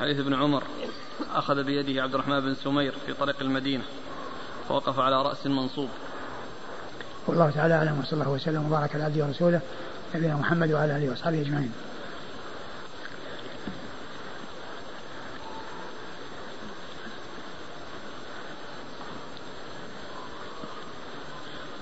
حديث 0.00 0.18
ابن 0.18 0.34
عمر 0.34 0.62
أخذ 1.34 1.62
بيده 1.62 2.02
عبد 2.02 2.14
الرحمن 2.14 2.40
بن 2.40 2.54
سمير 2.54 2.94
في 3.06 3.14
طريق 3.14 3.36
المدينة 3.40 3.84
فوقف 4.68 4.98
على 4.98 5.22
رأس 5.22 5.46
منصوب. 5.46 5.88
والله 7.26 7.50
تعالى 7.50 7.74
أعلم 7.74 8.00
وصلى 8.00 8.12
الله 8.12 8.32
وسلم 8.32 8.66
وبارك 8.66 8.94
على 8.94 9.04
عبده 9.04 9.24
ورسوله 9.24 9.60
نبينا 10.14 10.36
محمد 10.36 10.72
وعلى 10.72 10.96
آله 10.96 11.10
وأصحابه 11.10 11.40
أجمعين. 11.40 11.72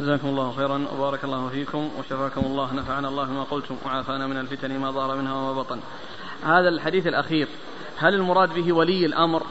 جزاكم 0.00 0.28
الله 0.28 0.52
خيرا 0.52 0.86
وبارك 0.94 1.24
الله 1.24 1.48
فيكم 1.48 1.90
وشفاكم 1.98 2.40
الله 2.40 2.74
نفعنا 2.74 3.08
الله 3.08 3.24
ما 3.24 3.42
قلتم 3.42 3.76
وعافانا 3.86 4.26
من 4.26 4.36
الفتن 4.36 4.78
ما 4.78 4.90
ظهر 4.90 5.16
منها 5.16 5.34
وما 5.34 5.52
بطن. 5.52 5.80
هذا 6.44 6.68
الحديث 6.68 7.06
الأخير 7.06 7.48
هل 7.98 8.14
المراد 8.14 8.54
به 8.54 8.72
ولي 8.72 9.06
الأمر 9.06 9.42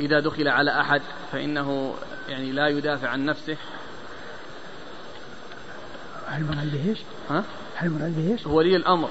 إذا 0.00 0.20
دخل 0.20 0.48
على 0.48 0.80
أحد 0.80 1.02
فإنه 1.32 1.94
يعني 2.28 2.52
لا 2.52 2.68
يدافع 2.68 3.08
عن 3.08 3.24
نفسه 3.24 3.56
هل 6.26 6.42
المراد 6.42 6.72
به 6.72 6.90
إيش؟ 6.90 6.98
ها؟ 7.30 7.44
هل 7.76 7.86
المراد 7.86 8.16
به 8.16 8.32
إيش؟ 8.32 8.46
ولي 8.46 8.76
الأمر 8.76 9.08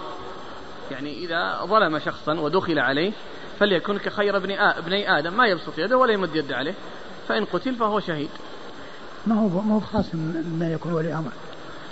يعني 0.91 1.17
إذا 1.17 1.59
ظلم 1.63 1.99
شخصا 1.99 2.33
ودخل 2.33 2.79
عليه 2.79 3.11
فليكن 3.59 3.97
كخير 3.97 4.37
ابن 4.37 4.51
ابني 4.51 5.17
آدم 5.17 5.37
ما 5.37 5.47
يبسط 5.47 5.77
يده 5.77 5.97
ولا 5.97 6.13
يمد 6.13 6.35
يده 6.35 6.55
عليه 6.55 6.73
فإن 7.27 7.45
قتل 7.45 7.75
فهو 7.75 7.99
شهيد 7.99 8.29
ما 9.27 9.35
هو 9.35 9.47
ما 9.61 9.75
هو 9.75 9.79
خاص 9.79 10.05
بما 10.13 10.73
يكون 10.73 10.93
ولي 10.93 11.13
أمر 11.13 11.31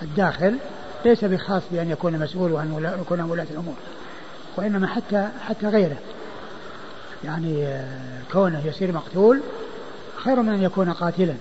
الداخل 0.01 0.57
ليس 1.05 1.25
بخاص 1.25 1.63
بأن 1.71 1.91
يكون 1.91 2.19
مسؤول 2.19 2.51
وأن 2.51 2.97
يكون 3.01 3.21
ولاة 3.21 3.47
الأمور 3.51 3.75
وإنما 4.57 4.87
حتى 4.87 5.29
حتى 5.47 5.67
غيره 5.67 5.97
يعني 7.23 7.67
آه، 7.67 8.21
كونه 8.31 8.67
يصير 8.67 8.91
مقتول 8.91 9.41
خير 10.15 10.41
من 10.41 10.53
أن 10.53 10.63
يكون 10.63 10.93
قاتلا. 10.93 11.35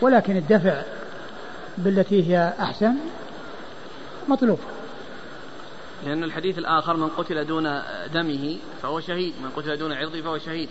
ولكن 0.00 0.36
الدفع 0.36 0.82
بالتي 1.78 2.30
هي 2.30 2.54
أحسن 2.60 2.94
مطلوب. 4.28 4.58
لأن 6.06 6.24
الحديث 6.24 6.58
الآخر 6.58 6.96
من 6.96 7.08
قتل 7.08 7.46
دون 7.46 7.82
دمه 8.12 8.58
فهو 8.82 9.00
شهيد 9.00 9.34
من 9.42 9.50
قتل 9.56 9.76
دون 9.76 9.92
عرضه 9.92 10.22
فهو 10.22 10.38
شهيد. 10.38 10.68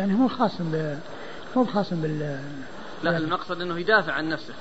يعني 0.00 0.22
هو 0.22 0.28
خاص 0.28 0.52
ب 0.60 0.98
هو 1.56 1.64
خاص 1.64 1.92
بال 1.92 2.40
لا 3.02 3.16
المقصد 3.16 3.60
أنه 3.60 3.78
يدافع 3.78 4.12
عن 4.12 4.28
نفسه. 4.28 4.54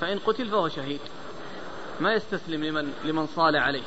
فإن 0.00 0.18
قتل 0.18 0.50
فهو 0.50 0.68
شهيد. 0.68 1.00
ما 2.00 2.12
يستسلم 2.12 2.64
لمن 2.64 2.92
لمن 3.04 3.26
صال 3.26 3.56
عليه. 3.56 3.82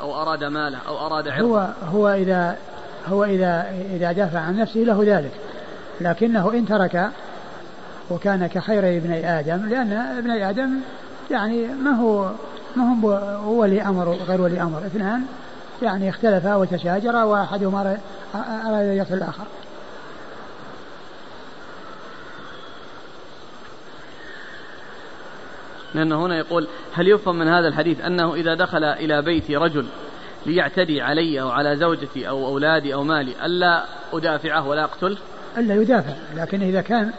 أو 0.00 0.22
أراد 0.22 0.44
ماله 0.44 0.78
أو 0.88 1.06
أراد 1.06 1.28
عرضه. 1.28 1.46
هو 1.46 1.68
هو 1.92 2.08
إذا 2.08 2.56
هو 3.08 3.24
إذا 3.24 3.66
إذا 3.90 4.12
دافع 4.12 4.38
عن 4.38 4.56
نفسه 4.56 4.80
له 4.80 5.02
ذلك. 5.06 5.32
لكنه 6.00 6.52
إن 6.52 6.66
ترك 6.66 7.10
وكان 8.10 8.46
كخير 8.46 8.96
ابني 8.96 9.38
آدم 9.40 9.66
لأن 9.68 9.92
ابني 9.92 10.50
آدم 10.50 10.70
يعني 11.30 11.66
ما 11.66 11.90
هو 11.90 12.30
ما 12.76 12.96
هو 13.02 13.60
ولي 13.60 13.82
أمر 13.82 14.08
وغير 14.08 14.40
ولي 14.40 14.62
أمر. 14.62 14.78
اثنان 14.78 15.22
يعني 15.82 16.08
اختلفا 16.08 16.54
وتشاجرا 16.54 17.22
وأحدهما 17.22 17.98
أراد 18.34 18.86
يقتل 18.86 19.14
الآخر. 19.14 19.44
لأنه 25.96 26.26
هنا 26.26 26.38
يقول 26.38 26.68
هل 26.94 27.08
يفهم 27.08 27.38
من 27.38 27.48
هذا 27.48 27.68
الحديث 27.68 28.00
أنه 28.00 28.34
إذا 28.34 28.54
دخل 28.54 28.84
إلى 28.84 29.22
بيتي 29.22 29.56
رجل 29.56 29.86
ليعتدي 30.46 31.02
علي 31.02 31.40
أو 31.40 31.50
على 31.50 31.76
زوجتي 31.76 32.28
أو 32.28 32.46
أولادي 32.46 32.94
أو 32.94 33.04
مالي 33.04 33.32
ألا 33.44 33.84
أدافعه 34.12 34.68
ولا 34.68 34.84
أقتله 34.84 35.16
ألا 35.58 35.74
يدافع 35.74 36.12
لكن 36.36 36.62
إذا 36.62 36.80
كان 36.80 37.10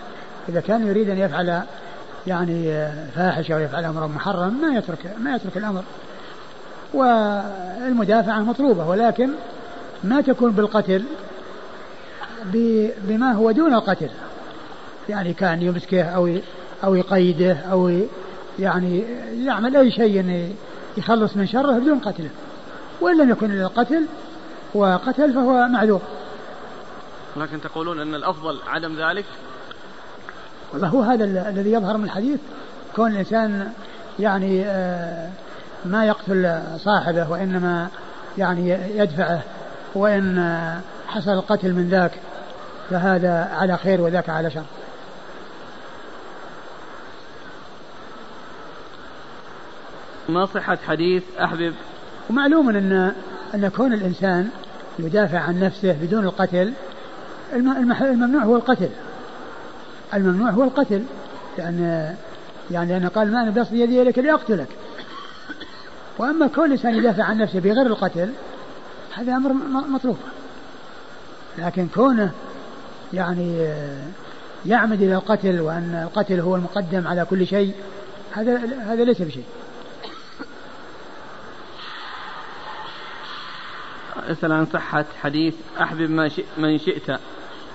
إذا 0.49 0.59
كان 0.59 0.87
يريد 0.87 1.09
أن 1.09 1.17
يفعل 1.17 1.61
يعني 2.27 2.87
فاحشة 3.15 3.53
أو 3.53 3.59
يفعل 3.59 3.85
أمرا 3.85 4.07
محرم 4.07 4.61
ما 4.61 4.77
يترك 4.77 5.15
ما 5.19 5.35
يترك 5.35 5.57
الأمر. 5.57 5.83
والمدافعة 6.93 8.39
مطلوبة 8.39 8.87
ولكن 8.87 9.29
ما 10.03 10.21
تكون 10.21 10.51
بالقتل 10.51 11.03
بما 13.07 13.31
هو 13.31 13.51
دون 13.51 13.73
القتل. 13.73 14.09
يعني 15.09 15.33
كان 15.33 15.61
يمسكه 15.61 16.03
أو 16.03 16.29
أو 16.83 16.95
يقيده 16.95 17.57
أو 17.71 18.01
يعني 18.59 19.03
يعمل 19.45 19.77
أي 19.77 19.91
شيء 19.91 20.55
يخلص 20.97 21.37
من 21.37 21.47
شره 21.47 21.71
بدون 21.71 21.99
قتله 21.99 22.29
وإن 23.01 23.17
لم 23.17 23.29
يكن 23.29 23.51
إلا 23.51 23.63
القتل 23.63 24.05
وقتل 24.73 25.33
فهو 25.33 25.67
معذور. 25.67 26.01
لكن 27.37 27.61
تقولون 27.61 27.99
أن 27.99 28.15
الأفضل 28.15 28.57
عدم 28.67 28.95
ذلك؟ 28.95 29.25
والله 30.73 30.87
هو 30.87 31.01
هذا 31.01 31.49
الذي 31.49 31.71
يظهر 31.71 31.97
من 31.97 32.03
الحديث. 32.03 32.39
كون 32.95 33.11
الإنسان 33.11 33.71
يعني 34.19 34.65
آه، 34.65 35.29
ما 35.85 36.05
يقتل 36.05 36.59
صاحبه 36.77 37.31
وإنما 37.31 37.87
يعني 38.37 38.69
يدفعه 38.95 39.41
وإن 39.95 40.55
حصل 41.07 41.31
القتل 41.31 41.73
من 41.73 41.89
ذاك 41.89 42.11
فهذا 42.89 43.49
على 43.53 43.77
خير 43.77 44.01
وذاك 44.01 44.29
على 44.29 44.51
شر. 44.51 44.63
ما 50.29 50.45
صحة 50.45 50.77
حديث 50.87 51.23
أحبب. 51.39 51.73
ومعلوم 52.29 52.69
أن 52.69 53.13
أن 53.55 53.67
كون 53.67 53.93
الإنسان 53.93 54.49
يدافع 54.99 55.39
عن 55.39 55.59
نفسه 55.59 55.93
بدون 56.01 56.25
القتل 56.25 56.73
الممنوع 57.53 58.43
هو 58.43 58.55
القتل. 58.55 58.89
الممنوع 60.13 60.49
هو 60.49 60.63
القتل. 60.63 61.03
لأن 61.57 62.15
يعني 62.71 62.93
لأنه 62.93 63.07
قال 63.07 63.31
ما 63.31 63.41
أنا 63.41 63.49
بصد 63.49 63.73
يدي 63.73 64.01
إليك 64.01 64.19
لأقتلك. 64.19 64.67
وأما 66.17 66.47
كون 66.47 66.65
الإنسان 66.65 66.95
يدافع 66.95 67.23
عن 67.23 67.37
نفسه 67.37 67.59
بغير 67.59 67.85
القتل 67.85 68.29
هذا 69.13 69.35
أمر 69.35 69.53
مطلوب 69.89 70.17
لكن 71.57 71.87
كونه 71.95 72.31
يعني 73.13 73.67
يعمد 74.65 75.01
إلى 75.01 75.15
القتل 75.15 75.61
وأن 75.61 76.03
القتل 76.03 76.39
هو 76.39 76.55
المقدم 76.55 77.07
على 77.07 77.25
كل 77.25 77.47
شيء 77.47 77.73
هذا 78.31 78.61
هذا 78.85 79.03
ليس 79.03 79.21
بشيء. 79.21 79.43
اسأل 84.27 84.51
عن 84.51 84.65
صحة 84.65 85.05
حديث 85.21 85.55
أحبب 85.81 86.09
ما 86.09 86.29
شئ 86.29 86.45
من 86.57 86.77
شئت 86.77 87.19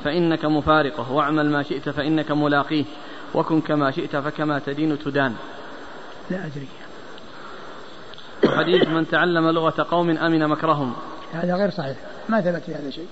فإنك 0.04 0.44
مفارقه 0.44 1.12
واعمل 1.12 1.50
ما 1.50 1.62
شئت 1.62 1.88
فإنك 1.88 2.30
ملاقيه 2.30 2.84
وكن 3.34 3.60
كما 3.60 3.90
شئت 3.90 4.16
فكما 4.16 4.58
تدين 4.58 4.98
تدان. 4.98 5.34
لا 6.30 6.46
أدري. 6.46 6.68
وحديث 8.44 8.88
من 8.88 9.08
تعلم 9.08 9.50
لغة 9.50 9.86
قوم 9.90 10.10
أمن 10.10 10.48
مكرهم. 10.48 10.92
هذا 11.32 11.54
غير 11.54 11.70
صحيح. 11.70 11.96
ما 12.28 12.40
ثبت 12.40 12.62
في 12.62 12.74
هذا 12.74 12.90
شيء. 12.90 13.08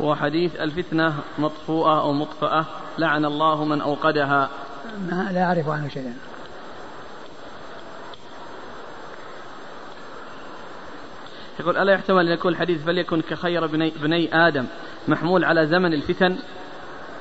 وحديث 0.00 0.56
الفتنة 0.56 1.14
مطفوءة 1.38 2.00
أو 2.00 2.12
مطفأة 2.12 2.64
لعن 2.98 3.24
الله 3.24 3.64
من 3.64 3.80
أوقدها. 3.80 4.48
ما 5.10 5.30
لا 5.32 5.44
أعرف 5.44 5.68
عنه 5.68 5.88
شيئا. 5.88 6.14
يقول 11.62 11.76
ألا 11.76 11.92
يحتمل 11.92 12.26
أن 12.26 12.32
يكون 12.32 12.52
الحديث 12.52 12.84
فليكن 12.84 13.20
كخير 13.20 13.66
بني, 13.66 13.92
بني 14.02 14.46
آدم 14.48 14.66
محمول 15.08 15.44
على 15.44 15.66
زمن 15.66 15.94
الفتن؟ 15.94 16.36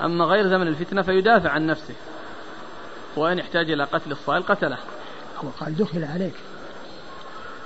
أما 0.04 0.26
غير 0.26 0.48
زمن 0.48 0.68
الفتنة 0.68 1.02
فيدافع 1.02 1.50
عن 1.50 1.66
نفسه. 1.66 1.94
وإن 3.16 3.40
احتاج 3.40 3.72
إلى 3.72 3.84
قتل 3.84 4.12
الصائل 4.12 4.44
قتله. 4.44 4.78
هو 5.44 5.50
قال 5.60 5.78
دخل 5.78 6.04
عليك. 6.04 6.34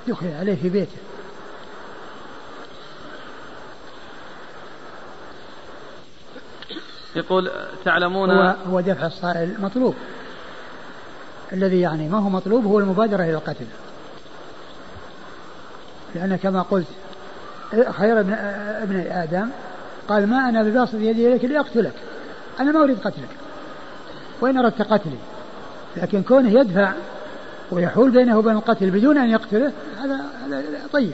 دخل 0.07 0.27
عليه 0.39 0.56
في 0.56 0.69
بيته. 0.69 0.97
يقول 7.15 7.52
تعلمون 7.85 8.31
هو, 8.31 8.56
هو 8.69 8.80
دفع 8.80 9.07
الصائل 9.07 9.56
مطلوب. 9.60 9.95
الذي 11.53 11.81
يعني 11.81 12.10
ما 12.10 12.18
هو 12.18 12.30
مطلوب 12.30 12.65
هو 12.65 12.80
المبادرة 12.80 13.23
إلى 13.23 13.34
القتل. 13.34 13.65
لأن 16.15 16.35
كما 16.35 16.61
قلت 16.61 16.87
خير 17.71 18.19
ابن, 18.19 18.33
ابن 18.81 18.99
آدم 19.11 19.49
قال 20.07 20.27
ما 20.27 20.49
أنا 20.49 20.63
بباسط 20.63 20.93
يدي 20.93 21.27
إليك 21.27 21.45
لأقتلك 21.45 21.93
أنا 22.59 22.71
ما 22.71 22.83
أريد 22.83 22.99
قتلك 22.99 23.29
وإن 24.41 24.57
أردت 24.57 24.81
قتلي 24.81 25.17
لكن 25.97 26.23
كونه 26.23 26.59
يدفع 26.59 26.93
ويحول 27.71 28.11
بينه 28.11 28.37
وبين 28.37 28.55
القتل 28.55 28.89
بدون 28.89 29.17
أن 29.17 29.29
يقتله 29.29 29.71
هذا 29.97 30.25
هذا 30.45 30.63
طيب. 30.93 31.13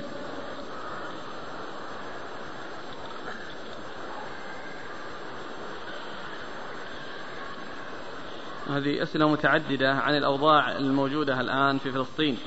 هذه 8.69 9.03
أسئلة 9.03 9.30
متعددة 9.30 9.94
عن 9.94 10.18
الأوضاع 10.18 10.78
الموجودة 10.78 11.41
الآن 11.41 11.78
في 11.78 11.91
فلسطين. 11.91 12.38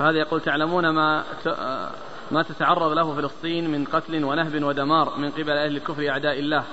فهذا 0.00 0.18
يقول 0.18 0.40
تعلمون 0.40 0.88
ما 0.88 1.24
ما 2.30 2.42
تتعرض 2.42 2.92
له 2.92 3.14
فلسطين 3.14 3.70
من 3.70 3.84
قتل 3.84 4.24
ونهب 4.24 4.62
ودمار 4.64 5.18
من 5.18 5.30
قبل 5.30 5.50
أهل 5.50 5.76
الكفر 5.76 6.08
أعداء 6.08 6.38
الله. 6.38 6.64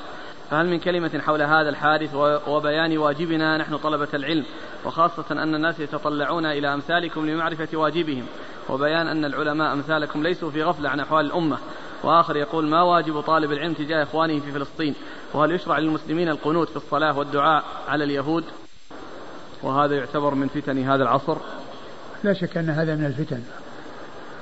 فهل 0.50 0.68
من 0.68 0.80
كلمة 0.80 1.22
حول 1.26 1.42
هذا 1.42 1.70
الحادث 1.70 2.16
وبيان 2.48 2.98
واجبنا 2.98 3.58
نحن 3.58 3.78
طلبة 3.78 4.08
العلم 4.14 4.46
وخاصة 4.86 5.26
أن 5.32 5.56
الناس 5.56 5.80
يتطلعون 5.80 6.46
إلى 6.46 6.74
أمثالكم 6.74 7.30
لمعرفة 7.30 7.78
واجبهم 7.78 8.26
وبيان 8.70 9.08
أن 9.08 9.26
العلماء 9.26 9.74
أمثالكم 9.74 10.24
ليسوا 10.24 10.52
في 10.52 10.64
غفلة 10.64 10.90
عن 10.90 11.00
أحوال 11.00 11.26
الأمة. 11.26 11.58
وآخر 12.04 12.36
يقول 12.38 12.68
ما 12.68 12.82
واجب 12.82 13.22
طالب 13.22 13.52
العلم 13.52 13.74
تجاه 13.74 14.04
إخوانه 14.04 14.40
في 14.40 14.52
فلسطين؟ 14.52 14.96
وهل 15.34 15.52
يشرع 15.52 15.80
للمسلمين 15.80 16.30
القنوت 16.30 16.70
في 16.70 16.76
الصلاة 16.76 17.18
والدعاء 17.18 17.64
على 17.88 18.04
اليهود؟ 18.04 18.44
وهذا 19.64 19.96
يعتبر 19.96 20.36
من 20.36 20.48
فتن 20.48 20.84
هذا 20.84 21.04
العصر. 21.04 21.38
لا 22.24 22.34
شك 22.34 22.58
أن 22.58 22.70
هذا 22.70 22.96
من 22.96 23.06
الفتن 23.06 23.42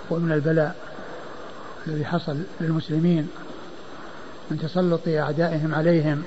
ومن 0.10 0.32
البلاء 0.32 0.76
الذي 1.88 2.06
حصل 2.06 2.38
للمسلمين 2.62 3.30
من 4.52 4.60
تسلط 4.60 5.08
أعدائهم 5.08 5.76
عليهم 5.76 6.24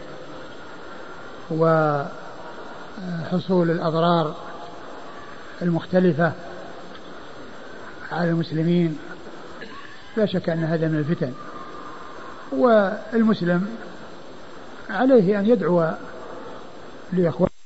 وحصول 1.51 2.11
الأضرار 3.71 4.37
المختلفة 5.63 6.33
على 8.13 8.31
المسلمين. 8.31 8.99
لا 10.17 10.27
شك 10.27 10.49
أن 10.49 10.65
هذا 10.65 10.89
من 10.89 10.99
الفتن. 10.99 11.33
والمسلم 12.53 13.67
عليه 14.91 15.41
أن 15.41 15.47
يدعو 15.47 15.91
لإخوانه 17.13 17.58